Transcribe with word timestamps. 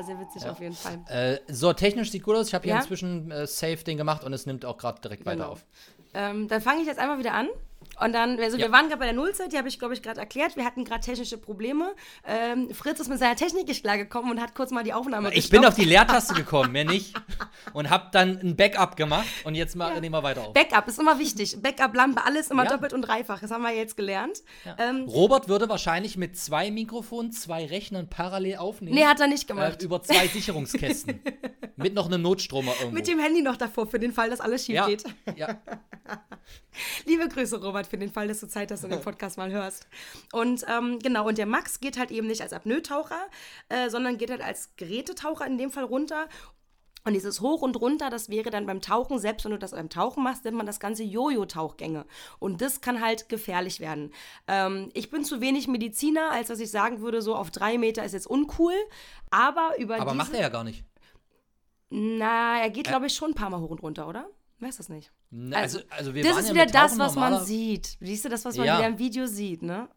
Sehr 0.00 0.18
witzig 0.18 0.42
Ja. 0.42 0.52
auf 0.52 0.60
jeden 0.60 0.74
Fall. 0.74 1.00
Äh, 1.08 1.38
so, 1.52 1.72
technisch 1.72 2.10
sieht 2.10 2.22
gut 2.22 2.36
aus. 2.36 2.48
Ich 2.48 2.54
habe 2.54 2.64
hier 2.64 2.74
Ja? 2.74 2.80
inzwischen 2.80 3.30
äh, 3.30 3.46
Safe-Ding 3.46 3.96
gemacht 3.96 4.24
und 4.24 4.32
es 4.32 4.46
nimmt 4.46 4.64
auch 4.64 4.78
gerade 4.78 5.00
direkt 5.00 5.26
weiter 5.26 5.36
Genau. 5.42 5.50
auf. 5.52 5.64
Ähm, 6.14 6.48
dann 6.48 6.60
fange 6.60 6.80
ich 6.82 6.86
jetzt 6.86 6.98
einfach 6.98 7.18
wieder 7.18 7.34
an. 7.34 7.48
Und 8.02 8.12
dann, 8.12 8.38
also 8.40 8.56
Ja. 8.56 8.66
wir 8.66 8.72
waren 8.72 8.86
gerade 8.88 8.98
bei 8.98 9.04
der 9.06 9.14
Nullzeit, 9.14 9.52
die 9.52 9.58
habe 9.58 9.68
ich, 9.68 9.78
glaube 9.78 9.94
ich, 9.94 10.02
gerade 10.02 10.20
erklärt. 10.20 10.56
Wir 10.56 10.64
hatten 10.64 10.84
gerade 10.84 11.00
technische 11.04 11.38
Probleme. 11.38 11.94
Ähm, 12.26 12.72
Fritz 12.74 13.00
ist 13.00 13.08
mit 13.08 13.18
seiner 13.18 13.36
Technik 13.36 13.68
nicht 13.68 13.82
klargekommen 13.82 14.30
und 14.30 14.40
hat 14.40 14.54
kurz 14.54 14.70
mal 14.70 14.82
die 14.84 14.92
Aufnahme 14.92 15.28
Ich 15.34 15.50
bin 15.50 15.60
gestoppt. 15.60 15.66
auf 15.66 15.74
die 15.74 15.84
Leertaste 15.88 16.34
gekommen, 16.34 16.72
mehr 16.72 16.84
nicht. 16.84 17.14
Und 17.72 17.90
habe 17.90 18.08
dann 18.12 18.38
ein 18.40 18.56
Backup 18.56 18.96
gemacht 18.96 19.26
und 19.44 19.54
jetzt 19.54 19.76
mal, 19.76 20.00
nehmen 20.00 20.14
wir 20.14 20.22
weiter 20.22 20.42
auf. 20.48 20.52
Backup 20.54 20.88
ist 20.88 20.98
immer 20.98 21.18
wichtig. 21.18 21.56
Backup, 21.62 21.94
Lampe, 21.94 22.24
alles 22.24 22.50
immer 22.50 22.64
Ja. 22.64 22.70
doppelt 22.70 22.92
und 22.92 23.02
dreifach. 23.02 23.40
Das 23.40 23.50
haben 23.50 23.62
wir 23.62 23.74
jetzt 23.74 23.96
gelernt. 23.96 24.42
Ähm, 24.78 25.04
Robert 25.08 25.48
würde 25.48 25.68
wahrscheinlich 25.68 26.16
mit 26.16 26.36
zwei 26.36 26.70
Mikrofonen, 26.70 27.32
zwei 27.32 27.66
Rechnern 27.66 28.08
parallel 28.08 28.56
aufnehmen. 28.56 28.94
nee, 28.96 29.04
hat 29.04 29.20
er 29.20 29.26
nicht 29.28 29.46
gemacht. 29.48 29.80
äh, 29.82 29.84
über 29.84 30.02
zwei 30.02 30.26
Sicherungskästen. 30.28 31.20
mit 31.76 31.94
noch 31.94 32.06
einem 32.06 32.22
Notstromer 32.22 32.72
irgendwo. 32.78 32.94
mit 32.94 33.06
dem 33.08 33.18
Handy 33.18 33.42
noch 33.42 33.56
davor, 33.56 33.86
für 33.86 33.98
den 33.98 34.12
Fall, 34.12 34.30
dass 34.30 34.40
alles 34.40 34.66
schief 34.66 34.74
ja, 34.76 34.86
geht. 34.86 35.04
ja. 35.36 35.56
Liebe 37.06 37.28
Grüße, 37.28 37.60
Robert, 37.62 37.86
für 37.92 37.98
den 37.98 38.10
Fall, 38.10 38.26
dass 38.26 38.40
du 38.40 38.48
Zeit 38.48 38.72
hast 38.72 38.84
und 38.84 38.90
den 38.90 39.00
Podcast 39.02 39.36
mal 39.36 39.52
hörst. 39.52 39.86
Und 40.32 40.64
ähm, 40.66 40.98
genau, 40.98 41.28
und 41.28 41.36
der 41.36 41.44
Max 41.44 41.78
geht 41.78 41.98
halt 41.98 42.10
eben 42.10 42.26
nicht 42.26 42.40
als 42.40 42.54
Apnoe-Taucher, 42.54 43.20
äh, 43.68 43.90
sondern 43.90 44.16
geht 44.16 44.30
halt 44.30 44.40
als 44.40 44.74
Gerätetaucher 44.76 45.46
in 45.46 45.58
dem 45.58 45.70
Fall 45.70 45.84
runter. 45.84 46.26
Und 47.04 47.12
dieses 47.12 47.42
Hoch 47.42 47.60
und 47.60 47.76
Runter, 47.76 48.08
das 48.08 48.30
wäre 48.30 48.48
dann 48.48 48.64
beim 48.64 48.80
Tauchen, 48.80 49.18
selbst 49.18 49.44
wenn 49.44 49.50
du 49.50 49.58
das 49.58 49.72
beim 49.72 49.90
Tauchen 49.90 50.22
machst, 50.22 50.44
nennt 50.44 50.56
man 50.56 50.64
das 50.64 50.80
Ganze 50.80 51.02
Jojo-Tauchgänge. 51.02 52.06
Und 52.38 52.62
das 52.62 52.80
kann 52.80 53.02
halt 53.02 53.28
gefährlich 53.28 53.78
werden. 53.80 54.14
Ähm, 54.48 54.88
ich 54.94 55.10
bin 55.10 55.24
zu 55.24 55.42
wenig 55.42 55.68
Mediziner, 55.68 56.30
als 56.30 56.48
dass 56.48 56.60
ich 56.60 56.70
sagen 56.70 57.02
würde, 57.02 57.20
so 57.20 57.34
auf 57.34 57.50
drei 57.50 57.76
Meter 57.76 58.04
ist 58.04 58.12
jetzt 58.12 58.26
uncool. 58.26 58.74
Aber 59.30 59.72
über 59.78 60.00
Aber 60.00 60.14
macht 60.14 60.32
er 60.32 60.40
ja 60.40 60.48
gar 60.48 60.64
nicht. 60.64 60.84
Na, 61.90 62.58
er 62.58 62.70
geht, 62.70 62.86
glaube 62.86 63.08
ich, 63.08 63.14
schon 63.14 63.32
ein 63.32 63.34
paar 63.34 63.50
Mal 63.50 63.60
hoch 63.60 63.70
und 63.70 63.82
runter, 63.82 64.08
oder? 64.08 64.30
Weiß 64.62 64.76
das 64.76 64.88
nicht. 64.88 65.10
Ne, 65.30 65.56
Also, 65.56 65.80
also 65.90 66.14
wir 66.14 66.22
das 66.22 66.38
ist 66.38 66.48
ja 66.48 66.54
wieder 66.54 66.66
das, 66.66 66.96
was 66.98 67.16
man 67.16 67.44
sieht. 67.44 67.96
Siehst 68.00 68.24
du, 68.24 68.28
das, 68.28 68.44
was 68.44 68.56
man 68.56 68.66
Ja. 68.66 68.78
wieder 68.78 68.86
im 68.88 68.98
Video 68.98 69.26
sieht, 69.26 69.62
ne? 69.62 69.88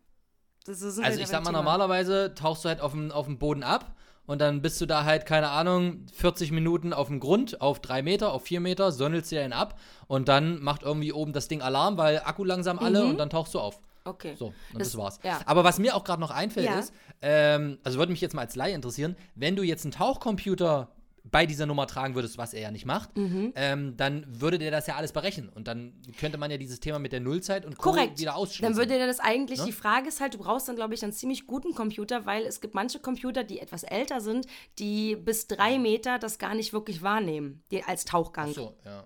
Das 0.65 0.81
ist 0.81 0.97
Also 0.99 1.19
ich 1.21 1.27
sag 1.27 1.43
mal, 1.43 1.51
normalerweise 1.51 2.33
tauchst 2.33 2.65
du 2.65 2.69
halt 2.69 2.81
auf 2.81 2.91
dem, 2.93 3.11
auf 3.11 3.27
dem 3.27 3.37
Boden 3.37 3.61
ab 3.61 3.95
und 4.25 4.41
dann 4.41 4.63
bist 4.63 4.81
du 4.81 4.87
da 4.87 5.03
halt, 5.03 5.27
keine 5.27 5.49
Ahnung, 5.49 6.07
40 6.13 6.51
Minuten 6.51 6.93
auf 6.93 7.07
dem 7.09 7.19
Grund, 7.19 7.61
auf 7.61 7.79
drei 7.79 8.01
Meter, 8.01 8.33
auf 8.33 8.43
vier 8.45 8.59
Meter, 8.59 8.91
sonnelst 8.91 9.29
dir 9.31 9.43
einen 9.43 9.53
ab 9.53 9.79
und 10.07 10.27
dann 10.27 10.59
macht 10.63 10.81
irgendwie 10.81 11.13
oben 11.13 11.31
das 11.33 11.47
Ding 11.47 11.61
Alarm, 11.61 11.97
weil 11.99 12.21
Akku 12.25 12.43
langsam 12.43 12.79
alle 12.79 13.05
und 13.05 13.19
dann 13.19 13.29
tauchst 13.29 13.53
du 13.53 13.59
auf. 13.59 13.79
Okay. 14.03 14.35
So, 14.37 14.47
und 14.47 14.55
Das- 14.79 14.89
das, 14.91 14.97
war's. 14.97 15.19
ja. 15.23 15.39
Aber 15.45 15.63
was 15.63 15.77
mir 15.77 15.95
auch 15.95 16.03
gerade 16.03 16.21
noch 16.21 16.31
einfällt 16.31 16.65
Ja. 16.67 16.79
ist, 16.79 16.91
ähm, 17.21 17.77
also 17.83 17.99
würde 17.99 18.11
mich 18.11 18.21
jetzt 18.21 18.33
mal 18.33 18.41
als 18.41 18.55
Laie 18.55 18.73
interessieren, 18.73 19.15
wenn 19.35 19.55
du 19.55 19.61
jetzt 19.61 19.85
einen 19.85 19.91
Tauchcomputer 19.91 20.89
bei 21.31 21.45
dieser 21.45 21.65
Nummer 21.65 21.87
tragen 21.87 22.15
würdest, 22.15 22.37
was 22.37 22.53
er 22.53 22.61
ja 22.61 22.71
nicht 22.71 22.85
macht, 22.85 23.17
Mhm. 23.17 23.51
ähm, 23.55 23.97
dann 23.97 24.25
würde 24.27 24.57
der 24.59 24.71
das 24.71 24.87
ja 24.87 24.95
alles 24.95 25.11
berechnen. 25.11 25.49
Und 25.49 25.67
dann 25.67 25.93
könnte 26.19 26.37
man 26.37 26.51
ja 26.51 26.57
dieses 26.57 26.79
Thema 26.79 26.99
mit 26.99 27.11
der 27.11 27.19
Nullzeit 27.19 27.65
und 27.65 27.77
Co. 27.77 27.91
Korrekt. 27.91 28.19
wieder 28.19 28.35
ausschließen. 28.35 28.63
Dann 28.63 28.77
würde 28.77 28.97
dir 28.97 29.07
das 29.07 29.19
eigentlich, 29.19 29.59
Ne? 29.59 29.65
die 29.65 29.71
Frage 29.71 30.07
ist 30.07 30.21
halt, 30.21 30.33
du 30.35 30.37
brauchst 30.37 30.67
dann, 30.67 30.75
glaube 30.75 30.93
ich, 30.93 31.03
einen 31.03 31.13
ziemlich 31.13 31.47
guten 31.47 31.73
Computer, 31.73 32.25
weil 32.25 32.43
es 32.43 32.61
gibt 32.61 32.75
manche 32.75 32.99
Computer, 32.99 33.43
die 33.43 33.59
etwas 33.59 33.83
älter 33.83 34.21
sind, 34.21 34.45
die 34.79 35.15
bis 35.15 35.47
drei 35.47 35.79
Meter 35.79 36.19
das 36.19 36.37
gar 36.37 36.53
nicht 36.53 36.73
wirklich 36.73 37.01
wahrnehmen, 37.01 37.63
die, 37.71 37.83
als 37.83 38.05
Tauchgang. 38.05 38.53
so, 38.53 38.75
ja. 38.85 39.03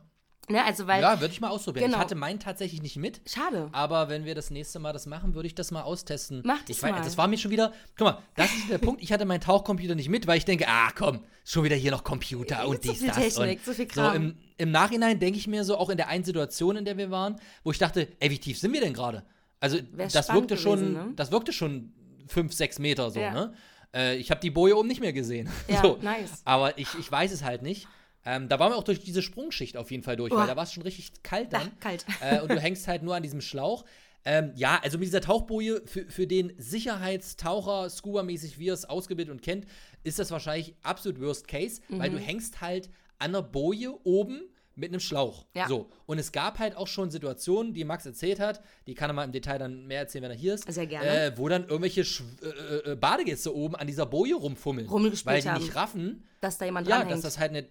Ne? 0.50 0.64
Also, 0.66 0.88
weil, 0.88 1.02
Ja, 1.02 1.20
würde 1.22 1.32
ich 1.34 1.42
mal 1.42 1.50
ausprobieren. 1.50 1.86
Genau. 1.86 1.98
Ich 1.98 2.02
hatte 2.02 2.16
meinen 2.16 2.40
tatsächlich 2.40 2.82
nicht 2.82 2.98
mit. 2.98 3.22
schade. 3.28 3.70
Aber 3.72 4.10
wenn 4.10 4.26
wir 4.26 4.34
das 4.36 4.50
nächste 4.52 4.80
Mal 4.80 4.94
das 4.94 5.06
machen, 5.06 5.36
würde 5.36 5.48
ich 5.48 5.56
das 5.56 5.72
mal 5.72 5.84
austesten. 5.84 6.42
Mach 6.44 6.60
das 6.62 6.78
ich 6.78 6.84
weiß, 6.84 6.92
mal. 6.92 7.02
Das 7.04 7.18
war 7.18 7.28
mir 7.28 7.38
schon 7.38 7.52
wieder. 7.52 7.72
Guck 7.98 8.06
mal, 8.08 8.18
das 8.36 8.52
ist 8.54 8.70
der 8.70 8.78
Punkt. 8.80 9.02
Ich 9.04 9.12
hatte 9.12 9.26
meinen 9.26 9.42
Tauchcomputer 9.42 9.96
nicht 9.96 10.10
mit, 10.10 10.26
weil 10.28 10.38
ich 10.38 10.46
denke, 10.46 10.66
ah 10.68 10.90
komm, 10.96 11.24
schon 11.46 11.64
wieder 11.64 11.76
hier 11.76 11.92
noch 11.92 12.04
Computer 12.04 12.68
und 12.68 12.82
Zu 12.84 12.90
dies, 12.92 13.00
viel 13.00 13.08
das. 13.10 13.18
Technik, 13.18 13.60
und 13.60 13.66
zu 13.66 13.74
viel 13.74 13.86
so 13.92 14.02
Kram. 14.02 14.16
im, 14.16 14.38
Im 14.58 14.72
Nachhinein 14.72 15.20
denke 15.20 15.38
ich 15.38 15.48
mir 15.48 15.64
so, 15.64 15.78
auch 15.78 15.90
in 15.90 15.98
der 15.98 16.08
einen 16.08 16.24
Situation, 16.24 16.76
in 16.78 16.86
der 16.86 16.98
wir 16.98 17.12
waren, 17.12 17.36
wo 17.64 17.72
ich 17.72 17.78
dachte, 17.78 18.08
ey, 18.20 18.30
wie 18.32 18.40
tief 18.40 18.60
sind 18.60 18.74
wir 18.74 18.82
denn 18.82 18.94
gerade? 18.94 19.24
Also, 19.60 19.78
Wär 19.92 20.08
das 20.08 20.34
wirkte 20.34 20.58
schon, 20.58 20.80
gewesen, 20.80 20.94
ne? 20.94 21.14
das 21.16 21.32
wirkte 21.32 21.54
schon 21.54 21.94
fünf, 22.28 22.54
sechs 22.54 22.80
Meter 22.80 23.12
so, 23.12 23.20
Ja. 23.20 23.32
ne? 23.34 23.54
Äh, 23.94 24.18
ich 24.18 24.30
habe 24.32 24.40
die 24.40 24.52
Boje 24.52 24.78
oben 24.78 24.88
nicht 24.88 25.02
mehr 25.02 25.14
gesehen. 25.14 25.50
Ja, 25.68 25.82
so. 25.84 25.98
nice. 26.02 26.42
Aber 26.46 26.78
ich, 26.78 26.88
ich 27.00 27.12
weiß 27.12 27.32
es 27.32 27.44
halt 27.44 27.62
nicht. 27.64 27.88
Ähm, 28.26 28.50
da 28.50 28.60
waren 28.60 28.72
wir 28.72 28.78
auch 28.78 28.84
durch 28.84 29.00
diese 29.00 29.22
Sprungschicht 29.22 29.78
auf 29.78 29.92
jeden 29.92 30.04
Fall 30.04 30.16
durch, 30.18 30.32
Uah. 30.34 30.40
weil 30.42 30.48
da 30.48 30.56
war 30.56 30.64
es 30.64 30.74
schon 30.74 30.84
richtig 30.84 31.12
kalt 31.24 31.54
dann. 31.54 31.62
Ja, 31.68 31.72
kalt. 31.80 32.06
Äh, 32.22 32.42
und 32.42 32.50
du 32.52 32.60
hängst 32.60 32.88
halt 32.88 33.02
nur 33.04 33.16
an 33.16 33.24
diesem 33.24 33.42
Schlauch. 33.42 33.86
Ähm, 34.26 34.52
ja, 34.56 34.80
also 34.84 34.98
mit 34.98 35.08
dieser 35.08 35.22
Tauchboje, 35.22 35.82
für, 35.86 36.06
für 36.06 36.28
den 36.28 36.52
Sicherheitstaucher, 36.58 37.90
Scuba-mäßig, 37.90 38.60
wie 38.60 38.68
er 38.70 38.74
es 38.74 38.86
ausgebildet 38.86 39.32
und 39.32 39.42
kennt, 39.42 39.66
ist 40.04 40.20
das 40.20 40.32
wahrscheinlich 40.32 40.76
absolut 40.84 41.20
Worst 41.22 41.48
Case, 41.48 41.82
weil 41.90 42.10
Mhm. 42.10 42.16
du 42.16 42.20
hängst 42.22 42.62
halt 42.62 42.90
an 43.18 43.34
der 43.34 43.42
Boje 43.42 43.94
oben 44.04 44.42
mit 44.76 44.90
einem 44.92 45.00
Schlauch. 45.02 45.46
Ja. 45.56 45.68
So. 45.68 45.90
Und 46.06 46.20
es 46.20 46.32
gab 46.32 46.58
halt 46.60 46.76
auch 46.78 46.88
schon 46.88 47.12
Situationen, 47.12 47.74
die 47.74 47.84
Max 47.84 48.06
erzählt 48.06 48.40
hat, 48.40 48.62
die 48.88 48.94
kann 48.94 49.10
er 49.10 49.14
mal 49.14 49.26
im 49.26 49.32
Detail 49.34 49.58
dann 49.58 49.88
mehr 49.88 50.00
erzählen, 50.00 50.24
wenn 50.24 50.32
er 50.32 50.38
hier 50.38 50.54
ist. 50.54 50.72
Sehr 50.72 50.88
gerne. 50.88 51.08
Äh, 51.26 51.38
wo 51.38 51.50
dann 51.50 51.64
irgendwelche 51.64 52.06
Schw 52.06 52.24
äh, 52.44 52.92
äh, 52.92 52.96
Badegäste 52.96 53.54
oben 53.54 53.76
an 53.76 53.88
dieser 53.88 54.06
Boje 54.06 54.36
rumfummeln. 54.36 54.88
Rumgespielt 54.88 55.26
Weil 55.26 55.42
die 55.42 55.50
haben. 55.50 55.62
nicht 55.64 55.76
raffen, 55.76 56.28
Dass 56.40 56.58
da 56.58 56.66
jemand 56.66 56.88
ja, 56.88 56.98
dranhängt. 56.98 57.14
dass 57.18 57.22
das 57.24 57.40
halt 57.40 57.52
nicht, 57.52 57.68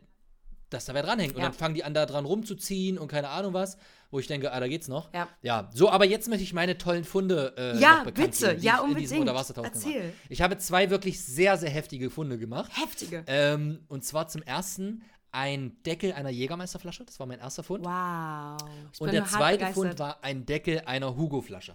dass 0.71 0.85
da 0.85 0.95
wer 0.95 1.03
dranhängt. 1.03 1.35
Und 1.35 1.41
Ja. 1.41 1.47
dann 1.49 1.55
fangen 1.55 1.75
die 1.75 1.85
an, 1.85 1.95
da 1.95 2.07
dran 2.07 2.25
rumzuziehen 2.25 2.99
und 2.99 3.09
keine 3.09 3.29
Ahnung 3.31 3.53
was, 3.55 3.79
wo 4.11 4.19
ich 4.19 4.27
denke, 4.27 4.53
ah, 4.53 4.61
da 4.61 4.69
geht's 4.69 4.89
noch. 4.89 5.13
Ja. 5.13 5.29
Ja, 5.43 5.71
so, 5.75 5.91
aber 5.91 6.05
jetzt 6.07 6.29
möchte 6.29 6.43
ich 6.45 6.53
meine 6.55 6.79
tollen 6.79 7.05
Funde 7.05 7.55
äh, 7.59 7.79
Ja, 7.79 7.99
noch 7.99 8.05
bekannt 8.05 8.31
bitte. 8.33 8.49
geben, 8.49 8.61
die 8.61 8.67
Ja, 8.67 8.73
ich 8.75 8.79
in 8.79 8.85
unbedingt. 8.85 9.05
diesem 9.11 9.21
Unterwassertauch 9.21 9.65
Erzähl. 9.65 9.93
gemacht. 10.01 10.15
Ich 10.29 10.43
habe 10.43 10.59
zwei 10.59 10.91
wirklich 10.91 11.23
sehr, 11.25 11.57
sehr 11.59 11.71
heftige 11.71 12.11
Funde 12.11 12.39
gemacht. 12.39 12.71
Heftige. 12.75 13.25
Ähm, 13.27 13.81
und 13.89 14.05
zwar 14.05 14.29
zum 14.29 14.43
ersten 14.43 15.03
ein 15.31 15.77
Deckel 15.85 16.13
einer 16.15 16.31
Jägermeisterflasche, 16.31 17.05
das 17.05 17.21
war 17.21 17.27
mein 17.27 17.39
erster 17.41 17.63
Fund. 17.63 17.85
Wow. 17.85 18.57
Ich 18.95 19.01
und 19.01 19.13
der 19.13 19.27
zweite. 19.27 19.67
Fund 19.75 19.99
war 19.99 20.19
ein 20.25 20.47
Deckel 20.47 20.83
einer 20.87 21.15
Hugo-Flasche. 21.17 21.75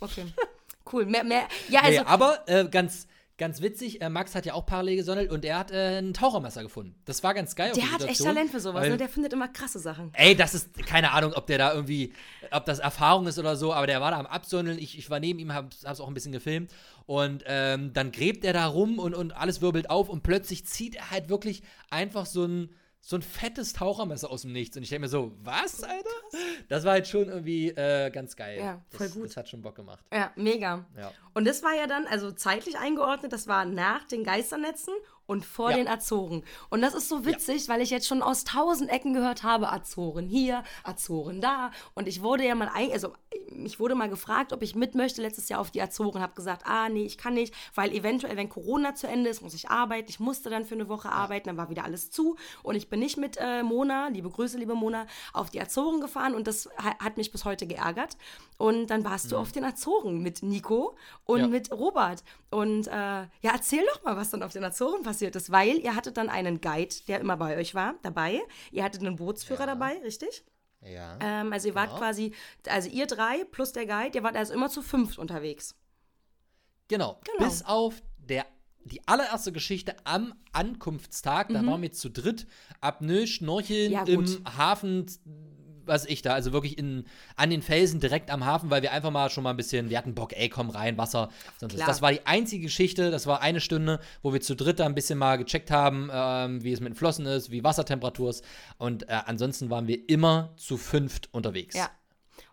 Okay. 0.00 0.26
Cool. 0.92 1.04
Mehr, 1.06 1.24
mehr. 1.24 1.48
Ja, 1.68 1.80
also. 1.82 2.00
nee, 2.00 2.06
aber 2.06 2.38
äh, 2.48 2.68
ganz, 2.68 3.08
ganz 3.38 3.62
witzig, 3.62 4.02
äh, 4.02 4.08
Max 4.10 4.34
hat 4.34 4.44
ja 4.44 4.52
auch 4.54 4.66
parallel 4.66 4.96
gesondelt 4.96 5.30
und 5.30 5.44
er 5.44 5.58
hat 5.58 5.70
äh, 5.70 5.98
ein 5.98 6.12
Tauchermesser 6.12 6.62
gefunden. 6.62 6.94
Das 7.04 7.22
war 7.22 7.32
ganz 7.34 7.54
geil. 7.56 7.72
der 7.74 7.90
hat 7.90 8.02
echt 8.04 8.22
Talent 8.22 8.50
für 8.50 8.60
sowas, 8.60 8.82
weil- 8.82 8.90
ne? 8.90 8.96
Der 8.98 9.08
findet 9.08 9.32
immer 9.32 9.48
krasse 9.48 9.78
Sachen. 9.78 10.10
Ey, 10.14 10.34
das 10.36 10.54
ist 10.54 10.74
keine 10.86 11.12
Ahnung, 11.12 11.32
ob 11.34 11.46
der 11.46 11.56
da 11.58 11.72
irgendwie, 11.72 12.12
ob 12.50 12.66
das 12.66 12.80
Erfahrung 12.80 13.26
ist 13.26 13.38
oder 13.38 13.56
so, 13.56 13.72
aber 13.72 13.86
der 13.86 14.00
war 14.00 14.10
da 14.10 14.18
am 14.18 14.26
Absondeln. 14.26 14.78
Ich, 14.78 14.98
ich 14.98 15.08
war 15.08 15.20
neben 15.20 15.38
ihm, 15.38 15.54
hab, 15.54 15.70
hab's 15.84 16.00
auch 16.00 16.08
ein 16.08 16.14
bisschen 16.14 16.32
gefilmt. 16.32 16.70
Und 17.06 17.42
ähm, 17.46 17.92
dann 17.94 18.12
gräbt 18.12 18.44
er 18.44 18.52
da 18.52 18.66
rum 18.66 18.98
und, 18.98 19.14
und 19.14 19.32
alles 19.32 19.62
wirbelt 19.62 19.88
auf 19.88 20.08
und 20.10 20.22
plötzlich 20.22 20.66
zieht 20.66 20.96
er 20.96 21.10
halt 21.10 21.28
wirklich 21.30 21.62
einfach 21.90 22.26
so 22.26 22.44
ein, 22.44 22.68
so 23.00 23.16
ein 23.16 23.22
fettes 23.22 23.72
Tauchermesser 23.72 24.30
aus 24.30 24.42
dem 24.42 24.52
Nichts. 24.52 24.76
Und 24.76 24.82
ich 24.82 24.90
denke 24.90 25.02
mir 25.02 25.08
so, 25.08 25.32
was, 25.42 25.82
Alter? 25.82 26.08
Das 26.68 26.84
war 26.84 26.92
halt 26.92 27.08
schon 27.08 27.28
irgendwie 27.28 27.68
äh, 27.68 28.10
ganz 28.10 28.36
geil. 28.36 28.58
Ja, 28.58 28.84
voll 28.90 29.06
das, 29.06 29.14
gut. 29.16 29.24
Das 29.26 29.36
hat 29.36 29.48
schon 29.48 29.62
Bock 29.62 29.76
gemacht. 29.76 30.04
Ja, 30.12 30.32
mega. 30.36 30.84
Ja. 30.96 31.12
Und 31.34 31.46
das 31.46 31.62
war 31.62 31.74
ja 31.74 31.86
dann, 31.86 32.06
also 32.06 32.30
zeitlich 32.32 32.78
eingeordnet, 32.78 33.32
das 33.32 33.48
war 33.48 33.64
nach 33.64 34.04
den 34.04 34.24
Geisternetzen 34.24 34.94
und 35.28 35.44
vor 35.46 35.70
Ja. 35.70 35.76
den 35.76 35.86
Azoren. 35.86 36.42
Und 36.70 36.80
das 36.82 36.94
ist 36.94 37.08
so 37.08 37.24
witzig, 37.24 37.68
weil 37.68 37.80
ich 37.82 37.90
jetzt 37.90 38.08
schon 38.08 38.22
aus 38.22 38.42
tausend 38.42 38.90
Ecken 38.90 39.12
gehört 39.14 39.44
habe, 39.44 39.70
Azoren 39.70 40.26
hier, 40.26 40.64
Azoren 40.82 41.40
da. 41.40 41.70
Und 41.94 42.08
ich 42.08 42.22
wurde 42.22 42.44
ja 42.44 42.56
mal, 42.56 42.70
ein, 42.74 42.90
also 42.90 43.12
ich 43.64 43.78
wurde 43.78 43.94
mal 43.94 44.08
gefragt, 44.08 44.52
ob 44.52 44.62
ich 44.62 44.74
mit 44.74 44.94
möchte 44.96 45.20
letztes 45.22 45.48
Jahr 45.50 45.60
auf 45.60 45.70
die 45.70 45.82
Azoren. 45.82 46.20
Habe 46.22 46.34
gesagt, 46.34 46.62
ah 46.66 46.88
nee, 46.88 47.04
ich 47.04 47.18
kann 47.18 47.34
nicht, 47.34 47.54
weil 47.74 47.92
eventuell, 47.92 48.36
wenn 48.36 48.48
Corona 48.48 48.94
zu 48.94 49.06
Ende 49.06 49.28
ist, 49.30 49.42
muss 49.42 49.52
ich 49.54 49.68
arbeiten. 49.68 50.08
Ich 50.08 50.18
musste 50.18 50.48
dann 50.50 50.64
für 50.64 50.74
eine 50.74 50.88
Woche 50.88 51.10
arbeiten, 51.12 51.48
dann 51.48 51.56
war 51.58 51.68
wieder 51.68 51.84
alles 51.84 52.10
zu. 52.10 52.36
Und 52.62 52.74
ich 52.74 52.88
bin 52.88 52.98
nicht 53.00 53.18
mit 53.18 53.36
äh, 53.38 53.62
Mona, 53.62 54.08
liebe 54.08 54.30
Grüße, 54.30 54.56
liebe 54.56 54.74
Mona, 54.74 55.06
auf 55.34 55.50
die 55.50 55.60
Azoren 55.60 56.00
gefahren. 56.00 56.34
Und 56.34 56.46
das 56.46 56.68
ha 56.78 56.94
hat 56.98 57.18
mich 57.18 57.30
bis 57.30 57.44
heute 57.44 57.66
geärgert. 57.66 58.16
Und 58.56 58.86
dann 58.88 59.04
warst 59.04 59.30
du 59.30 59.36
auf 59.36 59.52
den 59.52 59.64
Azoren 59.64 60.22
mit 60.22 60.42
Nico 60.42 60.96
und 61.26 61.40
Ja. 61.40 61.46
mit 61.48 61.70
Robert. 61.70 62.24
Und 62.50 62.86
äh, 62.88 62.90
ja, 62.92 63.28
erzähl 63.52 63.84
doch 63.92 64.02
mal, 64.02 64.16
was 64.16 64.30
dann 64.30 64.42
auf 64.42 64.52
den 64.52 64.64
Azoren 64.64 65.02
passiert 65.02 65.17
ist, 65.26 65.50
weil 65.50 65.78
ihr 65.78 65.94
hattet 65.94 66.16
dann 66.16 66.28
einen 66.28 66.60
Guide, 66.60 66.94
der 67.06 67.20
immer 67.20 67.36
bei 67.36 67.56
euch 67.56 67.74
war, 67.74 67.94
dabei. 68.02 68.40
Ihr 68.70 68.84
hattet 68.84 69.00
einen 69.02 69.16
Bootsführer 69.16 69.66
dabei, 69.66 69.98
richtig? 70.04 70.44
Ja. 70.80 71.18
Ähm, 71.20 71.52
also 71.52 71.68
ihr 71.68 71.74
wart 71.74 71.88
Genau. 71.88 71.98
quasi, 71.98 72.32
also 72.68 72.88
ihr 72.88 73.06
drei 73.06 73.44
plus 73.50 73.72
der 73.72 73.86
Guide, 73.86 74.16
ihr 74.18 74.22
wart 74.22 74.36
also 74.36 74.54
immer 74.54 74.68
zu 74.68 74.82
fünft 74.82 75.18
unterwegs. 75.18 75.74
Genau. 76.88 77.20
Genau. 77.24 77.48
Bis 77.48 77.64
auf 77.64 78.02
der, 78.18 78.46
die 78.84 79.06
allererste 79.06 79.52
Geschichte 79.52 79.96
am 80.04 80.34
Ankunftstag, 80.52 81.48
da 81.48 81.64
waren 81.66 81.82
wir 81.82 81.92
zu 81.92 82.08
dritt, 82.10 82.46
Apnoe, 82.80 83.26
Schnorcheln 83.26 83.90
Mhm. 83.90 83.94
Ja, 83.94 84.04
im 84.04 84.44
Hafen, 84.56 85.06
was 85.88 86.04
ich 86.06 86.22
da, 86.22 86.34
also 86.34 86.52
wirklich 86.52 86.78
in, 86.78 87.04
an 87.36 87.50
den 87.50 87.62
Felsen 87.62 88.00
direkt 88.00 88.30
am 88.30 88.44
Hafen, 88.44 88.70
weil 88.70 88.82
wir 88.82 88.92
einfach 88.92 89.10
mal 89.10 89.30
schon 89.30 89.44
mal 89.44 89.50
ein 89.50 89.56
bisschen, 89.56 89.90
wir 89.90 89.98
hatten 89.98 90.14
Bock, 90.14 90.32
ey, 90.36 90.48
komm 90.48 90.70
rein, 90.70 90.96
Wasser. 90.98 91.30
Das 91.86 92.02
war 92.02 92.12
die 92.12 92.26
einzige 92.26 92.64
Geschichte, 92.64 93.10
das 93.10 93.26
war 93.26 93.40
eine 93.40 93.60
Stunde, 93.60 94.00
wo 94.22 94.32
wir 94.32 94.40
zu 94.40 94.54
dritt 94.54 94.80
da 94.80 94.86
ein 94.86 94.94
bisschen 94.94 95.18
mal 95.18 95.36
gecheckt 95.36 95.70
haben, 95.70 96.10
ähm, 96.12 96.62
wie 96.62 96.72
es 96.72 96.80
mit 96.80 96.90
den 96.92 96.96
Flossen 96.96 97.26
ist, 97.26 97.50
wie 97.50 97.64
Wassertemperatur 97.64 98.30
ist. 98.30 98.44
Und 98.76 99.08
äh, 99.08 99.20
ansonsten 99.26 99.70
waren 99.70 99.86
wir 99.86 100.08
immer 100.08 100.52
zu 100.56 100.76
fünft 100.76 101.28
unterwegs. 101.32 101.74
Ja. 101.74 101.90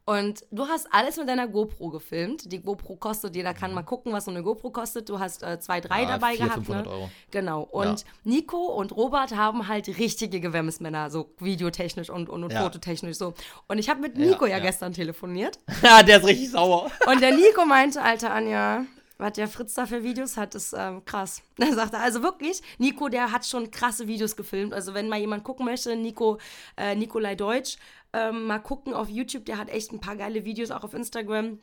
Und 0.07 0.44
du 0.52 0.68
hast 0.68 0.88
alles 0.92 1.18
mit 1.18 1.28
deiner 1.28 1.48
GoPro 1.48 1.90
gefilmt. 1.90 2.52
Die 2.52 2.62
GoPro 2.62 2.96
kostet, 2.96 3.36
jeder 3.36 3.56
kann 3.56 3.74
mal 3.74 3.81
gucken, 3.81 4.13
was 4.13 4.25
so 4.25 4.31
eine 4.31 4.44
GoPro 4.44 4.69
kostet. 4.69 5.10
Du 5.10 5.19
hast 5.19 5.42
äh, 5.42 5.60
zwei, 5.60 5.81
drei 5.81 6.04
Mhm. 6.04 6.10
Ja, 6.10 6.13
dabei 6.18 6.36
400, 6.36 6.38
gehabt. 6.38 6.66
500 6.68 6.86
ne? 6.86 6.92
Euro. 6.92 7.10
Genau. 7.31 7.62
Und 7.63 8.02
Ja. 8.02 8.07
Nico 8.24 8.57
und 8.57 8.96
Robert 8.96 9.36
haben 9.36 9.68
halt 9.68 9.88
richtige 9.98 10.40
Gewämmsmänner, 10.40 11.10
so 11.10 11.31
videotechnisch 11.40 12.12
und, 12.12 12.30
und, 12.30 12.44
und 12.44 12.54
Ja. 12.54 12.62
fototechnisch 12.62 13.18
so. 13.18 13.34
Und 13.68 13.80
ich 13.80 13.90
habe 13.90 14.00
mit 14.00 14.16
Nico 14.16 14.46
ja, 14.46 14.57
ja. 14.57 14.63
gestern 14.63 14.94
telefoniert. 14.94 15.57
Ja, 15.81 16.04
der 16.04 16.19
ist 16.19 16.28
richtig 16.28 16.52
sauer. 16.52 16.92
Und 17.07 17.22
der 17.22 17.31
Nico 17.36 17.66
meinte, 17.68 18.02
Alter 18.02 18.31
Anja, 18.31 18.86
was 19.18 19.34
der 19.34 19.48
Fritz 19.48 19.74
da 19.74 19.88
für 19.88 20.04
Videos 20.04 20.38
hat, 20.38 20.54
ist 20.54 20.75
ähm, 20.78 21.04
krass. 21.06 21.42
Er 21.57 21.74
sagte, 21.74 21.98
also 21.98 22.22
wirklich, 22.22 22.62
Nico, 22.78 23.07
der 23.10 23.31
hat 23.31 23.46
schon 23.46 23.72
krasse 23.72 24.07
Videos 24.07 24.36
gefilmt. 24.36 24.74
Also 24.74 24.94
wenn 24.94 25.10
mal 25.10 25.19
jemand 25.19 25.44
gucken 25.44 25.66
möchte, 25.66 25.96
Nico, 25.96 26.38
äh, 26.78 26.94
Nikolai 26.96 27.34
Deutsch, 27.36 27.78
ähm, 28.15 28.45
mal 28.45 28.59
gucken 28.59 28.94
auf 28.94 29.09
YouTube, 29.09 29.45
der 29.45 29.57
hat 29.57 29.69
echt 29.69 29.91
ein 29.91 30.00
paar 30.00 30.15
geile 30.15 30.45
Videos, 30.45 30.71
auch 30.71 30.83
auf 30.83 30.94
Instagram. 30.94 31.59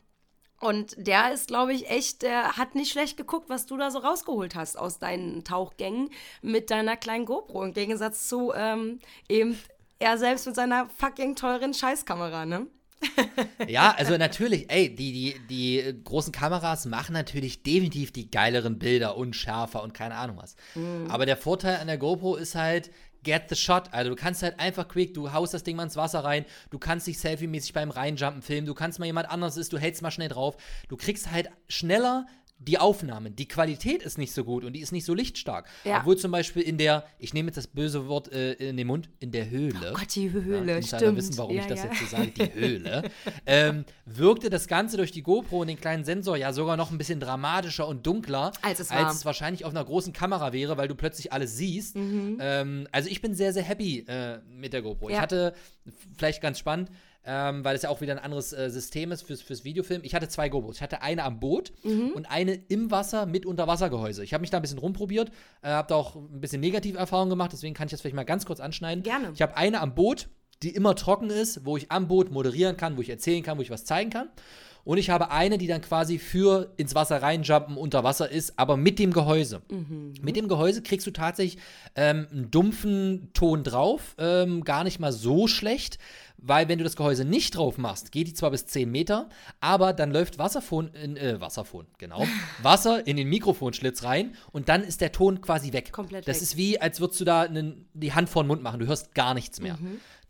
Und 0.59 0.95
der 0.97 1.33
ist, 1.33 1.47
glaube 1.47 1.73
ich, 1.73 1.89
echt, 1.89 2.21
der 2.21 2.55
hat 2.55 2.75
nicht 2.75 2.91
schlecht 2.91 3.17
geguckt, 3.17 3.49
was 3.49 3.65
du 3.65 3.75
da 3.75 3.91
so 3.91 3.99
rausgeholt 3.99 4.55
hast 4.55 4.77
aus 4.77 4.99
deinen 4.99 5.43
Tauchgängen 5.43 6.09
mit 6.41 6.71
deiner 6.71 6.95
kleinen 6.95 7.25
GoPro. 7.25 7.63
Im 7.63 7.73
Gegensatz 7.73 8.29
zu 8.29 8.53
ähm, 8.55 8.99
eben 9.27 9.59
er 9.99 10.17
selbst 10.17 10.45
mit 10.45 10.55
seiner 10.55 10.89
fucking 10.97 11.35
teuren 11.35 11.73
Scheißkamera, 11.73 12.45
ne? 12.45 12.67
Ja, 13.67 13.93
also 13.97 14.17
natürlich, 14.17 14.71
ey, 14.71 14.93
die, 14.93 15.11
die, 15.11 15.35
die 15.49 16.03
großen 16.03 16.31
Kameras 16.31 16.85
machen 16.85 17.13
natürlich 17.13 17.63
definitiv 17.63 18.11
die 18.13 18.31
geileren 18.31 18.79
Bilder 18.79 19.17
und 19.17 19.35
schärfer 19.35 19.83
und 19.83 19.93
keine 19.93 20.15
Ahnung 20.15 20.37
was. 20.37 20.55
Mhm. 20.75 21.07
Aber 21.09 21.25
der 21.25 21.35
Vorteil 21.35 21.77
an 21.77 21.87
der 21.87 21.97
GoPro 21.97 22.35
ist 22.35 22.55
halt, 22.55 22.91
get 23.23 23.49
the 23.49 23.55
shot. 23.55 23.93
Also 23.93 24.11
du 24.11 24.15
kannst 24.15 24.43
halt 24.43 24.59
einfach 24.59 24.87
quick, 24.87 25.13
du 25.13 25.33
haust 25.33 25.53
das 25.53 25.63
Ding 25.63 25.75
mal 25.75 25.83
ins 25.83 25.95
Wasser 25.95 26.23
rein, 26.23 26.45
du 26.69 26.79
kannst 26.79 27.07
dich 27.07 27.17
selfie-mäßig 27.17 27.73
beim 27.73 27.91
Reinjumpen 27.91 28.41
filmen, 28.41 28.67
du 28.67 28.73
kannst 28.73 28.99
mal 28.99 29.05
jemand 29.05 29.29
anderes 29.29 29.57
ist, 29.57 29.73
du 29.73 29.77
hältst 29.77 30.01
mal 30.01 30.11
schnell 30.11 30.29
drauf. 30.29 30.57
Du 30.87 30.97
kriegst 30.97 31.31
halt 31.31 31.49
schneller 31.67 32.27
die 32.67 32.77
Aufnahmen. 32.77 33.35
Die 33.35 33.47
Qualität 33.47 34.01
ist 34.03 34.17
nicht 34.17 34.31
so 34.33 34.43
gut 34.43 34.63
und 34.63 34.73
die 34.73 34.79
ist 34.79 34.91
nicht 34.91 35.05
so 35.05 35.13
lichtstark. 35.13 35.67
Ja. 35.83 35.99
Obwohl 35.99 36.17
zum 36.17 36.31
Beispiel 36.31 36.61
in 36.63 36.77
der, 36.77 37.05
ich 37.19 37.33
nehme 37.33 37.47
jetzt 37.47 37.57
das 37.57 37.67
böse 37.67 38.07
Wort 38.07 38.31
äh, 38.31 38.53
in 38.53 38.77
den 38.77 38.87
Mund, 38.87 39.09
in 39.19 39.31
der 39.31 39.49
Höhle. 39.49 39.91
Oh 39.91 39.97
Gott, 39.99 40.15
die 40.15 40.31
Höhle, 40.31 40.75
Ja, 40.75 40.81
stimmt. 40.81 41.17
wissen, 41.17 41.37
warum 41.37 41.55
ja, 41.55 41.61
ich 41.61 41.67
das 41.67 41.83
jetzt 41.83 41.99
so 41.99 42.05
sage, 42.05 42.27
die 42.31 42.53
Höhle, 42.53 43.03
ähm, 43.45 43.85
wirkte 44.05 44.49
das 44.49 44.67
Ganze 44.67 44.97
durch 44.97 45.11
die 45.11 45.23
GoPro 45.23 45.61
und 45.61 45.67
den 45.67 45.79
kleinen 45.79 46.03
Sensor 46.05 46.37
ja 46.37 46.53
sogar 46.53 46.77
noch 46.77 46.91
ein 46.91 46.97
bisschen 46.97 47.19
dramatischer 47.19 47.87
und 47.87 48.05
dunkler, 48.05 48.51
Als 48.61 48.79
es 48.79 48.91
als 48.91 49.15
es 49.15 49.25
wahrscheinlich 49.25 49.65
auf 49.65 49.71
einer 49.71 49.83
großen 49.85 50.13
Kamera 50.13 50.53
wäre, 50.53 50.77
weil 50.77 50.87
du 50.87 50.95
plötzlich 50.95 51.31
alles 51.33 51.57
siehst. 51.57 51.95
Ähm, 51.95 52.87
also 52.91 53.09
ich 53.09 53.21
bin 53.21 53.33
sehr, 53.35 53.53
sehr 53.53 53.63
happy 53.63 53.99
äh, 54.07 54.39
mit 54.49 54.73
der 54.73 54.81
GoPro. 54.81 55.09
Ich 55.09 55.15
Mhm. 55.15 55.21
Hatte, 55.21 55.53
vielleicht 56.17 56.41
ganz 56.41 56.59
spannend, 56.59 56.89
ähm, 57.25 57.63
weil 57.63 57.75
es 57.75 57.83
ja 57.83 57.89
auch 57.89 58.01
wieder 58.01 58.13
ein 58.13 58.19
anderes 58.19 58.53
äh, 58.53 58.69
System 58.69 59.11
ist 59.11 59.21
fürs, 59.23 59.41
fürs 59.41 59.63
Videofilm. 59.63 60.01
Ich 60.03 60.13
hatte 60.15 60.27
zwei 60.27 60.49
GoPros. 60.49 60.75
Ich 60.77 60.81
hatte 60.81 61.01
eine 61.01 61.23
am 61.23 61.39
Boot 61.39 61.71
Mhm. 61.83 62.11
und 62.15 62.25
eine 62.29 62.53
im 62.53 62.91
Wasser 62.91 63.25
mit 63.25 63.45
Unterwassergehäuse. 63.45 64.23
Ich 64.23 64.33
habe 64.33 64.41
mich 64.41 64.49
da 64.49 64.57
ein 64.57 64.61
bisschen 64.61 64.77
rumprobiert, 64.79 65.29
äh, 65.61 65.69
habe 65.69 65.87
da 65.87 65.95
auch 65.95 66.15
ein 66.15 66.41
bisschen 66.41 66.61
Negativerfahrungen 66.61 67.29
gemacht, 67.29 67.51
deswegen 67.53 67.73
kann 67.73 67.87
ich 67.87 67.91
das 67.91 68.01
vielleicht 68.01 68.15
mal 68.15 68.23
ganz 68.23 68.45
kurz 68.45 68.59
anschneiden. 68.59 69.03
Gerne. 69.03 69.31
Ich 69.33 69.41
habe 69.41 69.55
eine 69.57 69.79
am 69.81 69.95
Boot, 69.95 70.27
die 70.61 70.69
immer 70.69 70.95
trocken 70.95 71.29
ist, 71.29 71.65
wo 71.65 71.77
ich 71.77 71.91
am 71.91 72.07
Boot 72.07 72.31
moderieren 72.31 72.77
kann, 72.77 72.95
wo 72.97 73.01
ich 73.01 73.09
erzählen 73.09 73.43
kann, 73.43 73.57
wo 73.57 73.61
ich 73.61 73.69
was 73.69 73.85
zeigen 73.85 74.09
kann. 74.09 74.29
Und 74.85 74.97
ich 74.97 75.09
habe 75.09 75.31
eine, 75.31 75.57
die 75.57 75.67
dann 75.67 75.81
quasi 75.81 76.19
für 76.19 76.73
ins 76.75 76.93
Wasser 76.93 77.21
reinjumpen 77.21 77.77
unter 77.77 78.03
Wasser 78.03 78.29
ist, 78.29 78.59
aber 78.59 78.75
mit 78.75 78.99
dem 78.99 79.13
Gehäuse. 79.13 79.61
Mit 80.21 80.35
dem 80.35 80.47
Gehäuse 80.49 80.81
kriegst 80.81 81.07
du 81.07 81.11
tatsächlich 81.11 81.61
ähm, 81.95 82.27
einen 82.31 82.51
dumpfen 82.51 83.29
Ton 83.33 83.63
drauf, 83.63 84.15
ähm, 84.17 84.63
gar 84.65 84.83
nicht 84.83 84.99
mal 84.99 85.13
so 85.13 85.47
schlecht, 85.47 85.99
weil 86.37 86.67
wenn 86.67 86.77
du 86.79 86.83
das 86.83 86.97
Gehäuse 86.97 87.23
nicht 87.23 87.55
drauf 87.55 87.77
machst, 87.77 88.11
geht 88.11 88.27
die 88.27 88.33
zwar 88.33 88.51
bis 88.51 88.65
10 88.65 88.91
Meter, 88.91 89.29
aber 89.61 89.93
dann 89.93 90.11
läuft 90.11 90.37
Wasserfon 90.37 90.89
in, 90.89 91.15
äh, 91.15 91.39
Wasserfon, 91.39 91.85
genau, 91.97 92.25
Wasser 92.61 93.07
in 93.07 93.15
den 93.15 93.29
Mikrofonschlitz 93.29 94.03
rein 94.03 94.35
und 94.51 94.67
dann 94.67 94.83
ist 94.83 94.99
der 94.99 95.13
Ton 95.13 95.39
quasi 95.39 95.71
weg. 95.71 95.93
Komplett 95.93 96.27
Das 96.27 96.37
weg. 96.37 96.43
ist 96.43 96.57
wie, 96.57 96.81
als 96.81 96.99
würdest 96.99 97.21
du 97.21 97.25
da 97.25 97.47
nen- 97.47 97.85
die 97.93 98.11
Hand 98.11 98.27
vor 98.27 98.43
den 98.43 98.47
Mund 98.49 98.61
machen, 98.61 98.81
du 98.81 98.87
hörst 98.87 99.15
gar 99.15 99.33
nichts 99.33 99.61
mehr. 99.61 99.77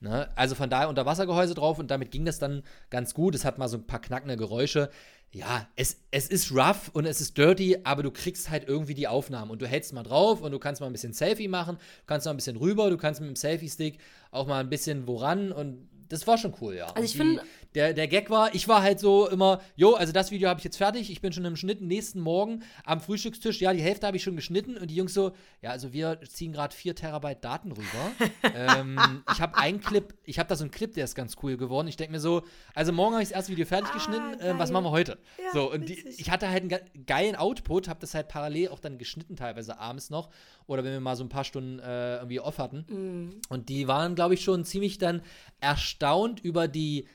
Ne? 0.04 0.30
Also 0.36 0.54
von 0.54 0.70
daher 0.70 0.90
Unterwassergehäuse 0.90 1.54
drauf 1.56 1.80
und 1.80 1.90
damit 1.90 2.12
ging 2.12 2.26
das 2.26 2.38
dann 2.38 2.64
ganz 2.90 3.14
gut. 3.14 3.36
Es 3.36 3.46
hat 3.46 3.58
mal 3.58 3.70
so 3.70 3.78
ein 3.78 3.88
paar 3.88 4.02
knackende 4.02 4.36
Geräusche. 4.36 4.90
Ja, 5.32 5.66
es, 5.78 6.02
es 6.12 6.28
ist 6.28 6.52
rough 6.52 6.90
und 6.94 7.06
es 7.06 7.22
ist 7.22 7.38
dirty, 7.38 7.78
aber 7.86 8.04
du 8.04 8.12
kriegst 8.12 8.50
halt 8.50 8.68
irgendwie 8.68 8.94
die 8.96 9.08
Aufnahmen 9.08 9.50
und 9.50 9.62
du 9.62 9.66
hältst 9.68 9.94
mal 9.94 10.04
drauf 10.04 10.42
und 10.42 10.52
du 10.52 10.60
kannst 10.60 10.82
mal 10.82 10.88
ein 10.88 10.94
bisschen 10.94 11.14
Selfie 11.14 11.48
machen, 11.48 11.78
du 11.78 12.04
kannst 12.06 12.26
mal 12.26 12.32
ein 12.32 12.38
bisschen 12.38 12.58
rüber, 12.58 12.90
du 12.92 12.98
kannst 12.98 13.22
mit 13.22 13.30
dem 13.30 13.36
Selfie-Stick 13.38 13.98
auch 14.30 14.46
mal 14.46 14.60
ein 14.60 14.70
bisschen 14.70 15.08
woran 15.08 15.52
und 15.54 15.88
das 16.10 16.28
war 16.28 16.38
schon 16.38 16.54
cool, 16.62 16.76
ja. 16.76 16.88
Also 16.88 17.04
ich 17.06 17.16
finde- 17.18 17.42
der, 17.76 17.94
der 17.94 18.08
Gag 18.08 18.30
war, 18.30 18.54
ich 18.54 18.68
war 18.68 18.82
halt 18.82 19.00
so 19.00 19.28
immer, 19.30 19.62
jo, 19.76 19.94
also 19.94 20.14
das 20.14 20.32
Video 20.32 20.50
habe 20.50 20.60
ich 20.60 20.64
jetzt 20.64 20.78
fertig, 20.78 21.10
ich 21.10 21.22
bin 21.22 21.34
schon 21.34 21.46
im 21.46 21.56
Schnitt 21.56 21.82
nächsten 21.82 22.20
Morgen 22.20 22.64
am 22.86 23.02
Frühstückstisch, 23.02 23.62
ja, 23.62 23.74
die 23.74 23.82
Hälfte 23.82 24.08
habe 24.08 24.18
ich 24.18 24.24
schon 24.24 24.36
geschnitten 24.36 24.78
und 24.78 24.90
die 24.90 24.96
Jungs 24.96 25.14
so, 25.14 25.32
ja, 25.62 25.72
also 25.72 25.94
wir 25.94 26.20
ziehen 26.22 26.54
gerade 26.54 26.76
4 26.76 26.96
Terabyte 26.96 27.44
Daten 27.44 27.72
rüber. 27.72 28.12
ähm, 28.56 29.00
ich 29.32 29.42
habe 29.42 29.58
einen 29.58 29.82
Clip, 29.82 30.14
ich 30.24 30.40
habe 30.40 30.50
da 30.50 30.56
so 30.56 30.64
einen 30.64 30.72
Clip, 30.72 30.94
der 30.94 31.06
ist 31.06 31.16
ganz 31.16 31.36
cool 31.44 31.58
geworden. 31.58 31.88
Ich 31.88 31.98
denke 31.98 32.14
mir 32.14 32.20
so, 32.20 32.44
also 32.76 32.92
morgen 32.92 33.14
habe 33.14 33.24
ich 33.24 33.30
das 33.30 33.36
erste 33.36 33.52
Video 33.52 33.66
fertig 33.66 33.92
geschnitten, 33.94 34.38
ähm, 34.42 34.60
was 34.60 34.72
machen 34.72 34.86
wir 34.86 34.92
heute? 34.92 35.18
Ja, 35.38 35.52
so, 35.54 35.72
und 35.72 35.90
die, 35.90 36.00
ich 36.18 36.30
hatte 36.30 36.50
halt 36.50 36.62
einen 36.62 36.70
ge- 36.70 36.82
geilen 37.06 37.36
Output, 37.36 37.88
habe 37.88 38.00
das 38.00 38.14
halt 38.14 38.28
parallel 38.28 38.70
auch 38.70 38.80
dann 38.80 38.98
geschnitten, 38.98 39.36
teilweise 39.36 39.80
abends 39.80 40.10
noch. 40.10 40.30
Oder 40.68 40.84
wenn 40.84 40.94
wir 40.94 41.00
mal 41.00 41.16
so 41.16 41.24
ein 41.24 41.30
paar 41.30 41.44
Stunden 41.44 41.80
äh, 41.80 42.18
irgendwie 42.18 42.40
off 42.40 42.58
hatten. 42.58 42.86
Mhm. 42.88 43.42
Und 43.50 43.70
die 43.70 43.88
waren, 43.88 44.16
glaube 44.16 44.34
ich, 44.36 44.44
schon 44.44 44.64
ziemlich 44.64 44.98
dann 44.98 45.22
erstaunt 45.60 46.40
über 46.40 46.68
die 46.68 47.02
äh, 47.02 47.06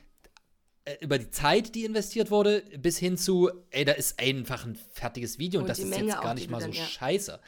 über 1.01 1.17
die 1.17 1.29
Zeit, 1.29 1.75
die 1.75 1.85
investiert 1.85 2.31
wurde, 2.31 2.63
bis 2.77 2.97
hin 2.97 3.17
zu, 3.17 3.49
ey, 3.71 3.85
da 3.85 3.93
ist 3.93 4.19
einfach 4.19 4.65
ein 4.65 4.77
fertiges 4.93 5.39
Video 5.39 5.59
und, 5.59 5.63
Und 5.63 5.69
das 5.69 5.79
ist 5.79 5.89
Menge 5.89 6.07
jetzt 6.09 6.21
gar 6.21 6.33
nicht 6.33 6.49
mal 6.49 6.61
so 6.61 6.69
ja. 6.69 6.83
scheiße. 6.85 7.39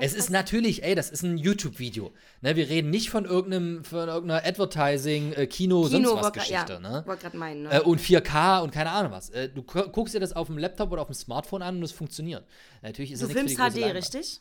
Es 0.00 0.14
ist 0.14 0.30
natürlich, 0.30 0.82
ey, 0.82 0.96
das 0.96 1.10
ist 1.10 1.22
ein 1.22 1.38
YouTube-Video. 1.38 2.12
Ne, 2.40 2.56
wir 2.56 2.68
reden 2.68 2.90
nicht 2.90 3.08
von 3.08 3.24
irgendeinem, 3.24 3.84
von 3.84 4.08
irgendeiner 4.08 4.44
Advertising, 4.44 5.32
äh, 5.34 5.46
Kino, 5.46 5.86
sonst 5.86 6.08
was 6.12 6.32
Geschichte, 6.32 6.72
ja, 6.72 6.80
ne? 6.80 7.04
meinen. 7.34 7.62
Ne? 7.62 7.70
Äh, 7.72 7.80
und 7.82 8.00
4K 8.00 8.62
und 8.62 8.72
keine 8.72 8.90
Ahnung 8.90 9.12
was. 9.12 9.30
Äh, 9.30 9.48
du 9.48 9.62
gu- 9.62 9.88
guckst 9.90 10.12
dir 10.12 10.18
das 10.18 10.32
auf 10.32 10.48
dem 10.48 10.58
Laptop 10.58 10.90
oder 10.90 11.02
auf 11.02 11.08
dem 11.08 11.14
Smartphone 11.14 11.62
an 11.62 11.76
und 11.76 11.84
es 11.84 11.92
funktioniert. 11.92 12.44
Natürlich 12.82 13.12
ist 13.12 13.22
du 13.22 13.28
filmst 13.28 13.54
HD, 13.56 13.76
Leinwand. 13.76 13.94
richtig? 13.94 14.40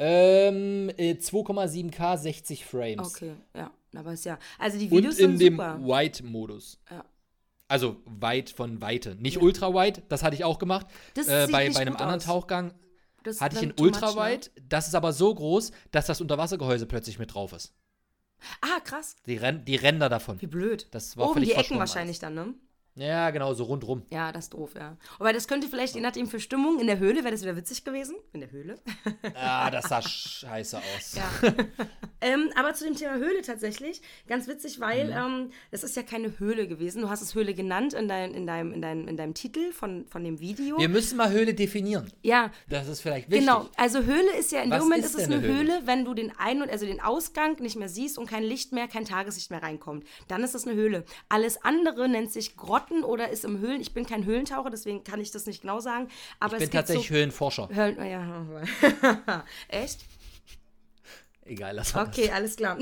Ähm, 0.00 0.90
äh, 0.96 1.12
2,7K, 1.12 2.16
60 2.18 2.64
Frames. 2.64 3.06
Okay, 3.14 3.34
ja. 3.56 3.70
Aber 3.94 4.12
ist 4.14 4.24
ja. 4.24 4.38
Also 4.58 4.78
die 4.78 4.86
Und 4.86 4.98
Videos 4.98 5.18
in 5.18 5.38
sind 5.38 5.40
dem. 5.40 5.58
White-Modus. 5.58 6.80
Ja. 6.90 7.04
Also 7.72 7.96
weit 8.04 8.50
von 8.50 8.82
Weite. 8.82 9.14
Nicht 9.14 9.36
Ja. 9.36 9.40
ultra-wide, 9.42 10.02
das 10.10 10.22
hatte 10.22 10.36
ich 10.36 10.44
auch 10.44 10.58
gemacht. 10.58 10.86
Das 11.14 11.26
Äh, 11.26 11.48
bei, 11.50 11.70
bei 11.70 11.80
einem 11.80 11.96
anderen 11.96 12.16
aus. 12.20 12.24
Tauchgang 12.26 12.74
Das 13.22 13.40
hatte 13.40 13.56
ich 13.56 13.62
in 13.62 13.68
ne? 13.70 13.74
ultra-wide. 13.78 14.50
Das 14.68 14.88
ist 14.88 14.94
aber 14.94 15.12
so 15.14 15.34
groß, 15.34 15.72
dass 15.90 16.04
das 16.06 16.20
Unterwassergehäuse 16.20 16.84
plötzlich 16.86 17.18
mit 17.18 17.32
drauf 17.32 17.54
ist. 17.54 17.72
Ah, 18.60 18.80
krass. 18.84 19.16
Die, 19.26 19.36
Ren 19.36 19.64
die 19.64 19.76
Ränder 19.76 20.10
davon. 20.10 20.38
Wie 20.42 20.46
blöd. 20.48 20.86
Das 20.90 21.16
war 21.16 21.30
Oben 21.30 21.40
die 21.42 21.52
Ecken 21.52 21.78
wahrscheinlich 21.78 22.18
dann, 22.18 22.34
ne? 22.34 22.54
Ja, 22.94 23.30
genau, 23.30 23.54
so 23.54 23.64
rundrum. 23.64 24.02
Ja, 24.10 24.32
das 24.32 24.44
ist 24.44 24.54
doof, 24.54 24.72
ja. 24.76 24.98
Aber 25.18 25.32
das 25.32 25.48
könnte 25.48 25.66
vielleicht, 25.68 25.94
je 25.94 26.02
nachdem 26.02 26.26
für 26.26 26.40
Stimmung, 26.40 26.78
in 26.78 26.86
der 26.86 26.98
Höhle 26.98 27.22
wäre 27.24 27.30
das 27.32 27.40
wieder 27.42 27.56
witzig 27.56 27.84
gewesen. 27.84 28.16
In 28.34 28.40
der 28.40 28.50
Höhle. 28.50 28.78
Ah, 29.34 29.70
das 29.70 29.88
sah 29.88 30.02
scheiße 30.02 30.76
aus. 30.78 31.14
Ja. 31.14 31.22
ähm, 32.20 32.50
aber 32.54 32.74
zu 32.74 32.84
dem 32.84 32.94
Thema 32.94 33.14
Höhle 33.14 33.40
tatsächlich, 33.42 34.02
ganz 34.28 34.46
witzig, 34.46 34.78
weil 34.80 35.06
Mhm. 35.06 35.12
ähm, 35.42 35.50
das 35.70 35.82
ist 35.84 35.96
ja 35.96 36.02
keine 36.02 36.38
Höhle 36.38 36.68
gewesen. 36.68 37.02
Du 37.02 37.08
hast 37.08 37.22
es 37.22 37.34
Höhle 37.34 37.54
genannt 37.54 37.94
in, 37.94 38.08
dein, 38.08 38.34
in, 38.34 38.46
deinem, 38.46 38.72
in, 38.72 38.82
deinem, 38.82 39.08
in 39.08 39.16
deinem 39.16 39.34
Titel 39.34 39.72
von, 39.72 40.06
von 40.06 40.22
dem 40.22 40.38
Video. 40.40 40.78
Wir 40.78 40.88
müssen 40.88 41.16
mal 41.16 41.30
Höhle 41.30 41.54
definieren. 41.54 42.12
ja, 42.22 42.50
Das 42.68 42.88
ist 42.88 43.00
vielleicht 43.00 43.30
wichtig. 43.30 43.46
Genau, 43.46 43.68
also 43.76 44.02
Höhle 44.02 44.36
ist 44.38 44.52
ja, 44.52 44.60
in 44.62 44.70
Was 44.70 44.78
dem 44.80 44.84
Moment 44.84 45.04
ist 45.04 45.14
es 45.14 45.24
eine 45.24 45.40
Höhle? 45.40 45.54
Höhle? 45.54 45.80
wenn 45.86 46.04
du 46.04 46.14
den 46.14 46.32
Ein- 46.38 46.62
und 46.62 46.70
also 46.70 46.84
den 46.86 47.00
Ausgang 47.00 47.60
nicht 47.60 47.76
mehr 47.76 47.88
siehst 47.88 48.18
und 48.18 48.26
kein 48.28 48.42
Licht 48.44 48.72
mehr, 48.72 48.86
kein 48.86 49.04
Tageslicht 49.04 49.50
mehr 49.50 49.62
reinkommt. 49.62 50.06
Dann 50.28 50.44
ist 50.44 50.54
es 50.54 50.66
eine 50.66 50.76
Höhle. 50.76 51.04
Alles 51.28 51.62
andere 51.64 52.08
nennt 52.08 52.30
sich 52.32 52.56
Grotten 52.82 53.04
oder 53.04 53.30
ist 53.30 53.44
im 53.44 53.58
Höhlen. 53.58 53.80
Ich 53.80 53.94
bin 53.94 54.06
kein 54.06 54.24
Höhlentaucher, 54.24 54.70
deswegen 54.70 55.04
kann 55.04 55.20
ich 55.20 55.30
das 55.30 55.46
nicht 55.46 55.62
genau 55.62 55.80
sagen. 55.80 56.08
Aber 56.40 56.54
ich 56.54 56.60
bin 56.60 56.70
tatsächlich 56.70 57.08
so 57.08 57.14
Höhlenforscher. 57.14 57.68
Höhlen, 57.72 57.96
oh 57.98 58.04
ja. 58.04 59.44
Echt? 59.68 60.00
Egal, 61.44 61.74
lass 61.74 61.94
mal 61.94 62.06
Okay, 62.06 62.30
alles 62.30 62.56
klar. 62.56 62.78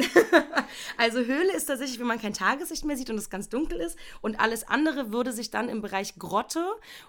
also 0.98 1.20
Höhle 1.20 1.54
ist 1.54 1.64
tatsächlich, 1.64 1.98
wenn 1.98 2.06
man 2.06 2.20
kein 2.20 2.34
Tageslicht 2.34 2.84
mehr 2.84 2.96
sieht 2.96 3.08
und 3.08 3.16
es 3.16 3.30
ganz 3.30 3.48
dunkel 3.48 3.80
ist. 3.80 3.98
Und 4.20 4.38
alles 4.38 4.68
andere 4.68 5.12
würde 5.12 5.32
sich 5.32 5.50
dann 5.50 5.68
im 5.68 5.80
Bereich 5.80 6.16
Grotte 6.18 6.66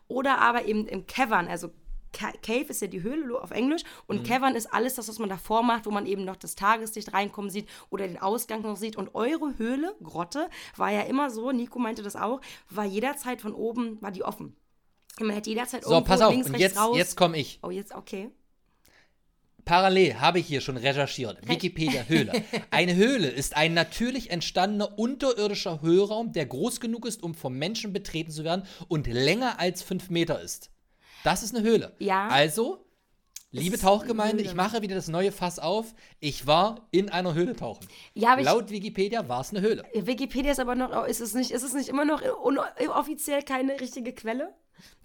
oder 0.08 0.40
aber 0.40 0.66
eben 0.66 0.88
im 0.88 1.08
Cavern, 1.08 1.48
also 1.48 1.72
Cave 2.12 2.66
ist 2.70 2.82
ja 2.82 2.88
die 2.88 3.04
Höhle 3.04 3.42
auf 3.42 3.52
Englisch 3.52 3.84
und 4.08 4.20
Mhm. 4.22 4.24
Cavern 4.26 4.56
ist 4.56 4.74
alles 4.74 4.96
das, 4.96 5.08
was 5.08 5.20
man 5.20 5.30
davor 5.30 5.64
macht, 5.64 5.86
wo 5.86 5.92
man 5.92 6.06
eben 6.06 6.26
noch 6.26 6.36
das 6.36 6.56
Tageslicht 6.56 7.14
reinkommen 7.14 7.50
sieht 7.50 7.68
oder 7.90 8.08
den 8.08 8.18
Ausgang 8.18 8.62
noch 8.62 8.76
sieht. 8.78 8.96
Und 8.96 9.16
eure 9.16 9.58
Höhle, 9.58 9.96
Grotte, 10.04 10.50
war 10.76 10.92
ja 10.92 11.02
immer 11.02 11.30
so, 11.30 11.52
Nico 11.52 11.80
meinte 11.80 12.04
das 12.04 12.16
auch, 12.16 12.42
war 12.70 12.86
jederzeit 12.86 13.42
von 13.42 13.54
oben, 13.54 14.02
war 14.02 14.12
die 14.12 14.24
offen. 14.24 14.56
Und 15.20 15.28
man 15.28 15.36
hätte 15.36 15.50
jederzeit 15.50 15.84
So, 15.84 16.02
pass 16.02 16.22
auf, 16.22 16.32
links, 16.32 16.48
und 16.48 16.58
jetzt, 16.58 16.78
raus. 16.78 16.98
jetzt 16.98 17.16
komme 17.18 17.38
ich. 17.38 17.60
oh, 17.64 17.70
jetzt, 17.70 17.94
okay. 17.94 18.30
Parallel 19.64 20.16
habe 20.20 20.40
ich 20.40 20.48
hier 20.48 20.60
schon 20.60 20.78
recherchiert. 20.78 21.48
Wikipedia 21.48 22.04
Höhle. 22.08 22.44
Eine 22.72 22.96
Höhle 22.96 23.28
ist 23.30 23.56
ein 23.56 23.74
natürlich 23.74 24.32
entstandener 24.32 24.98
unterirdischer 24.98 25.82
Höhlraum, 25.82 26.32
der 26.34 26.48
groß 26.48 26.80
genug 26.80 27.06
ist, 27.06 27.22
um 27.22 27.36
vom 27.36 27.58
Menschen 27.58 27.94
betreten 27.94 28.32
zu 28.32 28.44
werden 28.44 28.64
und 28.88 29.06
länger 29.08 29.60
als 29.60 29.84
fünf 29.84 30.10
Meter 30.10 30.42
ist. 30.42 30.72
Das 31.24 31.44
ist 31.44 31.56
eine 31.56 31.64
Höhle. 31.68 31.94
Ja. 32.00 32.28
Also, 32.28 32.86
liebe 33.52 33.78
Tauchgemeinde, 33.78 34.44
ich 34.44 34.54
mache 34.56 34.82
wieder 34.82 34.96
das 34.96 35.08
neue 35.08 35.32
Fass 35.32 35.60
auf. 35.60 35.94
Ich 36.20 36.48
war 36.48 36.88
in 36.92 37.10
einer 37.10 37.34
Höhle 37.34 37.56
tauchen. 37.56 37.88
Ja, 38.14 38.32
aber 38.34 38.42
ich, 38.42 38.46
Laut 38.46 38.70
Wikipedia 38.70 39.28
war 39.28 39.42
es 39.42 39.52
eine 39.52 39.62
Höhle. 39.62 39.84
Wikipedia 39.94 40.52
ist 40.52 40.60
aber 40.60 40.76
noch, 40.76 41.06
ist 41.06 41.22
es 41.22 41.34
nicht, 41.34 41.52
ist 41.52 41.64
es 41.64 41.74
nicht 41.74 41.90
immer 41.90 42.06
noch 42.06 42.22
offiziell 42.90 43.44
keine 43.44 43.80
richtige 43.80 44.14
Quelle? 44.14 44.54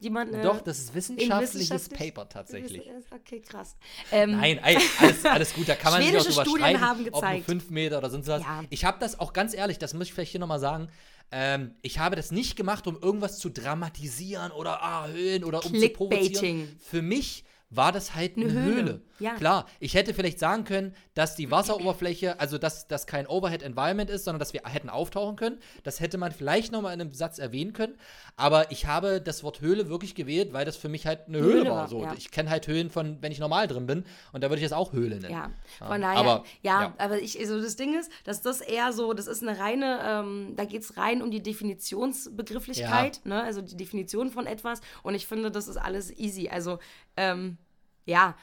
Die 0.01 0.09
man, 0.09 0.33
äh, 0.33 0.43
Doch, 0.43 0.63
das 0.63 0.79
ist 0.79 0.95
wissenschaftliches 0.95 1.55
wissenschaftlich- 1.71 2.15
Paper 2.15 2.29
tatsächlich. 2.31 2.91
Okay, 3.15 3.41
krass. 3.41 3.77
Ähm, 4.11 4.31
Nein, 4.39 4.59
alles, 4.63 5.25
alles 5.27 5.53
gut. 5.55 5.69
Da 5.69 5.75
kann 5.75 5.93
man 5.93 6.03
sich 6.03 6.17
auch 6.17 6.23
drüber 6.25 6.43
Studien 6.43 6.59
streiten, 6.67 6.81
haben 6.81 7.01
ob 7.01 7.13
nur 7.13 7.21
gezeigt. 7.21 7.45
fünf 7.45 7.69
Meter 7.71 7.99
oder 7.99 8.09
sonst 8.09 8.27
was. 8.27 8.41
Ja. 8.43 8.65
Ich 8.71 8.87
habe 8.87 8.99
das 9.01 9.21
auch 9.21 9.35
ganz 9.35 9.53
ehrlich, 9.53 9.79
das 9.79 9.93
muss 9.93 10.07
ich 10.07 10.15
vielleicht 10.15 10.31
hier 10.33 10.41
nochmal 10.41 10.61
sagen. 10.61 10.89
Ähm, 11.31 11.75
ich 11.83 11.99
habe 11.99 12.17
das 12.17 12.31
nicht 12.31 12.57
gemacht, 12.57 12.87
um 12.87 12.99
irgendwas 13.01 13.39
zu 13.39 13.51
dramatisieren 13.51 14.53
oder 14.53 14.83
ah, 14.83 15.09
Höhen 15.09 15.45
oder 15.45 15.65
um 15.65 15.75
zu 15.75 15.89
provozieren. 15.91 16.77
Für 16.81 17.03
mich 17.03 17.45
war 17.71 17.93
das 17.93 18.15
halt 18.15 18.37
eine, 18.37 18.47
Eine 18.47 18.63
Höhle. 18.63 18.75
Höhle, 18.77 19.03
ja. 19.19 19.35
Klar, 19.35 19.67
ich 19.81 19.95
hätte 19.95 20.15
vielleicht 20.15 20.39
sagen 20.39 20.65
können, 20.65 20.95
dass 21.15 21.37
die 21.37 21.51
Wasseroberfläche, 21.51 22.39
also 22.41 22.59
dass 22.59 22.87
das 22.87 23.07
kein 23.07 23.27
Overhead-Environment 23.27 24.11
ist, 24.11 24.25
sondern 24.25 24.41
dass 24.41 24.53
wir 24.53 24.63
hätten 24.65 24.91
auftauchen 24.91 25.37
können. 25.37 25.59
Das 25.83 26.01
hätte 26.01 26.19
man 26.19 26.33
vielleicht 26.33 26.73
nochmal 26.73 26.93
in 26.95 27.01
einem 27.01 27.13
Satz 27.13 27.39
erwähnen 27.39 27.73
können. 27.73 27.97
Aber 28.37 28.71
ich 28.71 28.87
habe 28.87 29.21
das 29.21 29.43
Wort 29.43 29.61
Höhle 29.61 29.89
wirklich 29.89 30.15
gewählt, 30.15 30.53
weil 30.53 30.65
das 30.65 30.77
für 30.77 30.89
mich 30.89 31.07
halt 31.07 31.29
eine 31.29 31.39
Höhle, 31.39 31.61
Höhle 31.61 31.71
war. 31.71 31.89
So. 31.89 32.03
ja. 32.03 32.13
Ich 32.17 32.31
kenne 32.31 32.51
halt 32.51 32.67
Höhlen 32.67 32.91
von, 32.91 33.19
wenn 33.23 33.33
ich 33.33 33.39
normal 33.39 33.67
drin 33.69 33.87
bin. 33.87 34.05
Und 34.33 34.45
da 34.45 34.51
würde 34.51 34.61
ich 34.61 34.69
das 34.69 34.77
auch 34.77 34.93
Höhle 34.93 35.19
nennen. 35.19 35.33
Ja, 35.33 35.47
Ja, 35.81 35.87
von 35.87 36.01
daher, 36.01 36.19
aber, 36.19 36.45
ja, 36.63 36.83
ja. 36.83 36.95
aber 36.99 37.21
ich, 37.21 37.39
also 37.39 37.61
das 37.61 37.77
Ding 37.77 37.99
ist, 37.99 38.11
dass 38.25 38.43
das 38.43 38.61
eher 38.61 38.93
so, 38.93 39.13
das 39.13 39.27
ist 39.27 39.43
eine 39.43 39.59
reine, 39.59 40.01
ähm, 40.05 40.55
da 40.57 40.65
geht 40.65 40.83
es 40.83 40.97
rein 40.97 41.23
um 41.23 41.31
die 41.31 41.43
Definitionsbegrifflichkeit, 41.43 43.21
ne? 43.25 43.43
also 43.43 43.61
die 43.63 43.77
Definition 43.77 44.31
von 44.31 44.47
etwas 44.47 44.81
und 45.03 45.15
ich 45.15 45.27
finde, 45.27 45.51
das 45.51 45.69
ist 45.69 45.77
alles 45.77 46.17
easy. 46.17 46.49
Also, 46.49 46.79
ähm, 47.17 47.59
ja, 48.05 48.37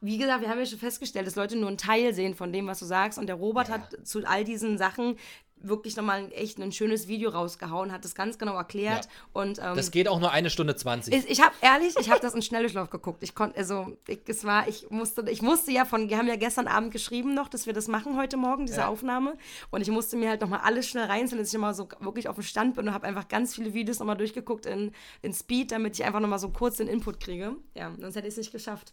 wie 0.00 0.18
gesagt, 0.18 0.42
wir 0.42 0.48
haben 0.50 0.58
ja 0.58 0.66
schon 0.66 0.78
festgestellt, 0.78 1.26
dass 1.26 1.36
Leute 1.36 1.56
nur 1.56 1.68
einen 1.68 1.78
Teil 1.78 2.14
sehen 2.14 2.34
von 2.34 2.52
dem, 2.52 2.66
was 2.66 2.78
du 2.80 2.84
sagst 2.84 3.18
und 3.18 3.26
der 3.26 3.36
Robert 3.36 3.68
Ja. 3.68 3.74
hat 3.74 4.06
zu 4.06 4.24
all 4.26 4.44
diesen 4.44 4.78
Sachen 4.78 5.16
wirklich 5.58 5.96
nochmal 5.96 6.30
echt 6.34 6.58
ein 6.60 6.70
schönes 6.70 7.08
Video 7.08 7.30
rausgehauen, 7.30 7.90
hat 7.90 8.04
das 8.04 8.14
ganz 8.14 8.36
genau 8.38 8.54
erklärt 8.56 9.06
Ja. 9.06 9.10
und 9.32 9.58
ähm, 9.58 9.74
Das 9.74 9.90
geht 9.90 10.06
auch 10.06 10.20
nur 10.20 10.30
eine 10.30 10.50
Stunde 10.50 10.76
20. 10.76 11.14
ich, 11.14 11.30
ich 11.30 11.40
habe 11.40 11.54
ehrlich, 11.62 11.94
ich 11.98 12.10
habe 12.10 12.20
das 12.20 12.34
in 12.34 12.42
Schnelldurchlauf 12.42 12.90
geguckt. 12.90 13.22
Ich 13.22 13.34
konnte, 13.34 13.56
also 13.56 13.96
ich, 14.06 14.20
es 14.26 14.44
war, 14.44 14.68
ich 14.68 14.90
musste, 14.90 15.24
ich 15.30 15.40
musste 15.40 15.72
ja 15.72 15.86
von, 15.86 16.10
wir 16.10 16.18
haben 16.18 16.28
ja 16.28 16.36
gestern 16.36 16.68
Abend 16.68 16.92
geschrieben 16.92 17.32
noch, 17.32 17.48
dass 17.48 17.64
wir 17.64 17.72
das 17.72 17.88
machen 17.88 18.18
heute 18.18 18.36
Morgen, 18.36 18.66
diese 18.66 18.80
Ja. 18.80 18.88
Aufnahme. 18.88 19.38
Und 19.70 19.80
ich 19.80 19.88
musste 19.88 20.18
mir 20.18 20.28
halt 20.28 20.42
nochmal 20.42 20.60
alles 20.62 20.86
schnell 20.88 21.06
reinziehen, 21.06 21.38
dass 21.38 21.48
ich 21.48 21.54
nochmal 21.54 21.74
so 21.74 21.88
wirklich 22.00 22.28
auf 22.28 22.34
dem 22.36 22.44
Stand 22.44 22.76
bin 22.76 22.88
und 22.88 22.94
habe 22.94 23.06
einfach 23.06 23.26
ganz 23.26 23.54
viele 23.54 23.72
Videos 23.72 23.98
nochmal 23.98 24.18
durchgeguckt 24.18 24.66
in, 24.66 24.92
in 25.22 25.32
Speed, 25.32 25.72
damit 25.72 25.98
ich 25.98 26.04
einfach 26.04 26.20
nochmal 26.20 26.38
so 26.38 26.50
kurz 26.50 26.76
den 26.76 26.86
Input 26.86 27.18
kriege. 27.18 27.56
Ja, 27.74 27.90
sonst 27.98 28.14
hätte 28.14 28.26
ich 28.28 28.32
es 28.32 28.38
nicht 28.38 28.52
geschafft. 28.52 28.92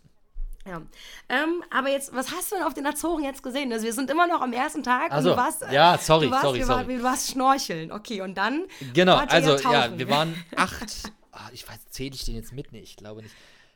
Ja. 0.65 0.81
Ähm, 1.27 1.63
aber 1.71 1.89
jetzt, 1.89 2.13
was 2.15 2.31
hast 2.31 2.51
du 2.51 2.55
denn 2.55 2.63
auf 2.63 2.73
den 2.73 2.85
Azoren 2.85 3.23
jetzt 3.23 3.43
gesehen? 3.43 3.71
Also 3.73 3.85
wir 3.85 3.93
sind 3.93 4.09
immer 4.09 4.27
noch 4.27 4.41
am 4.41 4.53
ersten 4.53 4.81
Tag 4.81 5.07
Ach 5.09 5.21
so, 5.21 5.31
und 5.31 5.37
du 5.37 5.41
warst, 5.41 5.65
ja, 5.71 5.97
sorry, 5.97 6.27
du 6.27 6.31
warst, 6.31 6.43
sorry, 6.43 6.59
wir 6.59 6.65
sorry. 6.65 6.87
War, 6.87 6.97
du 6.97 7.03
warst 7.03 7.31
schnorcheln. 7.31 7.91
Okay, 7.91 8.21
und 8.21 8.35
dann 8.35 8.63
Genau, 8.93 9.17
also 9.17 9.57
ja, 9.57 9.87
tauchen. 9.87 9.99
wir 9.99 10.09
waren 10.09 10.41
acht, 10.55 11.11
ah, 11.31 11.49
ich 11.51 11.67
weiß, 11.67 11.89
zähle 11.89 12.15
ich 12.15 12.23
den 12.23 12.35
jetzt 12.35 12.53
mit? 12.53 12.71
Nee, 12.71 12.79
ich 12.79 12.95
glaube 12.95 13.23
nicht. 13.23 13.35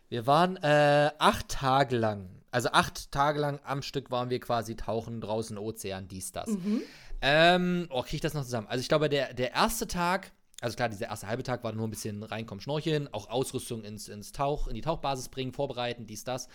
Wir 0.09 0.25
waren 0.25 0.55
äh, 0.57 1.11
acht 1.19 1.49
Tage 1.49 1.97
lang, 1.97 2.29
also 2.51 2.69
acht 2.71 3.11
Tage 3.11 3.39
lang 3.39 3.59
am 3.65 3.81
Stück 3.81 4.09
waren 4.09 4.29
wir 4.29 4.39
quasi 4.39 4.77
tauchen 4.77 5.19
draußen 5.19 5.57
Ozean, 5.57 6.07
dies, 6.07 6.31
das. 6.31 6.47
Mhm. 6.47 6.83
Ähm, 7.21 7.87
oh, 7.89 8.01
kriege 8.03 8.17
ich 8.17 8.21
das 8.21 8.33
noch 8.33 8.43
zusammen? 8.43 8.67
Also 8.67 8.81
ich 8.81 8.87
glaube, 8.87 9.09
der, 9.09 9.33
der 9.33 9.53
erste 9.53 9.87
Tag, 9.87 10.31
also 10.61 10.75
klar, 10.75 10.89
dieser 10.89 11.07
erste 11.07 11.27
halbe 11.27 11.43
Tag 11.43 11.63
war 11.63 11.71
nur 11.71 11.87
ein 11.87 11.91
bisschen 11.91 12.23
reinkommen, 12.23 12.61
schnorcheln, 12.61 13.13
auch 13.13 13.29
Ausrüstung 13.29 13.83
ins, 13.83 14.07
ins 14.07 14.31
Tauch, 14.31 14.67
in 14.67 14.75
die 14.75 14.81
Tauchbasis 14.81 15.29
bringen, 15.29 15.53
vorbereiten, 15.53 16.07
dies, 16.07 16.23
das. 16.23 16.47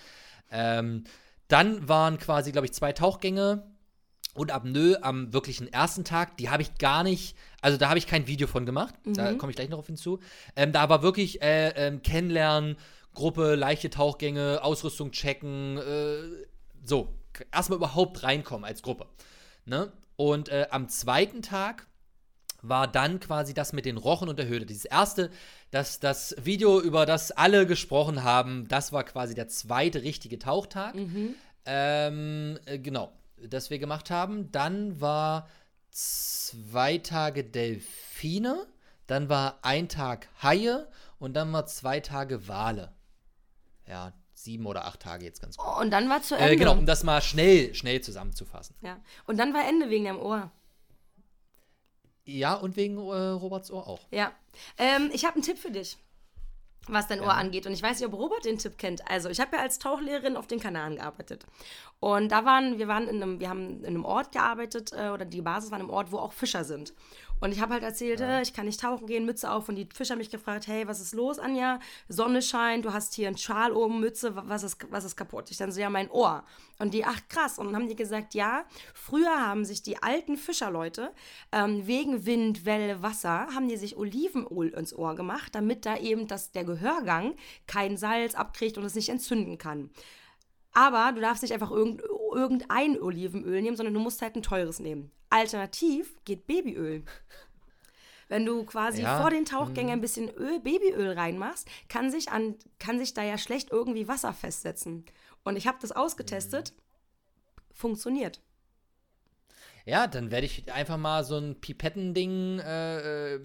Ähm, 0.51 1.05
dann 1.49 1.89
waren 1.89 2.19
quasi, 2.19 2.51
glaube 2.51 2.67
ich, 2.67 2.73
zwei 2.73 2.93
Tauchgänge 2.93 3.63
und 4.35 4.51
Apnoe 4.51 4.99
am 5.03 5.33
wirklichen 5.33 5.73
ersten 5.73 6.05
Tag, 6.05 6.37
die 6.39 6.49
habe 6.49 6.63
ich 6.63 6.79
gar 6.79 7.05
nicht, 7.05 7.37
also 7.61 7.77
da 7.77 7.91
habe 7.91 7.99
ich 7.99 8.07
kein 8.07 8.27
Video 8.27 8.47
von 8.47 8.67
gemacht, 8.67 8.95
da 9.05 9.35
komme 9.35 9.51
ich 9.51 9.57
gleich 9.57 9.69
noch 9.69 9.79
auf 9.79 9.87
hinzu. 9.87 10.21
Ähm, 10.57 10.73
da 10.73 10.89
war 10.89 11.03
wirklich 11.03 11.43
äh, 11.43 11.69
ähm, 11.71 12.03
Kennenlernen, 12.03 12.77
Gruppe, 13.15 13.55
leichte 13.55 13.91
Tauchgänge, 13.91 14.61
Ausrüstung 14.63 15.13
checken, 15.13 15.77
äh, 15.77 16.47
so, 16.83 17.15
erstmal 17.53 17.77
überhaupt 17.77 18.23
reinkommen 18.23 18.65
als 18.65 18.83
Gruppe. 18.83 19.07
Ne? 19.65 19.93
Und 20.17 20.49
äh, 20.49 20.67
am 20.71 20.89
zweiten 20.89 21.43
Tag 21.43 21.87
war 22.63 22.87
dann 22.87 23.21
quasi 23.21 23.55
das 23.55 23.73
mit 23.73 23.85
den 23.85 23.97
Rochen 23.97 24.29
und 24.29 24.39
der 24.39 24.47
Höhle. 24.47 24.65
Dieses 24.65 24.85
erste, 24.85 25.31
das, 25.71 26.01
das 26.01 26.35
Video, 26.43 26.81
über 26.81 27.07
das 27.07 27.33
alle 27.33 27.67
gesprochen 27.67 28.23
haben, 28.23 28.69
das 28.69 28.93
war 28.93 29.05
quasi 29.05 29.35
der 29.35 29.49
zweite 29.49 30.03
richtige 30.03 30.39
Tauchtag. 30.39 30.95
Ähm, 31.67 32.59
äh, 32.65 32.79
genau, 32.79 33.13
das 33.37 33.71
wir 33.71 33.79
gemacht 33.79 34.11
haben. 34.11 34.51
Dann 34.53 35.01
war 35.01 35.49
zwei 35.91 36.99
Tage 36.99 37.45
Delfine, 37.45 38.67
dann 39.07 39.29
war 39.29 39.59
ein 39.63 39.89
Tag 39.89 40.29
Haie 40.43 40.89
und 41.19 41.35
dann 41.35 41.53
war 41.53 41.67
zwei 41.67 42.01
Tage 42.01 42.49
Wale. 42.49 42.93
Ja, 43.87 44.13
sieben 44.35 44.67
oder 44.67 44.87
acht 44.87 45.01
Tage 45.01 45.25
jetzt 45.25 45.43
ganz 45.43 45.57
gut. 45.57 45.67
Und 45.81 45.91
dann 45.91 46.09
war 46.09 46.23
zu 46.23 46.37
Ende. 46.37 46.53
Äh, 46.53 46.57
genau, 46.57 46.73
um 46.73 46.87
das 46.87 47.03
mal 47.03 47.21
schnell, 47.21 47.75
schnell 47.75 48.01
zusammenzufassen. 48.01 48.77
Ja. 48.81 49.01
Und 49.27 49.39
dann 49.39 49.53
war 49.53 49.69
Ende 49.69 49.91
wegen 49.91 50.05
deinem 50.05 50.21
Ohr. 50.21 50.51
Ja, 52.25 52.55
und 52.55 52.77
wegen 52.77 52.97
äh, 52.97 53.01
Roberts 53.01 53.71
Ohr 53.71 53.87
auch. 53.87 54.01
Ja. 54.11 54.33
Ähm, 54.79 55.11
ich 55.13 55.25
habe 55.25 55.35
einen 55.35 55.43
Tipp 55.43 55.59
für 55.59 55.71
dich, 55.71 55.99
was 56.87 57.09
dein 57.09 57.21
Ohr 57.21 57.35
angeht. 57.35 57.67
Und 57.67 57.73
ich 57.73 57.83
weiß 57.83 57.99
nicht, 57.99 58.09
ob 58.09 58.15
Robert 58.15 58.45
den 58.45 58.59
Tipp 58.59 58.79
kennt. 58.79 59.09
Also, 59.11 59.29
ich 59.29 59.41
habe 59.41 59.57
ja 59.57 59.63
als 59.63 59.79
Tauchlehrerin 59.79 60.37
auf 60.37 60.47
den 60.47 60.61
Kanaren 60.61 60.97
gearbeitet. 60.97 61.47
Und 62.01 62.31
da 62.31 62.45
waren, 62.45 62.79
wir 62.79 62.89
waren 62.89 63.09
in 63.09 63.23
einem, 63.23 63.41
wir 63.41 63.49
haben 63.49 63.81
in 63.81 63.87
einem 63.87 64.05
Ort 64.05 64.33
gearbeitet, 64.33 64.93
äh, 64.93 65.09
oder 65.09 65.25
die 65.25 65.43
Basis 65.43 65.71
war 65.71 65.79
in 65.79 65.85
einem 65.85 65.95
Ort, 65.95 66.13
wo 66.13 66.19
auch 66.19 66.33
Fischer 66.33 66.65
sind. 66.65 66.95
Und 67.43 67.51
ich 67.51 67.61
habe 67.61 67.75
halt 67.75 67.83
erzählt, 67.83 68.21
äh, 68.21 68.41
ich 68.41 68.55
kann 68.55 68.67
nicht 68.67 68.81
tauchen 68.81 69.09
gehen, 69.09 69.27
Mütze 69.27 69.51
auf. 69.51 69.69
Und 69.69 69.75
die 69.75 69.89
Fischer 69.93 70.13
haben 70.13 70.19
mich 70.21 70.31
gefragt, 70.31 70.69
hey, 70.69 70.87
was 70.87 71.01
ist 71.01 71.13
los, 71.13 71.41
Anja? 71.41 71.81
Sonne 72.09 72.41
scheint, 72.41 72.85
du 72.85 72.93
hast 72.93 73.15
hier 73.15 73.27
einen 73.27 73.37
Schal 73.37 73.73
oben, 73.73 73.99
Mütze, 73.99 74.37
wa- 74.37 74.45
was 74.47 74.63
ist, 74.63 74.77
was 74.91 75.03
ist 75.05 75.17
kaputt? 75.17 75.51
Ich 75.51 75.57
dann 75.57 75.73
so, 75.73 75.81
ja, 75.81 75.91
mein 75.91 76.09
Ohr. 76.11 76.45
Und 76.79 76.95
die, 76.95 77.05
ach 77.05 77.21
krass. 77.29 77.59
Und 77.59 77.67
dann 77.67 77.75
haben 77.75 77.89
die 77.89 77.97
gesagt, 77.97 78.35
ja, 78.35 78.65
früher 78.95 79.41
haben 79.45 79.65
sich 79.65 79.83
die 79.83 80.01
alten 80.01 80.37
Fischerleute 80.37 81.11
ähm, 81.51 81.85
wegen 81.87 82.27
Wind, 82.27 82.65
Welle, 82.65 83.03
Wasser, 83.03 83.49
haben 83.53 83.67
die 83.69 83.77
sich 83.77 83.97
Olivenöl 83.97 84.69
ins 84.69 84.95
Ohr 84.95 85.17
gemacht, 85.17 85.53
damit 85.57 85.85
da 85.85 85.97
eben 85.97 86.29
das, 86.29 86.53
der 86.53 86.63
Gehörgang 86.63 87.35
kein 87.67 87.97
Salz 87.97 88.37
abkriegt 88.37 88.79
und 88.79 88.85
es 88.85 88.95
nicht 88.95 89.09
entzünden 89.09 89.59
kann. 89.59 89.91
Aber 90.75 91.13
du 91.13 91.21
darfst 91.21 91.43
nicht 91.43 91.53
einfach 91.53 91.71
irgend, 91.71 92.03
irgendein 92.35 93.01
Olivenöl 93.01 93.63
nehmen, 93.63 93.77
sondern 93.77 93.95
du 93.95 94.01
musst 94.01 94.23
halt 94.23 94.37
ein 94.37 94.43
teures 94.43 94.81
nehmen. 94.81 95.11
Alternativ 95.31 96.15
geht 96.25 96.47
Babyöl. 96.47 97.05
Wenn 98.29 98.47
du 98.47 98.65
quasi 98.65 99.03
Ja, 99.03 99.21
vor 99.21 99.31
den 99.31 99.45
Tauchgängen 99.45 99.93
ein 99.93 100.01
bisschen 100.01 100.31
Öl, 100.31 100.59
Babyöl 100.61 101.13
reinmachst, 101.13 101.69
kann 101.89 102.11
sich, 102.11 102.31
an, 102.31 102.57
kann 102.79 102.99
sich 102.99 103.13
da 103.13 103.23
ja 103.23 103.37
schlecht 103.37 103.71
irgendwie 103.71 104.09
Wasser 104.09 104.33
festsetzen. 104.33 105.05
Und 105.45 105.57
ich 105.57 105.67
habe 105.67 105.79
das 105.81 105.93
ausgetestet. 105.93 106.73
Funktioniert. 107.75 108.41
Ja, 109.85 110.07
dann 110.07 110.31
werde 110.31 110.47
ich 110.47 110.73
einfach 110.73 110.97
mal 110.97 111.25
so 111.25 111.37
ein 111.37 111.61
Pipettending 111.61 112.61
äh, 112.61 113.35
äh, 113.35 113.41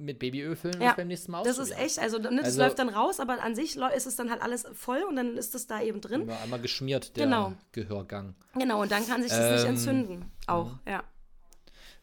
mit 0.00 0.18
Babyöl 0.18 0.56
füllen 0.56 0.76
und 0.76 0.82
Ja, 0.82 0.94
beim 0.94 1.08
nächsten 1.08 1.32
Mal 1.32 1.42
Das 1.44 1.58
ist 1.58 1.76
echt, 1.78 1.98
also 1.98 2.18
ne, 2.18 2.30
das 2.36 2.44
Also- 2.46 2.62
läuft 2.62 2.78
dann 2.78 2.88
raus, 2.88 3.20
aber 3.20 3.42
an 3.42 3.54
sich 3.54 3.76
ist 3.76 4.06
es 4.06 4.16
dann 4.16 4.30
halt 4.30 4.42
alles 4.42 4.66
voll 4.74 5.02
und 5.08 5.16
dann 5.16 5.36
ist 5.36 5.54
es 5.54 5.66
da 5.66 5.80
eben 5.80 6.00
drin. 6.00 6.22
Immer 6.22 6.40
einmal 6.40 6.60
geschmiert, 6.60 7.16
der 7.16 7.24
Genau. 7.26 7.52
Gehörgang. 7.72 8.34
Genau, 8.58 8.82
und 8.82 8.90
dann 8.90 9.06
kann 9.06 9.22
sich 9.22 9.30
das 9.30 9.52
nicht 9.52 9.64
Ähm, 9.64 9.70
entzünden. 9.70 10.32
Auch, 10.46 10.72
ja. 10.86 11.02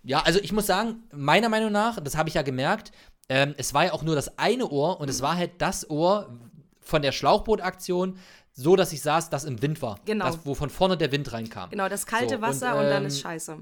Ja, 0.04 0.22
also 0.22 0.39
ich 0.39 0.51
muss 0.54 0.68
sagen, 0.68 1.04
meiner 1.12 1.50
Meinung 1.50 1.72
nach, 1.72 2.00
das 2.00 2.16
habe 2.16 2.30
ich 2.30 2.36
ja 2.36 2.42
gemerkt, 2.42 2.92
ähm, 3.30 3.54
es 3.58 3.74
war 3.74 3.86
ja 3.86 3.94
auch 3.94 4.04
nur 4.04 4.16
das 4.16 4.38
eine 4.38 4.68
Ohr 4.70 5.00
und 5.01 5.10
es 5.10 5.22
war 5.22 5.36
halt 5.36 5.51
das 5.62 5.89
Ohr 5.89 6.34
von 6.80 7.01
der 7.01 7.12
Schlauchbootaktion, 7.12 8.18
so 8.54 8.75
dass 8.75 8.94
ich 8.94 9.01
saß, 9.01 9.30
das 9.30 9.44
im 9.44 9.62
Wind 9.62 9.82
war. 9.82 10.00
Genau. 10.06 10.25
Das, 10.25 10.46
wo 10.46 10.56
von 10.56 10.70
vorne 10.70 10.98
der 10.98 11.12
Wind 11.12 11.32
reinkam. 11.34 11.70
Genau, 11.70 11.89
das 11.89 12.06
kalte 12.06 12.30
So, 12.30 12.36
und, 12.36 12.42
Wasser 12.42 12.75
und, 12.77 12.86
dann 12.86 13.01
ähm, 13.04 13.08
ist 13.08 13.20
scheiße. 13.20 13.58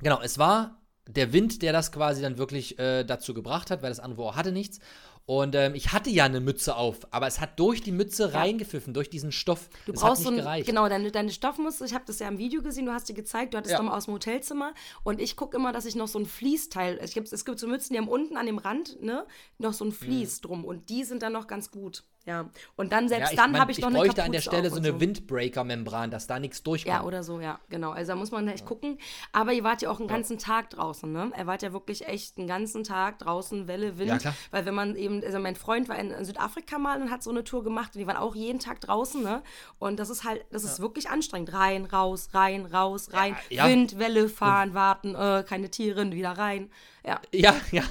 Genau, 0.00 0.20
es 0.22 0.38
war 0.38 0.78
der 1.08 1.32
Wind, 1.32 1.62
der 1.62 1.72
das 1.72 1.92
quasi 1.92 2.22
dann 2.22 2.38
wirklich 2.38 2.78
äh, 2.78 3.04
dazu 3.04 3.34
gebracht 3.34 3.70
hat, 3.70 3.82
weil 3.82 3.90
das 3.90 4.00
andere 4.00 4.22
Ohr 4.22 4.36
hatte 4.36 4.52
nichts. 4.52 4.78
Und 5.24 5.54
ähm, 5.54 5.76
ich 5.76 5.92
hatte 5.92 6.10
ja 6.10 6.24
eine 6.24 6.40
Mütze 6.40 6.74
auf, 6.74 7.06
aber 7.12 7.28
es 7.28 7.40
hat 7.40 7.58
durch 7.60 7.80
die 7.80 7.92
Mütze 7.92 8.34
reingepfiffen, 8.34 8.92
durch 8.92 9.08
diesen 9.08 9.30
Stoff. 9.30 9.68
Du 9.86 9.92
das 9.92 10.00
brauchst 10.00 10.10
hat 10.10 10.18
nicht 10.18 10.24
so 10.24 10.30
ein, 10.32 10.36
gereicht. 10.38 10.66
genau, 10.66 10.88
deine, 10.88 11.12
deine 11.12 11.30
Stoffmuster, 11.30 11.84
ich 11.84 11.94
habe 11.94 12.04
das 12.06 12.18
ja 12.18 12.26
im 12.26 12.38
Video 12.38 12.60
gesehen, 12.60 12.86
du 12.86 12.92
hast 12.92 13.08
die 13.08 13.14
gezeigt, 13.14 13.54
du 13.54 13.58
hattest 13.58 13.70
Ja. 13.72 13.78
doch 13.78 13.84
mal 13.84 13.96
aus 13.96 14.06
dem 14.06 14.14
Hotelzimmer 14.14 14.74
und 15.04 15.20
ich 15.20 15.36
gucke 15.36 15.56
immer, 15.56 15.70
dass 15.72 15.84
ich 15.84 15.94
noch 15.94 16.08
so 16.08 16.18
ein 16.18 16.26
Fließteil, 16.26 16.98
es 17.00 17.14
gibt, 17.14 17.32
es 17.32 17.44
gibt 17.44 17.60
so 17.60 17.68
Mützen, 17.68 17.92
die 17.94 18.00
haben 18.00 18.08
unten 18.08 18.36
an 18.36 18.46
dem 18.46 18.58
Rand, 18.58 19.00
ne, 19.00 19.24
noch 19.58 19.74
so 19.74 19.84
ein 19.84 19.92
Vlies 19.92 20.40
drum 20.40 20.64
und 20.64 20.88
die 20.88 21.04
sind 21.04 21.22
dann 21.22 21.32
noch 21.34 21.46
ganz 21.46 21.70
gut, 21.70 22.02
ja. 22.26 22.48
Und 22.76 22.92
dann, 22.92 23.08
selbst 23.08 23.26
ja, 23.26 23.30
ich, 23.32 23.36
dann 23.36 23.58
habe 23.58 23.72
ich 23.72 23.78
noch 23.80 23.88
eine 23.88 23.98
bräuchte 23.98 24.22
an 24.22 24.32
der 24.32 24.40
Stelle 24.40 24.70
so 24.70 24.76
und 24.76 24.86
eine 24.86 25.00
Windbreaker-Membran, 25.00 26.10
dass 26.10 26.26
da 26.26 26.38
nichts 26.38 26.62
durchkommt. 26.62 26.94
Ja, 26.94 27.04
oder 27.04 27.22
so, 27.22 27.40
ja, 27.40 27.58
genau. 27.68 27.90
Also 27.90 28.12
da 28.12 28.16
muss 28.16 28.30
man 28.30 28.46
echt 28.48 28.64
gucken. 28.64 28.98
Aber 29.32 29.52
ihr 29.52 29.64
wart 29.64 29.82
ja 29.82 29.90
auch 29.90 29.98
einen 29.98 30.08
ganzen 30.08 30.38
Tag 30.38 30.70
draußen, 30.70 31.10
ne? 31.10 31.32
Er 31.36 31.46
wart 31.46 31.62
ja 31.62 31.72
wirklich 31.72 32.06
echt 32.06 32.38
einen 32.38 32.46
ganzen 32.46 32.84
Tag 32.84 33.18
draußen, 33.18 33.66
Welle, 33.68 33.98
Wind. 33.98 34.10
Ja, 34.10 34.18
klar. 34.18 34.34
Weil 34.50 34.66
wenn 34.66 34.74
man 34.74 34.96
eben, 34.96 35.22
also 35.24 35.38
mein 35.38 35.56
Freund 35.56 35.88
war 35.88 35.98
in 35.98 36.24
Südafrika 36.24 36.78
mal 36.78 37.00
und 37.00 37.10
hat 37.10 37.22
so 37.22 37.30
eine 37.30 37.44
Tour 37.44 37.64
gemacht 37.64 37.94
und 37.94 38.00
die 38.00 38.06
waren 38.06 38.16
auch 38.16 38.34
jeden 38.34 38.58
Tag 38.58 38.80
draußen, 38.80 39.22
ne? 39.22 39.42
Und 39.78 39.98
das 39.98 40.10
ist 40.10 40.24
halt, 40.24 40.44
das 40.50 40.64
ist 40.64 40.80
wirklich 40.80 41.10
anstrengend. 41.10 41.52
Rein, 41.52 41.84
raus, 41.86 42.28
rein, 42.32 42.66
raus, 42.66 43.12
rein. 43.12 43.36
ja. 43.50 43.66
Wind, 43.66 43.98
Welle, 43.98 44.28
fahren, 44.28 44.74
warten, 44.74 45.14
äh, 45.14 45.44
keine 45.46 45.70
Tiere, 45.70 46.10
wieder 46.12 46.32
rein. 46.32 46.70
Ja. 47.04 47.20
Ja, 47.32 47.54
ja. 47.72 47.82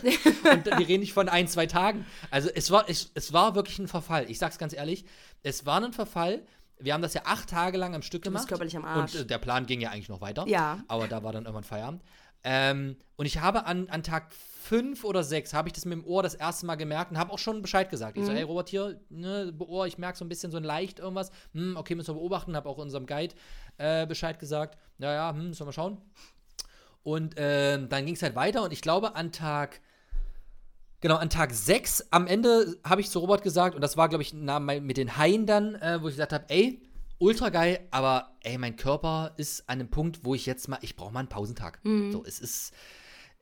Und 0.51 0.65
wir 0.65 0.87
reden 0.87 1.01
nicht 1.01 1.13
von 1.13 1.29
ein, 1.29 1.47
zwei 1.47 1.65
Tagen. 1.65 2.05
Also 2.29 2.49
es 2.53 2.71
war, 2.71 2.89
es, 2.89 3.11
es 3.13 3.33
war 3.33 3.55
wirklich 3.55 3.79
ein 3.79 3.87
Verfall. 3.87 4.29
Ich 4.29 4.39
sag's 4.39 4.57
ganz 4.57 4.73
ehrlich, 4.73 5.05
es 5.43 5.65
war 5.65 5.83
ein 5.83 5.93
Verfall. 5.93 6.43
Wir 6.79 6.93
haben 6.93 7.01
das 7.01 7.13
ja 7.13 7.21
acht 7.25 7.49
Tage 7.49 7.77
lang 7.77 7.93
am 7.93 8.01
Stück 8.01 8.21
bist 8.21 8.33
gemacht. 8.33 8.47
körperlich 8.47 8.75
am 8.75 8.85
Arsch. 8.85 9.13
Und 9.13 9.21
äh, 9.21 9.25
der 9.25 9.37
Plan 9.37 9.65
ging 9.65 9.81
ja 9.81 9.91
eigentlich 9.91 10.09
noch 10.09 10.21
weiter. 10.21 10.47
Ja. 10.47 10.79
Aber 10.87 11.07
da 11.07 11.23
war 11.23 11.31
dann 11.31 11.43
irgendwann 11.43 11.63
Feierabend. 11.63 12.01
Ähm, 12.43 12.97
und 13.17 13.25
ich 13.25 13.39
habe 13.39 13.65
an, 13.65 13.87
an 13.89 14.01
Tag 14.01 14.31
fünf 14.31 15.03
oder 15.03 15.23
sechs 15.23 15.53
habe 15.53 15.67
ich 15.67 15.73
das 15.73 15.85
mit 15.85 15.93
dem 15.93 16.05
Ohr 16.05 16.23
das 16.23 16.33
erste 16.33 16.65
Mal 16.65 16.75
gemerkt 16.75 17.11
und 17.11 17.17
habe 17.17 17.31
auch 17.31 17.39
schon 17.39 17.61
Bescheid 17.61 17.89
gesagt. 17.89 18.17
Ich 18.17 18.25
so, 18.25 18.31
ey 18.31 18.43
Robert, 18.43 18.69
hier, 18.69 18.99
ne, 19.09 19.53
Ohr, 19.59 19.85
ich 19.85 19.97
merke 19.97 20.17
so 20.17 20.23
ein 20.23 20.29
bisschen 20.29 20.51
so 20.51 20.57
ein 20.57 20.63
leicht 20.63 20.99
irgendwas. 20.99 21.31
Hm, 21.53 21.75
okay, 21.77 21.93
müssen 21.93 22.09
wir 22.09 22.19
beobachten. 22.19 22.55
Habe 22.55 22.69
auch 22.69 22.77
unserem 22.77 23.05
Guide 23.05 23.35
äh, 23.77 24.07
Bescheid 24.07 24.39
gesagt. 24.39 24.77
Naja, 24.97 25.31
hm, 25.31 25.49
müssen 25.49 25.59
wir 25.59 25.65
mal 25.65 25.71
schauen. 25.73 25.97
Und 27.03 27.35
ähm, 27.37 27.89
dann 27.89 28.05
ging 28.05 28.15
es 28.15 28.21
halt 28.21 28.35
weiter 28.35 28.63
und 28.63 28.71
ich 28.73 28.81
glaube 28.81 29.15
an 29.15 29.31
Tag, 29.31 29.81
genau, 30.99 31.15
an 31.15 31.29
Tag 31.29 31.51
6 31.53 32.07
am 32.11 32.27
Ende 32.27 32.77
habe 32.83 33.01
ich 33.01 33.09
zu 33.09 33.19
Robert 33.19 33.41
gesagt, 33.43 33.75
und 33.75 33.81
das 33.81 33.97
war, 33.97 34.07
glaube 34.09 34.21
ich, 34.23 34.33
na, 34.33 34.59
mein- 34.59 34.83
mit 34.85 34.97
den 34.97 35.17
Haien 35.17 35.45
dann, 35.45 35.75
äh, 35.75 35.99
wo 36.01 36.07
ich 36.07 36.13
gesagt 36.15 36.33
habe, 36.33 36.45
ey, 36.49 36.81
ultra 37.17 37.49
geil, 37.49 37.87
aber 37.91 38.35
ey, 38.41 38.57
mein 38.57 38.75
Körper 38.75 39.33
ist 39.37 39.67
an 39.69 39.79
einem 39.79 39.89
Punkt, 39.89 40.19
wo 40.23 40.35
ich 40.35 40.45
jetzt 40.45 40.67
mal, 40.67 40.79
ich 40.81 40.95
brauche 40.95 41.11
mal 41.13 41.19
einen 41.21 41.29
Pausentag. 41.29 41.79
So, 42.11 42.23
es 42.25 42.39
ist, 42.39 42.73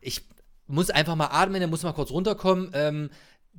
ich 0.01 0.25
muss 0.67 0.89
einfach 0.89 1.15
mal 1.15 1.27
atmen, 1.31 1.59
der 1.59 1.67
muss 1.67 1.83
mal 1.83 1.93
kurz 1.93 2.11
runterkommen. 2.11 2.71
Ähm, 2.73 3.09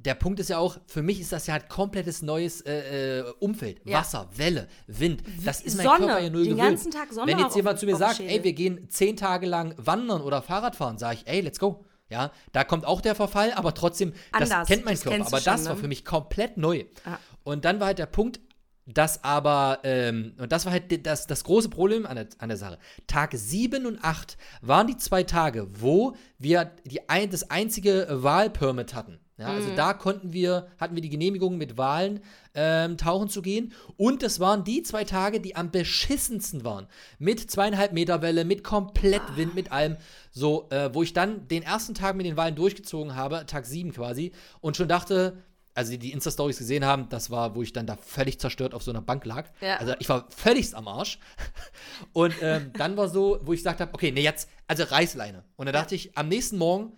der 0.05 0.15
Punkt 0.15 0.41
ist 0.41 0.49
ja 0.49 0.59
auch, 0.59 0.79
für 0.87 1.03
mich 1.03 1.21
ist 1.21 1.33
das 1.33 1.47
ja 1.47 1.53
halt 1.55 1.69
komplettes 1.69 2.23
neues 2.23 2.63
äh, 2.63 3.19
äh, 3.21 3.33
Umfeld. 3.39 3.81
Ja. 3.85 3.99
Wasser, 3.99 4.29
Welle, 4.35 4.67
Wind. 4.87 5.23
Das 5.45 5.61
ist 5.61 5.77
mein 5.77 5.87
Sonne, 5.87 6.07
Körper 6.07 6.21
ja 6.21 6.31
null 6.31 6.45
den 6.45 6.57
gewöhnt. 6.57 6.69
ganzen 6.71 6.91
Tag 6.91 7.13
Sonne 7.13 7.27
Wenn 7.31 7.37
auf- 7.39 7.45
jetzt 7.45 7.57
jemand 7.57 7.79
zu 7.79 7.87
mir 7.87 7.93
auf 7.95 7.99
sagt, 7.99 8.21
ey, 8.21 8.43
wir 8.43 8.53
gehen 8.53 8.89
zehn 8.89 9.17
Tage 9.17 9.47
lang 9.47 9.75
wandern 9.77 10.23
oder 10.23 10.41
Fahrrad 10.43 10.75
fahren, 10.77 10.97
sage 10.99 11.19
ich, 11.21 11.27
ey, 11.29 11.41
let's 11.41 11.59
go. 11.59 11.85
Ja, 12.09 12.33
da 12.53 12.65
kommt 12.65 12.87
auch 12.87 13.01
der 13.01 13.15
Verfall, 13.15 13.53
aber 13.53 13.73
trotzdem, 13.73 14.13
das 14.33 14.51
Anders, 14.51 14.67
kennt 14.69 14.85
mein 14.85 14.95
das 14.95 15.05
Körper. 15.05 15.27
Aber 15.27 15.41
das 15.41 15.45
schon, 15.61 15.65
war 15.67 15.75
ne? 15.75 15.81
für 15.81 15.89
mich 15.89 16.05
komplett 16.05 16.57
neu. 16.57 16.85
Ja. 17.07 17.21
Und 17.45 17.65
dann 17.65 17.79
war 17.79 17.87
halt 17.89 17.99
der 18.01 18.07
Punkt, 18.07 18.41
dass 18.87 19.23
aber, 19.23 19.79
ähm, 19.85 20.35
und 20.39 20.51
das 20.51 20.65
war 20.65 20.73
halt 20.73 21.07
das, 21.07 21.29
das 21.29 21.45
große 21.45 21.69
Problem 21.69 22.07
an 22.07 22.17
der, 22.17 22.27
an 22.39 22.49
der 22.49 22.59
Sache. 22.59 22.79
Tag 23.07 23.31
7 23.35 23.87
und 23.87 24.03
8 24.03 24.37
waren 24.63 24.89
die 24.89 24.97
zwei 24.97 25.23
Tage, 25.23 25.69
wo 25.81 26.17
wir 26.39 26.73
die 26.85 27.09
ein, 27.09 27.31
das 27.31 27.51
einzige 27.51 28.07
Wahlpermit 28.11 28.95
hatten. 28.95 29.21
Ja, 29.41 29.49
also 29.49 29.75
da 29.75 29.95
konnten 29.95 30.33
wir, 30.33 30.69
hatten 30.79 30.95
wir 30.95 31.03
die 31.03 31.09
Genehmigung 31.09 31.57
mit 31.57 31.79
Wahlen 31.79 32.21
ähm, 32.55 32.97
tauchen 32.99 33.29
zu 33.29 33.41
gehen. 33.43 33.73
Und 33.97 34.23
das 34.23 34.39
waren 34.39 34.65
die 34.65 34.83
zwei 34.83 35.05
Tage, 35.05 35.41
die 35.41 35.57
am 35.57 35.71
beschissensten 35.71 36.65
waren. 36.65 36.87
Mit 37.19 37.51
zweieinhalb 37.51 37.93
Meter 37.93 38.21
Welle, 38.23 38.45
mit 38.45 38.63
komplett 38.63 39.23
Wind, 39.37 39.55
mit 39.55 39.73
allem. 39.73 39.97
So, 40.31 40.69
äh, 40.71 40.95
wo 40.95 41.03
ich 41.03 41.13
dann 41.13 41.49
den 41.49 41.63
ersten 41.63 41.95
Tag 41.95 42.17
mit 42.17 42.27
den 42.27 42.37
Wahlen 42.37 42.55
durchgezogen 42.55 43.17
habe, 43.17 43.47
Tag 43.47 43.67
7 43.67 43.93
quasi, 43.93 44.33
und 44.61 44.77
schon 44.77 44.89
dachte, 44.89 45.39
also 45.75 45.93
die, 45.93 45.99
die 45.99 46.13
Insta-Stories 46.13 46.59
gesehen 46.59 46.85
haben, 46.85 47.09
das 47.09 47.31
war, 47.31 47.55
wo 47.55 47.63
ich 47.63 47.73
dann 47.73 47.87
da 47.87 47.97
völlig 47.97 48.39
zerstört 48.39 48.75
auf 48.75 48.83
so 48.83 48.91
einer 48.91 49.03
Bank 49.03 49.25
lag. 49.25 49.49
Ja. 49.61 49.77
Also 49.77 49.95
ich 49.99 50.09
war 50.09 50.27
völligst 50.31 50.75
am 50.75 50.89
Arsch. 50.89 51.19
Und 52.13 52.35
ähm, 52.43 52.73
dann 52.75 52.97
war 52.97 53.09
so, 53.09 53.41
wo 53.43 53.53
ich 53.53 53.61
gesagt 53.61 53.81
habe, 53.81 53.95
okay, 53.95 54.13
nee, 54.13 54.23
jetzt, 54.23 54.49
also 54.67 54.83
Reißleine. 54.85 55.45
Und 55.57 55.67
dann 55.67 55.73
dachte 55.73 55.95
ich, 55.95 56.17
am 56.19 56.29
nächsten 56.29 56.59
Morgen, 56.59 56.93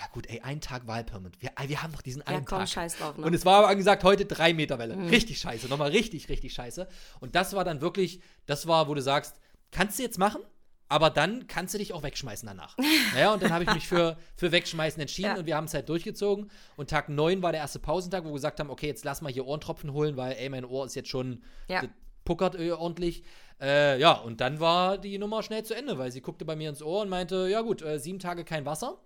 ja 0.00 0.06
gut, 0.12 0.26
ey, 0.28 0.40
ein 0.40 0.60
Tag 0.60 0.86
Wahlpermit. 0.86 1.40
Wir, 1.40 1.50
wir 1.66 1.82
haben 1.82 1.92
doch 1.92 2.02
diesen 2.02 2.20
Ja, 2.20 2.28
einen 2.28 2.44
komm, 2.44 2.58
Tag. 2.60 2.68
scheiß 2.68 2.96
drauf, 2.98 3.18
ne? 3.18 3.26
Und 3.26 3.34
es 3.34 3.44
war 3.44 3.58
aber 3.58 3.68
angesagt, 3.68 4.04
heute 4.04 4.24
drei 4.24 4.54
Meter 4.54 4.78
Welle. 4.78 4.96
Mhm. 4.96 5.08
Richtig 5.08 5.38
scheiße. 5.38 5.68
Nochmal 5.68 5.90
richtig, 5.90 6.28
richtig 6.28 6.54
scheiße. 6.54 6.88
Und 7.20 7.34
das 7.34 7.54
war 7.54 7.64
dann 7.64 7.80
wirklich, 7.80 8.20
das 8.46 8.66
war, 8.66 8.88
wo 8.88 8.94
du 8.94 9.02
sagst, 9.02 9.36
kannst 9.70 9.98
du 9.98 10.02
jetzt 10.02 10.18
machen, 10.18 10.40
aber 10.88 11.10
dann 11.10 11.46
kannst 11.46 11.72
du 11.74 11.78
dich 11.78 11.92
auch 11.92 12.02
wegschmeißen 12.02 12.46
danach. 12.46 12.76
naja, 13.14 13.32
und 13.34 13.42
dann 13.42 13.52
habe 13.52 13.64
ich 13.64 13.72
mich 13.74 13.86
für, 13.88 14.16
für 14.36 14.50
Wegschmeißen 14.52 15.00
entschieden 15.00 15.28
Ja. 15.32 15.36
und 15.38 15.46
wir 15.46 15.56
haben 15.56 15.64
es 15.66 15.74
halt 15.74 15.88
durchgezogen. 15.88 16.50
Und 16.76 16.90
Tag 16.90 17.08
9 17.08 17.42
war 17.42 17.52
der 17.52 17.60
erste 17.60 17.78
Pausentag, 17.78 18.24
wo 18.24 18.28
wir 18.28 18.34
gesagt 18.34 18.60
haben, 18.60 18.70
okay, 18.70 18.86
jetzt 18.86 19.04
lass 19.04 19.20
mal 19.22 19.32
hier 19.32 19.46
Ohrentropfen 19.46 19.92
holen, 19.92 20.16
weil, 20.16 20.32
ey, 20.32 20.48
mein 20.48 20.64
Ohr 20.64 20.86
ist 20.86 20.94
jetzt 20.94 21.08
schon, 21.10 21.42
Ja. 21.68 21.82
puckert 22.24 22.54
äh, 22.58 22.70
ordentlich. 22.72 23.24
Äh, 23.60 23.98
ja, 24.00 24.12
und 24.12 24.40
dann 24.40 24.58
war 24.60 24.96
die 24.98 25.18
Nummer 25.18 25.42
schnell 25.42 25.64
zu 25.64 25.74
Ende, 25.74 25.96
weil 25.98 26.10
sie 26.12 26.20
guckte 26.20 26.44
bei 26.44 26.56
mir 26.56 26.68
ins 26.70 26.82
Ohr 26.82 27.02
und 27.02 27.08
meinte, 27.08 27.48
ja 27.48 27.60
gut, 27.60 27.82
äh, 27.82 27.98
sieben 27.98 28.18
Tage 28.18 28.44
kein 28.44 28.64
Wasser. 28.66 28.98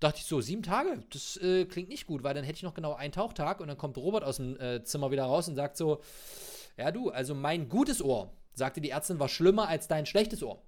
Dachte 0.00 0.18
ich 0.18 0.26
so, 0.26 0.40
sieben 0.40 0.62
Tage, 0.62 1.00
das 1.10 1.38
äh, 1.38 1.64
klingt 1.64 1.88
nicht 1.88 2.06
gut, 2.06 2.22
weil 2.22 2.34
dann 2.34 2.44
hätte 2.44 2.56
ich 2.56 2.62
noch 2.62 2.74
genau 2.74 2.94
einen 2.94 3.12
Tauchtag 3.12 3.60
und 3.60 3.68
dann 3.68 3.78
kommt 3.78 3.96
Robert 3.96 4.24
aus 4.24 4.36
dem 4.36 4.60
äh, 4.60 4.84
Zimmer 4.84 5.10
wieder 5.10 5.24
raus 5.24 5.48
und 5.48 5.54
sagt 5.56 5.76
so, 5.76 6.02
ja 6.76 6.90
du, 6.90 7.10
also 7.10 7.34
mein 7.34 7.68
gutes 7.68 8.02
Ohr, 8.02 8.32
sagte 8.52 8.80
die 8.80 8.90
Ärztin, 8.90 9.18
war 9.18 9.28
schlimmer 9.28 9.68
als 9.68 9.88
dein 9.88 10.04
schlechtes 10.04 10.42
Ohr. 10.42 10.62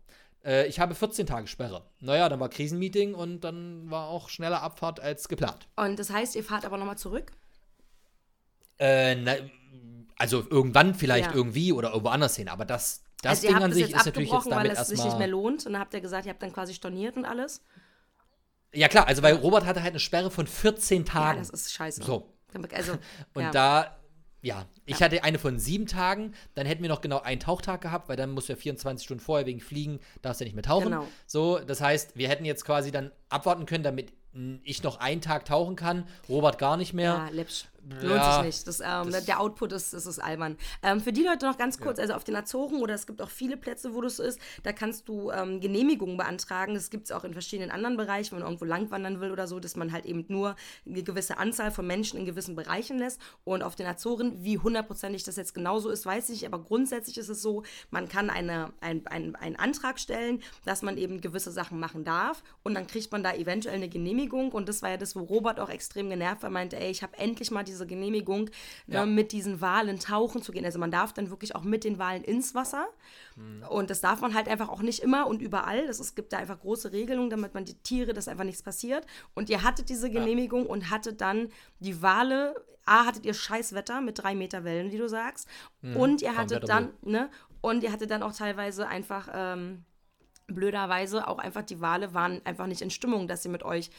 Äh, 0.44 0.66
ich 0.66 0.80
habe 0.80 0.94
14 0.94 1.26
Tage 1.26 1.46
Sperre. 1.46 1.82
Naja, 2.00 2.28
dann 2.28 2.40
war 2.40 2.48
Krisenmeeting 2.48 3.14
und 3.14 3.40
dann 3.40 3.90
war 3.90 4.08
auch 4.08 4.28
schneller 4.30 4.62
Abfahrt 4.62 5.00
als 5.00 5.28
geplant. 5.28 5.68
Und 5.76 5.98
das 5.98 6.10
heißt, 6.10 6.34
ihr 6.36 6.44
fahrt 6.44 6.64
aber 6.64 6.78
nochmal 6.78 6.98
zurück? 6.98 7.32
Äh, 8.78 9.16
na, 9.16 9.34
also 10.16 10.44
irgendwann 10.48 10.94
vielleicht 10.94 11.30
Ja. 11.30 11.34
irgendwie 11.34 11.72
oder 11.72 11.90
irgendwo 11.90 12.08
anders 12.08 12.36
hin, 12.36 12.48
aber 12.48 12.64
das, 12.64 13.02
das 13.22 13.44
also 13.44 13.48
Ding 13.48 13.56
an 13.56 13.72
sich 13.72 13.82
jetzt 13.88 13.96
ist 13.96 14.06
natürlich 14.06 14.28
jetzt 14.28 14.36
abgebrochen, 14.38 14.58
weil 14.58 14.68
damit 14.68 14.80
es 14.82 14.88
sich 14.88 15.04
nicht 15.04 15.18
mehr 15.18 15.28
lohnt. 15.28 15.66
Und 15.66 15.72
dann 15.72 15.82
habt 15.82 15.94
ihr 15.94 16.00
gesagt, 16.00 16.26
ihr 16.26 16.32
habt 16.32 16.42
dann 16.42 16.52
quasi 16.52 16.74
storniert 16.74 17.16
und 17.16 17.24
alles. 17.24 17.62
Ja 18.74 18.88
klar, 18.88 19.06
also 19.06 19.22
weil 19.22 19.34
Robert 19.34 19.64
hatte 19.64 19.82
halt 19.82 19.92
eine 19.92 20.00
Sperre 20.00 20.30
von 20.30 20.46
14 20.46 21.04
Ja, 21.04 21.12
Tagen. 21.12 21.38
das 21.38 21.50
ist 21.50 21.72
scheiße. 21.72 22.02
So. 22.02 22.34
Also, 22.72 22.92
Und 23.34 23.42
ja. 23.42 23.50
da, 23.50 23.98
ja, 24.40 24.66
ich 24.86 25.02
hatte 25.02 25.22
eine 25.24 25.38
von 25.38 25.58
sieben 25.58 25.86
Tagen, 25.86 26.34
dann 26.54 26.66
hätten 26.66 26.82
wir 26.82 26.88
noch 26.88 27.00
genau 27.00 27.20
einen 27.20 27.40
Tauchtag 27.40 27.80
gehabt, 27.80 28.08
weil 28.08 28.16
dann 28.16 28.30
musst 28.30 28.48
du 28.48 28.52
ja 28.54 28.58
24 28.58 29.04
Stunden 29.04 29.22
vorher 29.22 29.46
wegen 29.46 29.60
Fliegen, 29.60 30.00
darfst 30.22 30.40
ja 30.40 30.44
nicht 30.44 30.54
mehr 30.54 30.62
tauchen. 30.62 30.84
Genau. 30.90 31.06
So, 31.26 31.58
das 31.58 31.80
heißt, 31.80 32.16
wir 32.16 32.28
hätten 32.28 32.44
jetzt 32.44 32.64
quasi 32.64 32.90
dann 32.90 33.10
abwarten 33.28 33.66
können, 33.66 33.84
damit 33.84 34.12
ich 34.62 34.82
noch 34.82 35.00
einen 35.00 35.20
Tag 35.20 35.44
tauchen 35.46 35.74
kann, 35.74 36.06
Robert 36.28 36.58
gar 36.58 36.76
nicht 36.76 36.92
mehr. 36.92 37.12
Ja, 37.12 37.28
läppsch. 37.30 37.64
Lohnt 38.00 38.16
Ja, 38.16 38.34
sich 38.36 38.44
nicht. 38.44 38.66
Das, 38.68 38.80
ähm, 38.80 39.10
das- 39.10 39.24
der 39.24 39.40
Output 39.40 39.72
ist, 39.72 39.94
ist, 39.94 40.06
ist 40.06 40.18
albern. 40.18 40.56
Ähm, 40.82 41.00
für 41.00 41.12
die 41.12 41.22
Leute 41.22 41.46
noch 41.46 41.56
ganz 41.58 41.80
kurz, 41.80 41.98
also 41.98 42.14
auf 42.14 42.24
den 42.24 42.36
Azoren 42.36 42.76
oder 42.82 42.94
es 42.94 43.06
gibt 43.06 43.20
auch 43.22 43.30
viele 43.30 43.56
Plätze, 43.56 43.94
wo 43.94 44.00
das 44.00 44.18
ist, 44.18 44.38
da 44.62 44.72
kannst 44.72 45.08
du 45.08 45.30
ähm, 45.30 45.60
Genehmigungen 45.60 46.16
beantragen. 46.16 46.74
Das 46.74 46.90
gibt 46.90 47.06
es 47.06 47.12
auch 47.12 47.24
in 47.24 47.32
verschiedenen 47.32 47.70
anderen 47.70 47.96
Bereichen, 47.96 48.32
wenn 48.32 48.40
man 48.40 48.48
irgendwo 48.48 48.64
langwandern 48.66 49.20
will 49.20 49.30
oder 49.32 49.46
so, 49.46 49.58
dass 49.58 49.74
man 49.76 49.90
halt 49.92 50.06
eben 50.06 50.24
nur 50.28 50.54
eine 50.86 51.02
gewisse 51.02 51.38
Anzahl 51.38 51.70
von 51.70 51.86
Menschen 51.86 52.18
in 52.18 52.26
gewissen 52.26 52.54
Bereichen 52.56 52.98
lässt. 52.98 53.20
Und 53.44 53.62
auf 53.62 53.74
den 53.74 53.86
Azoren, 53.86 54.44
wie 54.44 54.58
hundertprozentig 54.58 55.24
das 55.24 55.36
jetzt 55.36 55.54
genauso 55.54 55.88
ist, 55.90 56.04
weiß 56.06 56.24
ich 56.30 56.42
nicht, 56.42 56.46
aber 56.52 56.62
grundsätzlich 56.62 57.16
ist 57.18 57.28
es 57.30 57.42
so, 57.42 57.62
man 57.90 58.08
kann 58.08 58.30
eine, 58.30 58.72
ein, 58.80 59.06
ein, 59.06 59.34
einen 59.34 59.56
Antrag 59.56 59.98
stellen, 59.98 60.42
dass 60.64 60.82
man 60.82 60.98
eben 60.98 61.20
gewisse 61.20 61.50
Sachen 61.50 61.80
machen 61.80 62.04
darf 62.04 62.42
und 62.62 62.74
dann 62.74 62.86
kriegt 62.86 63.10
man 63.12 63.22
da 63.22 63.32
eventuell 63.34 63.76
eine 63.76 63.88
Genehmigung 63.88 64.52
und 64.52 64.68
das 64.68 64.82
war 64.82 64.90
ja 64.90 64.96
das, 64.98 65.16
wo 65.16 65.20
Robert 65.20 65.58
auch 65.58 65.70
extrem 65.70 66.10
genervt 66.10 66.42
war, 66.42 66.50
meinte, 66.50 66.76
ey, 66.78 66.90
ich 66.90 67.02
habe 67.02 67.16
endlich 67.18 67.50
mal 67.50 67.64
diese 67.64 67.77
Genehmigung, 67.86 68.50
Ja. 68.86 69.04
ne, 69.04 69.12
mit 69.12 69.32
diesen 69.32 69.60
Walen 69.60 69.98
tauchen 69.98 70.42
zu 70.42 70.52
gehen. 70.52 70.64
Also 70.64 70.78
man 70.78 70.90
darf 70.90 71.12
dann 71.12 71.30
wirklich 71.30 71.54
auch 71.54 71.62
mit 71.62 71.84
den 71.84 71.98
Walen 71.98 72.24
ins 72.24 72.54
Wasser 72.54 72.86
und 73.70 73.90
das 73.90 74.00
darf 74.00 74.20
man 74.20 74.34
halt 74.34 74.48
einfach 74.48 74.68
auch 74.68 74.82
nicht 74.82 75.00
immer 75.00 75.26
und 75.26 75.40
überall. 75.42 75.86
Das, 75.86 76.00
es 76.00 76.14
gibt 76.14 76.32
da 76.32 76.38
einfach 76.38 76.58
große 76.60 76.92
Regelungen, 76.92 77.30
damit 77.30 77.54
man 77.54 77.64
die 77.64 77.74
Tiere, 77.74 78.12
dass 78.12 78.26
einfach 78.28 78.44
nichts 78.44 78.62
passiert. 78.62 79.06
Und 79.34 79.48
ihr 79.50 79.62
hattet 79.62 79.88
diese 79.88 80.10
Genehmigung 80.10 80.66
und 80.66 80.90
hattet 80.90 81.20
dann 81.20 81.48
die 81.80 82.02
Wale, 82.02 82.54
A, 82.84 83.04
hattet 83.06 83.26
ihr 83.26 83.34
scheiß 83.34 83.74
Wetter 83.74 84.00
mit 84.00 84.18
drei 84.22 84.34
Meter 84.34 84.64
Wellen, 84.64 84.90
wie 84.90 84.98
du 84.98 85.08
sagst. 85.08 85.46
und 85.94 86.22
ihr 86.22 86.36
hattet 86.36 86.68
dann, 86.68 86.90
ne, 87.02 87.30
und 87.60 87.82
ihr 87.84 87.92
hattet 87.92 88.10
dann 88.10 88.22
auch 88.22 88.32
teilweise 88.32 88.88
einfach, 88.88 89.28
ähm, 89.32 89.84
blöderweise 90.46 91.28
auch 91.28 91.38
einfach 91.38 91.62
die 91.62 91.80
Wale 91.80 92.14
waren 92.14 92.40
einfach 92.44 92.66
nicht 92.66 92.80
in 92.80 92.90
Stimmung, 92.90 93.28
dass 93.28 93.42
sie 93.42 93.48
mit 93.50 93.62
euch, 93.62 93.90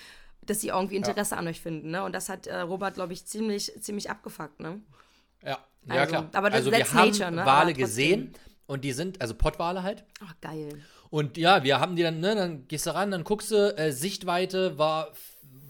dass 0.50 0.62
sie 0.62 0.70
irgendwie 0.70 0.96
Interesse 0.96 1.38
an 1.38 1.48
euch 1.48 1.62
finden, 1.62 1.92
ne? 1.92 2.04
Und 2.04 2.14
das 2.14 2.30
hat 2.30 2.48
äh, 2.48 2.60
Robert, 2.62 2.96
glaube 2.96 3.14
ich, 3.14 3.26
ziemlich, 3.26 3.72
ziemlich 3.82 4.10
abgefuckt, 4.10 4.60
ne? 4.60 4.82
Ja, 5.44 5.60
ja 5.88 5.96
Also, 6.02 6.08
klar. 6.12 6.30
aber 6.34 6.50
das- 6.50 6.58
also 6.60 6.72
wir 6.72 6.94
haben 6.94 7.10
nature, 7.12 7.32
ne? 7.32 7.46
Wale 7.46 7.74
gesehen 7.74 8.34
und 8.68 8.84
die 8.84 8.92
sind, 8.94 9.22
also 9.22 9.34
Pottwale 9.36 9.84
halt. 9.84 10.04
Ach, 10.26 10.34
geil. 10.42 10.82
Und 11.10 11.38
ja, 11.38 11.64
wir 11.64 11.80
haben 11.80 11.96
die 11.96 12.04
dann, 12.04 12.20
ne, 12.20 12.36
dann 12.36 12.68
gehst 12.68 12.86
du 12.86 12.94
ran, 12.94 13.10
dann 13.10 13.24
guckst 13.24 13.50
du, 13.52 13.76
äh, 13.78 13.92
Sichtweite 13.92 14.78
war 14.78 15.10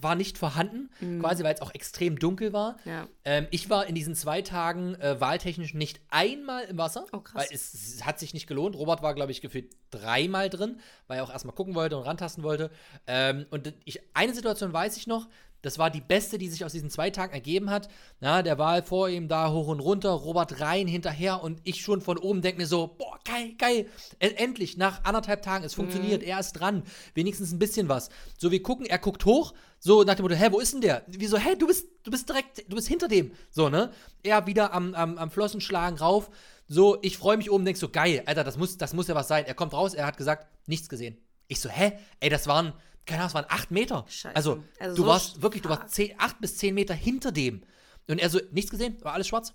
war 0.02 0.14
nicht 0.14 0.38
vorhanden, 0.38 0.90
quasi 1.20 1.44
weil 1.44 1.54
es 1.54 1.60
auch 1.62 1.74
extrem 1.74 2.18
dunkel 2.18 2.52
war. 2.52 2.72
Mhm. 2.84 2.90
Ja. 2.90 3.08
Ähm, 3.24 3.46
ich 3.50 3.68
war 3.70 3.86
in 3.86 3.94
diesen 3.94 4.14
zwei 4.14 4.42
Tagen 4.42 4.94
äh, 4.96 5.20
wahltechnisch 5.20 5.74
nicht 5.74 6.00
einmal 6.10 6.64
im 6.64 6.78
Wasser, 6.78 7.06
Oh, 7.12 7.22
weil 7.34 7.48
es, 7.52 7.74
es 7.74 8.04
hat 8.04 8.18
sich 8.18 8.34
nicht 8.34 8.46
gelohnt. 8.46 8.76
Robert 8.76 9.02
war, 9.02 9.14
glaube 9.14 9.32
ich, 9.32 9.40
gefühlt 9.40 9.74
dreimal 9.90 10.48
drin, 10.50 10.78
weil 11.06 11.18
er 11.18 11.24
auch 11.24 11.30
erstmal 11.30 11.54
gucken 11.54 11.74
wollte 11.74 11.96
und 11.96 12.04
rantasten 12.04 12.42
wollte. 12.44 12.70
Ähm, 13.06 13.46
und 13.50 13.74
ich, 13.84 14.00
eine 14.14 14.34
Situation 14.34 14.72
weiß 14.72 14.96
ich 14.96 15.06
noch, 15.06 15.28
das 15.62 15.78
war 15.78 15.90
die 15.90 16.00
beste, 16.00 16.38
die 16.38 16.48
sich 16.48 16.64
aus 16.64 16.72
diesen 16.72 16.90
zwei 16.90 17.10
Tagen 17.10 17.32
ergeben 17.32 17.70
hat. 17.70 17.88
Na, 18.20 18.42
der 18.42 18.58
Wal 18.58 18.82
vor 18.82 19.08
ihm 19.08 19.28
da 19.28 19.50
hoch 19.52 19.68
und 19.68 19.80
runter, 19.80 20.10
Robert 20.10 20.60
rein, 20.60 20.86
hinterher 20.86 21.42
und 21.42 21.60
ich 21.64 21.80
schon 21.82 22.00
von 22.00 22.18
oben 22.18 22.42
denke 22.42 22.60
mir 22.62 22.66
so, 22.66 22.88
boah, 22.98 23.18
geil, 23.24 23.54
geil. 23.58 23.86
E- 24.20 24.28
Endlich, 24.36 24.76
nach 24.76 25.04
anderthalb 25.04 25.42
Tagen, 25.42 25.64
es 25.64 25.74
funktioniert, 25.74 26.22
er 26.22 26.40
ist 26.40 26.52
dran. 26.52 26.82
Wenigstens 27.14 27.52
ein 27.52 27.58
bisschen 27.58 27.88
was. 27.88 28.08
So, 28.38 28.50
wir 28.50 28.62
gucken, 28.62 28.86
er 28.86 28.98
guckt 28.98 29.24
hoch, 29.24 29.52
so 29.78 30.02
nach 30.02 30.14
dem 30.14 30.22
Motto, 30.24 30.34
hä, 30.34 30.48
wo 30.50 30.60
ist 30.60 30.72
denn 30.74 30.80
der? 30.80 31.02
Wieso, 31.06 31.38
hä, 31.38 31.54
du 31.58 31.66
bist, 31.66 31.86
du 32.02 32.10
bist 32.10 32.28
direkt, 32.28 32.64
du 32.68 32.76
bist 32.76 32.88
hinter 32.88 33.08
dem. 33.08 33.32
So, 33.50 33.68
ne? 33.68 33.90
Er 34.22 34.46
wieder 34.46 34.72
am, 34.74 34.94
am, 34.94 35.18
am 35.18 35.30
Flossenschlagen 35.30 35.98
rauf. 35.98 36.30
So, 36.68 36.98
ich 37.02 37.18
freue 37.18 37.36
mich 37.36 37.50
oben, 37.50 37.64
denk 37.64 37.76
so, 37.76 37.88
geil, 37.88 38.22
Alter, 38.26 38.44
das 38.44 38.56
muss, 38.56 38.76
das 38.78 38.92
muss 38.94 39.08
ja 39.08 39.14
was 39.14 39.28
sein. 39.28 39.44
Er 39.44 39.54
kommt 39.54 39.72
raus, 39.72 39.94
er 39.94 40.06
hat 40.06 40.16
gesagt, 40.16 40.46
nichts 40.66 40.88
gesehen. 40.88 41.18
Ich 41.48 41.60
so, 41.60 41.68
hä? 41.68 41.92
Ey, 42.20 42.30
das 42.30 42.46
waren, 42.46 42.72
keine 43.06 43.22
Ahnung, 43.22 43.32
das 43.32 43.34
waren 43.34 43.46
acht 43.48 43.70
Meter. 43.70 44.04
Scheiße. 44.08 44.36
Also, 44.36 44.62
Also 44.78 44.96
du 44.96 45.02
so 45.02 45.08
warst 45.08 45.42
wirklich, 45.42 45.62
du 45.62 45.68
stark. 45.68 45.82
warst 45.82 45.94
zehn, 45.94 46.14
acht 46.18 46.40
bis 46.40 46.56
zehn 46.56 46.74
Meter 46.74 46.94
hinter 46.94 47.32
dem. 47.32 47.62
Und 48.08 48.18
er 48.18 48.30
so, 48.30 48.40
nichts 48.52 48.70
gesehen, 48.70 48.96
war 49.02 49.14
alles 49.14 49.28
schwarz. 49.28 49.54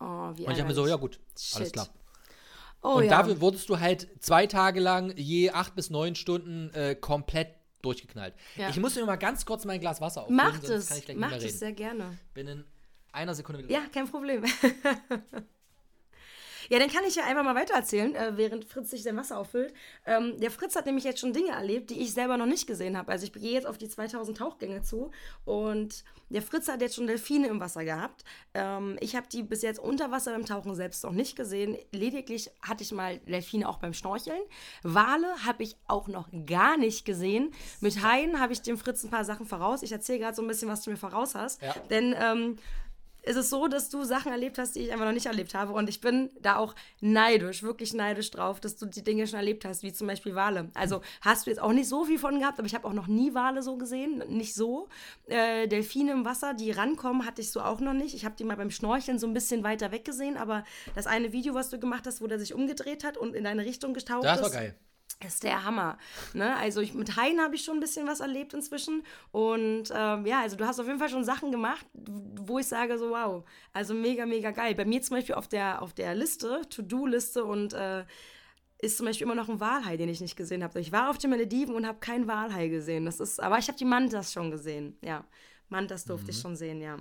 Oh, 0.00 0.04
wie 0.36 0.44
Und 0.44 0.52
ich 0.52 0.58
habe 0.58 0.68
mir 0.68 0.74
so, 0.74 0.86
ja 0.86 0.96
gut, 0.96 1.18
alles 1.54 1.68
Shit. 1.68 1.72
klar. 1.72 1.88
Oh, 2.82 2.90
und 2.98 3.04
ja. 3.04 3.10
dafür 3.10 3.40
wurdest 3.40 3.68
du 3.68 3.80
halt 3.80 4.08
zwei 4.22 4.46
Tage 4.46 4.78
lang 4.78 5.12
je 5.16 5.50
acht 5.50 5.74
bis 5.74 5.90
neun 5.90 6.14
Stunden 6.14 6.70
äh, 6.74 6.94
komplett 6.94 7.48
durchgeknallt. 7.82 8.34
Ja. 8.56 8.68
Ich 8.68 8.78
muss 8.78 8.94
mir 8.94 9.04
mal 9.04 9.16
ganz 9.16 9.44
kurz 9.44 9.64
mein 9.64 9.80
Glas 9.80 10.00
Wasser 10.00 10.22
auffüllen, 10.22 10.36
Macht 10.36 10.64
es, 10.64 10.88
kann 10.88 10.98
ich 10.98 11.04
gleich 11.04 11.16
nicht 11.16 11.30
macht 11.30 11.42
es 11.42 11.58
sehr 11.58 11.72
gerne. 11.72 12.18
Bin 12.34 12.46
in 12.46 12.64
einer 13.12 13.34
Sekunde 13.34 13.64
wieder 13.64 13.72
Ja, 13.72 13.80
kein 13.92 14.08
Problem. 14.08 14.44
Ja, 16.68 16.78
dann 16.78 16.88
kann 16.88 17.04
ich 17.04 17.14
ja 17.14 17.24
einfach 17.24 17.44
mal 17.44 17.54
weitererzählen, 17.54 18.14
äh, 18.14 18.32
während 18.36 18.64
Fritz 18.64 18.90
sich 18.90 19.02
sein 19.02 19.16
Wasser 19.16 19.38
auffüllt. 19.38 19.72
Ähm, 20.06 20.38
der 20.40 20.50
Fritz 20.50 20.76
hat 20.76 20.86
nämlich 20.86 21.04
jetzt 21.04 21.20
schon 21.20 21.32
Dinge 21.32 21.50
erlebt, 21.50 21.90
die 21.90 22.00
ich 22.00 22.12
selber 22.12 22.36
noch 22.36 22.46
nicht 22.46 22.66
gesehen 22.66 22.96
habe. 22.96 23.10
Also 23.12 23.24
ich 23.24 23.32
gehe 23.32 23.52
jetzt 23.52 23.66
auf 23.66 23.78
die 23.78 23.88
2000 23.88 24.36
Tauchgänge 24.36 24.82
zu 24.82 25.10
und 25.44 26.04
der 26.30 26.42
Fritz 26.42 26.68
hat 26.68 26.82
jetzt 26.82 26.96
schon 26.96 27.06
Delfine 27.06 27.48
im 27.48 27.60
Wasser 27.60 27.84
gehabt. 27.84 28.24
Ähm, 28.54 28.96
ich 29.00 29.16
habe 29.16 29.26
die 29.32 29.42
bis 29.42 29.62
jetzt 29.62 29.78
unter 29.78 30.10
Wasser 30.10 30.32
beim 30.32 30.44
Tauchen 30.44 30.74
selbst 30.74 31.04
noch 31.04 31.12
nicht 31.12 31.36
gesehen. 31.36 31.76
Lediglich 31.92 32.50
hatte 32.60 32.82
ich 32.82 32.92
mal 32.92 33.18
Delfine 33.20 33.68
auch 33.68 33.78
beim 33.78 33.94
Schnorcheln. 33.94 34.40
Wale 34.82 35.44
habe 35.46 35.62
ich 35.62 35.76
auch 35.86 36.08
noch 36.08 36.28
gar 36.46 36.76
nicht 36.76 37.04
gesehen. 37.04 37.52
Mit 37.80 38.02
Haien 38.02 38.40
habe 38.40 38.52
ich 38.52 38.60
dem 38.62 38.76
Fritz 38.76 39.04
ein 39.04 39.10
paar 39.10 39.24
Sachen 39.24 39.46
voraus. 39.46 39.82
Ich 39.82 39.92
erzähle 39.92 40.18
gerade 40.18 40.36
so 40.36 40.42
ein 40.42 40.48
bisschen, 40.48 40.68
was 40.68 40.82
du 40.82 40.90
mir 40.90 40.96
voraus 40.96 41.34
hast. 41.34 41.62
Ja. 41.62 41.74
Denn 41.90 42.14
ähm, 42.18 42.56
es 43.22 43.36
ist 43.36 43.50
so, 43.50 43.68
dass 43.68 43.90
du 43.90 44.04
Sachen 44.04 44.32
erlebt 44.32 44.58
hast, 44.58 44.74
die 44.74 44.80
ich 44.80 44.92
einfach 44.92 45.04
noch 45.04 45.12
nicht 45.12 45.26
erlebt 45.26 45.54
habe. 45.54 45.72
Und 45.72 45.88
ich 45.88 46.00
bin 46.00 46.30
da 46.40 46.56
auch 46.56 46.74
neidisch, 47.00 47.62
wirklich 47.62 47.92
neidisch 47.92 48.30
drauf, 48.30 48.60
dass 48.60 48.76
du 48.76 48.86
die 48.86 49.02
Dinge 49.02 49.26
schon 49.26 49.38
erlebt 49.38 49.64
hast, 49.64 49.82
wie 49.82 49.92
zum 49.92 50.06
Beispiel 50.06 50.34
Wale. 50.34 50.70
Also 50.74 51.02
hast 51.20 51.46
du 51.46 51.50
jetzt 51.50 51.60
auch 51.60 51.72
nicht 51.72 51.88
so 51.88 52.04
viel 52.04 52.18
von 52.18 52.38
gehabt, 52.38 52.58
aber 52.58 52.66
ich 52.66 52.74
habe 52.74 52.86
auch 52.86 52.92
noch 52.92 53.06
nie 53.06 53.34
Wale 53.34 53.62
so 53.62 53.76
gesehen. 53.76 54.22
Nicht 54.28 54.54
so. 54.54 54.88
Äh, 55.26 55.68
Delfine 55.68 56.12
im 56.12 56.24
Wasser, 56.24 56.54
die 56.54 56.70
rankommen, 56.70 57.26
hatte 57.26 57.42
ich 57.42 57.50
so 57.50 57.60
auch 57.60 57.80
noch 57.80 57.92
nicht. 57.92 58.14
Ich 58.14 58.24
habe 58.24 58.34
die 58.36 58.44
mal 58.44 58.56
beim 58.56 58.70
Schnorcheln 58.70 59.18
so 59.18 59.26
ein 59.26 59.34
bisschen 59.34 59.62
weiter 59.62 59.92
weg 59.92 60.04
gesehen, 60.04 60.36
aber 60.36 60.64
das 60.94 61.06
eine 61.06 61.32
Video, 61.32 61.54
was 61.54 61.70
du 61.70 61.78
gemacht 61.78 62.06
hast, 62.06 62.20
wo 62.20 62.26
der 62.26 62.38
sich 62.38 62.54
umgedreht 62.54 63.04
hat 63.04 63.16
und 63.16 63.34
in 63.34 63.44
deine 63.44 63.64
Richtung 63.64 63.94
getaucht 63.94 64.24
Das 64.24 64.38
ist. 64.38 64.44
war 64.44 64.50
geil. 64.50 64.74
Ist 65.26 65.42
der 65.42 65.64
Hammer. 65.64 65.98
Ne? 66.32 66.56
Also 66.56 66.80
ich, 66.80 66.94
mit 66.94 67.16
Haien 67.16 67.40
habe 67.40 67.56
ich 67.56 67.64
schon 67.64 67.78
ein 67.78 67.80
bisschen 67.80 68.06
was 68.06 68.20
erlebt 68.20 68.54
inzwischen. 68.54 69.02
Und 69.32 69.92
ähm, 69.92 70.26
ja, 70.26 70.42
also 70.42 70.56
du 70.56 70.66
hast 70.66 70.78
auf 70.78 70.86
jeden 70.86 70.98
Fall 70.98 71.08
schon 71.08 71.24
Sachen 71.24 71.50
gemacht, 71.50 71.86
wo 71.94 72.58
ich 72.58 72.66
sage 72.66 72.98
so, 72.98 73.10
wow, 73.10 73.44
also 73.72 73.94
mega, 73.94 74.26
mega 74.26 74.52
geil. 74.52 74.74
Bei 74.74 74.84
mir 74.84 75.02
zum 75.02 75.16
Beispiel 75.16 75.34
auf 75.34 75.48
der, 75.48 75.82
auf 75.82 75.92
der 75.92 76.14
Liste, 76.14 76.62
To-Do-Liste 76.70 77.44
und 77.44 77.72
äh, 77.72 78.04
ist 78.80 78.96
zum 78.96 79.06
Beispiel 79.06 79.24
immer 79.24 79.34
noch 79.34 79.48
ein 79.48 79.60
Walhai, 79.60 79.96
den 79.96 80.08
ich 80.08 80.20
nicht 80.20 80.36
gesehen 80.36 80.62
habe. 80.62 80.78
Ich 80.80 80.92
war 80.92 81.10
auf 81.10 81.18
den 81.18 81.30
Malediven 81.30 81.74
und 81.74 81.86
habe 81.86 81.98
keinen 81.98 82.28
Walhai 82.28 82.68
gesehen. 82.68 83.04
Das 83.04 83.18
ist, 83.18 83.40
aber 83.40 83.58
ich 83.58 83.66
habe 83.66 83.78
die 83.78 83.84
Mantas 83.84 84.32
schon 84.32 84.50
gesehen. 84.50 84.96
Ja, 85.02 85.24
Mantas 85.68 86.04
durfte 86.04 86.30
ich 86.30 86.38
schon 86.38 86.54
sehen, 86.54 86.80
ja. 86.80 86.96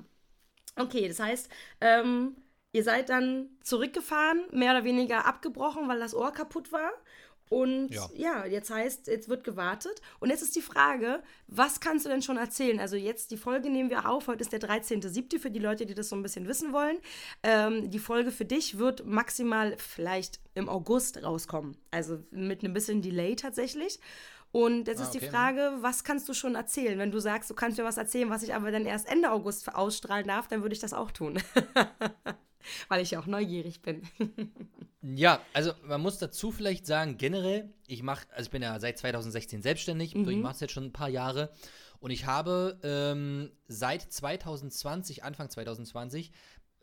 Okay, 0.75 1.07
das 1.07 1.19
heißt, 1.19 1.49
ähm, 1.81 2.35
ihr 2.71 2.83
seid 2.83 3.09
dann 3.09 3.49
zurückgefahren, 3.61 4.43
mehr 4.51 4.71
oder 4.71 4.83
weniger 4.83 5.25
abgebrochen, 5.25 5.87
weil 5.87 5.99
das 5.99 6.15
Ohr 6.15 6.31
kaputt 6.31 6.71
war. 6.71 6.91
Und 7.49 7.89
Ja. 7.93 8.09
ja. 8.15 8.45
jetzt 8.45 8.69
heißt, 8.69 9.07
jetzt 9.07 9.29
wird 9.29 9.43
gewartet. 9.43 10.01
Und 10.19 10.29
jetzt 10.29 10.41
ist 10.41 10.55
die 10.55 10.61
Frage, 10.61 11.21
was 11.47 11.79
kannst 11.79 12.05
du 12.05 12.09
denn 12.09 12.21
schon 12.21 12.37
erzählen? 12.37 12.79
Also 12.79 12.95
jetzt, 12.95 13.31
die 13.31 13.37
Folge 13.37 13.69
nehmen 13.69 13.89
wir 13.89 14.09
auf. 14.09 14.27
Heute 14.27 14.41
ist 14.41 14.51
der 14.51 14.59
13.07. 14.59 15.39
für 15.39 15.51
die 15.51 15.59
Leute, 15.59 15.85
die 15.85 15.93
das 15.95 16.09
so 16.09 16.15
ein 16.15 16.23
bisschen 16.23 16.47
wissen 16.47 16.73
wollen. 16.73 16.97
Ähm, 17.43 17.89
die 17.89 17.99
Folge 17.99 18.31
für 18.31 18.45
dich 18.45 18.77
wird 18.77 19.05
maximal 19.05 19.75
vielleicht 19.77 20.39
im 20.55 20.69
August 20.69 21.23
rauskommen. 21.23 21.77
Also 21.91 22.19
mit 22.31 22.63
einem 22.63 22.73
bisschen 22.73 23.01
Delay 23.01 23.35
tatsächlich. 23.35 23.99
Und 24.53 24.87
jetzt 24.87 25.01
Ah, 25.01 25.03
ist 25.03 25.11
die 25.11 25.17
okay. 25.17 25.29
Frage, 25.29 25.73
was 25.81 26.03
kannst 26.05 26.27
du 26.29 26.33
schon 26.33 26.55
erzählen? 26.55 26.97
Wenn 26.97 27.11
du 27.11 27.19
sagst, 27.19 27.49
du 27.49 27.53
kannst 27.53 27.77
mir 27.77 27.83
was 27.83 27.97
erzählen, 27.97 28.29
was 28.29 28.43
ich 28.43 28.53
aber 28.55 28.71
dann 28.71 28.85
erst 28.85 29.07
Ende 29.09 29.31
August 29.31 29.73
ausstrahlen 29.75 30.27
darf, 30.27 30.47
dann 30.47 30.61
würde 30.61 30.73
ich 30.73 30.79
das 30.79 30.93
auch 30.93 31.11
tun. 31.11 31.37
Weil 32.89 33.01
ich 33.01 33.11
ja 33.11 33.19
auch 33.19 33.25
neugierig 33.27 33.81
bin. 33.81 34.01
Ja, 35.15 35.39
also 35.53 35.71
man 35.85 36.01
muss 36.01 36.17
dazu 36.17 36.51
vielleicht 36.51 36.85
sagen, 36.85 37.17
generell, 37.17 37.71
ich 37.87 38.03
mache, 38.03 38.25
also 38.31 38.47
ich 38.47 38.51
bin 38.51 38.61
ja 38.61 38.77
seit 38.79 38.97
2016 38.97 39.61
selbstständig, 39.61 40.15
Mhm. 40.15 40.27
ich 40.27 40.37
mache 40.37 40.55
es 40.55 40.59
jetzt 40.59 40.73
schon 40.73 40.85
ein 40.85 40.91
paar 40.91 41.07
Jahre 41.07 41.49
und 42.01 42.11
ich 42.11 42.25
habe 42.25 42.77
ähm, 42.83 43.51
seit 43.69 44.01
2020, 44.01 45.23
Anfang 45.23 45.49
2020, 45.49 46.31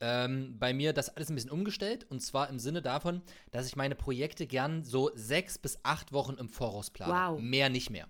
ähm, 0.00 0.56
bei 0.58 0.72
mir 0.72 0.92
das 0.94 1.14
alles 1.14 1.28
ein 1.28 1.34
bisschen 1.34 1.50
umgestellt 1.50 2.06
und 2.08 2.20
zwar 2.20 2.48
im 2.48 2.58
Sinne 2.58 2.80
davon, 2.80 3.20
dass 3.50 3.66
ich 3.66 3.76
meine 3.76 3.94
Projekte 3.94 4.46
gern 4.46 4.84
so 4.84 5.10
sechs 5.14 5.58
bis 5.58 5.78
acht 5.82 6.12
Wochen 6.12 6.34
im 6.34 6.48
Voraus 6.48 6.90
plane. 6.90 7.34
Wow. 7.34 7.40
Mehr 7.42 7.68
nicht 7.68 7.90
mehr. 7.90 8.08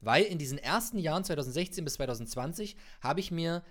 Weil 0.00 0.24
in 0.24 0.38
diesen 0.38 0.58
ersten 0.58 0.98
Jahren, 0.98 1.24
2016 1.24 1.84
bis 1.84 1.94
2020, 1.94 2.76
habe 3.00 3.20
ich 3.20 3.30
mir 3.30 3.62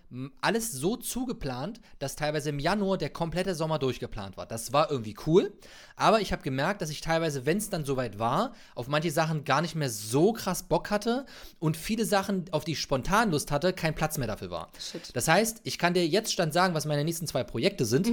alles 0.42 0.72
so 0.72 0.98
zugeplant, 0.98 1.80
dass 2.00 2.16
teilweise 2.16 2.50
im 2.50 2.60
Januar 2.60 2.98
der 2.98 3.10
komplette 3.10 3.56
Sommer 3.56 3.80
durchgeplant 3.80 4.38
war. 4.38 4.46
Das 4.46 4.74
war 4.74 4.92
irgendwie 4.92 5.16
cool, 5.28 5.54
aber 5.96 6.22
ich 6.22 6.32
habe 6.32 6.42
gemerkt, 6.42 6.82
dass 6.82 6.90
ich 6.90 7.02
teilweise, 7.02 7.46
wenn 7.46 7.58
es 7.58 7.70
dann 7.70 7.86
soweit 7.86 8.20
war, 8.20 8.54
auf 8.74 8.88
manche 8.88 9.12
Sachen 9.12 9.44
gar 9.44 9.62
nicht 9.62 9.76
mehr 9.76 9.90
so 9.90 10.34
krass 10.34 10.64
Bock 10.64 10.90
hatte 10.92 11.26
und 11.60 11.78
viele 11.78 12.06
Sachen, 12.06 12.46
auf 12.52 12.66
die 12.66 12.74
ich 12.74 12.82
spontan 12.82 13.32
Lust 13.32 13.52
hatte, 13.52 13.74
kein 13.74 13.96
Platz 13.96 14.18
mehr 14.18 14.28
dafür 14.28 14.50
war. 14.50 14.72
Shit. 14.80 15.16
Das 15.16 15.28
heißt, 15.28 15.62
ich 15.64 15.78
kann 15.78 15.94
dir 15.94 16.08
jetzt 16.08 16.34
Stand 16.34 16.54
sagen, 16.54 16.74
was 16.74 16.86
meine 16.86 17.04
nächsten 17.04 17.28
zwei 17.28 17.44
Projekte 17.44 17.86
sind. 17.86 18.08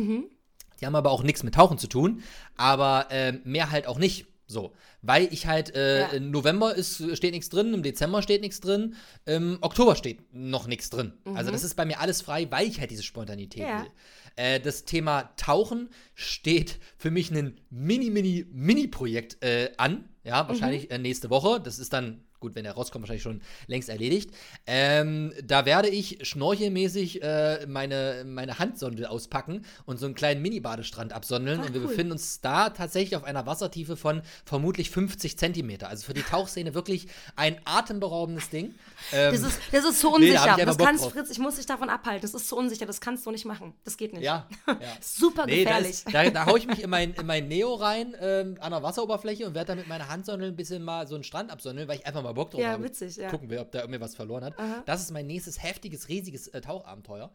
Die 0.81 0.87
haben 0.87 0.97
aber 0.97 1.13
auch 1.13 1.23
nichts 1.23 1.45
mit 1.45 1.55
Tauchen 1.55 1.79
zu 1.79 1.87
tun, 1.87 2.23
aber 2.57 3.07
ähm, 3.11 3.41
mehr 3.45 3.71
halt 3.71 3.87
auch 3.87 3.99
nicht. 3.99 4.27
So, 4.53 4.73
weil 5.01 5.33
ich 5.33 5.47
halt, 5.47 5.75
äh, 5.75 6.01
Ja. 6.01 6.07
im 6.09 6.31
November 6.31 6.75
ist, 6.75 7.17
steht 7.17 7.33
nichts 7.33 7.49
drin, 7.49 7.73
im 7.75 7.83
Dezember 7.83 8.23
steht 8.23 8.43
nichts 8.43 8.61
drin, 8.61 8.95
im 9.25 9.59
Oktober 9.63 9.97
steht 9.97 10.33
noch 10.35 10.67
nichts 10.67 10.91
drin. 10.91 11.15
Also 11.35 11.51
das 11.51 11.65
ist 11.65 11.75
bei 11.75 11.85
mir 11.87 11.99
alles 12.01 12.21
frei, 12.23 12.47
weil 12.51 12.69
ich 12.69 12.79
halt 12.79 12.91
diese 12.91 13.03
Spontanität 13.03 13.63
Ja. 13.67 13.81
will. 13.83 13.91
Äh, 14.37 14.61
das 14.61 14.85
Thema 14.85 15.33
Tauchen 15.37 15.89
steht 16.15 16.79
für 16.97 17.11
mich 17.11 17.31
ein 17.31 17.61
Mini-Mini-Mini-Projekt 17.71 19.43
äh, 19.43 19.73
an. 19.77 20.09
Ja, 20.25 20.47
wahrscheinlich 20.49 20.91
äh, 20.91 20.99
nächste 20.99 21.31
Woche. 21.31 21.61
Das 21.61 21.79
ist 21.79 21.93
dann, 21.93 22.23
gut, 22.43 22.55
wenn 22.55 22.67
er 22.67 22.73
rauskommt, 22.73 23.03
wahrscheinlich 23.05 23.23
schon 23.23 23.41
längst 23.69 23.89
erledigt. 23.89 24.31
Ähm, 24.67 25.33
da 25.43 25.65
werde 25.65 25.89
ich 25.89 26.19
schnorchelmäßig 26.29 27.23
äh, 27.23 27.67
meine, 27.67 28.25
meine 28.27 28.59
Handsonde 28.59 29.09
auspacken 29.09 29.65
und 29.87 29.99
so 29.99 30.07
einen 30.07 30.15
kleinen 30.15 30.43
Mini-Badestrand 30.43 31.13
absondeln. 31.15 31.61
Ach, 31.63 31.67
und 31.67 31.75
wir 31.75 31.81
cool. 31.81 31.89
befinden 31.89 32.13
uns 32.13 32.41
da 32.41 32.69
tatsächlich 32.71 33.17
auf 33.17 33.25
einer 33.25 33.47
Wassertiefe 33.47 33.97
von 33.97 34.23
vermutlich 34.45 34.91
50 34.91 35.39
Zentimeter. 35.39 35.89
Also 35.89 36.05
für 36.05 36.15
die 36.15 36.23
Tauchszene 36.23 36.75
wirklich 36.75 37.07
ein 37.37 37.57
atemberaubendes 37.65 38.51
Ding. 38.51 38.75
Ähm, 39.13 39.33
Das 39.33 39.41
ist, 39.43 39.61
das 39.71 39.85
ist 39.85 40.01
zu 40.01 40.09
Nee, 40.19 40.33
da 40.33 40.43
unsicher. 40.43 40.45
ich 40.45 40.51
einfach 40.63 40.77
das 40.77 40.87
kannst. 40.87 41.05
Fritz, 41.11 41.31
ich 41.31 41.39
muss 41.39 41.57
dich 41.57 41.67
davon 41.67 41.89
abhalten. 41.89 42.23
Das 42.23 42.35
ist 42.35 42.49
zu 42.49 42.57
unsicher. 42.57 42.85
Das 42.87 43.01
kannst 43.01 43.25
du 43.25 43.31
nicht 43.31 43.45
machen. 43.45 43.73
Das 43.85 43.97
geht 43.97 44.13
nicht. 44.13 44.23
ja, 44.25 44.47
ja. 44.67 44.77
Super 45.01 45.47
Nee, 45.47 45.65
da, 45.65 45.71
gefährlich. 45.71 45.91
ist, 45.91 46.13
da, 46.13 46.29
da 46.31 46.47
hau 46.47 46.57
ich 46.57 46.67
mich 46.67 46.83
in 46.83 46.91
mein, 46.91 47.15
in 47.15 47.27
mein 47.27 47.47
Neo 47.49 47.75
rein 47.75 48.15
ähm, 48.21 48.57
an 48.61 48.73
der 48.73 48.83
Wasseroberfläche 48.83 49.47
und 49.47 49.55
werde 49.55 49.69
dann 49.69 49.79
mit 49.79 49.87
meiner 49.89 50.09
Handsondel 50.09 50.49
ein 50.49 50.57
bisschen 50.57 50.83
mal 50.83 51.07
so 51.07 51.15
einen 51.15 51.25
Strand 51.25 51.51
absondeln, 51.53 51.87
weil 51.89 51.99
ich 51.99 52.07
einfach 52.07 52.23
mal 52.23 52.32
Bock 52.35 52.51
drauf 52.51 52.61
Ja, 52.61 52.71
habe. 52.73 52.85
witzig, 52.85 53.17
ja. 53.17 53.29
Gucken 53.31 53.51
wir, 53.51 53.61
ob 53.61 53.71
da 53.73 53.81
irgendwie 53.81 54.01
was 54.01 54.15
verloren 54.15 54.45
hat. 54.45 54.59
Aha. 54.59 54.83
Das 54.87 55.01
ist 55.03 55.11
mein 55.11 55.27
nächstes 55.27 55.63
heftiges, 55.63 56.09
riesiges 56.09 56.49
äh, 56.49 56.61
Tauchabenteuer. 56.61 57.31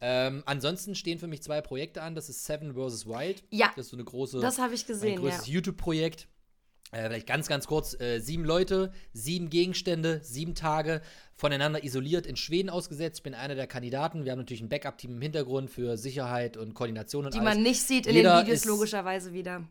Ähm, 0.00 0.42
ansonsten 0.46 0.94
stehen 0.94 1.18
für 1.20 1.28
mich 1.28 1.42
zwei 1.42 1.60
Projekte 1.60 2.02
an. 2.02 2.14
Das 2.14 2.28
ist 2.28 2.44
Seven 2.44 2.74
vs. 2.74 3.06
Wild. 3.06 3.44
Ja, 3.50 3.70
Das 3.76 3.86
ist 3.86 3.90
so 3.90 3.96
eine 3.96 4.04
große, 4.04 4.40
das 4.40 4.58
habe 4.58 4.74
ich 4.74 4.86
gesehen, 4.86 5.20
größtes 5.20 5.46
ja. 5.46 5.52
YouTube-Projekt. 5.54 6.26
Äh, 6.90 7.06
vielleicht 7.06 7.26
ganz, 7.28 7.46
ganz 7.48 7.66
kurz: 7.68 7.98
äh, 8.00 8.18
sieben 8.18 8.44
Leute, 8.44 8.92
sieben 9.14 9.48
Gegenstände, 9.48 10.20
sieben 10.22 10.54
Tage 10.54 11.00
voneinander 11.36 11.82
isoliert 11.84 12.26
in 12.26 12.36
Schweden 12.36 12.68
ausgesetzt. 12.68 13.20
Ich 13.20 13.22
bin 13.22 13.34
einer 13.34 13.54
der 13.54 13.66
Kandidaten. 13.66 14.24
Wir 14.24 14.32
haben 14.32 14.40
natürlich 14.40 14.60
ein 14.60 14.68
Backup-Team 14.68 15.12
im 15.12 15.22
Hintergrund 15.22 15.70
für 15.70 15.96
Sicherheit 15.96 16.56
und 16.58 16.74
Koordination 16.74 17.24
und 17.24 17.32
Die 17.34 17.38
alles. 17.38 17.54
man 17.54 17.62
nicht 17.62 17.80
sieht 17.80 18.06
in 18.06 18.14
Jeder 18.16 18.36
den 18.40 18.46
Videos 18.46 18.58
ist- 18.58 18.64
logischerweise 18.66 19.32
wieder. 19.32 19.62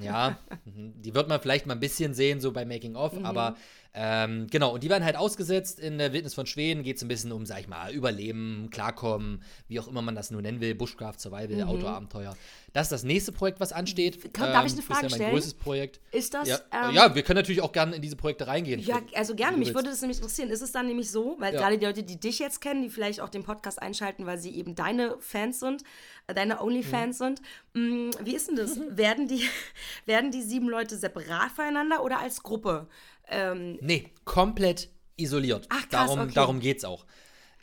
Ja, 0.00 0.38
mhm. 0.64 0.94
die 1.02 1.14
wird 1.14 1.28
man 1.28 1.38
vielleicht 1.40 1.66
mal 1.66 1.74
ein 1.74 1.80
bisschen 1.80 2.14
sehen, 2.14 2.40
so 2.40 2.50
bei 2.52 2.64
Making 2.64 2.96
of, 2.96 3.12
Mhm. 3.12 3.26
aber 3.26 3.56
ähm, 3.96 4.48
genau, 4.50 4.74
und 4.74 4.82
die 4.82 4.90
werden 4.90 5.04
halt 5.04 5.14
ausgesetzt 5.16 5.78
in 5.78 5.98
der 5.98 6.12
Wildnis 6.12 6.34
von 6.34 6.46
Schweden, 6.46 6.82
geht 6.82 6.96
es 6.96 7.02
ein 7.02 7.08
bisschen 7.08 7.30
um, 7.30 7.46
sag 7.46 7.60
ich 7.60 7.68
mal, 7.68 7.92
Überleben, 7.92 8.68
Klarkommen, 8.72 9.42
wie 9.68 9.78
auch 9.78 9.86
immer 9.86 10.02
man 10.02 10.16
das 10.16 10.32
nur 10.32 10.42
nennen 10.42 10.60
will, 10.60 10.74
Bushcraft, 10.74 11.14
Survival, 11.18 11.62
Outdoor-Abenteuer. 11.62 12.36
Das 12.72 12.86
ist 12.86 12.92
das 12.92 13.04
nächste 13.04 13.30
Projekt, 13.30 13.60
was 13.60 13.72
ansteht. 13.72 14.16
Mhm. 14.24 14.30
Komm, 14.36 14.52
darf 14.52 14.66
ich 14.66 14.72
eine 14.72 14.80
ist 14.80 14.86
Frage 14.86 15.02
ja 15.02 15.08
mein 15.10 15.18
stellen? 15.18 15.30
größtes 15.30 15.54
Projekt. 15.54 16.00
Ist 16.10 16.34
das, 16.34 16.48
Ja, 16.48 16.58
ähm, 16.88 16.94
ja, 16.94 17.14
wir 17.14 17.22
können 17.22 17.36
natürlich 17.38 17.62
auch 17.62 17.70
gerne 17.70 17.94
in 17.94 18.02
diese 18.02 18.16
Projekte 18.16 18.48
reingehen. 18.48 18.80
Ja, 18.80 19.00
also 19.14 19.36
gerne, 19.36 19.56
mich 19.56 19.72
würde 19.74 19.90
das 19.90 20.00
nämlich 20.00 20.18
interessieren. 20.18 20.50
Ist 20.50 20.60
es 20.62 20.72
dann 20.72 20.86
nämlich 20.88 21.08
so, 21.10 21.36
weil 21.38 21.54
Ja. 21.54 21.60
gerade 21.60 21.78
die 21.78 21.86
Leute, 21.86 22.02
die 22.02 22.18
dich 22.18 22.40
jetzt 22.40 22.60
kennen, 22.60 22.82
die 22.82 22.90
vielleicht 22.90 23.20
auch 23.20 23.28
den 23.28 23.44
Podcast 23.44 23.80
einschalten, 23.80 24.26
weil 24.26 24.38
sie 24.38 24.50
eben 24.56 24.74
deine 24.74 25.16
Fans 25.20 25.60
sind, 25.60 25.84
äh, 26.26 26.34
deine 26.34 26.60
Only-Fans 26.60 27.20
Mhm. 27.20 27.24
sind, 27.24 27.42
mh, 27.74 28.10
wie 28.24 28.34
ist 28.34 28.48
denn 28.48 28.56
das? 28.56 28.76
werden, 28.96 29.28
die, 29.28 29.42
werden 30.06 30.32
die 30.32 30.42
sieben 30.42 30.68
Leute 30.68 30.96
separat 30.96 31.52
voneinander 31.52 32.02
oder 32.02 32.18
als 32.18 32.42
Gruppe? 32.42 32.88
Ähm, 33.28 33.78
Nee, 33.80 34.12
komplett 34.24 34.88
isoliert. 35.16 35.66
Ach, 35.70 35.88
krass, 35.88 35.90
darum, 35.90 36.20
okay. 36.20 36.32
darum 36.34 36.60
geht 36.60 36.78
es 36.78 36.84
auch. 36.84 37.06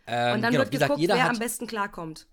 Ähm, 0.07 0.35
und 0.35 0.41
dann 0.41 0.51
genau, 0.51 0.63
wird 0.63 0.71
gesagt, 0.71 0.95
geguckt, 0.95 1.09
wer 1.09 1.29
am 1.29 1.39
besten 1.39 1.67
klarkommt. 1.67 2.27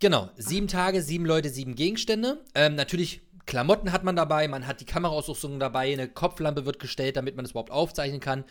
Genau, 0.00 0.30
sieben 0.36 0.68
Tage, 0.68 1.02
sieben 1.02 1.26
Leute, 1.26 1.48
sieben 1.50 1.74
Gegenstände. 1.74 2.44
Ähm, 2.54 2.76
natürlich, 2.76 3.22
Klamotten 3.46 3.90
hat 3.90 4.04
man 4.04 4.14
dabei, 4.14 4.46
man 4.46 4.66
hat 4.66 4.80
die 4.80 4.84
Kameraausrüstung 4.84 5.58
dabei, 5.58 5.92
eine 5.92 6.08
Kopflampe 6.08 6.66
wird 6.66 6.78
gestellt, 6.78 7.16
damit 7.16 7.34
man 7.34 7.44
das 7.44 7.50
überhaupt 7.50 7.72
aufzeichnen 7.72 8.20
kann. 8.20 8.44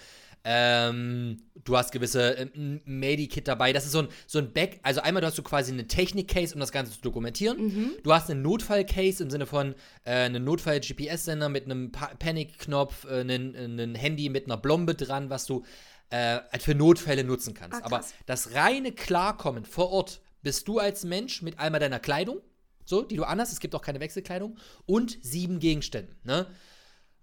Ähm, 0.49 1.41
du 1.65 1.75
hast 1.75 1.91
gewisse 1.91 2.37
äh, 2.37 2.43
ein 2.55 2.81
Medi-Kit 2.85 3.47
dabei. 3.49 3.73
Das 3.73 3.85
ist 3.85 3.91
so 3.91 3.99
ein, 3.99 4.07
so 4.27 4.39
ein 4.39 4.53
Back, 4.53 4.79
also 4.81 5.01
einmal 5.01 5.19
du 5.21 5.27
hast 5.27 5.37
du 5.37 5.43
quasi 5.43 5.73
eine 5.73 5.87
Technik-Case, 5.87 6.53
um 6.53 6.61
das 6.61 6.71
Ganze 6.71 6.93
zu 6.93 7.01
dokumentieren. 7.01 7.95
Du 8.03 8.13
hast 8.13 8.31
einen 8.31 8.41
Notfall-Case 8.43 9.21
im 9.21 9.29
Sinne 9.29 9.45
von 9.45 9.75
äh, 10.05 10.11
einen 10.11 10.45
Notfall-GPS-Sender 10.45 11.49
mit 11.49 11.65
einem 11.65 11.91
Pa- 11.91 12.11
Panic-Knopf, 12.17 13.05
äh, 13.05 13.19
einen, 13.19 13.55
einen 13.57 13.95
Handy 13.95 14.29
mit 14.29 14.45
einer 14.45 14.55
Blombe 14.57 14.95
dran, 14.95 15.29
was 15.29 15.45
du 15.45 15.65
äh, 16.11 16.39
halt 16.51 16.63
für 16.63 16.75
Notfälle 16.75 17.25
nutzen 17.25 17.53
kannst. 17.53 17.81
Ah, 17.81 17.85
Aber 17.85 17.97
das 18.25 18.53
reine 18.53 18.93
Klarkommen 18.93 19.65
vor 19.65 19.89
Ort 19.91 20.21
bist 20.43 20.65
du 20.69 20.79
als 20.79 21.03
Mensch 21.03 21.41
mit 21.41 21.59
einmal 21.59 21.81
deiner 21.81 21.99
Kleidung, 21.99 22.39
so, 22.85 23.01
die 23.01 23.17
du 23.17 23.25
anhast, 23.25 23.51
es 23.51 23.59
gibt 23.59 23.75
auch 23.75 23.81
keine 23.81 23.99
Wechselkleidung, 23.99 24.57
und 24.85 25.17
sieben 25.21 25.59
Gegenständen, 25.59 26.15
ne? 26.23 26.47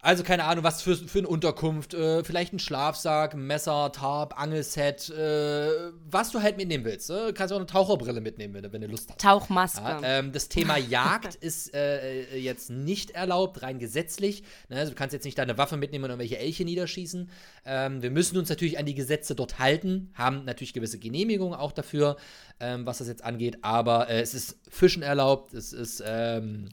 Also 0.05 0.23
keine 0.23 0.45
Ahnung, 0.45 0.65
was 0.65 0.83
für, 0.83 0.97
für 0.97 1.19
eine 1.21 1.29
Unterkunft, 1.29 1.95
äh, 1.95 2.23
vielleicht 2.25 2.53
ein 2.53 2.59
Schlafsack, 2.59 3.35
Messer, 3.35 3.91
Tarp, 3.91 4.39
Angelset, 4.39 5.09
äh, 5.09 5.69
was 6.11 6.31
du 6.31 6.43
halt 6.43 6.59
mitnehmen 6.59 6.85
willst. 6.85 7.09
Ne? 7.09 7.33
Kannst 7.35 7.55
auch 7.55 7.57
eine 7.57 7.65
Taucherbrille 7.65 8.21
mitnehmen, 8.21 8.53
wenn, 8.53 8.63
du- 8.65 8.73
wenn 8.73 8.83
du 8.83 8.87
Lust 8.89 9.09
hast. 9.09 9.21
Tauchmaske. 9.21 9.81
Ja, 9.83 10.01
ähm, 10.05 10.31
das 10.33 10.51
Thema 10.51 10.77
Jagd 10.91 11.37
ist 11.37 11.73
äh, 11.75 12.37
jetzt 12.37 12.69
nicht 12.69 13.13
erlaubt, 13.13 13.63
rein 13.63 13.79
gesetzlich. 13.79 14.43
Ne, 14.69 14.77
also 14.77 14.91
du 14.93 14.97
kannst 14.97 15.15
jetzt 15.15 15.25
nicht 15.25 15.39
deine 15.39 15.57
Waffe 15.57 15.79
mitnehmen 15.79 16.05
und 16.05 16.11
irgendwelche 16.11 16.39
Elche 16.39 16.65
niederschießen. 16.67 17.31
Ähm, 17.65 18.03
wir 18.03 18.11
müssen 18.11 18.37
uns 18.37 18.51
natürlich 18.51 18.79
an 18.79 18.85
die 18.85 18.95
Gesetze 18.95 19.35
dort 19.35 19.59
halten, 19.59 20.11
haben 20.15 20.45
natürlich 20.45 20.75
gewisse 20.75 20.99
Genehmigungen 20.99 21.59
auch 21.59 21.73
dafür, 21.73 22.17
ähm, 22.61 22.85
was 22.85 22.99
das 22.99 23.09
jetzt 23.09 23.25
angeht. 23.25 23.57
Aber 23.63 24.11
äh, 24.11 24.21
es 24.21 24.35
ist 24.35 24.59
Fischen 24.69 25.03
erlaubt, 25.03 25.55
es 25.55 25.73
ist 25.73 26.03
ähm, 26.07 26.69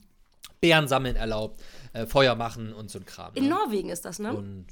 Bären 0.60 0.88
sammeln 0.88 1.16
erlaubt, 1.16 1.60
äh, 1.94 2.06
Feuer 2.06 2.36
machen 2.36 2.74
und 2.74 2.90
so 2.90 3.00
ein 3.00 3.06
Kram. 3.06 3.34
In 3.36 3.46
ne? 3.46 3.50
Norwegen 3.52 3.90
ist 3.90 4.06
das, 4.06 4.20
ne? 4.20 4.34
Und 4.34 4.68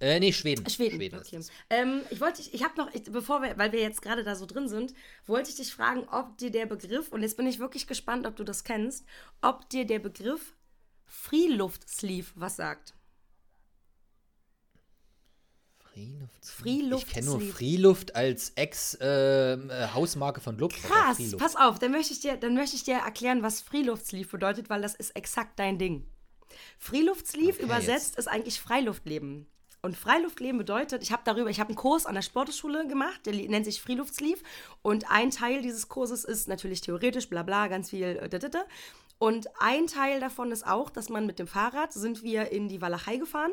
äh, 0.00 0.20
nee, 0.20 0.32
Schweden. 0.32 0.68
Schweden, 0.68 1.00
ist 1.00 1.32
okay. 1.32 1.40
Ähm, 1.70 2.02
ich 2.10 2.20
wollte, 2.20 2.42
ich, 2.42 2.52
ich 2.52 2.62
habe 2.64 2.76
noch, 2.76 2.92
ich, 2.92 3.04
bevor 3.04 3.42
wir, 3.42 3.56
weil 3.56 3.72
wir 3.72 3.80
jetzt 3.80 4.02
gerade 4.02 4.24
da 4.24 4.34
so 4.34 4.44
drin 4.44 4.68
sind, 4.68 4.92
wollte 5.26 5.50
ich 5.50 5.56
dich 5.56 5.72
fragen, 5.72 6.06
ob 6.10 6.36
dir 6.36 6.50
der 6.50 6.66
Begriff, 6.66 7.08
und 7.10 7.22
jetzt 7.22 7.36
bin 7.36 7.46
ich 7.46 7.58
wirklich 7.58 7.86
gespannt, 7.86 8.26
ob 8.26 8.36
du 8.36 8.44
das 8.44 8.64
kennst, 8.64 9.06
ob 9.40 9.68
dir 9.70 9.86
der 9.86 10.00
Begriff 10.00 10.54
Freeluft-Sleeve 11.06 12.26
was 12.34 12.56
sagt. 12.56 12.94
Freeluft. 15.78 16.44
Freeluft 16.44 17.06
Ich 17.06 17.12
kenne 17.12 17.26
nur. 17.26 17.40
Freeluft 17.40 18.16
als 18.16 18.50
Ex-Hausmarke 18.56 20.40
von 20.40 20.58
Lufthansa. 20.58 21.14
Krass, 21.14 21.36
pass 21.38 21.56
auf, 21.56 21.78
dann 21.78 21.92
möchte 21.92 22.12
ich 22.12 22.20
dir, 22.20 22.36
dann 22.36 22.54
möchte 22.54 22.74
ich 22.74 22.82
dir 22.82 22.96
erklären, 22.96 23.42
was 23.42 23.62
Freeluft-Sleeve 23.62 24.28
bedeutet, 24.28 24.68
weil 24.68 24.82
das 24.82 24.96
ist 24.96 25.14
exakt 25.16 25.58
dein 25.60 25.78
Ding. 25.78 26.04
Freeluft-Sleeve 26.78 27.54
Okay, 27.54 27.62
übersetzt 27.62 28.16
ist 28.16 28.28
eigentlich 28.28 28.60
Freiluftleben. 28.60 29.46
Und 29.82 29.98
Freiluftleben 29.98 30.56
bedeutet, 30.56 31.02
ich 31.02 31.12
habe 31.12 31.22
darüber, 31.26 31.50
ich 31.50 31.60
habe 31.60 31.68
einen 31.68 31.76
Kurs 31.76 32.06
an 32.06 32.14
der 32.14 32.22
Sportschule 32.22 32.86
gemacht, 32.86 33.26
der 33.26 33.34
nennt 33.34 33.66
sich 33.66 33.82
Freeluftsleeve. 33.82 34.42
Und 34.80 35.10
ein 35.10 35.30
Teil 35.30 35.60
dieses 35.60 35.88
Kurses 35.88 36.24
ist 36.24 36.48
natürlich 36.48 36.80
theoretisch, 36.80 37.28
bla 37.28 37.42
bla, 37.42 37.66
ganz 37.68 37.90
viel. 37.90 38.16
Äh, 38.16 38.28
da, 38.30 38.38
da, 38.38 38.48
da. 38.48 38.64
Und 39.18 39.48
ein 39.60 39.86
Teil 39.86 40.20
davon 40.20 40.52
ist 40.52 40.66
auch, 40.66 40.88
dass 40.88 41.10
man 41.10 41.26
mit 41.26 41.38
dem 41.38 41.46
Fahrrad 41.46 41.92
sind 41.92 42.22
wir 42.22 42.50
in 42.50 42.68
die 42.68 42.80
Walachei 42.80 43.18
gefahren 43.18 43.52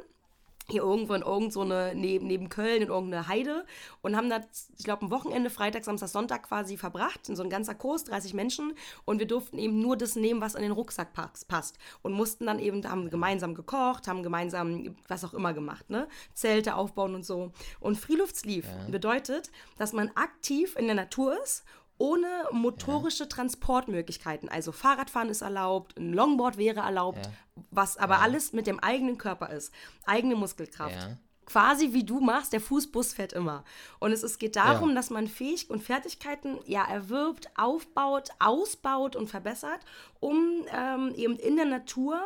hier 0.72 0.82
irgendwo 0.84 1.14
in 1.14 1.22
irgend 1.22 1.54
so 1.54 1.62
eine, 1.62 1.94
neben, 1.96 2.28
neben 2.28 2.50
Köln 2.50 2.82
in 2.82 2.88
irgendeine 2.88 3.28
Heide 3.28 3.66
und 4.02 4.16
haben 4.16 4.30
da, 4.30 4.42
ich 4.78 4.84
glaube, 4.84 5.06
ein 5.06 5.12
Wochenende, 5.12 5.50
Freitag, 5.50 5.84
Samstag, 5.84 6.10
Sonntag 6.10 6.44
quasi 6.44 6.78
verbracht, 6.78 7.30
in 7.30 7.36
so 7.36 7.44
ein 7.44 7.50
ganzer 7.50 7.76
Kurs, 7.76 8.04
30 8.06 8.34
Menschen 8.34 8.74
und 9.06 9.20
wir 9.20 9.28
durften 9.28 9.58
eben 9.58 9.80
nur 9.82 9.98
das 9.98 10.16
nehmen, 10.16 10.42
was 10.42 10.56
in 10.56 10.62
den 10.64 10.72
Rucksack 10.72 11.14
pass- 11.14 11.46
passt 11.46 11.78
und 12.02 12.14
mussten 12.14 12.46
dann 12.46 12.60
eben, 12.60 12.84
haben 12.90 13.10
gemeinsam 13.10 13.54
gekocht, 13.54 14.08
haben 14.08 14.24
gemeinsam 14.24 14.96
was 15.08 15.24
auch 15.24 15.34
immer 15.34 15.54
gemacht, 15.54 15.90
ne, 15.90 16.08
Zelte 16.34 16.76
aufbauen 16.76 17.16
und 17.16 17.26
so. 17.26 17.52
Und 17.80 17.98
Freeluftsleave 17.98 18.68
bedeutet, 18.90 19.52
dass 19.78 19.94
man 19.94 20.10
aktiv 20.16 20.76
in 20.78 20.86
der 20.88 20.96
Natur 20.96 21.42
ist 21.44 21.64
ohne 22.02 22.28
motorische 22.52 23.28
Transportmöglichkeiten. 23.30 24.50
Also 24.50 24.72
Fahrradfahren 24.72 25.30
ist 25.30 25.42
erlaubt, 25.42 25.98
ein 26.00 26.14
Longboard 26.14 26.58
wäre 26.58 26.80
erlaubt, 26.80 27.30
was 27.70 27.98
aber 27.98 28.20
alles 28.22 28.54
mit 28.54 28.66
dem 28.66 28.80
eigenen 28.80 29.18
Körper 29.18 29.50
ist. 29.52 29.72
Eigene 30.06 30.36
Muskelkraft. 30.36 30.96
Ja. 30.96 31.18
Quasi 31.46 31.92
wie 31.94 32.04
du 32.06 32.20
machst, 32.22 32.54
der 32.54 32.62
Fußbus 32.62 33.14
fährt 33.14 33.34
immer. 33.34 33.64
Und 34.00 34.12
es, 34.14 34.24
es 34.24 34.38
geht 34.40 34.56
darum, 34.56 34.90
Ja. 34.90 34.96
dass 34.96 35.10
man 35.10 35.28
Fähig 35.28 35.70
und 35.70 35.84
Fertigkeiten 35.84 36.60
ja 36.66 36.84
erwirbt, 36.90 37.50
aufbaut, 37.56 38.30
ausbaut 38.40 39.16
und 39.16 39.28
verbessert, 39.28 39.82
um 40.20 40.66
ähm, 40.74 41.14
eben 41.16 41.36
in 41.38 41.58
der 41.58 41.66
Natur 41.66 42.22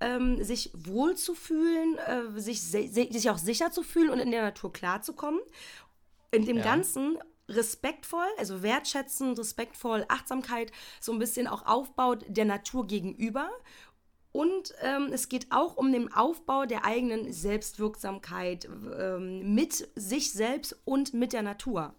ähm, 0.00 0.42
sich 0.44 0.70
wohlzufühlen, 0.74 1.98
äh, 1.98 2.40
sich, 2.40 2.60
sich 2.62 3.30
auch 3.30 3.38
sicher 3.38 3.70
zu 3.72 3.82
fühlen 3.82 4.10
und 4.10 4.20
in 4.20 4.30
der 4.30 4.42
Natur 4.42 4.72
klarzukommen 4.72 5.40
in 6.30 6.44
dem 6.44 6.58
Ja. 6.58 6.62
Ganzen 6.64 7.18
respektvoll, 7.48 8.26
also 8.38 8.62
wertschätzend, 8.62 9.38
respektvoll, 9.38 10.04
Achtsamkeit, 10.08 10.72
so 11.00 11.12
ein 11.12 11.18
bisschen 11.18 11.46
auch 11.46 11.66
aufbaut 11.66 12.24
der 12.28 12.44
Natur 12.44 12.86
gegenüber. 12.86 13.50
Und 14.32 14.74
ähm, 14.82 15.08
es 15.12 15.28
geht 15.28 15.46
auch 15.50 15.76
um 15.76 15.90
den 15.90 16.12
Aufbau 16.12 16.66
der 16.66 16.84
eigenen 16.84 17.32
Selbstwirksamkeit 17.32 18.68
ähm, 18.98 19.54
mit 19.54 19.88
sich 19.96 20.32
selbst 20.32 20.78
und 20.84 21.14
mit 21.14 21.32
der 21.32 21.42
Natur. 21.42 21.94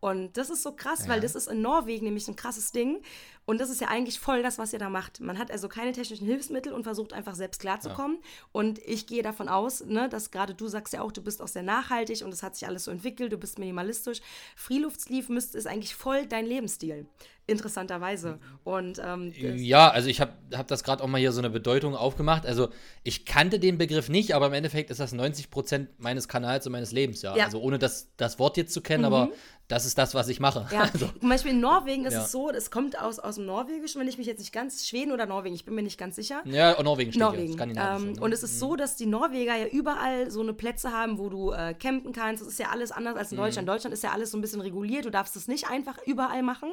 Und 0.00 0.36
das 0.36 0.50
ist 0.50 0.62
so 0.62 0.72
krass, 0.72 1.08
weil 1.08 1.20
das 1.20 1.34
ist 1.34 1.48
in 1.48 1.62
Norwegen 1.62 2.04
nämlich 2.04 2.28
ein 2.28 2.36
krasses 2.36 2.72
Ding. 2.72 3.00
Und 3.46 3.60
das 3.60 3.68
ist 3.68 3.80
ja 3.80 3.88
eigentlich 3.88 4.18
voll 4.18 4.42
das, 4.42 4.58
was 4.58 4.72
ihr 4.72 4.78
da 4.78 4.88
macht. 4.88 5.20
Man 5.20 5.38
hat 5.38 5.50
also 5.50 5.68
keine 5.68 5.92
technischen 5.92 6.26
Hilfsmittel 6.26 6.72
und 6.72 6.84
versucht 6.84 7.12
einfach 7.12 7.34
selbst 7.34 7.60
klarzukommen. 7.60 8.18
Und 8.52 8.78
ich 8.78 9.06
gehe 9.06 9.22
davon 9.22 9.48
aus, 9.48 9.84
ne, 9.84 10.08
dass 10.08 10.30
gerade 10.30 10.54
du 10.54 10.66
sagst 10.68 10.94
ja 10.94 11.02
auch, 11.02 11.12
du 11.12 11.20
bist 11.22 11.42
auch 11.42 11.48
sehr 11.48 11.62
nachhaltig 11.62 12.22
und 12.24 12.32
es 12.32 12.42
hat 12.42 12.56
sich 12.56 12.66
alles 12.66 12.84
so 12.84 12.90
entwickelt, 12.90 13.32
du 13.32 13.36
bist 13.36 13.58
minimalistisch. 13.58 14.20
Freeluftsleave 14.56 15.32
müsste 15.32 15.58
ist 15.58 15.66
eigentlich 15.66 15.94
voll 15.94 16.26
dein 16.26 16.46
Lebensstil. 16.46 17.06
Interessanterweise. 17.46 18.38
Und 18.64 18.98
ähm, 19.04 19.32
Ja, 19.36 19.90
also 19.90 20.08
ich 20.08 20.20
habe 20.20 20.32
hab 20.54 20.66
das 20.68 20.82
gerade 20.82 21.02
auch 21.04 21.06
mal 21.08 21.18
hier 21.18 21.32
so 21.32 21.40
eine 21.40 21.50
Bedeutung 21.50 21.94
aufgemacht. 21.94 22.46
Also 22.46 22.70
ich 23.02 23.26
kannte 23.26 23.58
den 23.58 23.76
Begriff 23.78 24.08
nicht, 24.08 24.34
aber 24.34 24.46
im 24.46 24.54
Endeffekt 24.54 24.90
ist 24.90 24.98
das 25.00 25.12
90 25.12 25.50
Prozent 25.50 25.90
meines 25.98 26.26
Kanals 26.28 26.66
und 26.66 26.72
meines 26.72 26.92
Lebens, 26.92 27.22
ja. 27.22 27.30
Ja. 27.32 27.36
Mhm. 27.36 27.44
Also 27.44 27.60
ohne 27.60 27.78
das, 27.78 28.08
das 28.16 28.38
Wort 28.38 28.56
jetzt 28.56 28.72
zu 28.72 28.80
kennen, 28.80 29.04
aber 29.04 29.28
das 29.68 29.86
ist 29.86 29.96
das, 29.98 30.14
was 30.14 30.28
ich 30.28 30.40
mache. 30.40 30.66
Ja, 30.72 30.82
Also, 30.94 31.08
zum 31.08 31.28
Beispiel 31.28 31.52
in 31.52 31.60
Norwegen 31.60 32.04
ist 32.06 32.14
Ja. 32.14 32.22
es 32.24 32.32
so, 32.32 32.50
das 32.50 32.70
kommt 32.70 32.98
aus, 32.98 33.18
aus 33.18 33.33
dem 33.36 33.46
Norwegischen, 33.46 34.00
wenn 34.00 34.08
ich 34.08 34.18
mich 34.18 34.26
jetzt 34.26 34.38
nicht 34.38 34.52
ganz, 34.52 34.86
Schweden 34.86 35.12
oder 35.12 35.26
Norwegen, 35.26 35.54
ich 35.54 35.64
bin 35.64 35.74
mir 35.74 35.82
nicht 35.82 35.98
ganz 35.98 36.16
sicher. 36.16 36.42
ja, 36.44 36.72
und 36.76 36.84
Norwegen 36.84 37.12
steht 37.12 37.20
Norwegen. 37.22 37.52
hier. 37.52 37.64
Ähm, 37.96 38.12
ne? 38.12 38.20
und 38.20 38.32
es 38.32 38.42
ist 38.42 38.58
so, 38.58 38.76
dass 38.76 38.96
die 38.96 39.06
Norweger 39.06 39.56
ja 39.56 39.66
überall 39.66 40.30
so 40.30 40.40
eine 40.40 40.52
Plätze 40.52 40.92
haben, 40.92 41.18
wo 41.18 41.28
du 41.28 41.52
äh, 41.52 41.74
campen 41.74 42.12
kannst. 42.12 42.42
Das 42.42 42.48
ist 42.48 42.58
ja 42.58 42.68
alles 42.70 42.92
anders 42.92 43.16
als 43.16 43.32
in 43.32 43.38
Mhm. 43.38 43.42
Deutschland. 43.42 43.68
Deutschland 43.68 43.94
ist 43.94 44.02
ja 44.02 44.12
alles 44.12 44.30
so 44.30 44.38
ein 44.38 44.40
bisschen 44.40 44.60
reguliert. 44.60 45.04
Du 45.04 45.10
darfst 45.10 45.36
es 45.36 45.48
nicht 45.48 45.68
einfach 45.68 45.98
überall 46.06 46.42
machen. 46.42 46.72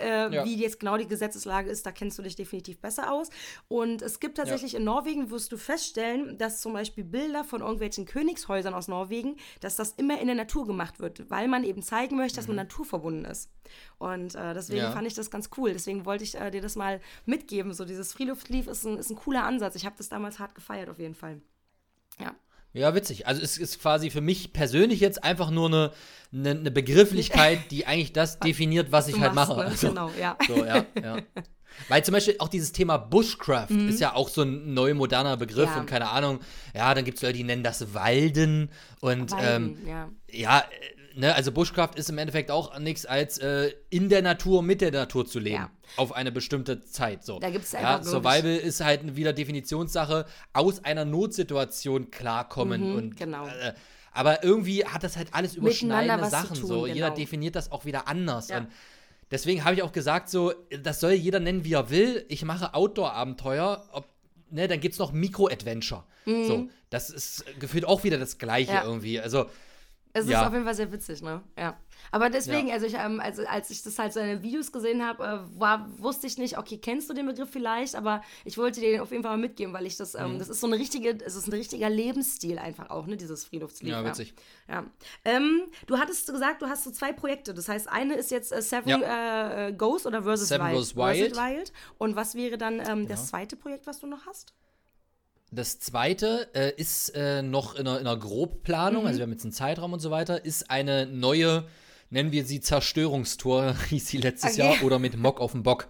Äh, 0.00 0.34
Ja. 0.34 0.44
Wie 0.44 0.56
jetzt 0.56 0.80
genau 0.80 0.96
die 0.96 1.06
Gesetzeslage 1.06 1.70
ist, 1.70 1.86
da 1.86 1.92
kennst 1.92 2.18
du 2.18 2.22
dich 2.22 2.34
definitiv 2.36 2.80
besser 2.80 3.12
aus. 3.12 3.30
Und 3.68 4.02
es 4.02 4.18
gibt 4.20 4.36
tatsächlich 4.38 4.74
in 4.74 4.84
Norwegen, 4.84 5.30
wirst 5.30 5.52
du 5.52 5.56
feststellen, 5.56 6.36
dass 6.38 6.60
zum 6.60 6.72
Beispiel 6.72 7.04
Bilder 7.04 7.44
von 7.44 7.60
irgendwelchen 7.60 8.04
Königshäusern 8.04 8.74
aus 8.74 8.88
Norwegen, 8.88 9.36
dass 9.60 9.76
das 9.76 9.92
immer 9.92 10.20
in 10.20 10.26
der 10.26 10.34
Natur 10.36 10.66
gemacht 10.66 10.98
wird, 10.98 11.30
weil 11.30 11.46
man 11.48 11.62
eben 11.64 11.82
zeigen 11.82 12.16
möchte, 12.16 12.36
dass 12.36 12.48
man 12.48 12.56
naturverbunden 12.56 13.24
ist. 13.24 13.50
Und 13.98 14.34
äh, 14.34 14.54
deswegen 14.54 14.80
Mhm. 14.80 14.84
Ja. 14.86 14.92
fand 14.92 15.06
ich 15.06 15.14
das 15.14 15.30
ganz 15.30 15.50
cool. 15.56 15.72
Deswegen 15.72 16.04
wollte 16.04 16.24
ich 16.24 16.34
äh, 16.34 16.50
dir 16.50 16.60
das 16.60 16.76
mal 16.76 17.00
mitgeben. 17.24 17.72
So 17.72 17.84
dieses 17.84 18.12
Freeluftleaf 18.12 18.66
ist 18.66 18.84
ein, 18.84 18.98
ist 18.98 19.10
ein 19.10 19.16
cooler 19.16 19.44
Ansatz. 19.44 19.76
Ich 19.76 19.86
habe 19.86 19.96
das 19.96 20.08
damals 20.08 20.38
hart 20.38 20.54
gefeiert 20.54 20.88
auf 20.90 20.98
jeden 20.98 21.14
Fall. 21.14 21.40
Ja. 22.76 22.94
Witzig. 22.94 23.26
Also 23.26 23.42
es 23.42 23.58
ist 23.58 23.80
quasi 23.80 24.10
für 24.10 24.20
mich 24.20 24.52
persönlich 24.52 25.00
jetzt 25.00 25.22
einfach 25.24 25.50
nur 25.50 25.66
eine, 25.68 25.92
eine, 26.32 26.50
eine 26.50 26.70
Begrifflichkeit, 26.70 27.58
die 27.70 27.86
eigentlich 27.86 28.12
das 28.12 28.38
definiert, 28.38 28.92
was, 28.92 29.08
ich 29.08 29.18
halt 29.20 29.34
machst, 29.34 29.50
mache. 29.50 29.60
ne? 29.60 29.66
Also, 29.66 29.88
Genau, 29.88 30.10
ja. 30.20 30.36
So, 30.46 30.64
ja, 30.64 30.84
ja. 31.02 31.16
Weil 31.88 32.02
zum 32.04 32.12
Beispiel 32.14 32.36
auch 32.38 32.48
dieses 32.48 32.72
Thema 32.72 32.96
Bushcraft 32.96 33.68
ist 33.70 34.00
ja 34.00 34.14
auch 34.14 34.30
so 34.30 34.42
ein 34.42 34.72
neu 34.72 34.94
moderner 34.94 35.36
Begriff 35.36 35.68
Mhm. 35.68 35.74
Ja. 35.74 35.80
und 35.80 35.86
keine 35.86 36.08
Ahnung. 36.08 36.40
Ja, 36.74 36.94
dann 36.94 37.04
gibt 37.04 37.18
es 37.18 37.22
Leute, 37.22 37.34
die 37.34 37.44
nennen 37.44 37.62
das 37.62 37.92
Walden 37.92 38.70
und 39.00 39.32
ähm, 39.32 39.76
Weiden, 39.76 39.86
ja. 39.86 40.08
ja, 40.30 40.58
äh, 40.60 40.64
ne, 41.16 41.34
also 41.34 41.50
Bushcraft 41.52 41.92
ist 41.96 42.08
im 42.10 42.18
Endeffekt 42.18 42.50
auch 42.50 42.78
nichts 42.78 43.04
als 43.06 43.38
äh, 43.38 43.72
in 43.90 44.08
der 44.08 44.22
Natur, 44.22 44.62
mit 44.62 44.80
der 44.80 44.92
Natur 44.92 45.26
zu 45.26 45.38
leben. 45.40 45.56
Ja. 45.56 45.70
Auf 45.96 46.12
eine 46.12 46.30
bestimmte 46.32 46.80
Zeit. 46.84 47.24
So. 47.24 47.38
Da 47.40 47.50
gibt's 47.50 47.72
ja, 47.72 47.78
einfach, 47.80 48.00
ich- 48.02 48.06
Survival 48.08 48.56
ist 48.56 48.80
halt 48.84 49.16
wieder 49.16 49.32
Definitionssache, 49.32 50.26
aus 50.52 50.84
einer 50.84 51.04
Notsituation 51.04 52.10
klarkommen 52.10 52.94
und 52.94 53.16
genau. 53.16 53.46
äh, 53.46 53.72
aber 54.12 54.42
irgendwie 54.44 54.84
hat 54.84 55.02
das 55.04 55.16
halt 55.16 55.28
alles 55.32 55.56
überschneidende 55.56 56.30
Sachen. 56.30 56.56
tun, 56.56 56.66
so. 56.66 56.86
Jeder 56.86 57.08
genau. 57.08 57.16
definiert 57.16 57.54
das 57.56 57.70
auch 57.70 57.84
wieder 57.84 58.08
anders. 58.08 58.48
Ja. 58.48 58.58
Und 58.58 58.68
deswegen 59.30 59.62
habe 59.64 59.74
ich 59.74 59.82
auch 59.82 59.92
gesagt, 59.92 60.30
so, 60.30 60.54
das 60.82 61.00
soll 61.00 61.12
jeder 61.12 61.38
nennen, 61.38 61.64
wie 61.64 61.74
er 61.74 61.90
will. 61.90 62.24
Ich 62.28 62.42
mache 62.44 62.72
Outdoor-Abenteuer, 62.72 63.84
ob, 63.92 64.06
ne, 64.50 64.68
dann 64.68 64.80
gibt 64.80 64.94
es 64.94 64.98
noch 64.98 65.12
Mikro-Adventure. 65.12 66.04
So, 66.24 66.68
das 66.90 67.10
ist 67.10 67.44
gefühlt 67.60 67.84
auch 67.84 68.02
wieder 68.02 68.18
das 68.18 68.38
Gleiche 68.38 68.72
Mhm. 68.72 68.76
Ja. 68.78 68.84
irgendwie. 68.84 69.20
Also, 69.20 69.46
Es 70.18 70.26
Ja. 70.28 70.40
ist 70.40 70.46
auf 70.46 70.52
jeden 70.54 70.64
Fall 70.64 70.74
sehr 70.74 70.90
witzig, 70.90 71.20
ne? 71.22 71.42
Ja. 71.58 71.76
Aber 72.10 72.30
deswegen, 72.30 72.68
Ja. 72.68 72.74
also, 72.74 72.86
ich, 72.86 72.94
ähm, 72.94 73.20
also 73.20 73.44
als 73.46 73.68
ich 73.70 73.82
das 73.82 73.98
halt 73.98 74.12
so 74.12 74.20
in 74.20 74.28
den 74.28 74.42
Videos 74.42 74.72
gesehen 74.72 75.04
habe, 75.04 75.22
äh, 75.24 75.60
war, 75.60 75.86
wusste 75.98 76.26
ich 76.26 76.38
nicht, 76.38 76.56
okay, 76.56 76.78
kennst 76.78 77.10
du 77.10 77.14
den 77.14 77.26
Begriff 77.26 77.50
vielleicht, 77.50 77.94
aber 77.96 78.22
ich 78.44 78.56
wollte 78.56 78.80
dir 78.80 78.92
den 78.92 79.00
auf 79.00 79.10
jeden 79.10 79.22
Fall 79.22 79.32
mal 79.32 79.40
mitgeben, 79.40 79.74
weil 79.74 79.84
ich 79.84 79.96
das, 79.96 80.14
Mhm. 80.14 80.20
ähm, 80.20 80.38
das 80.38 80.48
ist 80.48 80.60
so 80.60 80.66
eine 80.68 80.76
richtige, 80.78 81.18
es 81.24 81.34
ist 81.36 81.48
ein 81.48 81.52
richtiger 81.52 81.90
Lebensstil 81.90 82.58
einfach 82.58 82.88
auch, 82.90 83.06
ne, 83.06 83.16
dieses 83.18 83.44
Friedhofsleben. 83.44 84.02
Ja, 84.04 84.08
witzig. 84.08 84.34
Ja. 84.68 84.84
Ähm, 85.24 85.62
du 85.86 85.98
hattest 85.98 86.26
gesagt, 86.32 86.62
du 86.62 86.66
hast 86.66 86.84
so 86.84 86.90
zwei 86.92 87.12
Projekte. 87.12 87.52
Das 87.52 87.68
heißt, 87.68 87.88
eine 87.88 88.14
ist 88.14 88.30
jetzt 88.30 88.52
äh, 88.52 88.62
Seven 88.62 89.02
äh, 89.02 89.74
Goes 89.76 90.06
oder 90.06 90.22
Versus 90.22 90.48
Seven 90.48 90.66
Wild. 90.68 90.76
Goes 90.76 90.96
Wild. 90.96 91.36
Wild. 91.36 91.72
Und 91.98 92.16
was 92.16 92.34
wäre 92.34 92.56
dann 92.56 92.80
ähm, 92.88 93.06
das 93.08 93.26
zweite 93.28 93.56
Projekt, 93.56 93.86
was 93.86 94.00
du 94.00 94.06
noch 94.06 94.24
hast? 94.26 94.54
Das 95.56 95.78
zweite 95.80 96.48
äh, 96.54 96.72
ist 96.76 97.10
äh, 97.16 97.42
noch 97.42 97.74
in 97.74 97.86
einer, 97.88 97.98
in 98.00 98.06
einer 98.06 98.16
Grobplanung, 98.18 99.02
Mhm. 99.02 99.06
also 99.08 99.18
wir 99.18 99.22
haben 99.24 99.32
jetzt 99.32 99.44
einen 99.44 99.52
Zeitraum 99.52 99.92
und 99.92 100.00
so 100.00 100.10
weiter, 100.10 100.44
ist 100.44 100.70
eine 100.70 101.06
neue, 101.06 101.64
nennen 102.10 102.30
wir 102.30 102.44
sie 102.44 102.60
Zerstörungstour, 102.60 103.74
hieß 103.88 104.06
sie 104.06 104.18
letztes 104.18 104.52
Okay. 104.58 104.74
Jahr, 104.74 104.84
oder 104.84 104.98
mit 104.98 105.16
Mock 105.16 105.40
auf 105.40 105.52
dem 105.52 105.62
Bock. 105.62 105.88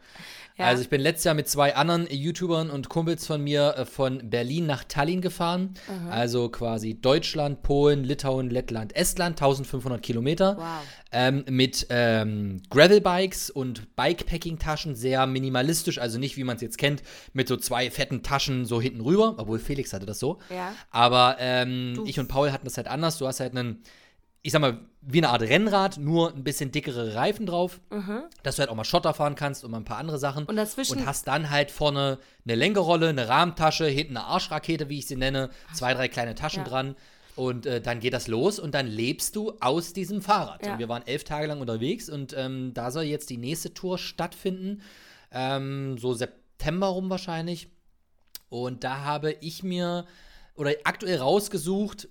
Ja. 0.59 0.65
Also 0.69 0.83
ich 0.83 0.89
bin 0.89 1.03
letztes 1.03 1.25
Jahr 1.25 1.35
mit 1.35 1.49
zwei 1.49 1.77
anderen 1.77 2.07
YouTubern 2.11 2.71
und 2.71 2.89
Kumpels 2.89 3.27
von 3.27 3.45
mir 3.45 3.75
äh, 3.77 3.85
von 3.85 4.31
Berlin 4.31 4.65
nach 4.65 4.85
Tallinn 4.85 5.21
gefahren. 5.21 5.75
Also 6.11 6.49
quasi 6.49 6.95
Deutschland, 6.99 7.63
Polen, 7.63 8.05
Litauen, 8.05 8.49
Lettland, 8.49 8.97
Estland, 8.97 9.33
1500 9.39 10.03
Kilometer. 10.03 10.57
Wow. 10.57 10.65
Ähm, 11.19 11.45
mit 11.49 11.87
ähm, 11.89 12.61
Gravelbikes 12.69 13.49
und 13.49 13.97
Bikepacking-Taschen, 13.97 14.95
sehr 14.95 15.27
minimalistisch, 15.27 15.99
also 15.99 16.19
nicht 16.19 16.37
wie 16.37 16.45
man 16.45 16.57
es 16.57 16.63
jetzt 16.63 16.77
kennt, 16.77 17.03
mit 17.33 17.49
so 17.49 17.57
zwei 17.57 17.91
fetten 17.91 18.23
Taschen 18.23 18.67
so 18.67 18.83
hinten 18.83 19.01
rüber, 19.01 19.35
obwohl 19.39 19.59
Felix 19.59 19.95
hatte 19.95 20.05
das 20.05 20.19
so. 20.19 20.39
Ja. 20.51 20.75
Aber 20.91 21.37
ähm, 21.39 22.03
ich 22.05 22.21
und 22.21 22.29
Paul 22.29 22.53
hatten 22.53 22.67
das 22.67 22.77
halt 22.77 22.87
anders. 22.89 23.17
Du 23.17 23.27
hast 23.27 23.41
halt 23.41 23.57
einen, 23.57 23.83
ich 24.43 24.53
sag 24.53 24.61
mal, 24.61 24.79
wie 25.01 25.19
eine 25.19 25.31
Art 25.31 25.41
Rennrad, 25.43 25.99
nur 25.99 26.35
ein 26.35 26.45
bisschen 26.45 26.71
dickere 26.73 27.15
Reifen 27.15 27.47
drauf, 27.47 27.81
dass 28.43 28.57
du 28.57 28.61
halt 28.61 28.71
auch 28.71 28.75
mal 28.75 28.85
Schotter 28.85 29.15
fahren 29.15 29.37
kannst 29.37 29.65
und 29.65 29.71
mal 29.71 29.79
ein 29.79 29.85
paar 29.85 29.99
andere 29.99 30.19
Sachen. 30.19 30.45
Und 30.45 30.57
dazwischen- 30.57 30.99
Und 30.99 31.07
hast 31.07 31.27
dann 31.29 31.49
halt 31.51 31.71
vorne 31.71 32.19
eine 32.45 32.57
Lenkerrolle, 32.57 33.09
eine 33.09 33.29
Rahmentasche, 33.29 33.87
hinten 33.87 34.17
eine 34.17 34.27
Arschrakete, 34.27 34.89
wie 34.89 34.99
ich 34.99 35.07
sie 35.07 35.17
nenne, 35.17 35.49
zwei, 35.73 35.95
drei 35.95 36.09
kleine 36.09 36.35
Taschen 36.35 36.65
Ja. 36.65 36.69
dran. 36.69 36.97
Und 37.37 37.67
äh, 37.67 37.83
dann 37.83 38.01
geht 38.01 38.15
das 38.15 38.29
los 38.29 38.59
und 38.59 38.75
dann 38.75 38.87
lebst 38.87 39.37
du 39.37 39.53
aus 39.61 39.93
diesem 39.93 40.23
Fahrrad. 40.23 40.65
Ja. 40.65 40.73
Und 40.73 40.79
wir 40.79 40.89
waren 40.89 41.07
elf 41.07 41.23
Tage 41.23 41.47
lang 41.47 41.61
unterwegs 41.61 42.09
und 42.09 42.35
ähm, 42.37 42.73
da 42.73 42.91
soll 42.91 43.05
jetzt 43.05 43.29
die 43.29 43.37
nächste 43.37 43.75
Tour 43.75 43.99
stattfinden. 43.99 44.81
Ähm, 45.31 45.99
so 45.99 46.15
September 46.15 46.87
rum 46.87 47.11
wahrscheinlich. 47.11 47.69
Und 48.49 48.85
da 48.85 49.03
habe 49.03 49.33
ich 49.41 49.63
mir 49.63 50.07
oder 50.55 50.73
aktuell 50.85 51.19
rausgesucht, 51.19 52.09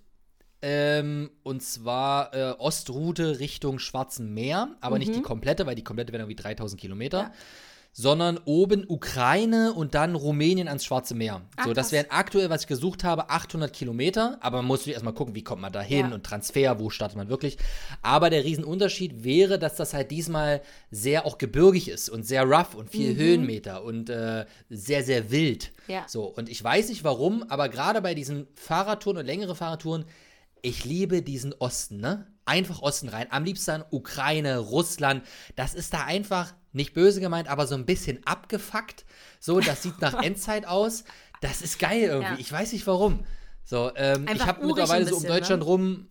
ähm, 0.62 1.32
und 1.44 1.62
zwar 1.62 2.34
äh, 2.34 2.56
Ostroute 2.58 3.40
Richtung 3.40 3.80
Schwarzen 3.80 4.34
Meer, 4.34 4.76
aber 4.82 4.98
nicht 5.00 5.14
die 5.14 5.22
komplette, 5.22 5.66
weil 5.66 5.76
die 5.76 5.84
komplette 5.84 6.12
wäre 6.14 6.24
irgendwie 6.24 6.36
3000 6.36 6.80
Kilometer. 6.80 7.24
Mhm. 7.24 7.30
Ja. 7.30 7.34
Sondern 7.98 8.38
oben 8.44 8.84
Ukraine 8.90 9.72
und 9.72 9.96
dann 9.96 10.16
Rumänien 10.16 10.68
ans 10.68 10.84
Schwarze 10.84 11.16
Meer. 11.16 11.44
Ach, 11.56 11.68
so, 11.68 11.74
das 11.74 11.94
wären 11.94 12.08
aktuell, 12.10 12.50
was 12.50 12.64
ich 12.64 12.68
gesucht 12.68 13.06
habe, 13.06 13.30
800 13.30 13.72
Kilometer. 13.72 14.38
Aber 14.42 14.58
man 14.58 14.66
muss 14.66 14.82
natürlich 14.82 14.96
erstmal 14.96 15.14
gucken, 15.14 15.34
wie 15.34 15.46
kommt 15.46 15.62
man 15.62 15.72
da 15.72 15.82
hin 15.82 16.10
Ja. 16.10 16.14
und 16.14 16.26
Transfer, 16.26 16.78
wo 16.78 16.90
startet 16.90 17.18
man 17.18 17.30
wirklich. 17.30 17.58
Aber 18.02 18.30
der 18.30 18.44
Riesenunterschied 18.44 19.24
wäre, 19.24 19.58
dass 19.58 19.76
das 19.78 19.94
halt 19.94 20.12
diesmal 20.12 20.62
sehr 20.92 21.26
auch 21.26 21.38
gebirgig 21.38 21.88
ist 21.88 22.10
und 22.10 22.28
sehr 22.28 22.44
rough 22.44 22.76
und 22.76 22.90
viel 22.90 23.16
Höhenmeter 23.16 23.82
und 23.86 24.10
äh, 24.10 24.46
sehr, 24.70 25.06
sehr 25.06 25.32
wild. 25.32 25.72
Ja. 25.88 26.04
So, 26.10 26.26
und 26.26 26.50
ich 26.50 26.62
weiß 26.62 26.90
nicht 26.90 27.06
warum, 27.06 27.44
aber 27.48 27.70
gerade 27.70 28.02
bei 28.02 28.14
diesen 28.14 28.48
Fahrradtouren 28.56 29.20
und 29.20 29.26
längere 29.26 29.56
Fahrradtouren, 29.56 30.04
ich 30.62 30.84
liebe 30.84 31.22
diesen 31.22 31.54
Osten, 31.54 32.02
ne? 32.02 32.28
Einfach 32.44 32.82
Osten 32.82 33.08
rein. 33.08 33.28
Am 33.30 33.46
liebsten 33.46 33.84
Ukraine, 33.90 34.58
Russland. 34.60 35.24
Das 35.56 35.74
ist 35.74 35.94
da 35.94 36.04
einfach, 36.04 36.54
nicht 36.76 36.94
böse 36.94 37.20
gemeint, 37.22 37.48
aber 37.48 37.68
so 37.68 37.76
ein 37.76 37.86
bisschen 37.86 38.26
abgefuckt. 38.26 39.06
So, 39.40 39.60
das 39.60 39.84
sieht 39.84 40.00
nach 40.02 40.14
Endzeit 40.24 40.66
aus. 40.66 41.04
Das 41.42 41.62
ist 41.62 41.80
geil 41.80 42.02
irgendwie. 42.02 42.34
Ja. 42.34 42.40
Ich 42.40 42.52
weiß 42.52 42.74
nicht 42.74 42.86
warum. 42.88 43.26
So, 43.64 43.92
ähm, 43.96 44.28
ich 44.32 44.46
habe 44.46 44.66
mittlerweile 44.66 45.06
ein 45.06 45.10
so 45.10 45.16
um 45.16 45.22
bisschen, 45.22 45.34
ne? 45.34 45.40
Deutschland 45.40 45.66
rum. 45.66 46.08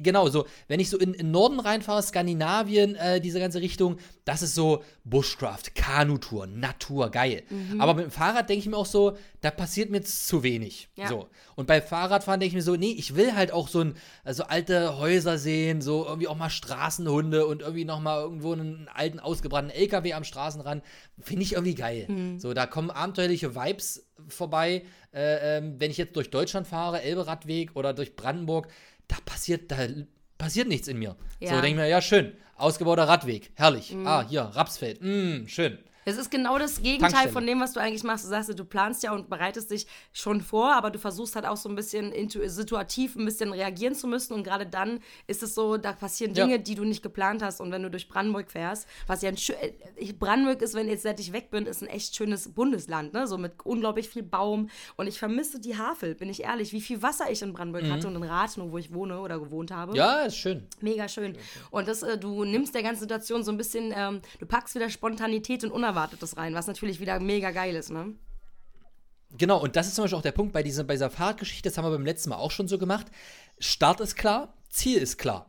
Genau, 0.00 0.28
so, 0.28 0.46
wenn 0.68 0.80
ich 0.80 0.90
so 0.90 0.98
in, 0.98 1.14
in 1.14 1.30
Norden 1.30 1.60
reinfahre, 1.60 2.02
Skandinavien, 2.02 2.94
äh, 2.96 3.20
diese 3.20 3.38
ganze 3.40 3.60
Richtung, 3.60 3.98
das 4.24 4.42
ist 4.42 4.54
so 4.54 4.82
Bushcraft, 5.04 5.74
Kanutour, 5.74 6.46
Natur, 6.46 7.10
geil. 7.10 7.42
Mhm. 7.50 7.80
Aber 7.80 7.94
mit 7.94 8.04
dem 8.04 8.10
Fahrrad 8.10 8.48
denke 8.48 8.60
ich 8.60 8.68
mir 8.68 8.76
auch 8.76 8.86
so, 8.86 9.16
da 9.40 9.50
passiert 9.50 9.90
mir 9.90 10.02
zu 10.02 10.42
wenig. 10.42 10.88
Ja. 10.96 11.08
So. 11.08 11.28
Und 11.56 11.66
bei 11.66 11.80
Fahrradfahren 11.80 12.40
denke 12.40 12.50
ich 12.50 12.54
mir 12.54 12.62
so, 12.62 12.76
nee, 12.76 12.92
ich 12.92 13.16
will 13.16 13.34
halt 13.34 13.52
auch 13.52 13.68
so 13.68 13.80
ein, 13.80 13.94
also 14.24 14.44
alte 14.44 14.98
Häuser 14.98 15.38
sehen, 15.38 15.80
so 15.80 16.06
irgendwie 16.06 16.28
auch 16.28 16.36
mal 16.36 16.50
Straßenhunde 16.50 17.46
und 17.46 17.62
irgendwie 17.62 17.84
noch 17.84 18.00
mal 18.00 18.20
irgendwo 18.20 18.52
einen 18.52 18.88
alten 18.92 19.18
ausgebrannten 19.20 19.74
LKW 19.74 20.12
am 20.14 20.24
Straßenrand. 20.24 20.84
Finde 21.20 21.42
ich 21.42 21.52
irgendwie 21.52 21.74
geil. 21.74 22.06
Mhm. 22.08 22.38
So, 22.38 22.54
da 22.54 22.66
kommen 22.66 22.90
abenteuerliche 22.90 23.54
Vibes 23.54 24.06
vorbei. 24.28 24.84
Äh, 25.12 25.58
ähm, 25.58 25.74
wenn 25.78 25.90
ich 25.90 25.98
jetzt 25.98 26.16
durch 26.16 26.30
Deutschland 26.30 26.66
fahre, 26.66 27.02
Elberadweg 27.02 27.72
oder 27.74 27.92
durch 27.92 28.16
Brandenburg, 28.16 28.68
da 29.12 29.18
passiert, 29.24 29.70
da 29.70 29.76
passiert 30.38 30.68
nichts 30.68 30.88
in 30.88 30.98
mir. 30.98 31.16
So 31.40 31.46
Ja. 31.46 31.52
Mhm. 31.56 31.62
denke 31.62 31.68
ich 31.68 31.76
mir, 31.76 31.88
ja, 31.88 32.00
schön. 32.00 32.32
Ausgebauter 32.56 33.08
Radweg, 33.08 33.50
herrlich. 33.56 33.94
Ah, 34.04 34.24
hier, 34.28 34.42
Rapsfeld, 34.42 35.00
mm, 35.02 35.46
schön. 35.48 35.78
Es 36.04 36.16
ist 36.16 36.30
genau 36.30 36.58
das 36.58 36.82
Gegenteil 36.82 37.28
von 37.32 37.46
dem, 37.46 37.60
was 37.60 37.72
du 37.72 37.80
eigentlich 37.80 38.02
machst. 38.04 38.24
Du 38.24 38.28
sagst, 38.28 38.58
du 38.58 38.64
planst 38.64 39.02
ja 39.02 39.12
und 39.12 39.30
bereitest 39.30 39.70
dich 39.70 39.86
schon 40.12 40.40
vor, 40.40 40.72
aber 40.74 40.90
du 40.90 40.98
versuchst 40.98 41.36
halt 41.36 41.46
auch 41.46 41.56
so 41.56 41.68
ein 41.68 41.74
bisschen 41.76 42.12
situativ 42.48 43.16
ein 43.16 43.24
bisschen 43.24 43.52
reagieren 43.52 43.94
zu 43.94 44.06
müssen. 44.06 44.32
Und 44.34 44.42
gerade 44.44 44.66
dann 44.66 45.00
ist 45.26 45.42
es 45.42 45.54
so, 45.54 45.76
da 45.76 45.92
passieren 45.92 46.34
Ja. 46.34 46.44
Dinge, 46.44 46.58
die 46.60 46.74
du 46.74 46.84
nicht 46.84 47.02
geplant 47.02 47.42
hast. 47.42 47.60
Und 47.60 47.70
wenn 47.72 47.82
du 47.82 47.90
durch 47.90 48.08
Brandenburg 48.08 48.50
fährst, 48.50 48.86
was 49.06 49.22
ja 49.22 49.28
ein 49.28 49.36
schön. 49.36 49.56
ich- 49.96 50.18
Brandenburg 50.18 50.60
ist, 50.62 50.74
wenn 50.74 50.88
jetzt 50.88 51.02
seit 51.02 51.20
ich 51.20 51.32
weg 51.32 51.50
bin, 51.50 51.66
ist 51.66 51.82
ein 51.82 51.88
echt 51.88 52.14
schönes 52.16 52.48
Bundesland, 52.52 53.12
ne? 53.12 53.26
So 53.26 53.38
mit 53.38 53.52
unglaublich 53.64 54.08
viel 54.08 54.22
Baum. 54.22 54.68
Und 54.96 55.06
ich 55.06 55.18
vermisse 55.18 55.60
die 55.60 55.76
Havel, 55.78 56.14
bin 56.14 56.28
ich 56.28 56.42
ehrlich, 56.42 56.72
wie 56.72 56.80
viel 56.80 57.02
Wasser 57.02 57.30
ich 57.30 57.42
in 57.42 57.52
Brandenburg 57.52 57.90
hatte 57.90 58.06
und 58.08 58.16
in 58.16 58.22
Rathenau, 58.22 58.72
wo 58.72 58.78
ich 58.78 58.92
wohne 58.92 59.20
oder 59.20 59.38
gewohnt 59.38 59.70
habe. 59.70 59.92
Mhm. 59.92 59.96
Ja, 59.96 60.20
ist 60.22 60.36
schön. 60.36 60.66
Mega 60.80 61.08
schön. 61.08 61.36
Und 61.70 61.88
das, 61.88 62.02
äh, 62.02 62.18
du 62.18 62.44
nimmst 62.44 62.74
der 62.74 62.82
ganzen 62.82 63.00
Situation 63.00 63.42
so 63.44 63.50
ein 63.52 63.56
bisschen, 63.56 63.92
ähm, 63.96 64.20
du 64.40 64.46
packst 64.46 64.74
wieder 64.74 64.90
Spontanität 64.90 65.64
und 65.64 65.70
Unerwartetes 65.92 66.36
rein, 66.36 66.54
was 66.54 66.66
natürlich 66.66 67.00
wieder 67.00 67.20
mega 67.20 67.50
geil 67.50 67.74
ist, 67.76 67.90
ne? 67.90 68.14
Genau, 69.36 69.62
und 69.62 69.76
das 69.76 69.86
ist 69.86 69.94
zum 69.94 70.04
Beispiel 70.04 70.18
auch 70.18 70.22
der 70.22 70.32
Punkt 70.32 70.52
bei 70.52 70.62
dieser, 70.62 70.84
bei 70.84 70.94
dieser 70.94 71.10
Fahrradgeschichte, 71.10 71.68
das 71.68 71.78
haben 71.78 71.86
wir 71.86 71.90
beim 71.90 72.04
letzten 72.04 72.30
Mal 72.30 72.36
auch 72.36 72.50
schon 72.50 72.68
so 72.68 72.76
gemacht. 72.76 73.06
Start 73.58 74.00
ist 74.00 74.16
klar, 74.16 74.54
Ziel 74.68 74.98
ist 74.98 75.16
klar. 75.16 75.48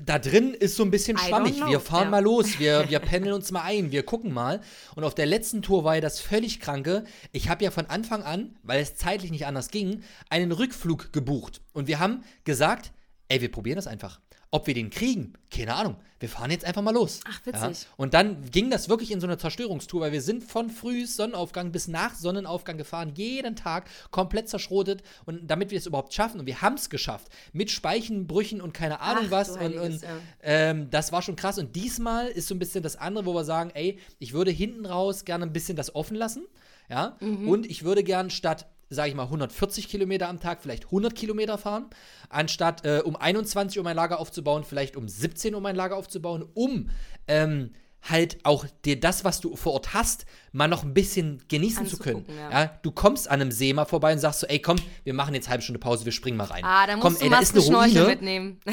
Da 0.00 0.18
drin 0.18 0.52
ist 0.52 0.74
so 0.74 0.82
ein 0.82 0.90
bisschen 0.90 1.16
schwammig. 1.16 1.64
Wir 1.64 1.78
fahren 1.78 2.04
ja. 2.04 2.10
mal 2.10 2.22
los, 2.22 2.58
wir, 2.58 2.88
wir 2.90 2.98
pendeln 2.98 3.34
uns 3.34 3.52
mal 3.52 3.62
ein, 3.62 3.92
wir 3.92 4.02
gucken 4.02 4.32
mal. 4.32 4.60
Und 4.96 5.04
auf 5.04 5.14
der 5.14 5.26
letzten 5.26 5.62
Tour 5.62 5.84
war 5.84 5.94
ja 5.94 6.00
das 6.00 6.20
völlig 6.20 6.58
kranke. 6.58 7.04
Ich 7.30 7.48
habe 7.48 7.62
ja 7.62 7.70
von 7.70 7.86
Anfang 7.86 8.24
an, 8.24 8.56
weil 8.64 8.80
es 8.80 8.96
zeitlich 8.96 9.30
nicht 9.30 9.46
anders 9.46 9.70
ging, 9.70 10.02
einen 10.28 10.50
Rückflug 10.50 11.12
gebucht. 11.12 11.60
Und 11.72 11.86
wir 11.86 12.00
haben 12.00 12.24
gesagt, 12.42 12.92
ey, 13.28 13.40
wir 13.40 13.50
probieren 13.50 13.76
das 13.76 13.86
einfach. 13.86 14.20
Ob 14.52 14.66
wir 14.66 14.74
den 14.74 14.90
kriegen, 14.90 15.34
keine 15.50 15.74
Ahnung. 15.74 15.96
Wir 16.18 16.28
fahren 16.28 16.50
jetzt 16.50 16.66
einfach 16.66 16.82
mal 16.82 16.92
los. 16.92 17.20
Ach, 17.26 17.40
witzig. 17.46 17.86
Und 17.96 18.12
dann 18.12 18.50
ging 18.50 18.68
das 18.68 18.90
wirklich 18.90 19.10
in 19.10 19.20
so 19.20 19.26
eine 19.26 19.38
Zerstörungstour, 19.38 20.02
weil 20.02 20.12
wir 20.12 20.20
sind 20.20 20.44
von 20.44 20.68
früh 20.68 21.06
Sonnenaufgang 21.06 21.72
bis 21.72 21.88
nach 21.88 22.14
Sonnenaufgang 22.14 22.76
gefahren, 22.76 23.12
jeden 23.14 23.56
Tag 23.56 23.88
komplett 24.10 24.48
zerschrotet. 24.48 25.02
Und 25.24 25.50
damit 25.50 25.70
wir 25.70 25.78
es 25.78 25.86
überhaupt 25.86 26.12
schaffen, 26.12 26.40
und 26.40 26.46
wir 26.46 26.60
haben 26.60 26.74
es 26.74 26.90
geschafft, 26.90 27.28
mit 27.52 27.70
Speichenbrüchen 27.70 28.60
und 28.60 28.74
keine 28.74 29.00
Ahnung 29.00 29.26
Ach, 29.28 29.30
was. 29.30 29.50
Und, 29.50 29.78
und 29.78 30.02
ja. 30.02 30.08
ähm, 30.42 30.90
das 30.90 31.10
war 31.10 31.22
schon 31.22 31.36
krass. 31.36 31.58
Und 31.58 31.74
diesmal 31.74 32.26
ist 32.26 32.48
so 32.48 32.54
ein 32.54 32.58
bisschen 32.58 32.82
das 32.82 32.96
andere, 32.96 33.24
wo 33.24 33.34
wir 33.34 33.44
sagen, 33.44 33.70
ey, 33.72 33.98
ich 34.18 34.34
würde 34.34 34.50
hinten 34.50 34.84
raus 34.84 35.24
gerne 35.24 35.46
ein 35.46 35.54
bisschen 35.54 35.76
das 35.76 35.94
offen 35.94 36.16
lassen. 36.16 36.44
Ja. 36.90 37.16
Mhm. 37.20 37.48
Und 37.48 37.66
ich 37.66 37.84
würde 37.84 38.04
gern 38.04 38.28
statt 38.28 38.66
sage 38.90 39.08
ich 39.08 39.14
mal, 39.14 39.24
140 39.24 39.88
Kilometer 39.88 40.28
am 40.28 40.40
Tag, 40.40 40.60
vielleicht 40.60 40.86
100 40.86 41.14
Kilometer 41.14 41.56
fahren, 41.58 41.86
anstatt 42.28 42.84
äh, 42.84 43.02
um 43.04 43.16
21 43.16 43.78
Uhr 43.78 43.84
mein 43.84 43.96
Lager 43.96 44.18
aufzubauen, 44.18 44.64
vielleicht 44.64 44.96
um 44.96 45.08
17 45.08 45.54
Uhr 45.54 45.60
mein 45.60 45.76
Lager 45.76 45.96
aufzubauen, 45.96 46.44
um 46.54 46.90
ähm, 47.28 47.70
halt 48.02 48.38
auch 48.44 48.66
dir 48.84 48.98
das, 48.98 49.24
was 49.24 49.40
du 49.40 49.56
vor 49.56 49.74
Ort 49.74 49.94
hast, 49.94 50.26
mal 50.52 50.68
noch 50.68 50.82
ein 50.84 50.94
bisschen 50.94 51.42
genießen 51.48 51.86
zu 51.86 51.98
können. 51.98 52.24
Ja. 52.28 52.50
ja. 52.50 52.78
du 52.82 52.90
kommst 52.90 53.28
an 53.28 53.40
einem 53.40 53.52
See 53.52 53.72
mal 53.72 53.84
vorbei 53.84 54.12
und 54.12 54.18
sagst 54.18 54.40
so, 54.40 54.46
ey, 54.46 54.58
komm, 54.58 54.78
wir 55.04 55.14
machen 55.14 55.34
jetzt 55.34 55.48
halbe 55.48 55.62
Stunde 55.62 55.78
Pause, 55.78 56.04
wir 56.04 56.12
springen 56.12 56.36
mal 56.36 56.44
rein. 56.44 56.64
Ah, 56.64 56.86
da 56.86 56.96
musst 56.96 57.02
komm, 57.02 57.14
du 57.18 57.24
ey, 57.24 57.30
da 57.30 57.38
ist 57.38 57.54
eine 57.54 57.64
Ruine. 57.64 58.06
mitnehmen. 58.06 58.60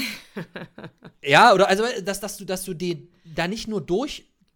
Ja, 1.23 1.53
oder 1.53 1.67
also, 1.67 1.83
dass, 2.05 2.21
dass 2.21 2.37
du, 2.37 2.45
dass 2.45 2.63
du 2.63 2.73
die 2.73 3.09
da 3.25 3.49
nicht 3.49 3.67
nur 3.67 3.85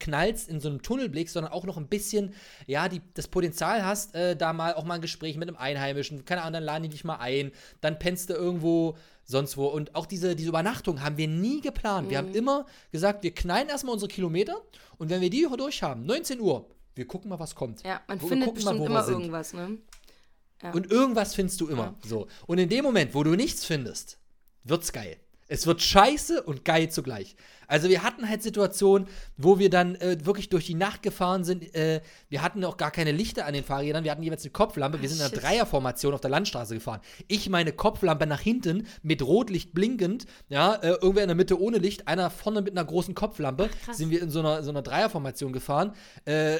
durchknallst 0.02 0.49
in 0.49 0.60
so 0.60 0.70
einem 0.70 0.82
Tunnelblick, 0.82 1.30
sondern 1.30 1.52
auch 1.52 1.66
noch 1.66 1.78
ein 1.78 1.88
bisschen, 1.88 2.34
ja, 2.68 2.89
die, 2.89 3.02
das 3.14 3.28
Potenzial 3.28 3.86
hast, 3.86 4.16
äh, 4.16 4.36
da 4.36 4.54
mal 4.54 4.74
auch 4.74 4.84
mal 4.84 4.95
ein 4.95 5.02
Gespräch 5.02 5.38
mit 5.38 5.47
einem 5.47 5.58
Einheimischen, 5.58 6.26
keine 6.26 6.41
Ahnung, 6.41 6.54
dann 6.54 6.64
laden 6.64 6.84
die 6.84 6.89
dich 6.89 7.04
mal 7.04 7.18
ein, 7.18 7.52
dann 7.82 7.99
pennst 7.99 8.30
du 8.30 8.34
irgendwo 8.34 8.97
sonst 9.24 9.58
wo. 9.58 9.68
Und 9.68 9.95
auch 9.95 10.06
diese, 10.06 10.36
diese 10.36 10.49
Übernachtung 10.49 11.02
haben 11.02 11.18
wir 11.18 11.28
nie 11.28 11.62
geplant. 11.62 12.10
Wir 12.10 12.22
Mhm. 12.22 12.28
haben 12.28 12.36
immer 12.36 12.66
gesagt, 12.91 13.24
wir 13.24 13.34
knallen 13.34 13.70
erstmal 13.70 13.93
unsere 13.93 14.10
Kilometer 14.10 14.62
und 14.97 15.10
wenn 15.10 15.22
wir 15.22 15.30
die 15.30 15.47
durch 15.58 15.84
haben, 15.84 16.06
19 16.06 16.39
Uhr, 16.39 16.68
wir 16.95 17.08
gucken 17.08 17.30
mal, 17.30 17.39
was 17.39 17.56
kommt. 17.56 17.84
Ja, 17.84 18.02
man 18.08 18.22
Wir 18.22 18.28
findet 18.28 18.47
mal, 18.47 18.54
bestimmt 18.54 18.80
wo 18.80 18.84
wir 18.84 18.88
immer 18.89 19.08
irgendwas, 19.08 19.54
ne? 19.54 19.78
Ja. 20.62 20.72
Und 20.72 20.91
irgendwas 20.91 21.34
findest 21.34 21.60
du 21.62 21.68
immer. 21.70 21.95
So. 22.06 22.28
Und 22.45 22.60
in 22.60 22.70
dem 22.70 22.84
Moment, 22.84 23.16
wo 23.16 23.24
du 23.24 23.32
nichts 23.32 23.66
findest, 23.66 24.20
wird's 24.64 24.91
geil. 24.91 25.18
Es 25.47 25.66
wird 25.66 25.82
scheiße 25.82 26.43
und 26.43 26.64
geil 26.64 26.89
zugleich. 26.91 27.36
Also 27.72 27.88
wir 27.88 28.03
hatten 28.03 28.28
halt 28.28 28.43
Situationen, 28.43 29.07
wo 29.38 29.57
wir 29.57 29.69
dann 29.69 29.95
äh, 29.95 30.17
wirklich 30.26 30.49
durch 30.49 30.65
die 30.65 30.74
Nacht 30.74 31.03
gefahren 31.03 31.45
sind. 31.45 31.74
Äh, 31.74 32.01
wir 32.28 32.41
hatten 32.41 32.65
auch 32.65 32.76
gar 32.76 32.91
keine 32.91 33.13
Lichter 33.13 33.45
an 33.45 33.53
den 33.53 33.63
Fahrrädern. 33.63 34.03
Wir 34.03 34.11
hatten 34.11 34.24
jeweils 34.24 34.43
eine 34.43 34.51
Kopflampe. 34.51 35.01
Wir 35.01 35.07
sind 35.07 35.19
in 35.19 35.26
einer. 35.26 35.32
Dreierformation 35.32 36.13
auf 36.13 36.19
der 36.19 36.30
Landstraße 36.32 36.74
gefahren. 36.74 36.99
Ich 37.30 37.49
meine 37.49 37.72
Kopflampe 37.72 38.28
nach 38.28 38.41
hinten 38.41 38.88
mit 39.03 39.22
Rotlicht 39.26 39.74
blinkend. 39.74 40.26
Ja, 40.49 40.76
äh, 40.76 40.89
irgendwer 40.89 41.24
in 41.24 41.30
der 41.30 41.36
Mitte 41.36 41.61
ohne 41.61 41.78
Licht. 41.78 42.09
Einer 42.09 42.30
vorne 42.30 42.61
mit 42.61 42.78
einer 42.78 42.84
großen 42.84 43.15
Kopflampe. 43.15 43.69
krass. 43.86 43.97
sind 43.97 44.09
wir 44.09 44.22
in 44.22 44.30
so 44.30 44.39
einer, 44.39 44.63
so 44.63 44.69
einer 44.69 44.82
Dreierformation 44.82 45.53
gefahren. 45.53 45.93
Äh, 46.26 46.57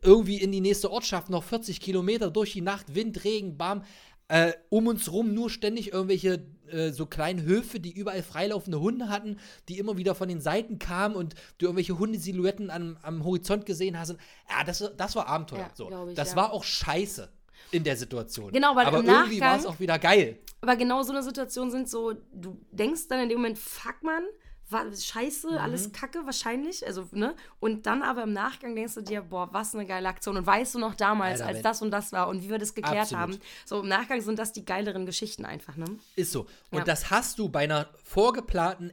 irgendwie 0.00 0.40
in 0.40 0.52
die 0.52 0.62
nächste 0.62 0.90
Ortschaft 0.90 1.28
noch 1.28 1.44
40 1.44 1.80
Kilometer 1.80 2.30
durch 2.30 2.54
die 2.54 2.62
Nacht, 2.62 2.94
Wind, 2.94 3.24
Regen, 3.24 3.58
Bam. 3.58 3.82
Äh, 4.28 4.54
um 4.70 4.86
uns 4.86 5.12
rum 5.12 5.34
nur 5.34 5.50
ständig 5.50 5.92
irgendwelche 5.92 6.46
äh, 6.70 6.92
so 6.92 7.06
kleinen 7.06 7.42
Höfe, 7.42 7.80
die 7.80 7.92
überall 7.92 8.22
freilaufende 8.22 8.80
Hunde 8.80 9.08
hatten, 9.08 9.38
die 9.68 9.78
immer 9.78 9.96
wieder 9.96 10.14
von 10.14 10.28
den 10.28 10.40
Seiten 10.40 10.78
kamen 10.78 11.14
und 11.14 11.34
du 11.58 11.66
irgendwelche 11.66 11.98
Hundesilhouetten 11.98 12.70
am, 12.70 12.96
am 13.02 13.24
Horizont 13.24 13.66
gesehen 13.66 13.98
hast. 13.98 14.10
Und, 14.10 14.20
ja, 14.48 14.64
das, 14.64 14.84
das 14.96 15.16
war 15.16 15.28
Abenteuer. 15.28 15.60
Ja, 15.60 15.70
so. 15.74 16.08
ich, 16.08 16.14
das 16.14 16.30
ja. 16.30 16.36
war 16.36 16.52
auch 16.52 16.64
scheiße 16.64 17.28
in 17.70 17.84
der 17.84 17.96
Situation. 17.96 18.52
Genau, 18.52 18.76
weil 18.76 18.86
Aber 18.86 19.02
irgendwie 19.02 19.40
war 19.40 19.58
es 19.58 19.66
auch 19.66 19.80
wieder 19.80 19.98
geil. 19.98 20.38
Aber 20.60 20.76
genau 20.76 21.02
so 21.02 21.12
eine 21.12 21.22
Situation 21.22 21.70
sind 21.70 21.88
so, 21.88 22.14
du 22.32 22.58
denkst 22.70 23.08
dann 23.08 23.20
in 23.20 23.28
dem 23.28 23.38
Moment, 23.38 23.58
fuck 23.58 24.02
man, 24.02 24.22
war 24.68 24.84
scheiße, 24.94 25.50
Mhm. 25.52 25.58
alles 25.58 25.92
kacke 25.92 26.24
wahrscheinlich, 26.26 26.84
also, 26.86 27.06
ne? 27.12 27.34
Und 27.60 27.86
dann 27.86 28.02
aber 28.02 28.24
im 28.24 28.32
Nachgang 28.32 28.74
denkst 28.74 28.94
du 28.94 29.00
dir, 29.00 29.22
boah, 29.22 29.48
was 29.52 29.74
eine 29.74 29.86
geile 29.86 30.08
Aktion. 30.08 30.36
Und 30.36 30.46
weißt 30.46 30.74
du 30.74 30.78
noch 30.80 30.94
damals, 30.94 31.40
Alter, 31.40 31.54
als 31.54 31.62
das 31.62 31.82
und 31.82 31.90
das 31.92 32.12
war 32.12 32.28
und 32.28 32.42
wie 32.42 32.50
wir 32.50 32.58
das 32.58 32.74
geklärt 32.74 33.12
Absolut. 33.12 33.22
haben. 33.22 33.38
So 33.64 33.80
im 33.80 33.88
Nachgang 33.88 34.20
sind 34.20 34.38
das 34.38 34.52
die 34.52 34.64
geileren 34.64 35.06
Geschichten 35.06 35.44
einfach, 35.44 35.76
ne? 35.76 35.86
Ist 36.16 36.32
so. 36.32 36.46
Und 36.70 36.78
Ja. 36.78 36.84
das 36.84 37.10
hast 37.10 37.38
du 37.38 37.48
bei 37.48 37.64
einer 37.64 37.88
vorgeplanten 38.02 38.92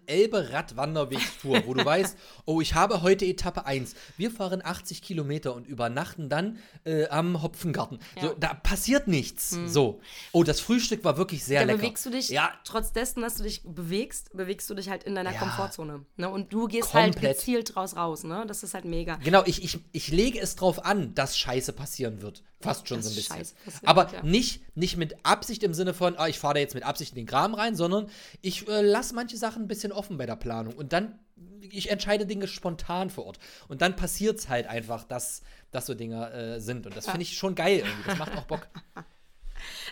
Elbe-Radwanderwegstour, 0.68 1.64
wo 1.66 1.74
du 1.74 1.84
weißt, 1.86 2.18
oh, 2.46 2.62
ich 2.62 2.74
habe 2.76 3.02
heute 3.02 3.26
Etappe 3.26 3.66
1. 3.66 3.96
Wir 4.18 4.32
fahren 4.32 4.62
80 4.64 5.02
Kilometer 5.02 5.54
und 5.56 5.68
übernachten 5.68 6.30
dann 6.30 6.60
äh, 6.86 7.08
am 7.08 7.42
Hopfengarten. 7.42 8.00
So, 8.20 8.28
Ja. 8.28 8.34
da 8.40 8.54
passiert 8.54 9.08
nichts. 9.08 9.50
So. 9.68 10.02
Oh, 10.32 10.44
das 10.44 10.60
Frühstück 10.60 11.04
war 11.04 11.18
wirklich 11.18 11.44
sehr 11.44 11.62
Da 11.62 11.66
lecker. 11.68 11.78
bewegst 11.80 12.06
du 12.06 12.10
dich, 12.10 12.30
Ja, 12.30 12.52
trotz 12.64 12.92
dessen, 12.92 13.22
dass 13.22 13.36
du 13.36 13.44
dich 13.44 13.64
bewegst, 13.64 14.36
bewegst 14.36 14.70
du 14.70 14.74
dich 14.76 14.90
halt 14.90 15.04
in 15.04 15.16
deiner 15.16 15.32
Ja. 15.34 15.40
Komfortzone. 15.64 16.05
Ne? 16.18 16.30
Und 16.30 16.53
du 16.53 16.68
gehst 16.68 16.93
halt 16.93 17.14
Komplett. 17.14 17.38
gezielt 17.38 17.76
draus 17.76 17.95
raus, 17.95 18.24
ne? 18.24 18.45
Das 18.47 18.64
ist 18.64 18.74
halt 18.74 18.86
mega. 18.86 19.16
Genau, 19.18 19.43
ich, 19.45 19.64
ich, 19.64 19.80
ich 19.91 20.09
lege 20.09 20.39
es 20.39 20.55
drauf 20.55 20.86
an, 20.86 21.14
dass 21.14 21.38
Scheiße 21.38 21.74
passieren 21.74 22.22
wird. 22.22 22.43
Fast 22.59 22.88
schon 22.88 22.97
Dass 22.97 23.07
so 23.07 23.11
ein 23.11 23.16
bisschen. 23.16 23.38
Scheiße 23.38 23.55
passieren 23.66 23.88
Aber 23.88 24.14
ja. 24.14 24.24
nicht, 24.24 24.78
nicht 24.78 24.97
mit 24.97 25.26
Absicht 25.26 25.64
im 25.64 25.74
Sinne 25.74 25.93
von, 25.93 26.18
ah, 26.18 26.28
ich 26.28 26.39
fahre 26.39 26.55
da 26.55 26.59
jetzt 26.61 26.76
mit 26.76 26.84
Absicht 26.84 27.11
in 27.11 27.18
den 27.18 27.26
Graben 27.26 27.55
rein, 27.55 27.76
sondern 27.76 28.09
ich 28.41 28.68
äh, 28.68 28.82
lasse 28.82 29.16
manche 29.16 29.38
Sachen 29.38 29.64
ein 29.64 29.68
bisschen 29.68 29.91
offen 29.91 30.18
bei 30.18 30.26
der 30.26 30.36
Planung. 30.36 30.74
Und 30.74 30.93
dann, 30.93 31.20
ich 31.59 31.91
entscheide 31.91 32.26
Dinge 32.26 32.47
spontan 32.47 33.09
vor 33.09 33.26
Ort. 33.26 33.39
Und 33.68 33.82
dann 33.82 33.95
passiert 33.95 34.39
es 34.39 34.49
halt 34.49 34.68
einfach, 34.68 35.03
dass, 35.03 35.41
dass 35.72 35.86
so 35.86 35.93
Dinge 35.93 36.32
äh, 36.32 36.59
sind. 36.59 36.86
Und 36.86 36.95
das 36.95 37.05
finde 37.05 37.24
ich 37.24 37.38
schon 37.38 37.55
geil 37.55 37.80
irgendwie. 37.80 38.09
Das 38.09 38.18
macht 38.18 38.38
auch 38.38 38.45
Bock. 38.45 38.68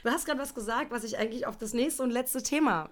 Du 0.04 0.10
hast 0.10 0.26
gerade 0.26 0.40
was 0.40 0.54
gesagt, 0.54 0.92
was 0.92 1.06
ich 1.06 1.18
eigentlich 1.18 1.46
auf 1.46 1.58
das 1.58 1.74
nächste 1.74 2.04
und 2.04 2.10
letzte 2.10 2.44
Thema 2.44 2.90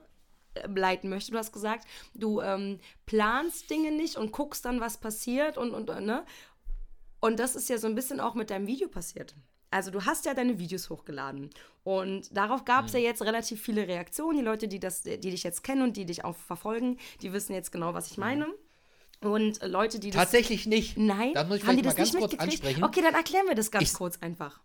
äh, 0.55 0.67
leiten 0.67 1.09
möchte. 1.09 1.31
Du 1.31 1.37
hast 1.37 1.51
gesagt, 1.51 1.85
du 2.13 2.41
ähm, 2.41 2.79
planst 3.05 3.69
Dinge 3.69 3.91
nicht 3.91 4.15
und 4.17 4.31
guckst 4.31 4.65
dann, 4.65 4.79
was 4.81 4.97
passiert 4.97 5.57
und, 5.57 5.73
und, 5.73 5.87
ne? 6.05 6.25
Und 7.19 7.39
das 7.39 7.55
ist 7.55 7.69
ja 7.69 7.77
so 7.77 7.87
ein 7.87 7.95
bisschen 7.95 8.19
auch 8.19 8.33
mit 8.35 8.49
deinem 8.49 8.67
Video 8.67 8.87
passiert. 8.87 9.35
Also 9.71 9.91
du 9.91 10.05
hast 10.05 10.25
ja 10.25 10.33
deine 10.33 10.57
Videos 10.57 10.89
hochgeladen 10.89 11.51
und 11.83 12.35
darauf 12.35 12.65
gab 12.65 12.81
Mhm. 12.81 12.85
es 12.87 12.93
ja 12.93 12.99
jetzt 12.99 13.21
relativ 13.21 13.61
viele 13.61 13.87
Reaktionen. 13.87 14.37
Die 14.39 14.43
Leute, 14.43 14.67
die, 14.67 14.79
das, 14.79 15.03
die 15.03 15.19
dich 15.19 15.43
jetzt 15.43 15.63
kennen 15.63 15.83
und 15.83 15.95
die 15.97 16.05
dich 16.05 16.23
auch 16.25 16.35
verfolgen, 16.35 16.97
die 17.21 17.33
wissen 17.33 17.53
jetzt 17.53 17.71
genau, 17.71 17.93
was 17.93 18.09
ich 18.09 18.17
meine. 18.17 18.47
Und 19.21 19.61
Leute, 19.63 19.99
die 19.99 20.11
das... 20.11 20.21
Tatsächlich 20.23 20.65
nicht. 20.65 20.97
Nein, 20.97 21.33
Da 21.33 21.43
muss 21.43 21.57
ich 21.57 21.65
haben 21.67 21.75
die 21.75 21.83
mal 21.83 21.89
das 21.89 21.97
ganz 21.97 22.13
nicht 22.13 22.19
kurz 22.19 22.31
mitgekriegt? 22.31 22.53
ansprechen. 22.63 22.83
Okay, 22.85 23.01
dann 23.01 23.13
erklären 23.13 23.45
wir 23.47 23.55
das 23.55 23.69
ganz 23.69 23.83
Ich- 23.91 23.93
kurz 23.93 24.17
einfach. 24.21 24.61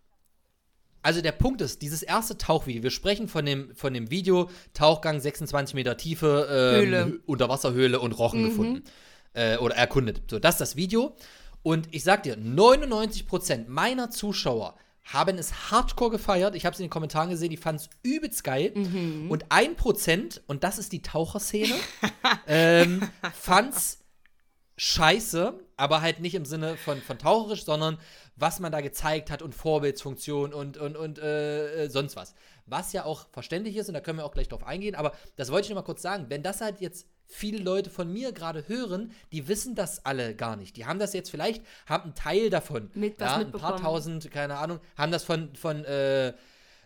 Also 1.05 1.21
der 1.21 1.33
Punkt 1.33 1.61
ist, 1.61 1.81
dieses 1.83 2.01
erste 2.01 2.37
Tauchvideo, 2.37 2.81
wir 2.83 2.89
sprechen 2.91 3.27
von 3.27 3.45
dem, 3.45 3.75
von 3.75 3.93
dem 3.93 4.09
Video 4.09 4.49
Tauchgang 4.73 5.19
26 5.19 5.75
Meter 5.75 5.97
Tiefe, 5.97 6.47
ähm, 6.49 6.81
Höhle. 6.81 7.05
Hö- 7.05 7.19
Unterwasserhöhle 7.27 7.99
und 7.99 8.11
Rochen 8.13 8.43
gefunden. 8.43 8.83
Äh, 9.33 9.57
oder 9.57 9.75
erkundet. 9.75 10.23
So, 10.31 10.39
das 10.39 10.55
ist 10.55 10.61
das 10.61 10.75
Video. 10.75 11.15
Und 11.61 11.87
ich 11.91 12.03
sag 12.03 12.23
dir, 12.23 12.37
99% 12.37 13.65
meiner 13.67 14.09
Zuschauer 14.09 14.75
haben 15.03 15.37
es 15.37 15.69
hardcore 15.71 16.09
gefeiert. 16.09 16.55
Ich 16.55 16.65
habe 16.65 16.73
es 16.73 16.79
in 16.79 16.85
den 16.85 16.89
Kommentaren 16.89 17.29
gesehen, 17.29 17.51
die 17.51 17.57
fanden 17.57 17.81
es 17.83 17.89
übelst 18.01 18.43
geil. 18.43 18.71
Und 19.29 19.45
1%, 19.49 20.41
und 20.47 20.63
das 20.63 20.79
ist 20.79 20.91
die 20.91 21.03
Taucherszene, 21.03 21.75
ähm, 22.47 23.03
fand's 23.39 23.99
scheiße, 24.77 25.53
aber 25.77 26.01
halt 26.01 26.19
nicht 26.19 26.35
im 26.35 26.45
Sinne 26.45 26.75
von, 26.77 26.99
von 27.01 27.17
taucherisch, 27.17 27.63
sondern 27.65 27.97
was 28.35 28.59
man 28.59 28.71
da 28.71 28.81
gezeigt 28.81 29.31
hat 29.31 29.41
und 29.41 29.55
Vorbildsfunktion 29.55 30.53
und, 30.53 30.77
und, 30.77 30.97
und 30.97 31.19
äh, 31.19 31.85
äh, 31.85 31.89
sonst 31.89 32.15
was. 32.15 32.35
Was 32.65 32.93
ja 32.93 33.05
auch 33.05 33.27
verständlich 33.31 33.77
ist 33.77 33.87
und 33.87 33.93
da 33.93 34.01
können 34.01 34.19
wir 34.19 34.25
auch 34.25 34.33
gleich 34.33 34.49
drauf 34.49 34.65
eingehen, 34.65 34.95
aber 34.95 35.13
das 35.35 35.51
wollte 35.51 35.65
ich 35.65 35.69
noch 35.69 35.81
mal 35.81 35.85
kurz 35.85 36.01
sagen. 36.01 36.25
Wenn 36.29 36.43
das 36.43 36.61
halt 36.61 36.81
jetzt 36.81 37.07
viele 37.27 37.59
Leute 37.59 37.89
von 37.89 38.11
mir 38.11 38.31
gerade 38.31 38.67
hören, 38.67 39.11
die 39.31 39.47
wissen 39.47 39.75
das 39.75 40.05
alle 40.05 40.35
gar 40.35 40.55
nicht. 40.55 40.77
Die 40.77 40.85
haben 40.85 40.99
das 40.99 41.13
jetzt 41.13 41.29
vielleicht, 41.29 41.63
haben 41.85 42.03
einen 42.03 42.15
Teil 42.15 42.49
davon, 42.49 42.89
Mit 42.93 43.19
was 43.19 43.31
ja, 43.31 43.37
ein 43.37 43.51
paar 43.51 43.77
tausend, 43.77 44.29
keine 44.31 44.57
Ahnung, 44.57 44.79
haben 44.97 45.11
das 45.11 45.23
von, 45.23 45.55
von 45.55 45.83
äh, 45.85 46.33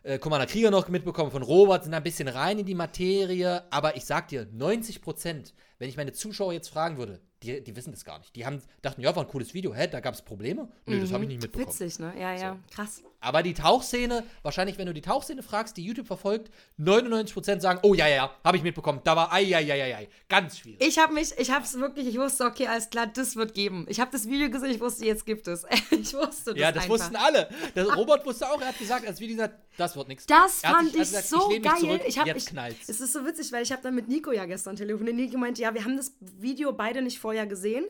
äh, 0.03 0.17
Commander 0.19 0.47
Krieger 0.47 0.71
noch 0.71 0.87
mitbekommen, 0.87 1.31
von 1.31 1.43
Robert, 1.43 1.83
sind 1.83 1.91
da 1.91 1.97
ein 1.97 2.03
bisschen 2.03 2.27
rein 2.27 2.59
in 2.59 2.65
die 2.65 2.75
Materie, 2.75 3.63
aber 3.71 3.95
ich 3.95 4.05
sag 4.05 4.29
dir, 4.29 4.47
90 4.51 5.01
Prozent, 5.01 5.53
wenn 5.77 5.89
ich 5.89 5.97
meine 5.97 6.13
Zuschauer 6.13 6.53
jetzt 6.53 6.69
fragen 6.69 6.97
würde, 6.97 7.19
die, 7.43 7.63
die 7.63 7.75
wissen 7.75 7.91
das 7.91 8.03
gar 8.03 8.19
nicht. 8.19 8.35
Die 8.35 8.45
haben, 8.45 8.61
dachten, 8.81 9.01
ja, 9.01 9.15
war 9.15 9.23
ein 9.23 9.29
cooles 9.29 9.53
Video, 9.53 9.73
hä, 9.73 9.87
da 9.87 9.99
gab 9.99 10.13
es 10.13 10.21
Probleme? 10.21 10.67
Nö, 10.85 10.99
das 10.99 11.11
habe 11.11 11.23
ich 11.23 11.29
nicht 11.29 11.41
mitbekommen. 11.41 11.67
Witzig, 11.67 11.99
ne? 11.99 12.13
Ja, 12.19 12.33
ja, 12.33 12.57
krass. 12.71 13.03
Aber 13.21 13.43
die 13.43 13.53
Tauchszene, 13.53 14.23
wahrscheinlich, 14.43 14.77
wenn 14.77 14.85
du 14.85 14.93
die 14.93 15.01
Tauchszene 15.01 15.43
fragst, 15.43 15.75
die 15.77 15.83
YouTube 15.83 16.07
verfolgt, 16.07 16.49
99% 16.79 17.59
sagen, 17.59 17.79
oh 17.83 17.93
ja, 17.93 18.07
ja, 18.07 18.15
ja, 18.15 18.31
habe 18.43 18.57
ich 18.57 18.63
mitbekommen, 18.63 19.01
da 19.03 19.15
war, 19.15 19.31
ei, 19.33 19.43
ei, 19.55 19.71
ei, 19.71 19.83
ei, 19.83 19.95
ei, 19.97 20.09
ganz 20.29 20.57
schwierig. 20.59 20.81
Ich 20.85 20.97
habe 20.97 21.13
mich, 21.13 21.33
ich 21.37 21.51
habe 21.51 21.63
es 21.65 21.77
wirklich, 21.79 22.07
ich 22.07 22.17
wusste, 22.17 22.45
okay, 22.45 22.67
alles 22.67 22.89
klar, 22.89 23.07
das 23.07 23.35
wird 23.35 23.53
geben. 23.53 23.85
Ich 23.89 23.99
habe 23.99 24.09
das 24.11 24.27
Video 24.27 24.49
gesehen, 24.49 24.71
ich 24.71 24.79
wusste, 24.79 25.05
jetzt 25.05 25.25
gibt 25.25 25.47
es. 25.47 25.65
Ich 25.91 26.13
wusste 26.13 26.51
das 26.53 26.59
ja, 26.59 26.71
das 26.71 26.83
einfach. 26.83 26.95
wussten 26.95 27.15
alle. 27.17 27.49
Das, 27.75 27.95
Robert 27.95 28.25
wusste 28.25 28.49
auch, 28.49 28.61
er 28.61 28.67
hat 28.69 28.77
gesagt, 28.79 29.05
als 29.05 29.19
Video 29.19 29.35
gesagt, 29.35 29.55
das 29.77 29.95
wird 29.97 30.07
nichts. 30.07 30.25
Das 30.25 30.61
fand 30.61 30.91
sich- 30.91 31.01
ich 31.01 31.09
gesagt, 31.09 31.27
so 31.27 31.49
mich 31.49 31.61
geil. 31.61 31.73
Zurück, 31.79 32.01
ich 32.07 32.17
hab, 32.19 32.25
jetzt 32.27 32.37
ich, 32.43 32.45
knallt's. 32.47 32.87
Es 32.89 33.01
ist 33.01 33.11
so 33.13 33.25
witzig, 33.25 33.51
weil 33.51 33.63
ich 33.63 33.71
habe 33.71 33.81
dann 33.81 33.95
mit 33.95 34.07
Nico 34.07 34.31
ja 34.31 34.45
gestern 34.45 34.75
telefoniert. 34.77 35.15
Nico 35.15 35.37
meinte, 35.37 35.61
ja, 35.61 35.73
wir 35.73 35.83
haben 35.83 35.97
das 35.97 36.13
Video 36.21 36.71
beide 36.71 37.01
nicht 37.01 37.19
vorher 37.19 37.45
gesehen, 37.47 37.85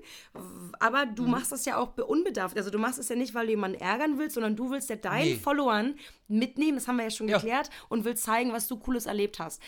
aber 0.80 1.06
du 1.06 1.24
Mhm. 1.24 1.32
machst 1.32 1.52
das 1.52 1.66
ja 1.66 1.78
auch 1.78 1.90
be- 1.90 2.06
unbedarft. 2.06 2.58
Also 2.58 2.70
du 2.72 2.78
machst 2.80 3.00
es 3.00 3.10
ja 3.10 3.16
nicht, 3.16 3.34
weil 3.36 3.46
du 3.46 3.52
jemanden 3.52 3.80
ärgern 3.80 4.18
willst, 4.18 4.36
sondern 4.36 4.56
du 4.56 4.72
willst 4.72 4.90
ja 4.90 4.96
deinen 5.20 5.30
Nee. 5.34 5.36
Followern 5.36 5.96
mitnehmen, 6.28 6.76
das 6.78 6.88
haben 6.88 6.98
wir 6.98 7.04
ja 7.06 7.10
schon 7.10 7.28
Ja. 7.28 7.38
geklärt, 7.38 7.70
und 7.90 8.06
willst 8.06 8.24
zeigen, 8.24 8.52
was 8.54 8.68
du 8.68 8.78
Cooles 8.78 9.06
erlebt 9.06 9.40
hast. 9.40 9.62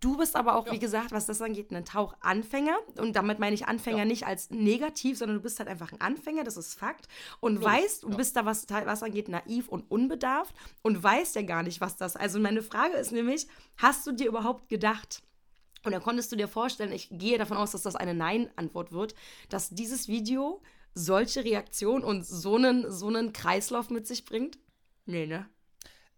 Du 0.00 0.16
bist 0.16 0.36
aber 0.36 0.56
auch, 0.56 0.70
wie 0.70 0.78
gesagt, 0.78 1.12
was 1.12 1.26
das 1.26 1.42
angeht, 1.42 1.70
ein 1.72 1.84
Tauchanfänger. 1.84 2.76
Und 2.98 3.16
damit 3.16 3.38
meine 3.38 3.54
ich 3.54 3.66
Anfänger 3.66 3.98
Ja. 3.98 4.04
nicht 4.04 4.26
als 4.26 4.50
negativ, 4.50 5.18
sondern 5.18 5.36
du 5.38 5.42
bist 5.42 5.58
halt 5.58 5.68
einfach 5.68 5.92
ein 5.92 6.00
Anfänger, 6.00 6.44
das 6.44 6.56
ist 6.56 6.74
Fakt. 6.74 7.08
Und 7.40 7.62
weißt, 7.62 8.04
und 8.04 8.16
bist 8.16 8.36
da, 8.36 8.44
was, 8.44 8.66
was 8.68 9.02
angeht, 9.02 9.28
naiv 9.28 9.68
und 9.68 9.90
unbedarft 9.90 10.54
und 10.82 11.02
weißt 11.02 11.34
ja 11.36 11.42
gar 11.42 11.62
nicht, 11.62 11.80
was 11.80 11.96
das. 11.96 12.16
Also 12.16 12.38
meine 12.38 12.62
Frage 12.62 12.94
ist 12.96 13.12
nämlich, 13.12 13.46
hast 13.76 14.06
du 14.06 14.12
dir 14.12 14.26
überhaupt 14.28 14.68
gedacht, 14.68 15.22
und 15.84 15.92
dann 15.92 16.02
konntest 16.02 16.32
du 16.32 16.36
dir 16.36 16.48
vorstellen, 16.48 16.92
ich 16.92 17.08
gehe 17.10 17.36
davon 17.36 17.58
aus, 17.58 17.72
dass 17.72 17.82
das 17.82 17.94
eine 17.94 18.14
Nein-Antwort 18.14 18.92
wird, 18.92 19.14
dass 19.50 19.68
dieses 19.68 20.08
Video 20.08 20.62
solche 20.94 21.44
Reaktionen 21.44 22.02
und 22.04 22.24
so 22.24 22.54
einen, 22.56 22.90
so 22.90 23.08
einen 23.08 23.34
Kreislauf 23.34 23.90
mit 23.90 24.06
sich 24.06 24.24
bringt? 24.24 24.58
Nee, 25.06 25.26
ne? 25.26 25.48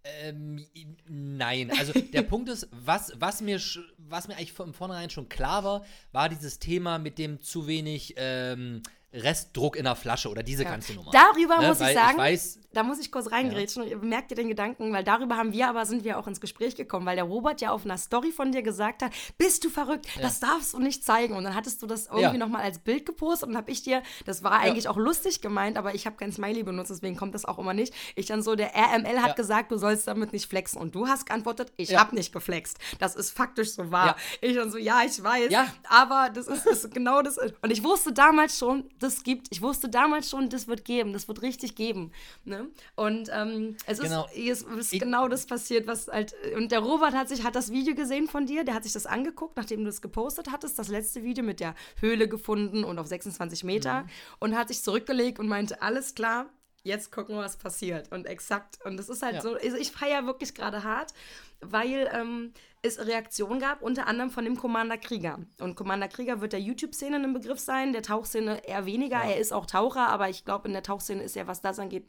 Ähm, 0.05 0.65
nein, 1.09 1.71
also 1.77 1.93
der 1.93 2.23
Punkt 2.23 2.49
ist, 2.49 2.69
was, 2.71 3.13
was, 3.17 3.41
mir, 3.41 3.61
was 3.99 4.29
mir 4.29 4.37
eigentlich 4.37 4.53
von 4.53 4.73
vornherein 4.73 5.11
schon 5.11 5.29
klar 5.29 5.65
war, 5.65 5.85
war 6.13 6.29
dieses 6.29 6.59
Thema 6.59 6.99
mit 6.99 7.19
dem 7.19 7.41
zu 7.41 7.67
wenig 7.67 8.15
ähm, 8.17 8.83
Restdruck 9.13 9.77
in 9.77 9.85
der 9.85 9.97
Flasche 9.97 10.29
oder 10.29 10.43
diese 10.43 10.65
ja. 10.65 10.71
ganze 10.71 10.95
Nummer. 10.95 11.11
Darüber 11.11 11.61
ne? 11.61 11.69
muss 11.69 11.81
ich 11.81 11.95
sagen, 11.95 12.13
ich 12.13 12.19
weiß, 12.19 12.59
da 12.77 12.83
muss 12.83 12.99
ich 12.99 13.11
kurz 13.11 13.33
reingrätschen. 13.33 13.89
Ja. 13.89 13.97
Merkt 13.97 14.31
ihr 14.31 14.37
den 14.37 14.49
Gedanken? 14.49 14.93
Weil 14.93 15.03
darüber 15.03 15.39
haben 15.39 15.53
wir 15.53 15.69
aber, 15.69 15.87
sind 15.87 16.05
wir 16.05 16.19
auch 16.19 16.27
ins 16.27 16.41
Gespräch 16.41 16.77
gekommen, 16.77 17.07
weil 17.07 17.17
der 17.17 17.25
Robert 17.25 17.63
ja 17.63 17.71
auf 17.71 17.87
einer 17.87 17.97
Story 17.97 18.33
von 18.33 18.53
dir 18.53 18.63
gesagt 18.63 19.03
hat, 19.03 19.13
bist 19.39 19.65
du 19.65 19.71
verrückt, 19.71 20.07
ja. 20.15 20.23
das 20.23 20.41
darfst 20.41 20.75
du 20.75 20.79
nicht 20.79 21.03
zeigen. 21.03 21.35
Und 21.35 21.45
dann 21.45 21.55
hattest 21.55 21.83
du 21.83 21.87
das 21.87 22.07
irgendwie 22.07 22.25
ja. 22.25 22.37
nochmal 22.37 22.63
als 22.63 22.79
Bild 22.79 23.07
gepostet 23.07 23.49
und 23.49 23.57
habe 23.57 23.71
ich 23.71 23.83
dir, 23.83 24.03
das 24.27 24.43
war 24.43 24.53
eigentlich 24.53 24.89
auch 24.89 24.99
lustig 24.99 25.41
gemeint, 25.41 25.79
aber 25.79 25.95
ich 25.95 26.07
habe 26.07 26.17
kein 26.17 26.33
Smiley 26.33 26.65
benutzt, 26.65 26.91
deswegen 26.91 27.17
kommt 27.17 27.35
das 27.35 27.47
auch 27.47 27.59
immer 27.59 27.73
nicht. 27.73 27.95
Ich 28.15 28.27
dann 28.27 28.43
so, 28.43 28.55
der 28.55 28.73
RML 28.75 29.23
hat 29.23 29.37
gesagt, 29.37 29.73
du 29.73 29.79
sollst 29.79 30.07
damit 30.07 30.35
nicht 30.35 30.47
flexen. 30.47 30.81
Und 30.81 30.95
du 30.95 31.09
hast 31.09 31.25
geantwortet, 31.27 31.73
ich 31.77 31.97
habe 31.97 32.15
nicht 32.15 32.33
geflext. 32.33 32.79
Das 32.99 33.17
ist 33.17 33.31
faktisch 33.31 33.71
so 33.71 33.91
wahr. 33.91 34.17
Ich 34.43 34.55
dann 34.55 34.71
so, 34.71 34.77
ja, 34.77 35.03
ich 35.03 35.23
weiß, 35.23 35.51
aber 35.89 36.31
das 36.33 36.47
ist, 36.47 36.67
ist 36.67 36.93
genau 36.93 37.23
das. 37.23 37.39
Und 37.39 37.71
ich 37.71 37.83
wusste 37.83 38.13
damals 38.13 38.59
schon, 38.59 38.85
das 38.99 39.23
gibt, 39.23 39.49
ich 39.51 39.63
wusste 39.63 39.89
damals 39.89 40.31
schon, 40.31 40.49
das 40.49 40.69
wird 40.69 40.85
geben, 40.85 41.13
das 41.13 41.29
wird 41.29 41.43
richtig 41.43 41.75
geben. 41.75 42.13
Ne? 42.45 42.69
Und 42.95 43.31
ähm, 43.33 43.77
es, 43.87 44.01
genau. 44.01 44.27
ist, 44.35 44.67
es 44.67 44.93
ist 44.93 45.01
genau 45.01 45.29
das 45.29 45.47
passiert, 45.47 45.87
was 45.87 46.09
halt. 46.09 46.35
Und 46.57 46.73
der 46.73 46.81
Robert 46.81 47.15
hat 47.15 47.29
sich, 47.29 47.45
hat 47.45 47.55
das 47.55 47.71
Video 47.71 47.95
gesehen 47.95 48.29
von 48.29 48.47
dir, 48.47 48.65
der 48.65 48.75
hat 48.75 48.85
sich 48.85 48.93
das 48.93 49.07
angeguckt, 49.07 49.57
nachdem 49.57 49.85
du 49.85 49.91
es 49.91 50.01
gepostet 50.01 50.51
hattest, 50.51 50.79
das 50.79 50.89
letzte 50.89 51.23
Video 51.23 51.45
mit 51.45 51.61
der 51.61 51.75
Höhle 52.01 52.29
gefunden 52.29 52.85
und 52.85 52.99
auf 52.99 53.07
26 53.07 53.65
Meter 53.65 54.03
mhm. 54.03 54.09
und 54.41 54.57
hat 54.57 54.69
sich 54.69 54.83
zurückgelegt 54.83 55.39
und 55.39 55.49
meinte, 55.49 55.83
alles 55.83 56.15
klar, 56.15 56.47
jetzt 56.87 57.13
gucken, 57.13 57.37
was 57.37 57.57
passiert. 57.57 58.11
Und 58.13 58.27
exakt. 58.27 58.79
Und 58.85 58.97
das 58.97 59.09
ist 59.09 59.23
halt 59.23 59.37
ja. 59.37 59.41
so, 59.43 59.55
also 59.55 59.77
ich 59.77 59.93
feiere 59.93 60.25
wirklich 60.27 60.55
gerade 60.55 60.85
hart, 60.85 61.13
weil 61.61 62.09
ähm, 62.13 62.53
es 62.83 63.05
Reaktionen 63.05 63.61
gab, 63.61 63.83
unter 63.83 64.07
anderem 64.07 64.31
von 64.31 64.45
dem 64.45 64.57
Commander 64.57 64.97
Krieger. 64.97 65.41
Und 65.61 65.75
Commander 65.75 66.09
Krieger 66.09 66.41
wird 66.41 66.53
der 66.53 66.61
YouTube-Szene 66.61 67.23
im 67.23 67.33
Begriff 67.35 67.59
sein, 67.59 67.93
der 67.93 68.03
Tauchszene 68.03 68.67
eher 68.67 68.87
weniger. 68.87 69.25
Ja. 69.25 69.31
Er 69.31 69.39
ist 69.39 69.53
auch 69.53 69.67
Taucher, 69.67 70.09
aber 70.09 70.29
ich 70.29 70.45
glaube, 70.45 70.69
in 70.69 70.75
der 70.75 70.83
Tauchszene 70.83 71.23
ist 71.23 71.37
er, 71.37 71.47
was 71.47 71.61
das 71.61 71.79
angeht, 71.79 72.09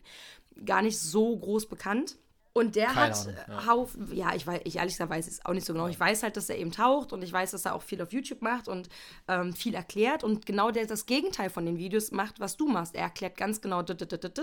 gar 0.66 0.82
nicht 0.82 1.00
so 1.00 1.38
groß 1.38 1.68
bekannt. 1.68 2.18
Und 2.58 2.76
der 2.76 2.88
Keine 2.88 3.00
hat 3.00 3.16
Ahnung, 3.16 3.36
ja. 3.48 3.68
Haufen, 3.68 4.16
ja, 4.16 4.36
ich 4.36 4.48
weiß, 4.48 4.62
ich 4.64 4.78
ehrlich 4.78 4.94
gesagt 4.94 5.12
weiß 5.12 5.28
es 5.28 5.46
auch 5.46 5.54
nicht 5.54 5.66
so 5.66 5.74
genau. 5.74 5.88
Ich 5.88 6.00
weiß 6.00 6.24
halt, 6.24 6.38
dass 6.38 6.50
er 6.50 6.58
eben 6.58 6.72
taucht 6.72 7.14
und 7.14 7.22
ich 7.22 7.32
weiß, 7.32 7.52
dass 7.52 7.66
er 7.66 7.76
auch 7.76 7.84
viel 7.84 8.02
auf 8.02 8.12
YouTube 8.12 8.42
macht 8.42 8.68
und 8.68 8.90
ähm, 9.28 9.54
viel 9.54 9.76
erklärt 9.76 10.24
und 10.24 10.46
genau 10.46 10.72
der 10.72 10.86
das 10.88 11.06
Gegenteil 11.06 11.50
von 11.50 11.66
den 11.66 11.78
Videos 11.78 12.12
macht, 12.12 12.40
was 12.40 12.58
du 12.58 12.68
machst. 12.68 12.96
Er 12.96 13.04
erklärt 13.04 13.38
ganz 13.38 13.62
genau 13.62 13.84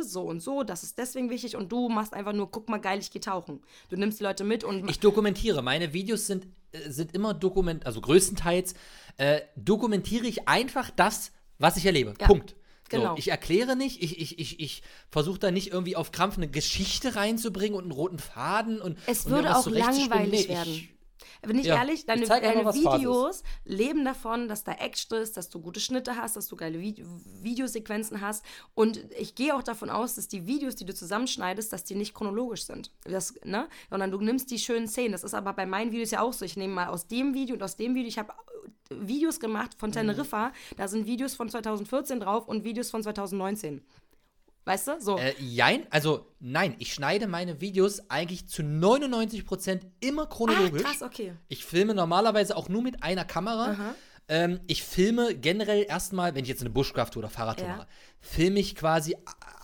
so 0.03 0.23
und 0.23 0.41
so, 0.41 0.63
das 0.63 0.83
ist 0.83 0.97
deswegen 0.99 1.29
wichtig 1.31 1.57
und 1.57 1.73
du 1.73 1.89
machst 1.89 2.15
einfach 2.15 2.33
nur, 2.33 2.51
guck 2.51 2.69
mal 2.69 2.81
geil, 2.81 2.99
ich 3.01 3.11
gehe 3.11 3.21
tauchen. 3.21 3.61
Du 3.89 3.97
nimmst 3.97 4.21
die 4.21 4.25
Leute 4.25 4.45
mit 4.45 4.65
und. 4.65 4.89
Ich 4.89 5.01
dokumentiere. 5.01 5.63
Meine 5.63 5.93
Videos 5.93 6.27
sind, 6.27 6.47
äh, 6.73 6.91
sind 6.91 7.15
immer 7.15 7.35
dokument, 7.35 7.87
also 7.87 8.01
größtenteils 8.01 8.75
äh, 9.17 9.41
dokumentiere 9.57 10.27
ich 10.27 10.49
einfach 10.49 10.91
das, 10.91 11.33
was 11.59 11.77
ich 11.77 11.87
erlebe. 11.87 12.15
Ja. 12.21 12.27
Punkt. 12.27 12.55
Genau. 12.91 13.13
So, 13.13 13.19
ich 13.19 13.29
erkläre 13.29 13.77
nicht, 13.77 14.03
ich, 14.03 14.21
ich, 14.21 14.39
ich, 14.39 14.61
ich 14.61 14.83
versuche 15.11 15.39
da 15.39 15.51
nicht 15.51 15.73
irgendwie 15.73 15.97
auf 15.97 16.13
Krampf 16.13 16.37
eine 16.37 16.49
Geschichte 16.49 17.17
reinzubringen 17.17 17.77
und 17.77 17.85
einen 17.85 17.93
roten 17.93 18.19
Faden 18.19 18.81
und. 18.81 18.99
Es 19.07 19.27
würde 19.27 19.49
und 19.49 19.55
auch 19.55 19.67
langweilig 19.67 20.49
nee, 20.49 20.55
werden. 20.55 20.73
Ich, 20.73 20.95
bin 21.47 21.59
ich 21.59 21.67
ja, 21.67 21.77
ehrlich, 21.77 22.07
deine, 22.07 22.27
deine 22.27 22.75
Videos 22.75 23.43
leben 23.65 24.05
davon, 24.05 24.49
dass 24.49 24.65
da 24.65 24.73
Action 24.73 25.19
ist, 25.19 25.37
dass 25.37 25.49
du 25.49 25.61
gute 25.61 25.81
Schnitte 25.81 26.17
hast, 26.17 26.37
dass 26.37 26.47
du 26.47 26.57
geile 26.57 26.81
Vide 26.81 27.05
Videosequenzen 27.43 28.21
hast. 28.21 28.45
Und 28.75 29.01
ich 29.19 29.35
gehe 29.35 29.55
auch 29.55 29.63
davon 29.63 29.91
aus, 29.91 30.15
dass 30.15 30.29
die 30.29 30.47
Videos, 30.47 30.77
die 30.77 30.85
du 30.85 30.95
zusammenschneidest, 30.95 31.73
dass 31.73 31.85
die 31.85 31.95
nicht 31.95 32.15
chronologisch 32.15 32.65
sind. 32.65 32.91
Das, 33.05 33.35
ne? 33.45 33.69
Sondern 33.91 34.11
du 34.11 34.21
nimmst 34.21 34.51
die 34.51 34.59
schönen 34.59 34.89
Szenen. 34.89 35.13
Das 35.13 35.25
ist 35.25 35.35
aber 35.35 35.53
bei 35.53 35.67
meinen 35.67 35.93
Videos 35.93 36.11
ja 36.11 36.21
auch 36.21 36.33
so. 36.33 36.45
Ich 36.45 36.57
nehme 36.57 36.75
mal 36.75 36.89
aus 36.89 37.07
dem 37.07 37.35
Video 37.35 37.55
und 37.55 37.63
aus 37.63 37.77
dem 37.77 37.95
Video. 37.95 38.09
Ich 38.09 38.19
habe 38.19 38.33
Videos 38.91 39.41
gemacht 39.41 39.73
von 39.77 39.91
mhm. 39.91 39.95
Teneriffa. 39.95 40.49
Mhm. 40.49 40.77
Da 40.77 40.89
sind 40.89 41.07
Videos 41.07 41.35
von 41.35 41.49
2014 41.49 42.21
drauf 42.21 42.49
und 42.49 42.65
Videos 42.65 42.91
von 42.91 43.03
2019. 43.03 43.83
Weißt 44.65 44.89
du? 44.89 45.01
So. 45.01 45.19
Äh, 45.19 45.35
jein, 45.39 45.87
also 45.91 46.27
nein, 46.41 46.75
ich 46.79 46.95
schneide 46.95 47.27
meine 47.27 47.61
Videos 47.61 48.09
eigentlich 48.09 48.49
zu 48.49 48.63
99% 48.63 49.81
immer 50.01 50.27
chronologisch. 50.27 50.83
Ah, 50.85 50.89
krass, 50.89 51.03
okay. 51.03 51.35
Ich 51.49 51.65
filme 51.65 51.95
normalerweise 51.95 52.57
auch 52.57 52.69
nur 52.69 52.83
mit 52.83 53.03
einer 53.03 53.27
Kamera. 53.27 53.95
Ähm, 54.27 54.61
ich 54.67 54.83
filme 54.83 55.35
generell 55.35 55.85
erstmal, 55.87 56.35
wenn 56.35 56.45
ich 56.45 56.49
jetzt 56.49 56.63
eine 56.63 56.71
Bushcraft 56.71 57.11
oder 57.17 57.29
Fahrradtour 57.29 57.69
ja. 57.69 57.77
mache, 57.77 57.89
filme 58.21 58.59
ich 58.59 58.75
quasi 58.75 59.17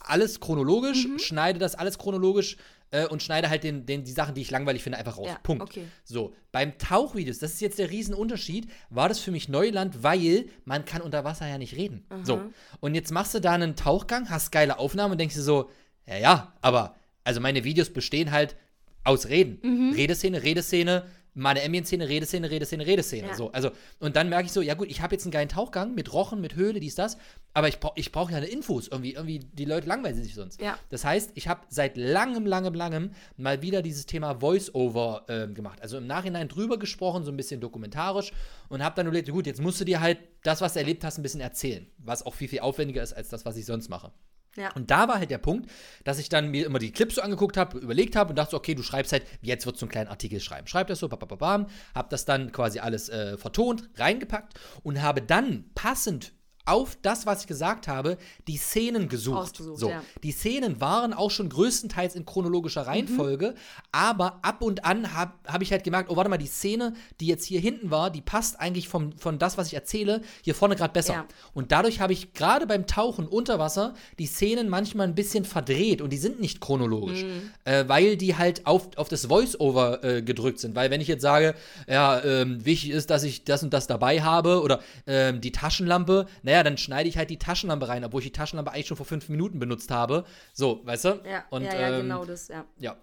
alles 0.05 0.39
chronologisch, 0.41 1.07
mhm. 1.07 1.19
schneide 1.19 1.59
das 1.59 1.75
alles 1.77 1.97
chronologisch 1.97 2.59
äh, 2.91 3.07
und 3.07 3.23
schneide 3.23 3.49
halt 3.49 3.65
den, 3.65 3.87
den, 3.87 4.05
die 4.05 4.13
Sachen, 4.13 4.35
die 4.35 4.41
ich 4.41 4.51
langweilig 4.51 4.83
finde, 4.83 4.99
einfach 4.99 5.19
raus. 5.19 5.29
Ja, 5.29 5.39
Punkt. 5.43 5.63
Okay. 5.63 5.85
So, 6.05 6.35
beim 6.53 6.77
Tauchvideos, 6.79 7.39
das 7.39 7.55
ist 7.55 7.61
jetzt 7.61 7.79
der 7.79 7.91
Riesenunterschied, 7.91 8.69
war 8.91 9.09
das 9.09 9.21
für 9.21 9.31
mich 9.31 9.49
Neuland, 9.49 10.03
weil 10.03 10.47
man 10.65 10.85
kann 10.85 11.03
unter 11.03 11.25
Wasser 11.25 11.47
ja 11.49 11.59
nicht 11.59 11.77
reden. 11.77 12.05
Aha. 12.09 12.25
So, 12.25 12.43
und 12.81 12.95
jetzt 12.95 13.13
machst 13.13 13.35
du 13.35 13.41
da 13.41 13.53
einen 13.53 13.77
Tauchgang, 13.77 14.29
hast 14.31 14.51
geile 14.51 14.79
Aufnahmen 14.79 15.13
und 15.13 15.19
denkst 15.19 15.35
dir 15.35 15.43
so, 15.43 15.71
ja, 16.07 16.17
ja, 16.17 16.53
aber 16.61 16.97
also 17.25 17.41
meine 17.41 17.65
Videos 17.65 17.91
bestehen 17.91 18.31
halt 18.31 18.57
aus 19.05 19.29
Reden. 19.29 19.59
Mhm. 19.63 19.93
Redeszene, 19.95 20.43
Redeszene, 20.43 21.05
meine 21.35 21.63
Ambient-Szene, 21.63 22.09
Redeszene, 22.09 22.51
Redeszene, 22.51 22.87
Redeszene. 22.87 23.29
Ja. 23.29 23.35
So, 23.35 23.53
also, 23.53 23.71
und 23.99 24.17
dann 24.17 24.29
merke 24.29 24.47
ich 24.47 24.53
so, 24.53 24.63
ja 24.63 24.75
gut, 24.75 24.89
ich 24.91 25.01
habe 25.01 25.15
jetzt 25.15 25.25
einen 25.25 25.33
geilen 25.33 25.49
Tauchgang 25.49 25.95
mit 25.95 26.13
Rochen, 26.13 26.41
mit 26.41 26.57
Höhle, 26.57 26.81
dies, 26.81 26.95
das, 26.95 27.17
aber 27.53 27.69
ich, 27.69 27.81
brauch, 27.81 27.93
ich 27.97 28.13
brauche 28.13 28.33
ja 28.33 28.39
eine 28.39 28.47
Infos. 28.47 28.89
Irgendwie, 28.89 29.15
irgendwie, 29.15 29.41
die 29.41 29.65
Leute 29.65 29.89
langweilen 29.89 30.15
sich 30.15 30.35
sonst. 30.35 30.61
Ja. 30.61 30.79
Das 30.89 31.05
heißt, 31.05 31.33
ich 31.35 31.49
habe 31.49 31.63
seit 31.69 31.97
langem, 31.97 32.47
langem, 32.47 32.75
langem 32.75 33.11
mal 33.37 33.63
wieder 33.63 33.83
dieses 33.83 34.07
Thema 34.07 34.41
Voice-Over 34.41 35.25
äh, 35.29 35.47
gemacht. 35.49 35.81
Also 35.83 35.99
im 35.99 36.07
Nachhinein 36.07 36.49
drüber 36.49 36.79
gesprochen, 36.79 37.25
so 37.25 37.33
ein 37.33 37.37
bisschen 37.37 37.61
dokumentarisch 37.61 38.33
und 38.69 38.85
habe 38.85 38.95
dann 38.97 39.07
überlegt, 39.07 39.31
gut, 39.31 39.47
jetzt 39.47 39.61
musst 39.61 39.81
du 39.81 39.85
dir 39.85 40.01
halt 40.01 40.19
das, 40.43 40.61
was 40.61 40.75
du 40.75 40.81
erlebt 40.81 41.05
hast, 41.05 41.19
ein 41.19 41.23
bisschen 41.23 41.41
erzählen. 41.41 41.87
Was 41.99 42.25
auch 42.25 42.35
viel, 42.35 42.49
viel 42.49 42.61
aufwendiger 42.61 43.03
ist 43.03 43.13
als 43.13 43.29
das, 43.29 43.45
was 43.45 43.57
ich 43.57 43.67
sonst 43.67 43.89
mache. 43.89 44.13
Ja. 44.57 44.73
Und 44.75 44.91
da 44.91 45.07
war 45.09 45.19
halt 45.19 45.31
der 45.31 45.39
Punkt, 45.39 45.71
dass 46.05 46.19
ich 46.19 46.29
dann 46.29 46.51
mir 46.51 46.67
immer 46.67 46.79
die 46.79 46.93
Clips 46.93 47.15
so 47.15 47.23
angeguckt 47.23 47.57
habe, 47.57 47.79
überlegt 47.79 48.17
habe 48.17 48.31
und 48.31 48.37
dachte 48.37 48.53
so, 48.53 48.57
okay, 48.57 48.75
du 48.75 48.83
schreibst 48.83 49.13
halt, 49.13 49.25
jetzt 49.43 49.65
wird 49.67 49.77
so 49.77 49.87
einen 49.87 49.93
kleinen 49.93 50.09
Artikel 50.09 50.41
schreiben. 50.41 50.67
Schreib 50.67 50.89
das 50.89 50.99
so, 50.99 51.09
bababam, 51.09 51.67
hab 51.95 52.11
das 52.11 52.25
dann 52.25 52.51
quasi 52.51 52.81
alles 52.81 53.09
äh, 53.09 53.39
vertont, 53.39 53.89
reingepackt 53.97 54.55
und 54.83 55.03
habe 55.03 55.23
dann 55.23 55.71
passend 55.75 56.33
auf 56.67 56.97
das, 57.03 57.27
was 57.27 57.43
ich 57.43 57.47
gesagt 57.47 57.89
habe, 57.89 58.19
die 58.47 58.57
Szenen 58.57 59.09
gesucht. 59.09 59.57
so. 59.57 59.89
Ja. 59.89 60.03
Die 60.23 60.33
Szenen 60.33 60.81
waren 60.81 61.13
auch 61.13 61.31
schon 61.31 61.49
größtenteils 61.49 62.15
in 62.15 62.27
chronologischer 62.27 62.83
Reihenfolge, 62.83 63.51
mhm. 63.51 63.57
aber 63.93 64.39
ab 64.43 64.63
und 64.63 64.85
an 64.85 65.15
habe 65.15 65.33
hab 65.47 65.63
ich 65.63 65.73
halt 65.73 65.85
gemerkt, 65.85 66.11
oh, 66.11 66.17
warte 66.17 66.31
mal, 66.31 66.39
die 66.39 66.47
Szene, 66.47 66.95
die 67.21 67.27
jetzt 67.27 67.45
hier 67.45 67.61
hinten 67.61 67.91
war, 67.91 68.11
die 68.11 68.21
passt 68.21 68.61
eigentlich 68.61 68.89
vom, 68.89 69.13
von 69.19 69.39
das, 69.39 69.59
was 69.59 69.69
ich 69.69 69.75
erzähle, 69.75 70.21
hier 70.43 70.55
vorne 70.55 70.77
gerade 70.77 70.93
besser. 70.93 71.15
Ja. 71.15 71.27
Und 71.55 71.73
dadurch 71.73 72.01
habe 72.01 72.13
ich 72.13 72.35
gerade 72.35 72.67
beim 72.67 72.87
Tauchen 72.87 73.27
unter 73.27 73.59
Wasser 73.59 73.95
die 74.19 74.27
Szenen 74.27 74.69
manchmal 74.69 75.07
ein 75.07 75.15
bisschen 75.15 75.45
verdreht 75.45 76.01
und 76.03 76.13
die 76.13 76.19
sind 76.19 76.41
nicht 76.41 76.61
chronologisch, 76.61 77.25
mhm. 77.25 77.51
äh, 77.65 77.89
weil 77.89 78.17
die 78.17 78.37
halt 78.37 78.67
auf, 78.67 78.97
auf 78.97 79.09
das 79.09 79.27
Voice-Over 79.27 80.05
äh, 80.05 80.23
gedrückt 80.23 80.61
sind. 80.61 80.75
Weil 80.77 80.91
wenn 80.91 81.01
ich 81.01 81.09
jetzt 81.09 81.23
sage, 81.23 81.55
ja, 81.89 82.23
ähm, 82.23 82.65
wichtig 82.65 82.91
ist, 82.91 83.11
dass 83.11 83.23
ich 83.23 83.45
das 83.45 83.63
und 83.63 83.73
das 83.73 83.87
dabei 83.87 84.23
habe 84.23 84.63
oder 84.63 84.81
ähm, 85.07 85.41
die 85.41 85.53
Taschenlampe, 85.53 86.27
naja, 86.51 86.65
dann 86.65 86.77
schneide 86.77 87.09
ich 87.09 87.17
halt 87.17 87.31
die 87.31 87.39
Taschenlampe 87.39 87.87
rein, 87.87 88.05
obwohl 88.05 88.21
ich 88.23 88.27
die 88.27 88.33
Taschenlampe 88.33 88.73
eigentlich 88.73 88.89
schon 88.89 88.97
vor 88.97 89.07
fünf 89.07 89.29
Minuten 89.29 89.61
benutzt 89.61 89.93
habe. 89.93 90.25
So, 90.53 90.85
weißt 90.85 91.05
du? 91.05 91.09
Ja, 91.25 91.45
und, 91.51 91.63
ja, 91.63 91.81
ja 91.81 91.91
ähm, 91.91 92.03
genau 92.03 92.25
das, 92.25 92.49
ja. 92.49 92.65
Ja. 92.77 92.97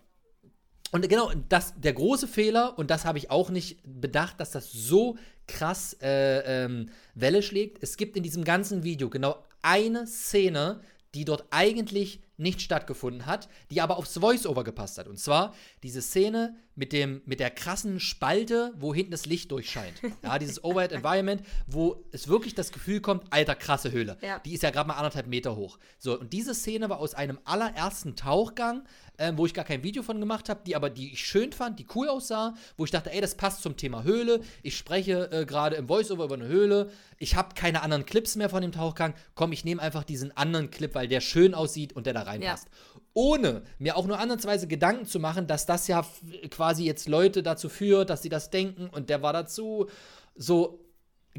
Und 0.92 1.08
genau, 1.08 1.32
das, 1.48 1.74
der 1.80 1.94
große 1.94 2.28
Fehler, 2.28 2.78
und 2.78 2.92
das 2.92 3.06
habe 3.06 3.18
ich 3.18 3.32
auch 3.32 3.50
nicht 3.50 3.80
bedacht, 3.86 4.42
dass 4.42 4.52
das 4.52 4.70
so 4.70 5.18
krass 5.48 5.96
äh, 6.02 6.66
ähm, 6.66 6.90
Welle 7.16 7.42
schlägt. 7.42 7.82
Es 7.82 7.96
gibt 7.96 8.18
in 8.18 8.24
diesem 8.24 8.44
ganzen 8.44 8.84
Video 8.84 9.10
genau 9.10 9.42
eine 9.62 10.08
Szene, 10.08 10.82
die 11.16 11.24
dort 11.24 11.46
eigentlich 11.50 12.20
nicht 12.38 12.62
stattgefunden 12.62 13.26
hat, 13.26 13.50
die 13.72 13.82
aber 13.82 13.98
aufs 13.98 14.18
Voice-Over 14.18 14.64
gepasst 14.64 14.98
hat. 14.98 15.08
Und 15.08 15.18
zwar 15.20 15.54
diese 15.84 16.02
Szene 16.02 16.56
mit, 16.76 16.94
dem, 16.94 17.22
mit 17.26 17.40
der 17.40 17.50
krassen 17.50 18.00
Spalte, 18.00 18.74
wo 18.78 18.94
hinten 18.94 19.12
das 19.12 19.26
Licht 19.26 19.52
durchscheint. 19.52 19.96
Ja, 20.24 20.40
dieses 20.40 20.64
Overhead 20.64 20.92
Environment, 20.92 21.42
wo 21.68 22.04
es 22.12 22.28
wirklich 22.28 22.54
das 22.54 22.72
Gefühl 22.72 23.02
kommt, 23.02 23.32
alter, 23.32 23.56
krasse 23.56 23.92
Höhle. 23.92 24.18
Ja. 24.22 24.40
Die 24.40 24.54
ist 24.54 24.64
ja 24.64 24.72
gerade 24.72 24.88
mal 24.88 24.96
anderthalb 24.96 25.28
Meter 25.28 25.56
hoch. 25.56 25.80
So, 26.00 26.20
und 26.20 26.34
diese 26.34 26.54
Szene 26.54 26.90
war 26.90 27.00
aus 27.00 27.14
einem 27.14 27.40
allerersten 27.46 28.16
Tauchgang, 28.16 28.84
ähm, 29.18 29.38
wo 29.38 29.46
ich 29.46 29.54
gar 29.54 29.66
kein 29.66 29.84
Video 29.84 30.04
von 30.04 30.20
gemacht 30.20 30.50
habe, 30.50 30.62
die 30.66 30.76
aber 30.76 30.90
die 30.90 31.14
ich 31.14 31.26
schön 31.26 31.52
fand, 31.52 31.80
die 31.80 31.88
cool 31.96 32.10
aussah, 32.10 32.54
wo 32.78 32.86
ich 32.86 32.92
dachte, 32.92 33.12
ey, 33.12 33.22
das 33.22 33.36
passt 33.36 33.62
zum 33.62 33.78
Thema 33.78 34.04
Höhle. 34.04 34.42
Ich 34.64 34.78
spreche 34.78 35.32
äh, 35.32 35.46
gerade 35.46 35.76
im 35.76 35.90
Voiceover 35.90 36.26
über 36.26 36.36
eine 36.36 36.48
Höhle. 36.48 36.92
Ich 37.18 37.36
habe 37.36 37.56
keine 37.56 37.82
anderen 37.82 38.06
Clips 38.06 38.36
mehr 38.36 38.50
von 38.50 38.62
dem 38.62 38.72
Tauchgang. 38.72 39.14
Komm, 39.36 39.52
ich 39.52 39.66
nehme 39.66 39.82
einfach 39.82 40.04
diesen 40.04 40.36
anderen 40.36 40.70
Clip, 40.70 40.94
weil 40.94 41.08
der 41.08 41.22
schön 41.22 41.54
aussieht 41.54 41.94
und 41.94 42.06
der 42.06 42.14
da 42.14 42.24
reinpasst. 42.24 42.66
Ja. 42.66 43.02
Ohne 43.14 43.64
mir 43.80 43.98
auch 43.98 44.06
nur 44.06 44.20
ansatzweise 44.20 44.68
Gedanken 44.68 45.06
zu 45.06 45.20
machen, 45.20 45.48
dass 45.48 45.66
das 45.66 45.88
ja 45.88 46.06
quasi 46.52 46.86
jetzt 46.86 47.08
Leute 47.08 47.42
dazu 47.42 47.70
führt, 47.70 48.12
dass 48.12 48.22
sie 48.22 48.30
das 48.30 48.52
denken 48.52 48.90
und 48.90 49.10
der 49.10 49.24
war 49.24 49.34
dazu 49.34 49.88
so 50.36 50.87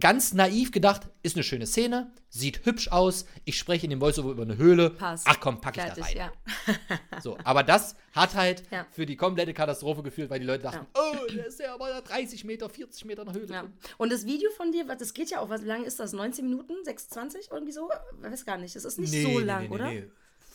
ganz 0.00 0.32
naiv 0.32 0.70
gedacht, 0.72 1.02
ist 1.22 1.36
eine 1.36 1.42
schöne 1.42 1.66
Szene, 1.66 2.10
sieht 2.28 2.64
hübsch 2.66 2.88
aus, 2.88 3.26
ich 3.44 3.58
spreche 3.58 3.84
in 3.84 3.90
dem 3.90 4.00
Voiceover 4.00 4.30
über 4.30 4.42
eine 4.42 4.56
Höhle. 4.56 4.90
Passt. 4.90 5.26
Ach 5.28 5.38
komm, 5.40 5.60
pack 5.60 5.76
ich 5.76 5.82
Fertig, 5.82 6.04
da 6.14 6.24
rein. 6.24 6.30
ja. 6.68 7.20
So, 7.22 7.36
aber 7.44 7.62
das 7.62 7.96
hat 8.12 8.34
halt 8.34 8.62
Ja. 8.70 8.86
für 8.90 9.06
die 9.06 9.16
komplette 9.16 9.52
Katastrophe 9.54 10.02
geführt, 10.02 10.30
weil 10.30 10.40
die 10.40 10.46
Leute 10.46 10.64
dachten, 10.64 10.86
oh, 10.94 11.26
der 11.34 11.46
ist 11.46 11.58
ja 11.60 11.74
aber 11.74 12.00
30 12.02 12.44
Meter, 12.44 12.68
40 12.68 13.04
Meter 13.06 13.22
in 13.22 13.32
der 13.32 13.40
Höhle. 13.40 13.52
Ja. 13.54 13.64
Und 13.96 14.12
das 14.12 14.24
Video 14.26 14.50
von 14.56 14.70
dir, 14.72 14.84
das 14.84 15.14
geht 15.14 15.30
ja 15.30 15.40
auch, 15.40 15.48
was 15.48 15.62
wie 15.62 15.66
lange 15.68 15.84
ist 15.86 15.98
das? 15.98 16.12
19 16.12 16.44
Minuten? 16.48 16.72
26? 16.84 17.48
Irgendwie 17.50 17.72
so? 17.72 17.88
Ich 18.22 18.30
weiß 18.30 18.44
gar 18.44 18.56
nicht. 18.58 18.76
Das 18.76 18.84
ist 18.84 18.98
nicht 18.98 19.12
so 19.12 19.38
lang, 19.38 19.68
oder? 19.70 19.90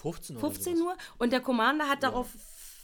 15 0.01 0.37
15 0.37 0.73
oder 0.73 0.81
sowas. 0.83 0.97
nur. 0.97 1.15
Und 1.17 1.31
der 1.33 1.39
Commander 1.41 1.87
hat 1.89 2.03
darauf 2.03 2.27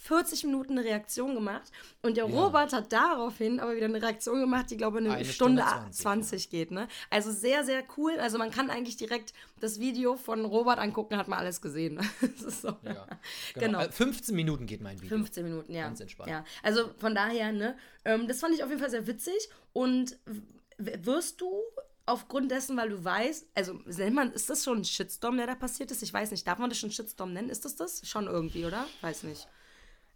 40 0.02 0.44
Minuten 0.44 0.78
eine 0.78 0.84
Reaktion 0.84 1.34
gemacht. 1.34 1.70
Und 2.00 2.16
der 2.16 2.24
Robert 2.24 2.72
hat 2.72 2.90
daraufhin 2.90 3.60
aber 3.60 3.76
wieder 3.76 3.84
eine 3.84 4.00
Reaktion 4.00 4.40
gemacht, 4.40 4.70
die, 4.70 4.78
glaube 4.78 4.98
ich, 4.98 5.04
eine, 5.04 5.14
Eine 5.14 5.24
Stunde, 5.26 5.62
Stunde 5.62 5.90
20, 5.90 6.02
20, 6.02 6.50
geht. 6.50 6.70
Ne? 6.70 6.88
Also 7.10 7.30
sehr, 7.30 7.64
sehr 7.64 7.84
cool. 7.98 8.18
Also 8.18 8.38
man 8.38 8.50
kann 8.50 8.70
eigentlich 8.70 8.96
direkt 8.96 9.34
das 9.60 9.78
Video 9.78 10.16
von 10.16 10.46
Robert 10.46 10.78
angucken, 10.78 11.18
hat 11.18 11.28
man 11.28 11.38
alles 11.38 11.60
gesehen. 11.60 12.00
Das 12.20 12.42
ist 12.42 12.62
so. 12.62 12.68
Ja, 12.82 13.06
Genau. 13.54 13.80
Äh, 13.80 13.92
15 13.92 14.34
Minuten 14.34 14.66
geht 14.66 14.80
mein 14.80 14.96
Video. 15.00 15.16
15 15.16 15.44
Minuten, 15.44 15.74
ja. 15.74 15.82
Ganz 15.84 16.00
entspannt. 16.00 16.30
Ja, 16.30 16.44
also 16.62 16.90
von 16.98 17.14
daher, 17.14 17.52
ne, 17.52 17.76
ähm, 18.04 18.26
das 18.26 18.40
fand 18.40 18.54
ich 18.54 18.62
auf 18.62 18.70
jeden 18.70 18.80
Fall 18.80 18.90
sehr 18.90 19.06
witzig. 19.06 19.50
Und 19.72 20.18
wirst 20.78 21.40
du 21.42 21.52
aufgrund 22.06 22.50
dessen, 22.50 22.76
weil 22.76 22.88
du 22.88 23.04
weißt, 23.04 23.48
also 23.54 23.74
nennt 23.84 24.14
man, 24.14 24.32
ist 24.32 24.48
das 24.48 24.64
schon 24.64 24.78
ein 24.78 24.84
Shitstorm, 24.84 25.36
der 25.36 25.46
da 25.46 25.54
passiert 25.54 25.90
ist? 25.90 26.02
Ich 26.02 26.12
weiß 26.12 26.30
nicht, 26.30 26.46
darf 26.46 26.58
man 26.58 26.70
das 26.70 26.78
schon 26.78 26.90
Shitstorm 26.90 27.32
nennen? 27.32 27.50
Ist 27.50 27.64
das 27.64 27.76
das? 27.76 28.06
Schon 28.08 28.26
irgendwie, 28.26 28.64
oder? 28.64 28.86
Weiß 29.02 29.24
nicht. 29.24 29.46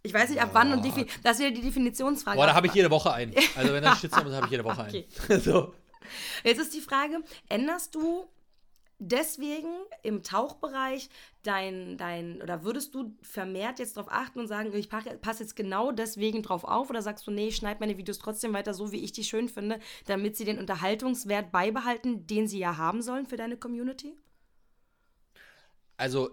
Ich 0.05 0.13
weiß 0.13 0.29
nicht, 0.29 0.41
ab 0.41 0.49
wann 0.53 0.71
und 0.71 0.85
defi- 0.85 1.07
das 1.23 1.33
ist 1.39 1.45
wieder 1.45 1.51
die 1.55 1.61
Definitionsfrage. 1.61 2.37
Boah, 2.37 2.45
da 2.45 2.51
Ab 2.51 2.57
habe 2.57 2.67
ich 2.67 2.73
jede 2.73 2.89
Woche 2.91 3.11
einen. 3.13 3.33
Also 3.55 3.73
wenn 3.73 3.83
das 3.83 3.99
Shitstorm 3.99 4.27
ist, 4.27 4.33
habe 4.35 4.45
ich 4.45 4.51
jede 4.51 4.63
Woche 4.63 4.81
Okay. 4.87 5.07
einen. 5.29 5.41
so. 5.41 5.73
Jetzt 6.43 6.59
ist 6.59 6.73
die 6.73 6.81
Frage, 6.81 7.23
änderst 7.49 7.95
du 7.95 8.25
deswegen 8.99 9.67
im 10.03 10.23
Tauchbereich 10.23 11.09
dein, 11.43 11.97
dein, 11.97 12.41
oder 12.41 12.63
würdest 12.63 12.95
du 12.95 13.13
vermehrt 13.21 13.79
jetzt 13.79 13.97
darauf 13.97 14.11
achten 14.11 14.39
und 14.39 14.47
sagen, 14.47 14.73
ich 14.73 14.89
passe 14.89 15.41
jetzt 15.43 15.55
genau 15.55 15.91
deswegen 15.91 16.41
drauf 16.43 16.63
auf 16.63 16.89
oder 16.89 17.01
sagst 17.01 17.27
du, 17.27 17.31
nee, 17.31 17.47
ich 17.49 17.57
schneide 17.57 17.79
meine 17.81 17.97
Videos 17.97 18.19
trotzdem 18.19 18.53
weiter 18.53 18.73
so, 18.73 18.91
wie 18.91 19.03
ich 19.03 19.11
die 19.11 19.23
schön 19.25 19.49
finde, 19.49 19.79
damit 20.05 20.37
sie 20.37 20.45
den 20.45 20.59
Unterhaltungswert 20.59 21.51
beibehalten, 21.51 22.25
den 22.27 22.47
sie 22.47 22.59
ja 22.59 22.77
haben 22.77 23.01
sollen 23.01 23.25
für 23.25 23.35
deine 23.37 23.57
Community? 23.57 24.15
Also 25.97 26.29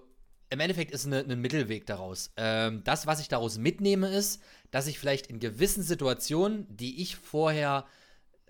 im 0.53 0.61
Endeffekt 0.61 0.93
ist 0.93 1.07
ein 1.07 1.41
Mittelweg 1.41 1.87
daraus. 1.87 2.31
Ähm, 2.37 2.83
das, 2.85 3.07
was 3.07 3.21
ich 3.21 3.29
daraus 3.29 3.57
mitnehme, 3.57 4.09
ist, 4.09 4.43
dass 4.71 4.87
ich 4.87 4.99
vielleicht 4.99 5.29
in 5.29 5.41
gewissen 5.41 5.83
Situationen, 5.83 6.67
die 6.69 7.01
ich 7.01 7.17
vorher 7.17 7.87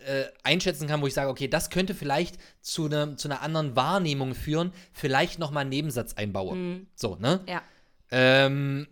äh, 0.05 0.25
einschätzen 0.43 0.89
kann, 0.89 1.01
wo 1.01 1.07
ich 1.07 1.15
sage, 1.15 1.31
okay, 1.31 1.47
das 1.47 1.71
könnte 1.71 1.95
vielleicht 1.95 2.39
zu, 2.61 2.89
ne, 2.89 3.15
zu 3.17 3.29
einer 3.29 3.41
anderen 3.41 3.77
Wahrnehmung 3.77 4.35
führen, 4.35 4.73
vielleicht 4.93 5.39
nochmal 5.39 5.61
einen 5.61 5.71
Nebensatz 5.71 6.15
einbaue. 6.15 6.57
So, 6.97 7.17
ne? 7.17 7.41
Ja. 7.47 7.63
Ähm, 8.11 8.89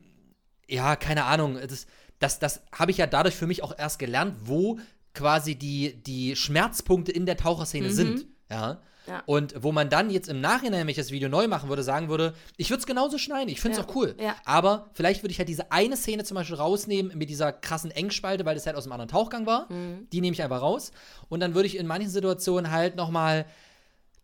ja, 0.68 0.94
keine 0.94 1.24
Ahnung. 1.24 1.58
Das, 1.61 1.88
das, 2.20 2.38
das 2.38 2.62
habe 2.70 2.92
ich 2.92 2.98
ja 2.98 3.08
dadurch 3.08 3.34
für 3.34 3.48
mich 3.48 3.64
auch 3.64 3.76
erst 3.76 3.98
gelernt, 3.98 4.36
wo 4.44 4.78
quasi 5.14 5.56
die, 5.56 6.00
die 6.00 6.36
Schmerzpunkte 6.36 7.11
in 7.11 7.26
der 7.26 7.36
Taucherszene 7.36 7.90
sind. 7.90 8.26
Ja. 8.48 8.80
Ja. 9.11 9.22
Und 9.26 9.54
wo 9.61 9.72
man 9.72 9.88
dann 9.90 10.08
jetzt 10.08 10.28
im 10.28 10.40
Nachhinein, 10.40 10.80
wenn 10.82 10.88
ich 10.88 10.96
das 10.96 11.11
Video 11.11 11.28
neu 11.28 11.48
machen 11.48 11.68
würde, 11.68 11.82
sagen 11.82 12.08
würde, 12.08 12.32
ich 12.56 12.70
würde 12.70 12.80
es 12.80 12.86
genauso 12.86 13.18
schneiden, 13.18 13.48
ich 13.48 13.61
finde 13.61 13.76
es 13.78 13.84
Ja. 13.84 13.88
auch 13.90 13.96
cool. 13.96 14.14
Ja. 14.20 14.36
Aber 14.44 14.88
vielleicht 14.94 15.22
würde 15.22 15.32
ich 15.32 15.38
halt 15.38 15.48
diese 15.48 15.72
eine 15.72 15.96
Szene 15.96 16.22
zum 16.24 16.36
Beispiel 16.36 16.56
rausnehmen 16.56 17.18
mit 17.18 17.28
dieser 17.28 17.52
krassen 17.52 17.90
Engspalte, 17.90 18.44
weil 18.44 18.54
das 18.54 18.66
halt 18.66 18.76
aus 18.76 18.84
einem 18.84 18.92
anderen 18.92 19.08
Tauchgang 19.11 19.46
war. 19.46 19.70
Mhm. 19.72 20.06
Die 20.12 20.20
nehme 20.20 20.34
ich 20.34 20.42
einfach 20.42 20.62
raus. 20.62 20.92
Und 21.28 21.40
dann 21.40 21.54
würde 21.54 21.66
ich 21.66 21.76
in 21.76 21.86
manchen 21.86 22.08
Situationen 22.11 22.70
halt 22.70 22.94
nochmal 22.96 23.46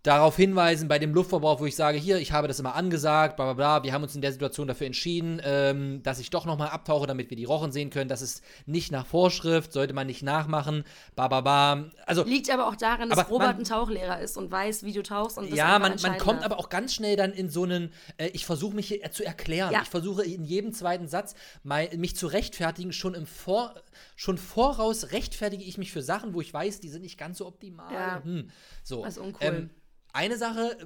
darauf 0.06 0.36
hinweisen 0.36 0.86
bei 0.88 0.98
dem 0.98 1.12
Luftverbrauch, 1.12 1.58
wo 1.58 1.66
ich 1.66 1.74
sage, 1.74 1.98
hier, 1.98 2.18
ich 2.18 2.30
habe 2.32 2.46
das 2.46 2.60
immer 2.60 2.74
angesagt, 2.76 3.36
bla 3.36 3.46
bla 3.46 3.54
bla, 3.54 3.82
wir 3.82 3.92
haben 3.92 4.02
uns 4.02 4.14
in 4.14 4.20
der 4.20 4.30
Situation 4.32 4.68
dafür 4.68 4.86
entschieden, 4.86 5.40
ähm, 5.44 6.02
dass 6.02 6.20
ich 6.20 6.30
doch 6.30 6.46
nochmal 6.46 6.68
abtauche, 6.68 7.06
damit 7.06 7.30
wir 7.30 7.36
die 7.36 7.44
Rochen 7.44 7.72
sehen 7.72 7.90
können. 7.90 8.08
Das 8.08 8.22
ist 8.22 8.42
nicht 8.66 8.92
nach 8.92 9.04
Vorschrift, 9.04 9.72
sollte 9.72 9.94
man 9.94 10.06
nicht 10.06 10.22
nachmachen, 10.22 10.84
bla 11.16 11.26
bla 11.28 11.40
bla. 11.40 11.90
Also, 12.06 12.24
Liegt 12.24 12.50
aber 12.50 12.68
auch 12.68 12.76
daran, 12.76 13.10
dass 13.10 13.28
Robert 13.30 13.48
man- 13.48 13.58
ein 13.58 13.64
Tauchlehrer 13.64 14.20
ist 14.20 14.36
und 14.36 14.50
weiß, 14.50 14.84
wie 14.84 14.92
du 14.92 15.02
tauchst. 15.02 15.38
Und 15.38 15.50
das 15.50 15.58
ja, 15.58 15.78
man, 15.78 15.96
man 16.00 16.18
kommt 16.18 16.40
darf. 16.40 16.52
aber 16.52 16.58
auch 16.60 16.68
ganz 16.68 16.94
schnell 16.94 17.16
dann 17.16 17.32
in 17.32 17.48
so 17.50 17.64
einen, 17.64 17.92
äh, 18.16 18.28
ich 18.28 18.46
versuche 18.46 18.76
mich 18.76 19.00
zu 19.10 19.24
erklären. 19.24 19.72
Ja. 19.72 19.82
Ich 19.82 19.88
versuche 19.88 20.22
in 20.24 20.44
jedem 20.44 20.72
zweiten 20.72 21.08
Satz 21.08 21.34
mal, 21.64 21.88
mich 21.96 22.16
zu 22.16 22.28
rechtfertigen. 22.28 22.92
Schon 22.92 23.14
im 23.14 23.26
Vor, 23.26 23.74
schon 24.14 24.38
voraus 24.38 25.10
rechtfertige 25.10 25.64
ich 25.64 25.78
mich 25.78 25.90
für 25.92 26.02
Sachen, 26.02 26.32
wo 26.34 26.40
ich 26.40 26.52
weiß, 26.52 26.80
die 26.80 26.88
sind 26.88 27.02
nicht 27.02 27.18
ganz 27.18 27.38
so 27.38 27.46
optimal. 27.46 27.92
Ja. 27.92 28.22
Hm. 28.22 28.50
So. 28.84 29.02
Das 29.04 29.16
ist 29.16 29.22
uncool. 29.22 29.46
Ähm, 29.46 29.70
eine 30.16 30.36
Sache, 30.36 30.76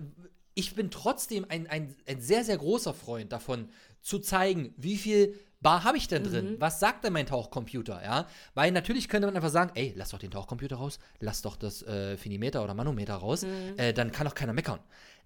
ich 0.54 0.74
bin 0.74 0.90
trotzdem 0.90 1.46
ein, 1.48 1.66
ein, 1.68 1.94
ein 2.06 2.20
sehr, 2.20 2.44
sehr 2.44 2.58
großer 2.58 2.92
Freund 2.92 3.32
davon, 3.32 3.68
zu 4.02 4.18
zeigen, 4.18 4.74
wie 4.76 4.96
viel 4.96 5.34
Bar 5.62 5.84
habe 5.84 5.98
ich 5.98 6.08
denn 6.08 6.24
drin? 6.24 6.52
Mhm. 6.52 6.56
Was 6.60 6.80
sagt 6.80 7.04
denn 7.04 7.12
mein 7.12 7.26
Tauchcomputer? 7.26 8.02
Ja? 8.02 8.26
Weil 8.54 8.72
natürlich 8.72 9.08
könnte 9.08 9.26
man 9.26 9.36
einfach 9.36 9.50
sagen, 9.50 9.72
ey, 9.74 9.92
lass 9.94 10.08
doch 10.08 10.18
den 10.18 10.30
Tauchcomputer 10.30 10.76
raus, 10.76 10.98
lass 11.18 11.42
doch 11.42 11.54
das 11.56 11.82
äh, 11.82 12.16
Finimeter 12.16 12.64
oder 12.64 12.72
Manometer 12.72 13.14
raus, 13.16 13.42
Mhm. 13.42 13.78
äh, 13.78 13.92
dann 13.92 14.10
kann 14.10 14.26
doch 14.26 14.34
keiner 14.34 14.54
meckern. 14.54 14.80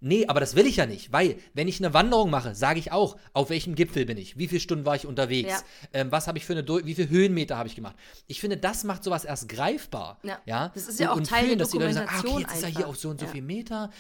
Nee, 0.07 0.27
aber 0.27 0.39
das 0.41 0.55
will 0.55 0.67
ich 0.67 0.77
ja 0.77 0.85
nicht, 0.85 1.13
weil 1.13 1.37
wenn 1.55 1.67
ich 1.67 1.79
eine 1.83 1.95
Wanderung 1.95 2.29
mache, 2.29 2.55
sage 2.55 2.79
ich 2.79 2.93
auch, 2.93 3.17
auf 3.33 3.49
welchem 3.49 3.75
Gipfel 3.75 4.05
bin 4.05 4.19
ich, 4.19 4.37
wie 4.37 4.49
viele 4.49 4.61
Stunden 4.61 4.85
war 4.85 4.95
ich 4.97 5.07
unterwegs, 5.07 5.51
Ja. 5.51 5.59
ähm, 5.95 6.13
was 6.13 6.29
habe 6.29 6.37
ich 6.37 6.45
für 6.45 6.53
eine, 6.53 6.63
Dur- 6.63 6.85
wie 6.85 6.95
viele 6.95 7.09
Höhenmeter 7.09 7.57
habe 7.57 7.69
ich 7.69 7.75
gemacht. 7.75 7.97
Ich 8.27 8.39
finde, 8.41 8.59
das 8.59 8.85
macht 8.85 9.03
sowas 9.03 9.25
erst 9.25 9.49
greifbar. 9.49 10.19
Ja. 10.23 10.39
ja? 10.45 10.69
Das 10.75 10.89
ist 10.89 11.01
ja 11.01 11.07
Und- 11.09 11.13
auch 11.13 11.17
und 11.17 11.27
Teil 11.29 11.39
der 11.41 11.47
fühlen, 11.49 11.59
dass 11.59 11.71
die 11.71 11.79
Leute 11.79 11.95
sagen, 11.95 12.09
ah, 12.13 12.19
okay, 12.21 12.41
jetzt 12.43 12.55
ist 12.55 12.63
er 12.63 12.69
hier 12.69 12.87
auf 12.87 12.97
so 12.99 13.09
und 13.09 13.19
so 13.19 13.25
Ja. 13.27 13.33
viel 13.33 13.43
Meter, 13.43 13.91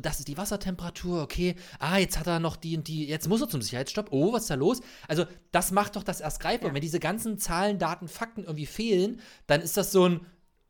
das 0.00 0.18
ist 0.18 0.28
die 0.28 0.36
Wassertemperatur, 0.36 1.22
okay, 1.22 1.54
ah, 1.78 1.96
jetzt 1.96 2.18
hat 2.18 2.26
er 2.26 2.38
noch 2.38 2.56
die 2.56 2.76
und 2.76 2.86
die, 2.86 3.06
jetzt 3.08 3.26
muss 3.28 3.40
er 3.40 3.48
zum 3.48 3.62
Sicherheitsstopp, 3.62 4.08
oh, 4.10 4.34
was 4.34 4.42
ist 4.42 4.50
da 4.50 4.54
los? 4.56 4.80
Also, 5.08 5.24
das 5.52 5.72
macht 5.72 5.96
doch 5.96 6.02
das 6.02 6.20
erst 6.20 6.40
greifbar. 6.40 6.68
Ja. 6.68 6.74
Wenn 6.74 6.82
diese 6.82 7.00
ganzen 7.00 7.38
Zahlen, 7.38 7.78
Daten, 7.78 8.08
Fakten 8.08 8.42
irgendwie 8.44 8.66
fehlen, 8.66 9.20
dann 9.46 9.62
ist 9.62 9.76
das 9.78 9.90
so 9.90 10.06
ein, 10.06 10.20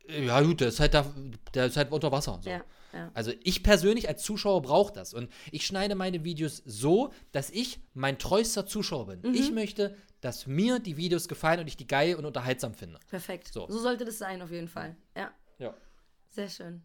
ja 0.08 0.40
gut, 0.42 0.60
der 0.60 0.68
ist 0.68 0.78
halt, 0.78 0.94
da, 0.94 1.04
der 1.54 1.66
ist 1.66 1.76
halt 1.76 1.90
unter 1.90 2.12
Wasser. 2.12 2.38
So. 2.40 2.48
Ja, 2.50 2.60
ja. 2.96 3.10
Also 3.14 3.32
ich 3.42 3.62
persönlich 3.62 4.08
als 4.08 4.22
Zuschauer 4.22 4.62
brauche 4.62 4.92
das. 4.92 5.14
Und 5.14 5.30
ich 5.50 5.66
schneide 5.66 5.94
meine 5.94 6.24
Videos 6.24 6.62
so, 6.64 7.12
dass 7.32 7.50
ich 7.50 7.80
mein 7.94 8.18
treuster 8.18 8.66
Zuschauer 8.66 9.06
bin. 9.06 9.20
Mhm. 9.22 9.34
Ich 9.34 9.52
möchte, 9.52 9.96
dass 10.20 10.46
mir 10.46 10.78
die 10.78 10.96
Videos 10.96 11.28
gefallen 11.28 11.60
und 11.60 11.68
ich 11.68 11.76
die 11.76 11.86
geil 11.86 12.16
und 12.16 12.24
unterhaltsam 12.24 12.74
finde. 12.74 12.98
Perfekt. 13.08 13.52
So. 13.52 13.66
So. 13.68 13.78
sollte 13.78 14.04
das 14.04 14.18
sein, 14.18 14.42
auf 14.42 14.50
jeden 14.50 14.68
Fall. 14.68 14.96
Ja. 15.16 15.30
Ja. 15.58 15.74
Sehr 16.30 16.48
schön. 16.48 16.82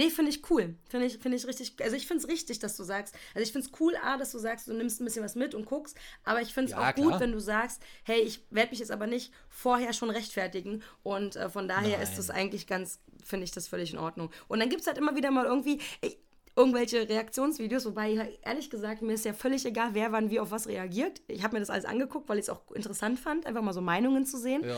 Nee, 0.00 0.08
finde 0.10 0.30
ich 0.30 0.48
cool. 0.50 0.76
Finde 0.88 1.06
ich, 1.06 1.18
finde 1.18 1.36
ich 1.36 1.46
richtig. 1.46 1.74
Also 1.82 1.94
ich 1.94 2.06
finde 2.06 2.22
es 2.24 2.28
richtig, 2.30 2.58
dass 2.58 2.74
du 2.76 2.84
sagst. 2.84 3.14
Also 3.34 3.42
ich 3.42 3.52
finde 3.52 3.66
es 3.66 3.80
cool, 3.80 3.94
A, 4.02 4.16
dass 4.16 4.32
du 4.32 4.38
sagst, 4.38 4.66
du 4.66 4.72
nimmst 4.72 4.98
ein 5.00 5.04
bisschen 5.04 5.22
was 5.22 5.34
mit 5.34 5.54
und 5.54 5.66
guckst. 5.66 5.94
Aber 6.24 6.40
ich 6.40 6.54
finde 6.54 6.72
es 6.72 6.78
Ja, 6.78 6.88
auch 6.90 6.94
gut, 6.94 7.08
klar. 7.08 7.20
wenn 7.20 7.32
du 7.32 7.38
sagst, 7.38 7.82
hey, 8.04 8.20
ich 8.20 8.42
werde 8.50 8.70
mich 8.70 8.78
jetzt 8.78 8.90
aber 8.92 9.06
nicht 9.06 9.30
vorher 9.50 9.92
schon 9.92 10.08
rechtfertigen. 10.08 10.82
Und 11.02 11.36
äh, 11.36 11.50
von 11.50 11.68
daher 11.68 11.98
Nein. 11.98 12.02
ist 12.02 12.16
das 12.16 12.30
eigentlich 12.30 12.66
ganz, 12.66 12.98
finde 13.22 13.44
ich 13.44 13.50
das 13.52 13.68
völlig 13.68 13.92
in 13.92 13.98
Ordnung. 13.98 14.30
Und 14.48 14.60
dann 14.60 14.70
gibt 14.70 14.80
es 14.80 14.86
halt 14.86 14.96
immer 14.96 15.14
wieder 15.16 15.30
mal 15.30 15.44
irgendwie. 15.44 15.80
Ich, 16.00 16.18
Irgendwelche 16.56 17.08
Reaktionsvideos, 17.08 17.86
wobei 17.86 18.36
ehrlich 18.42 18.70
gesagt, 18.70 19.02
mir 19.02 19.12
ist 19.12 19.24
ja 19.24 19.32
völlig 19.32 19.64
egal, 19.64 19.90
wer 19.92 20.10
wann 20.12 20.30
wie 20.30 20.40
auf 20.40 20.50
was 20.50 20.66
reagiert. 20.66 21.22
Ich 21.28 21.44
habe 21.44 21.54
mir 21.54 21.60
das 21.60 21.70
alles 21.70 21.84
angeguckt, 21.84 22.28
weil 22.28 22.38
ich 22.38 22.46
es 22.46 22.50
auch 22.50 22.68
interessant 22.72 23.20
fand, 23.20 23.46
einfach 23.46 23.62
mal 23.62 23.72
so 23.72 23.80
Meinungen 23.80 24.26
zu 24.26 24.36
sehen. 24.36 24.64
Ja. 24.64 24.76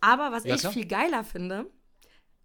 Aber 0.00 0.30
was 0.30 0.44
Ja, 0.44 0.54
ich 0.54 0.60
klar. 0.60 0.72
viel 0.72 0.86
geiler 0.86 1.24
finde, 1.24 1.66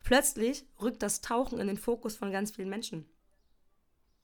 plötzlich 0.04 0.66
rückt 0.82 1.02
das 1.02 1.22
Tauchen 1.22 1.60
in 1.60 1.68
den 1.68 1.78
Fokus 1.78 2.16
von 2.16 2.32
ganz 2.32 2.52
vielen 2.52 2.70
Menschen. 2.70 3.06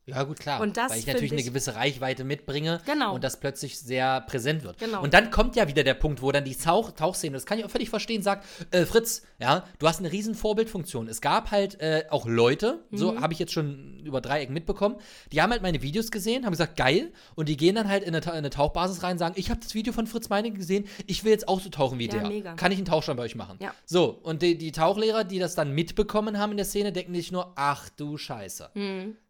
Ja, 0.09 0.23
gut, 0.23 0.39
klar. 0.39 0.61
Und 0.61 0.77
das 0.77 0.91
Weil 0.91 0.99
ich 0.99 1.07
natürlich 1.07 1.29
find 1.29 1.31
eine 1.33 1.41
ich- 1.41 1.47
gewisse 1.47 1.75
Reichweite 1.75 2.23
mitbringe 2.23 2.81
Genau. 2.85 3.15
und 3.15 3.23
das 3.23 3.39
plötzlich 3.39 3.79
sehr 3.79 4.21
präsent 4.21 4.63
wird. 4.63 4.77
Genau. 4.79 5.01
Und 5.03 5.13
dann 5.13 5.31
kommt 5.31 5.55
ja 5.55 5.67
wieder 5.67 5.83
der 5.83 5.93
Punkt, 5.93 6.21
wo 6.21 6.31
dann 6.31 6.43
die 6.45 6.55
Tauch 6.55 6.91
Tauchszene, 6.91 7.33
das 7.33 7.45
kann 7.45 7.59
ich 7.59 7.65
auch 7.65 7.69
völlig 7.69 7.89
verstehen, 7.89 8.21
sagt, 8.23 8.45
äh, 8.71 8.85
Fritz, 8.85 9.23
ja, 9.39 9.63
du 9.79 9.87
hast 9.87 9.99
eine 9.99 10.11
riesen 10.11 10.35
Vorbildfunktion. 10.35 11.07
Es 11.07 11.21
gab 11.21 11.51
halt 11.51 11.79
äh, 11.81 12.03
auch 12.09 12.25
Leute, 12.27 12.79
so 12.91 13.13
Mhm. 13.13 13.21
habe 13.21 13.33
ich 13.33 13.39
jetzt 13.39 13.53
schon 13.53 13.99
über 14.03 14.21
Dreiecken 14.21 14.53
mitbekommen, 14.53 14.95
die 15.31 15.41
haben 15.41 15.51
halt 15.51 15.61
meine 15.61 15.81
Videos 15.81 16.11
gesehen, 16.11 16.45
haben 16.45 16.51
gesagt, 16.51 16.75
geil, 16.77 17.11
und 17.35 17.47
die 17.49 17.57
gehen 17.57 17.75
dann 17.75 17.87
halt 17.87 18.03
in 18.03 18.15
eine, 18.15 18.23
in 18.25 18.31
eine 18.31 18.49
Tauchbasis 18.49 19.03
rein 19.03 19.13
und 19.13 19.17
sagen, 19.19 19.35
ich 19.37 19.49
habe 19.49 19.59
das 19.61 19.73
Video 19.75 19.93
von 19.93 20.07
Fritz 20.07 20.29
Meining 20.29 20.55
gesehen, 20.55 20.85
ich 21.07 21.23
will 21.23 21.31
jetzt 21.31 21.47
auch 21.47 21.59
so 21.59 21.69
tauchen 21.69 21.99
wie 21.99 22.07
Ja, 22.07 22.19
der. 22.19 22.27
mega. 22.27 22.53
Kann 22.55 22.71
ich 22.71 22.77
einen 22.77 22.85
Tauchschein 22.85 23.15
bei 23.17 23.23
euch 23.23 23.35
machen? 23.35 23.57
Ja. 23.61 23.73
So, 23.85 24.19
und 24.23 24.41
die, 24.41 24.57
die 24.57 24.71
Tauchlehrer, 24.71 25.23
die 25.23 25.39
das 25.39 25.55
dann 25.55 25.73
mitbekommen 25.73 26.37
haben 26.39 26.51
in 26.51 26.57
der 26.57 26.65
Szene, 26.65 26.91
denken 26.91 27.13
sich 27.13 27.31
nur, 27.31 27.53
ach 27.55 27.89
du 27.89 28.17
Scheiße. 28.17 28.69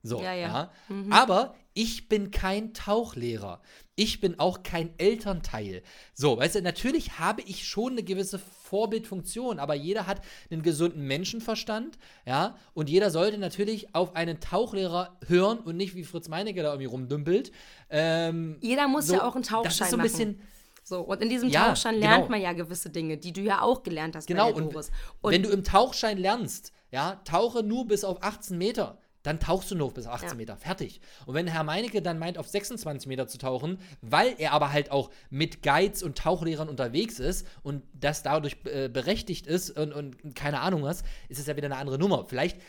So, 0.03 0.17
Mhm. 0.19 0.23
Ja, 0.23 0.33
ja. 0.33 0.68
Ja. 0.89 0.95
Mhm. 0.95 1.11
Aber 1.13 1.55
ich 1.73 2.09
bin 2.09 2.31
kein 2.31 2.73
Tauchlehrer. 2.73 3.61
Ich 3.95 4.21
bin 4.21 4.39
auch 4.39 4.63
kein 4.63 4.97
Elternteil. 4.97 5.81
So, 6.13 6.37
weißt 6.37 6.55
du, 6.55 6.61
natürlich 6.61 7.19
habe 7.19 7.41
ich 7.41 7.67
schon 7.67 7.93
eine 7.93 8.03
gewisse 8.03 8.39
Vorbildfunktion, 8.39 9.59
aber 9.59 9.75
jeder 9.75 10.07
hat 10.07 10.21
einen 10.49 10.61
gesunden 10.61 11.05
Menschenverstand, 11.05 11.97
ja, 12.25 12.55
und 12.73 12.89
jeder 12.89 13.11
sollte 13.11 13.37
natürlich 13.37 13.93
auf 13.95 14.15
einen 14.15 14.39
Tauchlehrer 14.39 15.17
hören 15.27 15.59
und 15.59 15.75
nicht 15.77 15.95
wie 15.95 16.03
Fritz 16.03 16.27
Meinecke 16.29 16.61
da 16.63 16.69
irgendwie 16.69 16.85
rumdümpelt. 16.85 17.51
Ähm, 17.89 18.57
Jeder 18.61 18.87
muss 18.87 19.07
so, 19.07 19.15
ja 19.15 19.27
auch 19.27 19.35
einen 19.35 19.43
Das 19.43 19.51
Tauchschein 19.51 19.85
ist 19.85 19.89
so 19.91 19.95
ein 19.95 19.99
machen. 19.99 20.01
bisschen. 20.09 20.41
So, 20.83 21.01
und 21.01 21.21
in 21.21 21.29
diesem 21.29 21.49
Ja, 21.49 21.67
Tauchschein 21.69 21.95
lernt 21.99 22.15
genau. 22.23 22.29
man 22.29 22.41
ja 22.41 22.53
gewisse 22.53 22.89
Dinge, 22.89 23.17
die 23.17 23.31
du 23.33 23.41
ja 23.41 23.61
auch 23.61 23.83
gelernt 23.83 24.15
hast 24.15 24.27
Genau, 24.27 24.51
und, 24.51 24.73
Doris. 24.73 24.91
wenn 25.21 25.43
du 25.43 25.49
im 25.49 25.63
Tauchschein 25.63 26.17
lernst, 26.17 26.71
ja, 26.91 27.21
tauche 27.25 27.61
nur 27.63 27.85
bis 27.87 28.03
auf 28.03 28.23
18 28.23 28.57
Meter, 28.57 28.97
dann 29.23 29.39
tauchst 29.39 29.69
du 29.71 29.75
nur 29.75 29.93
bis 29.93 30.07
18 30.07 30.29
Ja. 30.29 30.35
Meter. 30.35 30.57
Fertig. 30.57 31.01
Und 31.25 31.35
wenn 31.35 31.47
Herr 31.47 31.63
Meinecke 31.63 32.01
dann 32.01 32.19
meint, 32.19 32.37
auf 32.37 32.47
26 32.47 33.07
Meter 33.07 33.27
zu 33.27 33.37
tauchen, 33.37 33.79
weil 34.01 34.35
er 34.37 34.53
aber 34.53 34.71
halt 34.71 34.91
auch 34.91 35.09
mit 35.29 35.61
Guides 35.61 36.03
und 36.03 36.17
Tauchlehrern 36.17 36.69
unterwegs 36.69 37.19
ist 37.19 37.45
und 37.63 37.83
das 37.93 38.23
dadurch 38.23 38.57
äh, 38.65 38.87
berechtigt 38.87 39.47
ist 39.47 39.71
und, 39.71 39.93
und 39.93 40.35
keine 40.35 40.61
Ahnung 40.61 40.83
was, 40.83 41.03
ist 41.27 41.39
es 41.39 41.47
ja 41.47 41.55
wieder 41.57 41.67
eine 41.67 41.77
andere 41.77 41.99
Nummer. 41.99 42.25
Vielleicht 42.27 42.59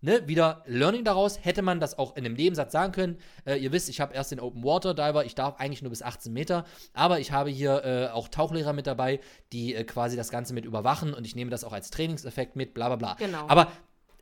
ne, 0.00 0.26
wieder 0.26 0.62
Learning 0.66 1.04
daraus, 1.04 1.44
hätte 1.44 1.62
man 1.62 1.80
das 1.80 1.98
auch 1.98 2.16
in 2.16 2.24
einem 2.24 2.34
Nebensatz 2.34 2.72
sagen 2.72 2.92
können. 2.92 3.18
Äh, 3.44 3.56
ihr 3.56 3.72
wisst, 3.72 3.88
ich 3.88 4.00
habe 4.00 4.14
erst 4.14 4.30
den 4.30 4.40
Open 4.40 4.62
Water 4.64 4.94
Diver, 4.94 5.24
ich 5.24 5.34
darf 5.34 5.56
eigentlich 5.58 5.82
nur 5.82 5.90
bis 5.90 6.02
18 6.02 6.32
Meter, 6.32 6.64
aber 6.92 7.20
ich 7.20 7.32
habe 7.32 7.50
hier 7.50 7.84
äh, 7.84 8.08
auch 8.12 8.28
Tauchlehrer 8.28 8.72
mit 8.72 8.86
dabei, 8.86 9.20
die 9.52 9.74
äh, 9.74 9.84
quasi 9.84 10.16
das 10.16 10.30
Ganze 10.30 10.54
mit 10.54 10.64
überwachen 10.64 11.14
und 11.14 11.26
ich 11.26 11.34
nehme 11.34 11.50
das 11.50 11.64
auch 11.64 11.72
als 11.72 11.90
Trainingseffekt 11.90 12.56
mit, 12.56 12.74
bla 12.74 12.88
bla 12.88 12.96
bla. 12.96 13.14
Genau. 13.14 13.46
Aber 13.48 13.72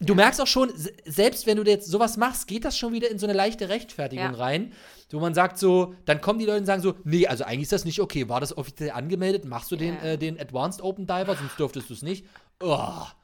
du 0.01 0.15
merkst 0.15 0.41
auch 0.41 0.47
schon, 0.47 0.77
se- 0.77 0.93
selbst 1.05 1.47
wenn 1.47 1.57
du 1.57 1.63
jetzt 1.65 1.87
sowas 1.91 2.17
machst, 2.17 2.47
geht 2.47 2.65
das 2.65 2.77
schon 2.79 2.93
wieder 2.93 3.11
in 3.11 3.19
so 3.19 3.27
eine 3.27 3.33
leichte 3.33 3.69
Rechtfertigung 3.69 4.25
Ja. 4.33 4.39
rein, 4.39 4.73
wo 5.11 5.21
man 5.21 5.35
sagt 5.35 5.59
so, 5.59 5.95
dann 6.07 6.21
kommen 6.21 6.39
die 6.41 6.45
Leute 6.47 6.59
und 6.61 6.67
sagen 6.67 6.83
so, 6.83 6.95
nee, 7.05 7.27
also 7.27 7.45
eigentlich 7.45 7.63
ist 7.63 7.73
das 7.73 7.85
nicht 7.85 8.01
okay, 8.01 8.29
war 8.29 8.41
das 8.41 8.57
offiziell 8.57 8.91
angemeldet, 8.91 9.45
machst 9.45 9.71
du 9.71 9.77
den, 9.77 9.95
Ja. 9.95 10.03
äh, 10.03 10.19
den 10.19 10.39
Advanced 10.41 10.83
Open 10.83 11.07
Diver, 11.07 11.37
sonst 11.37 11.59
dürftest 11.59 11.89
du 11.91 11.95
es 11.95 12.03
nicht. 12.03 12.27
Oh, 12.61 12.79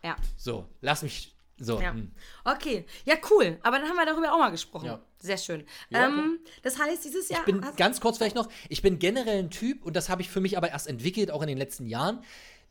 ja. 0.05 0.17
so, 0.37 0.67
lass 0.81 1.03
mich, 1.03 1.35
so. 1.59 1.81
Ja. 1.81 1.93
hm. 1.93 2.11
Okay, 2.45 2.85
ja, 3.05 3.17
cool. 3.31 3.59
Aber 3.63 3.79
dann 3.79 3.89
haben 3.89 3.97
wir 3.97 4.07
darüber 4.07 4.33
auch 4.33 4.39
mal 4.39 4.51
gesprochen. 4.51 4.87
Ja. 4.87 5.01
Sehr 5.19 5.37
schön. 5.37 5.65
Ja, 5.91 6.07
ähm, 6.07 6.39
das 6.63 6.79
heißt, 6.79 7.05
dieses 7.05 7.29
Jahr. 7.29 7.41
Ich 7.41 7.47
bin 7.47 7.61
ganz 7.77 8.01
kurz 8.01 8.17
vielleicht 8.17 8.35
noch, 8.37 8.49
ich 8.69 8.81
bin 8.83 8.99
generell 8.99 9.39
ein 9.41 9.51
Typ 9.51 9.85
und 9.85 9.95
das 9.97 10.09
habe 10.09 10.23
ich 10.23 10.31
für 10.31 10.41
mich 10.41 10.57
aber 10.57 10.71
erst 10.71 10.87
entwickelt, 10.89 11.31
auch 11.31 11.43
in 11.43 11.49
den 11.49 11.59
letzten 11.59 11.87
Jahren. 11.87 12.23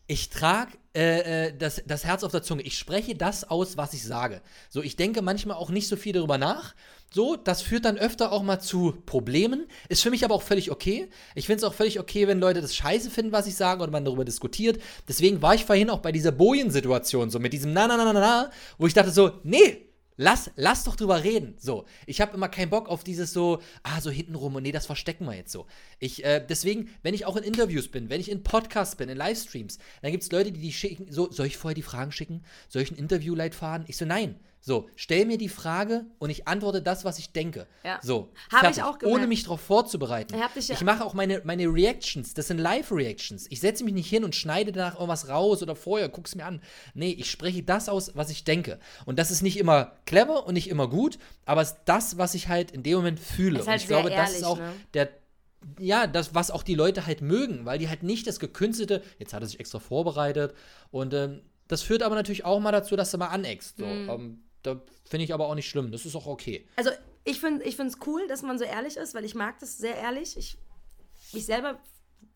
Ich 0.10 0.30
trage 0.30 0.72
äh, 0.95 1.49
äh, 1.49 1.53
das, 1.55 1.84
das 1.86 2.03
Herz 2.03 2.24
auf 2.24 2.32
der 2.32 2.41
Zunge. 2.41 2.64
Ich 2.64 2.80
spreche 2.80 3.14
das 3.14 3.47
aus, 3.47 3.78
was 3.78 3.93
ich 3.93 4.03
sage. 4.03 4.41
So, 4.68 4.82
ich 4.82 4.95
denke 4.95 5.22
manchmal 5.22 5.55
auch 5.55 5.70
nicht 5.70 5.88
so 5.88 5.95
viel 5.95 6.14
darüber 6.14 6.39
nach. 6.39 6.74
So, 7.14 7.36
das 7.36 7.62
führt 7.62 7.86
dann 7.86 7.99
öfter 7.99 8.32
auch 8.32 8.41
mal 8.41 8.60
zu 8.60 8.95
Problemen. 9.05 9.68
Ist 9.88 10.01
für 10.01 10.10
mich 10.10 10.26
aber 10.26 10.34
auch 10.34 10.41
völlig 10.41 10.72
okay. 10.72 11.12
Ich 11.36 11.45
finde 11.45 11.57
es 11.57 11.64
auch 11.64 11.76
völlig 11.76 11.99
okay, 11.99 12.28
wenn 12.28 12.39
Leute 12.39 12.60
das 12.60 12.76
scheiße 12.76 13.12
finden, 13.12 13.32
was 13.32 13.45
ich 13.45 13.53
sage 13.55 13.84
oder 13.84 13.91
man 13.91 14.03
darüber 14.03 14.26
diskutiert. 14.26 14.82
Deswegen 15.07 15.43
war 15.43 15.53
ich 15.53 15.66
vorhin 15.66 15.91
auch 15.91 15.99
bei 15.99 16.12
dieser 16.12 16.32
Bojen-Situation, 16.32 17.30
so 17.30 17.38
mit 17.38 17.53
diesem 17.53 17.72
Na, 17.74 17.86
na, 17.86 17.95
na, 17.95 18.12
na, 18.12 18.14
na, 18.14 18.51
wo 18.80 18.88
ich 18.88 18.95
dachte 18.95 19.12
so, 19.12 19.34
nee, 19.43 19.88
Lass, 20.22 20.51
lass 20.57 20.84
doch 20.84 20.97
drüber 20.97 21.24
reden. 21.24 21.55
So, 21.57 21.86
ich 22.05 22.20
habe 22.20 22.34
immer 22.36 22.49
keinen 22.49 22.70
Bock 22.70 22.89
auf 22.89 23.05
dieses 23.05 23.32
so, 23.32 23.61
ah, 23.84 24.01
so 24.01 24.11
hintenrum 24.11 24.53
und 24.53 24.63
nee, 24.63 24.74
das 24.74 24.86
verstecken 24.86 25.24
wir 25.26 25.34
jetzt 25.34 25.53
so. 25.53 25.65
Ich, 25.97 26.26
äh, 26.26 26.45
deswegen, 26.45 26.89
wenn 27.03 27.13
ich 27.13 27.26
auch 27.26 27.38
in 27.38 27.43
Interviews 27.45 27.88
bin, 27.88 28.09
wenn 28.09 28.20
ich 28.20 28.30
in 28.30 28.43
Podcasts 28.43 28.97
bin, 28.97 29.07
in 29.07 29.15
Livestreams, 29.15 29.80
dann 30.01 30.11
gibt 30.11 30.24
es 30.24 30.32
Leute, 30.34 30.51
die 30.51 30.59
die 30.59 30.74
schicken, 30.74 31.09
so, 31.09 31.32
soll 31.32 31.45
ich 31.45 31.55
vorher 31.55 31.74
die 31.74 31.84
Fragen 31.84 32.11
schicken? 32.11 32.43
Soll 32.67 32.82
ich 32.82 32.91
ein 32.91 32.97
Interviewleitfaden? 32.97 33.86
Ich 33.88 33.95
so, 33.95 34.03
nein. 34.03 34.36
So, 34.62 34.89
stell 34.95 35.26
mir 35.26 35.38
die 35.38 35.47
Frage 35.49 36.05
und 36.20 36.30
ich 36.30 36.47
antworte 36.47 36.82
das, 36.82 37.05
was 37.05 37.18
ich 37.18 37.32
denke. 37.32 37.66
Ja. 37.84 37.99
So, 38.01 38.32
Hab 38.51 38.70
ich 38.70 38.84
auch 38.84 38.99
gemerkt. 38.99 39.18
ohne 39.18 39.28
mich 39.28 39.43
darauf 39.43 39.62
vorzubereiten. 39.62 40.36
Ja- 40.38 40.49
ich 40.55 40.82
mache 40.84 41.05
auch 41.05 41.14
meine, 41.14 41.41
meine 41.45 41.68
Reactions, 41.68 42.34
das 42.34 42.47
sind 42.47 42.57
Live-Reactions. 42.57 43.47
Ich 43.49 43.62
setze 43.62 43.84
mich 43.84 43.93
nicht 43.93 44.10
hin 44.10 44.24
und 44.24 44.36
schneide 44.36 44.72
danach 44.72 44.95
irgendwas 44.95 45.30
raus 45.30 45.64
oder 45.64 45.76
vorher, 45.76 46.10
guck's 46.10 46.36
mir 46.36 46.45
an. 46.45 46.62
Nee, 46.93 47.12
ich 47.12 47.32
spreche 47.32 47.64
das 47.64 47.88
aus, 47.88 48.12
was 48.16 48.30
ich 48.30 48.43
denke. 48.43 48.80
Und 49.05 49.18
das 49.18 49.32
ist 49.32 49.41
nicht 49.41 49.57
immer 49.57 49.93
clever 50.05 50.45
und 50.45 50.55
nicht 50.55 50.70
immer 50.70 50.89
gut, 50.89 51.18
aber 51.45 51.62
es 51.62 51.72
ist 51.72 51.80
das, 51.86 52.18
was 52.18 52.34
ich 52.36 52.49
halt 52.49 52.72
in 52.72 52.84
dem 52.84 52.97
Moment 52.97 53.20
fühle. 53.20 53.60
Halt 53.60 53.68
und 53.68 53.76
ich 53.76 53.88
glaube, 53.88 54.10
das 54.10 54.32
ist 54.32 54.36
ehrlich, 54.41 54.45
auch 54.47 54.60
ne? 54.60 54.74
der 54.93 55.10
ja, 55.78 56.07
das, 56.07 56.34
was 56.34 56.51
auch 56.51 56.64
die 56.64 56.76
Leute 56.76 57.05
halt 57.05 57.22
mögen, 57.22 57.66
weil 57.66 57.80
die 57.80 57.89
halt 57.89 58.01
nicht 58.03 58.28
das 58.28 58.39
gekünstelte, 58.39 59.03
jetzt 59.18 59.34
hat 59.34 59.43
er 59.43 59.47
sich 59.47 59.60
extra 59.60 59.80
vorbereitet 59.80 60.53
und 60.89 61.14
ähm, 61.14 61.41
das 61.68 61.82
führt 61.82 62.01
aber 62.01 62.16
natürlich 62.16 62.45
auch 62.45 62.60
mal 62.60 62.72
dazu, 62.72 62.95
dass 62.95 63.12
du 63.12 63.18
mal 63.18 63.28
aneckst. 63.28 63.78
So. 63.78 63.86
Mhm. 63.86 64.10
Ähm, 64.10 64.43
da 64.64 64.82
finde 65.05 65.24
ich 65.24 65.34
aber 65.34 65.47
auch 65.47 65.55
nicht 65.55 65.70
schlimm. 65.70 65.91
Das 65.91 66.05
ist 66.05 66.16
auch 66.16 66.28
okay. 66.28 66.68
Also 66.76 66.91
ich 67.24 67.39
finde 67.39 67.66
es 67.66 67.97
cool, 68.05 68.28
dass 68.28 68.41
man 68.41 68.57
so 68.57 68.66
ehrlich 68.66 68.97
ist, 68.97 69.14
weil 69.14 69.26
ich 69.26 69.36
mag 69.36 69.60
das 69.60 69.78
sehr 69.78 69.95
ehrlich. 69.95 70.38
Ich, 70.38 70.57
ich 71.34 71.45
selber, 71.45 71.80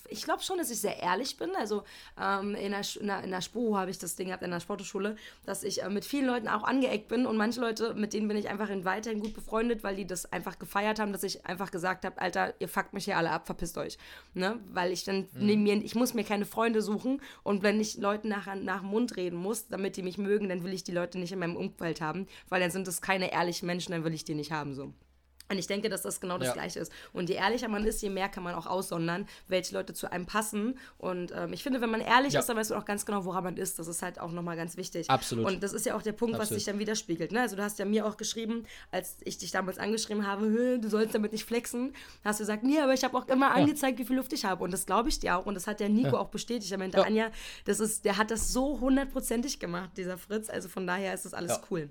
ich 0.10 0.24
glaube 0.24 0.44
schon, 0.44 0.58
dass 0.58 0.70
ich 0.70 0.80
sehr 0.80 1.02
ehrlich 1.02 1.38
bin. 1.38 1.56
Also 1.56 1.84
ähm, 2.22 2.56
in, 2.56 2.72
der, 2.72 2.82
in, 3.00 3.08
der, 3.08 3.24
in 3.24 3.32
der 3.32 3.42
Spuro 3.42 3.78
habe 3.78 3.92
ich 3.92 3.98
das 3.98 4.16
Ding 4.16 4.28
gehabt, 4.28 4.44
in 4.44 4.52
der 4.52 4.60
Sportschule, 4.60 5.16
dass 5.46 5.64
ich 5.64 5.84
äh, 5.84 5.90
mit 5.90 6.06
vielen 6.06 6.28
Leuten 6.28 6.48
auch 6.48 6.64
angeeckt 6.64 7.08
bin 7.08 7.26
und 7.26 7.38
manche 7.38 7.60
Leute, 7.60 7.94
mit 7.96 8.14
denen 8.14 8.28
bin 8.28 8.38
ich 8.38 8.50
einfach 8.50 8.70
in 8.70 8.86
weiterhin 8.86 9.20
gut 9.20 9.34
befreundet, 9.34 9.84
weil 9.84 9.96
die 9.96 10.06
das 10.06 10.32
einfach 10.32 10.60
gefeiert 10.60 11.00
haben, 11.00 11.14
dass 11.14 11.24
ich 11.24 11.46
einfach 11.46 11.72
gesagt 11.72 12.06
habe, 12.06 12.20
Alter, 12.22 12.54
ihr 12.60 12.70
fuckt 12.70 12.94
mich 12.94 13.06
hier 13.06 13.18
alle 13.18 13.32
ab, 13.32 13.46
verpisst 13.46 13.78
euch. 13.78 13.98
Ne? 14.34 14.60
Weil 14.72 14.92
ich 14.92 15.04
dann 15.04 15.28
neben 15.34 15.64
mir, 15.64 15.76
ich 15.76 15.96
muss 15.96 16.14
mir 16.14 16.24
keine 16.24 16.46
Freunde 16.46 16.82
suchen 16.82 17.22
und 17.44 17.64
wenn 17.64 17.80
ich 17.80 17.98
Leuten 17.98 18.30
nachher 18.30 18.56
nach 18.56 18.82
dem 18.82 18.90
Mund 18.90 19.16
reden 19.18 19.38
muss, 19.38 19.68
damit 19.68 19.98
die 19.98 20.04
mich 20.04 20.18
mögen, 20.18 20.50
dann 20.50 20.64
will 20.64 20.74
ich 20.74 20.84
die 20.84 20.92
Leute 20.92 21.20
nicht 21.20 21.32
in 21.32 21.40
meinem 21.40 21.56
Umfeld 21.56 22.02
haben, 22.02 22.28
weil 22.50 22.62
dann 22.62 22.72
sind 22.72 22.88
es 22.88 23.02
keine 23.02 23.32
ehrlichen 23.32 23.66
Menschen, 23.66 23.92
dann 23.92 24.04
will 24.04 24.14
ich 24.14 24.26
die 24.26 24.36
nicht 24.36 24.52
haben 24.52 24.76
so. 24.76 24.94
Und 25.50 25.58
ich 25.60 25.68
denke, 25.68 25.90
dass 25.90 26.02
das 26.02 26.20
genau 26.22 26.38
das 26.38 26.48
Ja. 26.48 26.54
Gleiche 26.54 26.80
ist. 26.80 26.92
Und 27.12 27.30
je 27.30 27.36
ehrlicher 27.36 27.68
man 27.68 27.84
ist, 27.86 28.02
je 28.02 28.10
mehr 28.10 28.30
kann 28.30 28.44
man 28.44 28.56
auch 28.56 28.66
aussondern, 28.66 29.28
welche 29.48 29.76
Leute 29.76 29.94
zu 29.94 30.12
einem 30.12 30.26
passen. 30.26 30.80
Und 30.98 31.32
ähm, 31.36 31.54
ich 31.54 31.62
finde, 31.62 31.82
wenn 31.82 31.92
man 31.92 32.02
ehrlich 32.02 32.34
Ja. 32.34 32.40
ist, 32.40 32.48
dann 32.48 32.58
weißt 32.58 32.72
du 32.72 32.76
auch 32.76 32.86
ganz 32.86 33.06
genau, 33.06 33.26
woran 33.26 33.44
man 33.44 33.58
ist. 33.58 33.78
Das 33.78 33.88
ist 33.88 34.02
halt 34.02 34.20
auch 34.20 34.32
nochmal 34.32 34.56
ganz 34.56 34.78
wichtig. 34.78 35.10
Absolut. 35.10 35.46
Und 35.46 35.62
das 35.62 35.74
ist 35.74 35.86
ja 35.86 35.96
auch 35.96 36.02
der 36.02 36.14
Punkt, 36.14 36.36
was 36.36 36.44
Absolut. 36.44 36.60
sich 36.62 36.66
dann 36.66 36.80
widerspiegelt. 36.80 37.32
Ne? 37.34 37.42
Also 37.42 37.56
du 37.56 37.62
hast 37.64 37.78
ja 37.78 37.86
mir 37.86 38.06
auch 38.06 38.18
geschrieben, 38.18 38.66
als 38.90 39.18
ich 39.26 39.38
dich 39.38 39.52
damals 39.52 39.78
angeschrieben 39.78 40.26
habe, 40.26 40.46
"Hö, 40.46 40.80
du 40.80 40.90
sollst 40.90 41.14
damit 41.14 41.34
nicht 41.34 41.46
flexen, 41.46 41.94
hast 42.24 42.40
du 42.40 42.44
gesagt, 42.44 42.64
nee, 42.64 42.80
aber 42.80 42.94
ich 42.94 43.04
habe 43.04 43.16
auch 43.18 43.28
immer 43.28 43.52
angezeigt, 43.52 44.00
wie 44.00 44.06
viel 44.06 44.16
Luft 44.16 44.34
ich 44.34 44.46
habe. 44.46 44.64
Und 44.64 44.72
das 44.72 44.86
glaube 44.86 45.10
ich 45.10 45.20
dir 45.20 45.38
auch. 45.38 45.46
Und 45.46 45.56
das 45.56 45.68
hat 45.68 45.80
der 45.82 45.90
Nico 45.90 46.18
auch 46.18 46.30
bestätigt. 46.30 46.72
Er 46.72 46.78
meinte, 46.78 46.98
Ja. 46.98 47.04
Anja, 47.04 47.30
das 47.66 47.80
ist, 47.80 48.06
der 48.06 48.18
hat 48.18 48.32
das 48.32 48.54
so 48.54 48.80
hundertprozentig 48.80 49.60
gemacht, 49.60 49.92
dieser 49.98 50.18
Fritz. 50.18 50.50
Also 50.50 50.70
von 50.70 50.88
daher 50.88 51.14
ist 51.14 51.26
das 51.26 51.34
alles 51.34 51.60
cool. 51.70 51.90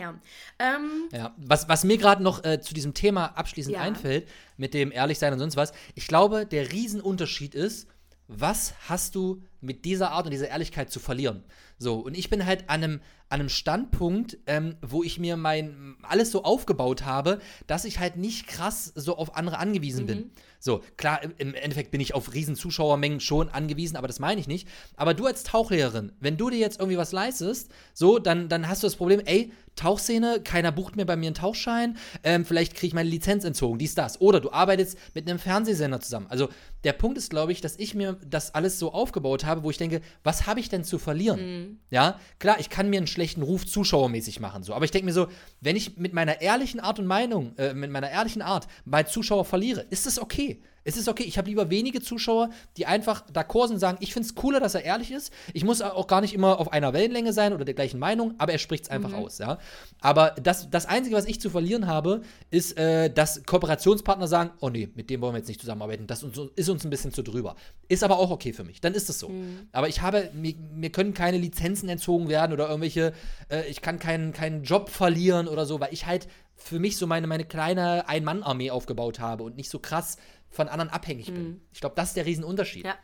Ja. 0.00 0.14
Ähm, 0.58 1.08
Ja, 1.12 1.34
was, 1.36 1.68
was 1.68 1.84
mir 1.84 1.98
gerade 1.98 2.22
noch 2.22 2.42
äh, 2.44 2.60
zu 2.60 2.74
diesem 2.74 2.94
Thema 2.94 3.26
abschließend 3.36 3.74
Ja. 3.76 3.82
einfällt, 3.82 4.28
mit 4.56 4.74
dem 4.74 4.90
Ehrlichsein 4.92 5.32
und 5.32 5.38
sonst 5.38 5.56
was, 5.56 5.72
ich 5.94 6.06
glaube, 6.06 6.46
der 6.46 6.72
Riesenunterschied 6.72 7.54
ist, 7.54 7.86
was 8.28 8.74
hast 8.88 9.14
du 9.14 9.42
mit 9.60 9.84
dieser 9.84 10.12
Art 10.12 10.24
und 10.26 10.30
dieser 10.30 10.48
Ehrlichkeit 10.48 10.90
zu 10.90 11.00
verlieren? 11.00 11.44
So, 11.82 11.94
und 11.96 12.14
ich 12.16 12.28
bin 12.28 12.44
halt 12.44 12.68
an 12.68 12.84
einem, 12.84 13.00
an 13.30 13.40
einem 13.40 13.48
Standpunkt, 13.48 14.36
ähm, 14.46 14.74
wo 14.82 15.02
ich 15.02 15.18
mir 15.18 15.38
mein 15.38 15.96
alles 16.02 16.30
so 16.30 16.44
aufgebaut 16.44 17.04
habe, 17.06 17.38
dass 17.66 17.86
ich 17.86 17.98
halt 17.98 18.16
nicht 18.16 18.46
krass 18.46 18.92
so 18.94 19.16
auf 19.16 19.34
andere 19.34 19.56
angewiesen 19.58 20.04
bin. 20.06 20.30
So, 20.58 20.82
klar, 20.98 21.20
im- 21.38 21.54
Endeffekt 21.54 21.90
bin 21.90 22.02
ich 22.02 22.12
auf 22.12 22.34
riesen 22.34 22.54
Zuschauermengen 22.54 23.20
schon 23.20 23.48
angewiesen, 23.48 23.96
aber 23.96 24.08
das 24.08 24.18
meine 24.18 24.38
ich 24.40 24.46
nicht. 24.46 24.68
Aber 24.96 25.14
du 25.14 25.24
als 25.24 25.42
Tauchlehrerin, 25.42 26.12
wenn 26.20 26.36
du 26.36 26.50
dir 26.50 26.58
jetzt 26.58 26.80
irgendwie 26.80 26.98
was 26.98 27.12
leistest, 27.12 27.70
so, 27.94 28.18
dann, 28.18 28.50
dann 28.50 28.68
hast 28.68 28.82
du 28.82 28.86
das 28.86 28.96
Problem, 28.96 29.20
ey, 29.24 29.50
Tauchszene, 29.76 30.40
keiner 30.44 30.72
bucht 30.72 30.96
mir 30.96 31.06
bei 31.06 31.16
mir 31.16 31.28
einen 31.28 31.34
Tauchschein, 31.34 31.96
ähm, 32.24 32.44
vielleicht 32.44 32.74
kriege 32.74 32.88
ich 32.88 32.92
meine 32.94 33.08
Lizenz 33.08 33.44
entzogen, 33.44 33.78
dies, 33.78 33.94
das. 33.94 34.20
Oder 34.20 34.40
du 34.40 34.52
arbeitest 34.52 34.98
mit 35.14 35.26
einem 35.30 35.38
Fernsehsender 35.38 36.00
zusammen. 36.00 36.26
Also 36.28 36.50
der 36.84 36.92
Punkt 36.92 37.16
ist, 37.16 37.30
glaube 37.30 37.52
ich, 37.52 37.62
dass 37.62 37.76
ich 37.78 37.94
mir 37.94 38.18
das 38.28 38.54
alles 38.54 38.78
so 38.78 38.92
aufgebaut 38.92 39.46
habe, 39.46 39.62
wo 39.62 39.70
ich 39.70 39.78
denke, 39.78 40.02
was 40.24 40.46
habe 40.46 40.60
ich 40.60 40.68
denn 40.68 40.84
zu 40.84 40.98
verlieren? 40.98 41.69
Ja, 41.90 42.18
klar, 42.38 42.58
ich 42.60 42.70
kann 42.70 42.90
mir 42.90 42.98
einen 42.98 43.06
schlechten 43.06 43.42
Ruf 43.42 43.66
zuschauermäßig 43.66 44.40
machen, 44.40 44.62
so. 44.62 44.74
Aber 44.74 44.84
ich 44.84 44.90
denke 44.90 45.06
mir 45.06 45.12
so, 45.12 45.28
wenn 45.60 45.76
ich 45.76 45.96
mit 45.96 46.12
meiner 46.12 46.40
ehrlichen 46.40 46.80
Art 46.80 46.98
und 46.98 47.06
Meinung, 47.06 47.56
äh, 47.56 47.74
mit 47.74 47.90
meiner 47.90 48.10
ehrlichen 48.10 48.42
Art 48.42 48.66
bei 48.84 49.02
Zuschauer 49.02 49.44
verliere, 49.44 49.86
ist 49.90 50.06
das 50.06 50.18
okay. 50.18 50.62
Es 50.84 50.96
ist 50.96 51.08
okay. 51.08 51.24
Ich 51.24 51.38
habe 51.38 51.48
lieber 51.48 51.70
wenige 51.70 52.00
Zuschauer, 52.00 52.50
die 52.76 52.86
einfach 52.86 53.26
d'accord 53.30 53.68
sind 53.68 53.74
und 53.74 53.80
sagen, 53.80 53.98
ich 54.00 54.12
finde 54.12 54.26
es 54.26 54.34
cooler, 54.34 54.60
dass 54.60 54.74
er 54.74 54.84
ehrlich 54.84 55.10
ist. 55.10 55.32
Ich 55.52 55.64
muss 55.64 55.82
auch 55.82 56.06
gar 56.06 56.20
nicht 56.20 56.34
immer 56.34 56.58
auf 56.58 56.72
einer 56.72 56.92
Wellenlänge 56.92 57.32
sein 57.32 57.52
oder 57.52 57.64
der 57.64 57.74
gleichen 57.74 57.98
Meinung, 57.98 58.34
aber 58.38 58.52
er 58.52 58.58
spricht 58.58 58.84
es 58.84 58.90
einfach 58.90 59.12
aus, 59.12 59.38
ja. 59.38 59.58
Aber 60.00 60.34
das, 60.42 60.70
das 60.70 60.86
Einzige, 60.86 61.16
was 61.16 61.26
ich 61.26 61.40
zu 61.40 61.50
verlieren 61.50 61.86
habe, 61.86 62.22
ist, 62.50 62.78
äh, 62.78 63.12
dass 63.12 63.44
Kooperationspartner 63.44 64.26
sagen, 64.26 64.50
oh 64.60 64.70
nee, 64.70 64.88
mit 64.94 65.10
dem 65.10 65.20
wollen 65.20 65.34
wir 65.34 65.38
jetzt 65.38 65.48
nicht 65.48 65.60
zusammenarbeiten. 65.60 66.06
Das 66.06 66.22
uns, 66.22 66.38
ist 66.56 66.68
uns 66.68 66.84
ein 66.84 66.90
bisschen 66.90 67.12
zu 67.12 67.22
drüber. 67.22 67.56
Ist 67.88 68.02
aber 68.04 68.18
auch 68.18 68.30
okay 68.30 68.52
für 68.52 68.64
mich. 68.64 68.80
Dann 68.80 68.94
ist 68.94 69.10
es 69.10 69.18
so. 69.18 69.30
Aber 69.72 69.88
ich 69.88 70.00
habe, 70.02 70.30
mir, 70.34 70.54
mir 70.74 70.90
können 70.90 71.14
keine 71.14 71.38
Lizenzen 71.38 71.88
entzogen 71.88 72.28
werden 72.28 72.52
oder 72.52 72.68
irgendwelche, 72.68 73.12
äh, 73.50 73.66
ich 73.68 73.82
kann 73.82 73.98
keinen, 73.98 74.32
keinen 74.32 74.64
Job 74.64 74.88
verlieren 74.88 75.48
oder 75.48 75.66
so, 75.66 75.80
weil 75.80 75.92
ich 75.92 76.06
halt 76.06 76.28
für 76.56 76.78
mich 76.78 76.96
so 76.96 77.06
meine, 77.06 77.26
meine 77.26 77.44
kleine 77.44 78.08
Ein-Mann-Armee 78.08 78.70
aufgebaut 78.70 79.18
habe 79.18 79.44
und 79.44 79.56
nicht 79.56 79.70
so 79.70 79.78
krass 79.78 80.18
von 80.50 80.68
anderen 80.68 80.90
abhängig 80.90 81.32
bin. 81.32 81.60
Ich 81.72 81.80
glaube, 81.80 81.94
das 81.96 82.08
ist 82.08 82.16
der 82.16 82.26
Riesenunterschied. 82.26 82.84
Ja. 82.84 82.96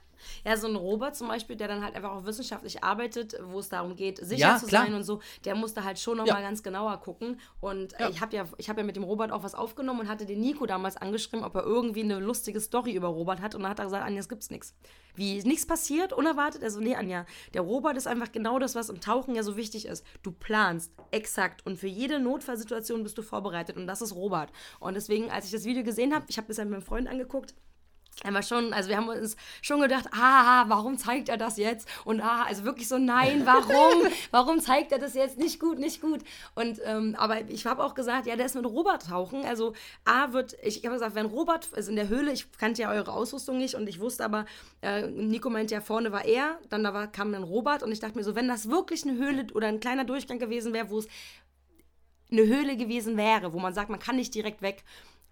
Ja, 0.44 0.56
so 0.56 0.66
ein 0.66 0.76
Robert 0.76 1.16
zum 1.16 1.28
Beispiel, 1.28 1.56
der 1.56 1.68
dann 1.68 1.82
halt 1.84 1.94
einfach 1.94 2.10
auch 2.12 2.24
wissenschaftlich 2.26 2.82
arbeitet, 2.84 3.36
wo 3.44 3.58
es 3.58 3.68
darum 3.68 3.96
geht, 3.96 4.18
sicher 4.18 4.38
Ja, 4.48 4.56
zu 4.58 4.66
klar. 4.66 4.84
sein 4.84 4.94
und 4.94 5.04
so, 5.04 5.20
der 5.44 5.54
musste 5.54 5.84
halt 5.84 5.98
schon 5.98 6.16
nochmal 6.16 6.28
Ja. 6.28 6.34
mal 6.34 6.42
ganz 6.42 6.62
genauer 6.62 6.96
gucken. 6.98 7.40
Und 7.60 7.92
äh, 7.94 8.02
Ja. 8.04 8.08
ich 8.10 8.20
habe 8.20 8.36
ja, 8.36 8.44
ich 8.58 8.68
hab 8.68 8.76
ja 8.78 8.84
mit 8.84 8.96
dem 8.96 9.04
Robert 9.04 9.32
auch 9.32 9.42
was 9.42 9.54
aufgenommen 9.54 10.00
und 10.00 10.08
hatte 10.08 10.26
den 10.26 10.40
Nico 10.40 10.66
damals 10.66 10.96
angeschrieben, 10.96 11.44
ob 11.44 11.54
er 11.54 11.62
irgendwie 11.64 12.02
eine 12.02 12.18
lustige 12.18 12.60
Story 12.60 12.92
über 12.92 13.08
Robert 13.08 13.40
hat. 13.40 13.54
Und 13.54 13.62
dann 13.62 13.70
hat 13.70 13.78
er 13.78 13.84
gesagt, 13.86 14.04
Anja, 14.04 14.20
es 14.20 14.28
gibt's 14.28 14.50
nichts. 14.50 14.74
Wie 15.14 15.40
nichts 15.44 15.64
passiert, 15.66 16.12
unerwartet. 16.12 16.62
Also, 16.62 16.78
nee, 16.80 16.94
Anja, 16.94 17.24
der 17.54 17.62
Robert 17.62 17.96
ist 17.96 18.06
einfach 18.06 18.30
genau 18.32 18.58
das, 18.58 18.74
was 18.74 18.90
im 18.90 19.00
Tauchen 19.00 19.34
ja 19.34 19.42
so 19.42 19.56
wichtig 19.56 19.86
ist. 19.86 20.04
Du 20.22 20.30
planst 20.30 20.92
exakt 21.10 21.64
und 21.64 21.78
für 21.78 21.86
jede 21.86 22.20
Notfallsituation 22.20 23.02
bist 23.02 23.16
du 23.16 23.22
vorbereitet. 23.22 23.76
Und 23.76 23.86
das 23.86 24.02
ist 24.02 24.14
Robert. 24.14 24.50
Und 24.78 24.94
deswegen, 24.94 25.30
als 25.30 25.46
ich 25.46 25.52
das 25.52 25.64
Video 25.64 25.82
gesehen 25.84 26.14
habe, 26.14 26.26
ich 26.28 26.36
habe 26.36 26.48
das 26.48 26.58
ja 26.58 26.64
mit 26.64 26.72
meinem 26.72 26.82
Freund 26.82 27.08
angeguckt, 27.08 27.54
Einmal 28.24 28.42
schon, 28.42 28.72
also 28.72 28.88
wir 28.88 28.96
haben 28.96 29.08
uns 29.08 29.36
schon 29.60 29.80
gedacht, 29.80 30.06
ah, 30.12 30.64
warum 30.68 30.96
zeigt 30.96 31.28
er 31.28 31.36
das 31.36 31.58
jetzt? 31.58 31.86
Und 32.04 32.22
ah, 32.22 32.44
also 32.44 32.64
wirklich 32.64 32.88
so, 32.88 32.96
nein, 32.96 33.42
warum? 33.44 34.10
warum 34.30 34.60
zeigt 34.60 34.90
er 34.92 34.98
das 34.98 35.14
jetzt? 35.14 35.38
Nicht 35.38 35.60
gut, 35.60 35.78
nicht 35.78 36.00
gut. 36.00 36.20
Und 36.54 36.80
ähm, 36.84 37.14
aber 37.18 37.48
ich 37.50 37.66
habe 37.66 37.84
auch 37.84 37.94
gesagt, 37.94 38.26
ja, 38.26 38.36
der 38.36 38.46
ist 38.46 38.54
mit 38.54 38.64
Robert 38.64 39.08
tauchen. 39.08 39.44
Also 39.44 39.74
A 40.06 40.32
wird, 40.32 40.56
ich 40.62 40.78
habe 40.84 40.94
gesagt, 40.94 41.14
wenn 41.14 41.26
Robert 41.26 41.66
ist 41.74 41.88
in 41.88 41.96
der 41.96 42.08
Höhle, 42.08 42.32
ich 42.32 42.50
kannte 42.52 42.82
ja 42.82 42.90
eure 42.90 43.12
Ausrüstung 43.12 43.58
nicht 43.58 43.74
und 43.74 43.86
ich 43.86 44.00
wusste 44.00 44.24
aber, 44.24 44.46
äh, 44.80 45.06
Nico 45.08 45.50
meinte 45.50 45.74
ja, 45.74 45.82
vorne 45.82 46.10
war 46.10 46.24
er, 46.24 46.58
dann 46.70 46.84
da 46.84 46.94
war, 46.94 47.08
kam 47.08 47.32
dann 47.32 47.42
Robert 47.42 47.82
und 47.82 47.92
ich 47.92 48.00
dachte 48.00 48.16
mir 48.16 48.24
so, 48.24 48.34
wenn 48.34 48.48
das 48.48 48.70
wirklich 48.70 49.06
eine 49.06 49.18
Höhle 49.18 49.46
oder 49.52 49.68
ein 49.68 49.80
kleiner 49.80 50.04
Durchgang 50.04 50.38
gewesen 50.38 50.72
wäre, 50.72 50.88
wo 50.88 50.98
es 51.00 51.08
eine 52.30 52.46
Höhle 52.46 52.76
gewesen 52.76 53.16
wäre, 53.16 53.52
wo 53.52 53.58
man 53.58 53.74
sagt, 53.74 53.90
man 53.90 54.00
kann 54.00 54.16
nicht 54.16 54.34
direkt 54.34 54.62
weg, 54.62 54.84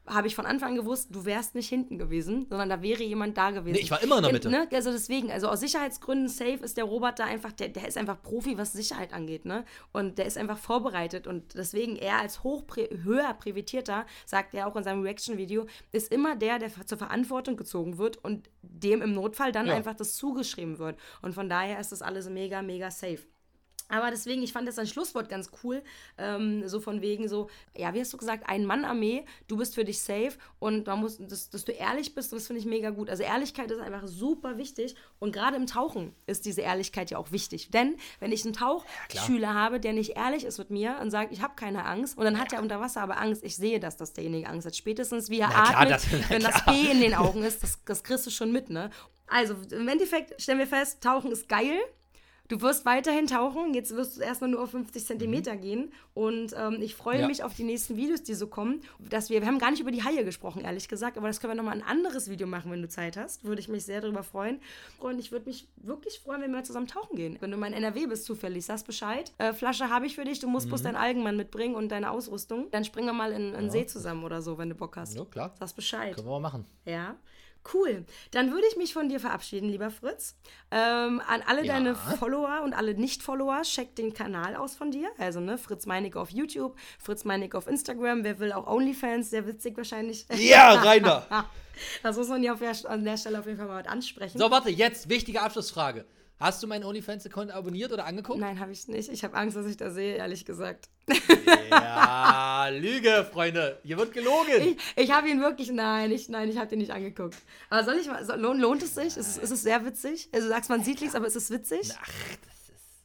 habe 0.06 0.26
ich 0.26 0.34
von 0.34 0.44
Anfang 0.44 0.70
an 0.70 0.76
gewusst, 0.76 1.08
du 1.12 1.24
wärst 1.24 1.54
nicht 1.54 1.68
hinten 1.68 1.98
gewesen, 1.98 2.46
sondern 2.48 2.68
da 2.68 2.82
wäre 2.82 3.02
jemand 3.02 3.38
da 3.38 3.50
gewesen. 3.50 3.74
Nee, 3.74 3.80
ich 3.80 3.90
war 3.90 4.02
immer 4.02 4.18
in 4.18 4.22
der 4.22 4.32
Mitte. 4.32 4.50
Ne? 4.50 4.68
Also 4.72 4.92
deswegen, 4.92 5.30
also 5.30 5.48
aus 5.48 5.60
Sicherheitsgründen 5.60 6.28
safe 6.28 6.58
ist 6.62 6.76
der 6.76 6.84
Robert 6.84 7.18
da 7.18 7.24
einfach, 7.24 7.52
der, 7.52 7.68
der 7.68 7.88
ist 7.88 7.96
einfach 7.96 8.20
Profi, 8.22 8.58
was 8.58 8.72
Sicherheit 8.72 9.12
angeht, 9.14 9.46
ne? 9.46 9.64
Und 9.92 10.18
der 10.18 10.26
ist 10.26 10.36
einfach 10.36 10.58
vorbereitet 10.58 11.26
und 11.26 11.54
deswegen 11.54 11.96
er 11.96 12.18
als 12.18 12.42
hoch 12.42 12.64
höher 12.76 13.32
privilegierter, 13.34 14.04
sagt 14.26 14.54
er 14.54 14.66
auch 14.66 14.76
in 14.76 14.84
seinem 14.84 15.02
Reaction-Video, 15.02 15.66
ist 15.92 16.12
immer 16.12 16.36
der, 16.36 16.58
der 16.58 16.70
zur 16.86 16.98
Verantwortung 16.98 17.56
gezogen 17.56 17.96
wird 17.96 18.22
und 18.22 18.50
dem 18.62 19.00
im 19.00 19.14
Notfall 19.14 19.52
dann 19.52 19.66
ja. 19.66 19.74
einfach 19.74 19.94
das 19.94 20.16
zugeschrieben 20.16 20.78
wird. 20.78 20.98
Und 21.22 21.34
von 21.34 21.48
daher 21.48 21.80
ist 21.80 21.92
das 21.92 22.02
alles 22.02 22.28
mega, 22.28 22.60
mega 22.62 22.90
safe. 22.90 23.20
Aber 23.88 24.10
deswegen, 24.10 24.42
ich 24.42 24.52
fand 24.52 24.66
das 24.66 24.78
ein 24.78 24.86
Schlusswort 24.86 25.28
ganz 25.28 25.50
cool. 25.62 25.82
Ähm, 26.16 26.66
so 26.66 26.80
von 26.80 27.02
wegen 27.02 27.28
so, 27.28 27.48
ja, 27.76 27.92
wie 27.94 28.00
hast 28.00 28.12
du 28.12 28.16
gesagt, 28.16 28.44
ein 28.48 28.64
Mann-Armee, 28.64 29.24
du 29.46 29.56
bist 29.56 29.74
für 29.74 29.84
dich 29.84 30.00
safe 30.00 30.32
und 30.58 30.86
man 30.86 31.00
muss, 31.00 31.18
dass, 31.18 31.50
dass 31.50 31.64
du 31.64 31.72
ehrlich 31.72 32.14
bist, 32.14 32.32
das 32.32 32.46
finde 32.46 32.60
ich 32.60 32.66
mega 32.66 32.90
gut. 32.90 33.10
Also 33.10 33.22
Ehrlichkeit 33.22 33.70
ist 33.70 33.80
einfach 33.80 34.06
super 34.06 34.56
wichtig 34.56 34.94
und 35.18 35.32
gerade 35.32 35.56
im 35.56 35.66
Tauchen 35.66 36.14
ist 36.26 36.46
diese 36.46 36.62
Ehrlichkeit 36.62 37.10
ja 37.10 37.18
auch 37.18 37.30
wichtig. 37.30 37.70
Denn 37.70 37.96
wenn 38.20 38.32
ich 38.32 38.44
einen 38.44 38.54
Tauchschüler 38.54 39.48
ja, 39.48 39.54
habe, 39.54 39.80
der 39.80 39.92
nicht 39.92 40.16
ehrlich 40.16 40.44
ist 40.44 40.58
mit 40.58 40.70
mir 40.70 40.96
und 41.00 41.10
sagt, 41.10 41.32
ich 41.32 41.42
habe 41.42 41.54
keine 41.54 41.84
Angst 41.84 42.16
und 42.16 42.24
dann 42.24 42.40
hat 42.40 42.52
er 42.52 42.62
unter 42.62 42.80
Wasser 42.80 43.02
aber 43.02 43.20
Angst, 43.20 43.44
ich 43.44 43.56
sehe 43.56 43.80
das, 43.80 43.96
dass 43.96 44.14
derjenige 44.14 44.48
Angst 44.48 44.66
hat. 44.66 44.74
Spätestens 44.74 45.28
wie 45.28 45.40
er 45.40 45.48
na 45.48 45.62
atmet, 45.62 45.70
klar, 45.70 45.86
das, 45.86 46.30
wenn 46.30 46.38
klar. 46.40 46.52
das 46.52 46.64
P 46.64 46.90
in 46.90 47.00
den 47.00 47.14
Augen 47.14 47.42
ist, 47.42 47.62
das, 47.62 47.84
das 47.84 48.02
kriegst 48.02 48.26
du 48.26 48.30
schon 48.30 48.50
mit, 48.50 48.70
ne? 48.70 48.90
Also 49.26 49.54
im 49.70 49.88
Endeffekt 49.88 50.40
stellen 50.40 50.58
wir 50.58 50.66
fest, 50.66 51.02
Tauchen 51.02 51.32
ist 51.32 51.48
geil. 51.48 51.78
Du 52.48 52.60
wirst 52.60 52.84
weiterhin 52.84 53.26
tauchen. 53.26 53.72
Jetzt 53.72 53.96
wirst 53.96 54.18
du 54.18 54.20
erstmal 54.20 54.50
nur 54.50 54.62
auf 54.62 54.70
50 54.70 55.06
Zentimeter 55.06 55.54
mhm. 55.54 55.60
gehen. 55.60 55.92
Und 56.12 56.54
ähm, 56.58 56.82
ich 56.82 56.94
freue 56.94 57.20
ja. 57.20 57.26
mich 57.26 57.42
auf 57.42 57.54
die 57.54 57.64
nächsten 57.64 57.96
Videos, 57.96 58.22
die 58.22 58.34
so 58.34 58.48
kommen. 58.48 58.82
Dass 58.98 59.30
wir, 59.30 59.40
wir 59.40 59.48
haben 59.48 59.58
gar 59.58 59.70
nicht 59.70 59.80
über 59.80 59.90
die 59.90 60.04
Haie 60.04 60.24
gesprochen, 60.24 60.62
ehrlich 60.62 60.88
gesagt. 60.88 61.16
Aber 61.16 61.26
das 61.26 61.40
können 61.40 61.52
wir 61.52 61.56
nochmal 61.56 61.74
ein 61.74 61.82
anderes 61.82 62.28
Video 62.28 62.46
machen, 62.46 62.70
wenn 62.70 62.82
du 62.82 62.88
Zeit 62.88 63.16
hast. 63.16 63.44
Würde 63.44 63.60
ich 63.60 63.68
mich 63.68 63.86
sehr 63.86 64.02
darüber 64.02 64.22
freuen. 64.22 64.60
Und 64.98 65.18
ich 65.18 65.32
würde 65.32 65.46
mich 65.46 65.68
wirklich 65.76 66.20
freuen, 66.20 66.42
wenn 66.42 66.52
wir 66.52 66.62
zusammen 66.64 66.86
tauchen 66.86 67.16
gehen. 67.16 67.38
Wenn 67.40 67.50
du 67.50 67.56
mal 67.56 67.68
in 67.68 67.72
NRW 67.72 68.06
bist, 68.06 68.26
zufällig, 68.26 68.66
sagst 68.66 68.86
Bescheid. 68.86 69.32
Äh, 69.38 69.54
Flasche 69.54 69.88
habe 69.88 70.04
ich 70.04 70.14
für 70.14 70.24
dich. 70.24 70.38
Du 70.38 70.48
musst 70.48 70.66
mhm. 70.66 70.70
bloß 70.70 70.82
deinen 70.82 70.96
Algenmann 70.96 71.38
mitbringen 71.38 71.74
und 71.74 71.88
deine 71.88 72.10
Ausrüstung. 72.10 72.70
Dann 72.72 72.84
springen 72.84 73.06
wir 73.06 73.14
mal 73.14 73.32
in, 73.32 73.54
in 73.54 73.64
ja. 73.64 73.70
See 73.70 73.86
zusammen 73.86 74.22
oder 74.22 74.42
so, 74.42 74.58
wenn 74.58 74.68
du 74.68 74.74
Bock 74.74 74.98
hast. 74.98 75.14
Ja, 75.14 75.24
klar. 75.24 75.54
Sagst 75.58 75.76
Bescheid. 75.76 76.14
Können 76.14 76.26
wir 76.26 76.32
mal 76.32 76.40
machen. 76.40 76.66
Ja. 76.84 77.16
Cool. 77.72 78.04
Dann 78.30 78.52
würde 78.52 78.66
ich 78.70 78.76
mich 78.76 78.92
von 78.92 79.08
dir 79.08 79.20
verabschieden, 79.20 79.68
lieber 79.68 79.90
Fritz. 79.90 80.36
Ähm, 80.70 81.22
an 81.26 81.42
alle 81.46 81.64
ja. 81.64 81.74
deine 81.74 81.94
Follower 81.94 82.62
und 82.62 82.74
alle 82.74 82.94
Nicht-Follower, 82.94 83.62
check 83.62 83.94
den 83.96 84.12
Kanal 84.12 84.56
aus 84.56 84.74
von 84.76 84.90
dir. 84.90 85.08
Also, 85.18 85.40
ne, 85.40 85.56
Fritz 85.56 85.86
Meinig 85.86 86.16
auf 86.16 86.30
YouTube, 86.30 86.76
Fritz 86.98 87.24
Meinig 87.24 87.54
auf 87.54 87.66
Instagram. 87.66 88.22
Wer 88.24 88.38
will 88.38 88.52
auch 88.52 88.66
OnlyFans? 88.66 89.30
Sehr 89.30 89.46
witzig 89.46 89.76
wahrscheinlich. 89.76 90.26
Ja, 90.36 90.74
Rainer! 90.74 91.26
das 92.02 92.16
muss 92.16 92.28
man 92.28 92.42
ja 92.42 92.52
auf 92.52 92.58
der, 92.58 92.74
an 92.90 93.04
der 93.04 93.16
Stelle 93.16 93.40
auf 93.40 93.46
jeden 93.46 93.58
Fall 93.58 93.68
mal 93.68 93.86
ansprechen. 93.86 94.38
So, 94.38 94.50
warte, 94.50 94.70
jetzt 94.70 95.08
wichtige 95.08 95.40
Abschlussfrage. 95.40 96.04
Hast 96.40 96.62
du 96.62 96.66
meinen 96.66 96.84
OnlyFans-Account 96.84 97.52
abonniert 97.52 97.92
oder 97.92 98.06
angeguckt? 98.06 98.40
Nein, 98.40 98.58
habe 98.58 98.72
ich 98.72 98.88
nicht. 98.88 99.08
Ich 99.08 99.22
habe 99.22 99.36
Angst, 99.36 99.56
dass 99.56 99.66
ich 99.66 99.76
da 99.76 99.90
sehe, 99.90 100.16
ehrlich 100.16 100.44
gesagt. 100.44 100.88
Ja, 101.70 102.68
Lüge, 102.72 103.26
Freunde. 103.32 103.78
Hier 103.84 103.96
wird 103.98 104.12
gelogen. 104.12 104.76
Ich, 104.96 105.04
ich 105.04 105.10
habe 105.12 105.28
ihn 105.28 105.40
wirklich, 105.40 105.70
nein, 105.70 106.10
ich, 106.10 106.28
nein, 106.28 106.48
ich 106.48 106.58
habe 106.58 106.66
den 106.66 106.80
nicht 106.80 106.90
angeguckt. 106.90 107.36
Aber 107.70 107.84
soll 107.84 107.94
ich 107.94 108.08
mal, 108.08 108.24
so, 108.24 108.34
lohnt, 108.34 108.60
lohnt 108.60 108.82
es 108.82 108.96
sich? 108.96 109.16
Ist 109.16 109.18
es, 109.18 109.36
ist 109.38 109.50
es 109.52 109.62
sehr 109.62 109.84
witzig? 109.86 110.28
Also 110.32 110.48
du 110.48 110.52
sagst, 110.52 110.70
man 110.70 110.82
sieht 110.82 111.00
nichts, 111.00 111.14
aber 111.14 111.26
ist 111.26 111.36
es 111.36 111.50
witzig? 111.50 111.92
Ach, 112.00 112.10
das 112.44 112.68
ist... 112.68 113.04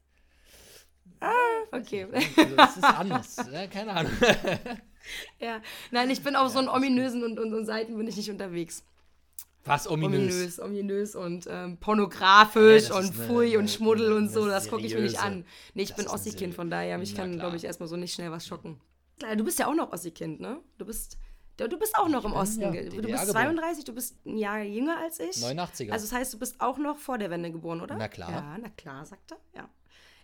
Ah, 1.22 1.78
okay. 1.78 2.08
Also, 2.12 2.56
das 2.56 2.78
ist 2.78 2.84
anders. 2.84 3.38
Ja, 3.52 3.68
keine 3.72 3.92
Ahnung. 3.92 4.14
ja, 5.40 5.62
nein, 5.92 6.10
ich 6.10 6.24
bin 6.24 6.36
auf 6.36 6.48
ja, 6.48 6.50
so 6.50 6.60
einen 6.60 6.70
ominösen 6.70 7.24
und, 7.24 7.40
und, 7.40 7.54
und 7.54 7.66
Seiten 7.66 7.96
bin 7.96 8.08
ich 8.08 8.18
nicht 8.18 8.32
unterwegs. 8.32 8.84
Was 9.66 9.88
ominös? 9.88 10.60
Ominös, 10.60 10.60
ominös 10.60 11.16
und 11.16 11.48
ähm, 11.50 11.78
pornografisch 11.78 12.90
ja, 12.90 12.96
und 12.96 13.14
Pfui 13.14 13.58
und 13.58 13.70
Schmuddel 13.70 14.14
und 14.14 14.30
so. 14.30 14.48
Das 14.48 14.70
gucke 14.70 14.86
ich 14.86 14.94
mir 14.94 15.02
nicht 15.02 15.22
an. 15.22 15.46
Nee, 15.74 15.84
ich 15.84 15.90
das 15.90 15.98
bin 15.98 16.08
Ossi-Kind, 16.08 16.56
von 16.56 16.70
daher, 16.70 16.98
mich 16.98 17.16
kann, 17.16 17.38
glaube 17.38 17.58
ich, 17.58 17.66
erstmal 17.66 17.88
so 17.88 17.96
nicht 17.96 18.14
schnell 18.14 18.32
was 18.32 18.48
schocken. 18.48 18.80
Klar, 19.20 19.36
du 19.36 19.44
bist 19.44 19.60
ja 19.60 19.68
auch 19.68 19.76
noch 19.76 19.92
Ossi-Kind, 19.92 20.40
ne? 20.40 20.60
Du 20.78 20.86
bist. 20.86 21.18
Du 21.58 21.78
bist 21.78 21.98
auch 21.98 22.08
noch 22.08 22.24
im 22.24 22.32
Osten. 22.32 22.62
Ja, 22.62 22.72
du 22.72 23.02
bist 23.02 23.28
32, 23.28 23.84
du 23.84 23.94
bist 23.94 24.16
ein 24.26 24.38
Jahr 24.38 24.62
jünger 24.62 24.98
als 24.98 25.20
ich. 25.20 25.36
89er. 25.44 25.92
Also 25.92 26.06
das 26.06 26.14
heißt, 26.14 26.34
du 26.34 26.40
bist 26.40 26.62
auch 26.62 26.78
noch 26.78 26.98
vor 26.98 27.18
der 27.18 27.30
Wende 27.30 27.52
geboren, 27.52 27.82
oder? 27.82 27.98
Na 27.98 28.08
klar. 28.08 28.32
Ja, 28.32 28.58
na 28.62 28.70
klar, 28.70 29.06
sagt 29.06 29.32
er. 29.32 29.38
Ja. 29.54 29.70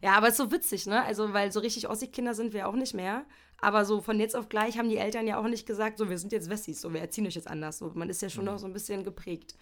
Ja, 0.02 0.14
aber 0.14 0.28
es 0.28 0.34
ist 0.34 0.38
so 0.38 0.52
witzig, 0.52 0.86
ne? 0.88 1.04
Also, 1.04 1.34
weil 1.34 1.52
so 1.52 1.60
richtig 1.60 1.90
Ossi-Kinder 1.90 2.34
sind 2.34 2.54
wir 2.54 2.68
auch 2.68 2.76
nicht 2.76 2.94
mehr. 2.94 3.26
Aber 3.60 3.86
so 3.86 4.02
von 4.02 4.20
jetzt 4.20 4.36
auf 4.36 4.50
gleich 4.50 4.78
haben 4.78 4.90
die 4.90 4.98
Eltern 4.98 5.28
ja 5.28 5.38
auch 5.38 5.48
nicht 5.48 5.66
gesagt, 5.66 5.98
so, 5.98 6.10
wir 6.10 6.18
sind 6.18 6.32
jetzt 6.32 6.50
Wessis, 6.50 6.82
so, 6.82 6.94
wir 6.94 7.02
erziehen 7.02 7.26
euch 7.26 7.36
jetzt 7.36 7.48
anders. 7.48 7.78
So, 7.78 7.92
man 7.96 8.10
ist 8.10 8.22
ja 8.22 8.30
schon 8.30 8.44
mhm. 8.44 8.52
noch 8.52 8.60
so 8.60 8.68
ein 8.68 8.74
bisschen 8.74 9.04
geprägt. 9.04 9.56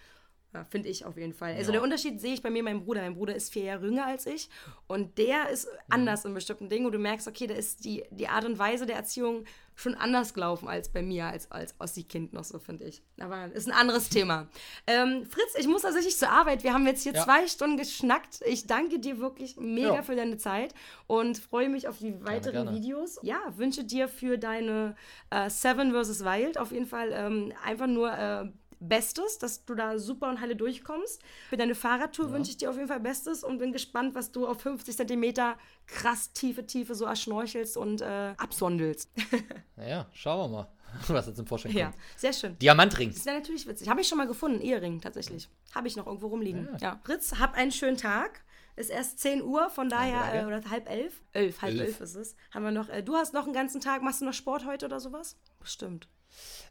Ja, 0.54 0.64
Finde 0.64 0.88
ich 0.88 1.04
auf 1.04 1.16
jeden 1.16 1.34
Fall. 1.34 1.54
Also 1.54 1.66
ja. 1.66 1.72
der 1.72 1.82
Unterschied 1.82 2.20
sehe 2.20 2.32
ich 2.32 2.40
bei 2.40 2.48
mir, 2.48 2.62
meinem 2.62 2.84
Bruder. 2.84 3.02
Mein 3.02 3.16
Bruder 3.16 3.34
ist 3.34 3.52
vier 3.52 3.64
Jahre 3.64 3.86
jünger 3.86 4.06
als 4.06 4.24
ich 4.26 4.48
und 4.86 5.18
der 5.18 5.50
ist 5.50 5.66
mhm. 5.66 5.78
anders 5.90 6.24
in 6.24 6.32
bestimmten 6.32 6.68
Dingen 6.68 6.86
und 6.86 6.92
du 6.92 6.98
merkst, 6.98 7.26
okay, 7.26 7.48
da 7.48 7.54
ist 7.54 7.84
die, 7.84 8.04
die 8.10 8.28
Art 8.28 8.44
und 8.44 8.56
Weise 8.58 8.86
der 8.86 8.94
Erziehung 8.94 9.44
schon 9.76 9.94
anders 9.94 10.34
gelaufen 10.34 10.68
als 10.68 10.88
bei 10.88 11.02
mir, 11.02 11.26
als, 11.26 11.50
als 11.50 11.74
Ossi-Kind 11.80 12.32
noch 12.32 12.44
so, 12.44 12.58
finde 12.58 12.84
ich. 12.84 13.02
Aber 13.18 13.46
ist 13.52 13.66
ein 13.66 13.72
anderes 13.72 14.08
Thema. 14.08 14.48
Ähm, 14.86 15.24
Fritz, 15.24 15.54
ich 15.58 15.66
muss 15.66 15.82
tatsächlich 15.82 16.16
zur 16.16 16.28
Arbeit. 16.28 16.62
Wir 16.62 16.74
haben 16.74 16.86
jetzt 16.86 17.02
hier 17.02 17.14
ja. 17.14 17.24
zwei 17.24 17.46
Stunden 17.46 17.78
geschnackt. 17.78 18.40
Ich 18.46 18.66
danke 18.66 18.98
dir 18.98 19.18
wirklich 19.18 19.56
mega 19.56 20.02
für 20.02 20.14
deine 20.14 20.36
Zeit 20.36 20.74
und 21.06 21.38
freue 21.38 21.70
mich 21.70 21.88
auf 21.88 21.98
die 21.98 22.14
weiteren 22.24 22.52
gerne, 22.52 22.70
gerne. 22.70 22.76
Videos. 22.76 23.18
Ja, 23.22 23.38
wünsche 23.56 23.84
dir 23.84 24.08
für 24.08 24.36
deine 24.36 24.94
äh, 25.30 25.48
Seven 25.48 25.92
vs. 25.92 26.22
Wild 26.24 26.58
auf 26.58 26.70
jeden 26.70 26.86
Fall 26.86 27.12
ähm, 27.12 27.52
einfach 27.64 27.86
nur 27.86 28.12
äh, 28.12 28.46
Bestes, 28.80 29.38
dass 29.38 29.64
du 29.64 29.74
da 29.74 29.98
super 29.98 30.28
und 30.28 30.40
heile 30.40 30.56
durchkommst. 30.56 31.22
Für 31.48 31.56
deine 31.56 31.74
Fahrradtour 31.74 32.26
ja. 32.26 32.32
wünsche 32.32 32.50
ich 32.50 32.56
dir 32.56 32.70
auf 32.70 32.76
jeden 32.76 32.88
Fall 32.88 33.00
Bestes 33.00 33.44
und 33.44 33.58
bin 33.58 33.72
gespannt, 33.72 34.14
was 34.14 34.32
du 34.32 34.46
auf 34.46 34.60
50 34.60 34.96
Zentimeter 34.96 35.56
krass 35.86 36.32
tiefe 36.32 36.66
Tiefe 36.66 36.94
so 36.94 37.04
erschnorchelst 37.04 37.76
und 37.76 38.00
äh, 38.00 38.34
absondelst. 38.36 39.10
naja, 39.76 40.06
schauen 40.12 40.50
wir 40.50 40.56
mal, 40.56 40.68
was 41.08 41.26
jetzt 41.26 41.38
im 41.38 41.46
Vorschein 41.46 41.72
kommt. 41.72 41.80
Ja, 41.80 41.92
sehr 42.16 42.32
schön. 42.32 42.58
Diamantring. 42.58 43.12
Das 43.12 43.26
wäre 43.26 43.38
natürlich 43.38 43.66
witzig. 43.66 43.88
Habe 43.88 44.00
ich 44.00 44.08
schon 44.08 44.18
mal 44.18 44.26
gefunden, 44.26 44.60
Ehering 44.60 45.00
tatsächlich. 45.00 45.48
Habe 45.74 45.88
ich 45.88 45.96
noch 45.96 46.06
irgendwo 46.06 46.28
rumliegen. 46.28 46.68
Ja. 46.74 46.78
ja. 46.78 47.00
Fritz, 47.04 47.38
hab 47.38 47.54
einen 47.54 47.72
schönen 47.72 47.96
Tag. 47.96 48.42
Ist 48.76 48.90
erst 48.90 49.20
10 49.20 49.42
Uhr, 49.42 49.70
von 49.70 49.88
daher, 49.88 50.42
äh, 50.42 50.46
oder 50.46 50.60
halb 50.68 50.90
elf. 50.90 51.22
Elf, 51.32 51.62
halb 51.62 51.74
elf. 51.74 51.80
elf 51.80 52.00
ist 52.00 52.16
es. 52.16 52.36
Haben 52.50 52.64
wir 52.64 52.72
noch, 52.72 52.88
äh, 52.88 53.04
du 53.04 53.14
hast 53.14 53.32
noch 53.32 53.44
einen 53.44 53.52
ganzen 53.52 53.80
Tag, 53.80 54.02
machst 54.02 54.20
du 54.20 54.24
noch 54.24 54.32
Sport 54.32 54.66
heute 54.66 54.86
oder 54.86 54.98
sowas? 54.98 55.36
Bestimmt. 55.60 56.08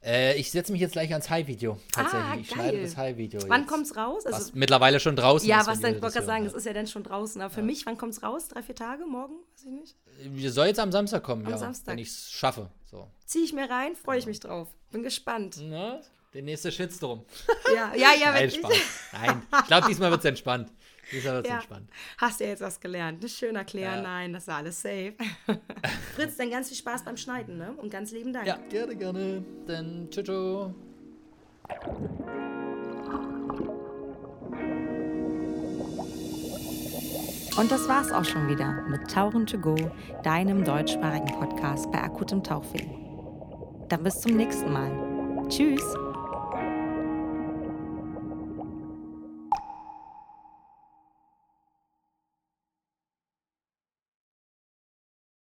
Äh, 0.03 0.37
ich 0.37 0.51
setze 0.51 0.71
mich 0.71 0.81
jetzt 0.81 0.93
gleich 0.93 1.11
ans 1.11 1.29
High-Video. 1.29 1.79
Tatsächlich. 1.91 2.29
Ah, 2.29 2.37
ich 2.39 2.49
schneide 2.49 2.81
das 2.81 2.97
High-Video. 2.97 3.41
Wann 3.47 3.61
jetzt. 3.61 3.69
kommt's 3.69 3.95
raus? 3.95 4.25
Also, 4.25 4.37
was 4.37 4.53
mittlerweile 4.53 4.99
schon 4.99 5.15
draußen 5.15 5.47
ja, 5.47 5.61
ist. 5.61 5.67
Ja, 5.67 5.71
was 5.71 5.79
dann, 5.79 5.95
ich 5.95 6.01
wollte 6.01 6.15
gerade 6.15 6.25
sagen, 6.25 6.43
das 6.43 6.53
ist 6.53 6.65
ja 6.65 6.73
dann 6.73 6.87
schon 6.87 7.03
draußen. 7.03 7.41
Aber 7.41 7.49
für 7.49 7.61
ja. 7.61 7.65
mich, 7.65 7.85
wann 7.85 7.97
kommt's 7.97 8.21
raus? 8.21 8.49
Drei, 8.49 8.61
vier 8.63 8.75
Tage? 8.75 9.05
Morgen? 9.05 9.35
Weiß 9.53 9.63
ich 9.63 9.71
nicht. 9.71 9.95
Wir 10.23 10.51
soll 10.51 10.67
jetzt 10.67 10.79
am 10.79 10.91
Samstag 10.91 11.23
kommen, 11.23 11.45
am 11.45 11.51
ja. 11.51 11.57
Samstag. 11.57 11.93
Wenn 11.93 11.99
ich 11.99 12.09
es 12.09 12.31
schaffe. 12.31 12.69
So. 12.91 13.07
Ziehe 13.25 13.45
ich 13.45 13.53
mir 13.53 13.69
rein, 13.69 13.95
freue 13.95 14.19
ich 14.19 14.25
mich 14.25 14.41
drauf. 14.41 14.67
Bin 14.91 15.03
gespannt. 15.03 15.57
Na, 15.61 16.01
der 16.33 16.41
nächste 16.41 16.71
Shitstorm. 16.71 17.25
Ja, 17.73 17.93
ja, 17.95 18.13
ja. 18.19 18.31
Nein, 18.33 18.51
Spaß. 18.51 18.73
Nein, 19.13 19.41
ich 19.61 19.67
glaube, 19.67 19.87
diesmal 19.87 20.11
wird 20.11 20.19
es 20.19 20.25
entspannt. 20.25 20.69
Wird 21.11 21.25
es 21.25 21.49
ja. 21.49 21.55
entspannt. 21.55 21.89
Hast 22.17 22.39
du 22.39 22.45
ja 22.45 22.51
jetzt 22.51 22.61
was 22.61 22.79
gelernt? 22.79 23.29
Schön 23.29 23.55
erklären. 23.55 23.97
Ja. 23.97 24.01
Nein, 24.01 24.33
das 24.33 24.43
ist 24.43 24.49
alles 24.49 24.81
safe. 24.81 25.13
Fritz, 26.15 26.37
dann 26.37 26.49
ganz 26.49 26.69
viel 26.69 26.77
Spaß 26.77 27.03
beim 27.03 27.17
Schneiden, 27.17 27.57
ne? 27.57 27.73
Und 27.73 27.91
ganz 27.91 28.11
lieben 28.11 28.33
Dank. 28.33 28.47
Ja, 28.47 28.57
gerne, 28.69 28.95
gerne. 28.95 29.43
Dann 29.67 30.09
tschüss. 30.09 30.27
Und 37.55 37.71
das 37.71 37.87
war's 37.87 38.11
auch 38.11 38.25
schon 38.25 38.47
wieder 38.47 38.81
mit 38.89 39.11
Tauchen 39.11 39.45
to 39.45 39.59
go, 39.59 39.75
deinem 40.23 40.63
deutschsprachigen 40.63 41.27
Podcast 41.27 41.91
bei 41.91 42.01
akutem 42.01 42.43
Tauchfilm. 42.43 42.89
Dann 43.89 44.03
bis 44.03 44.21
zum 44.21 44.35
nächsten 44.35 44.71
Mal. 44.71 45.47
Tschüss! 45.49 45.83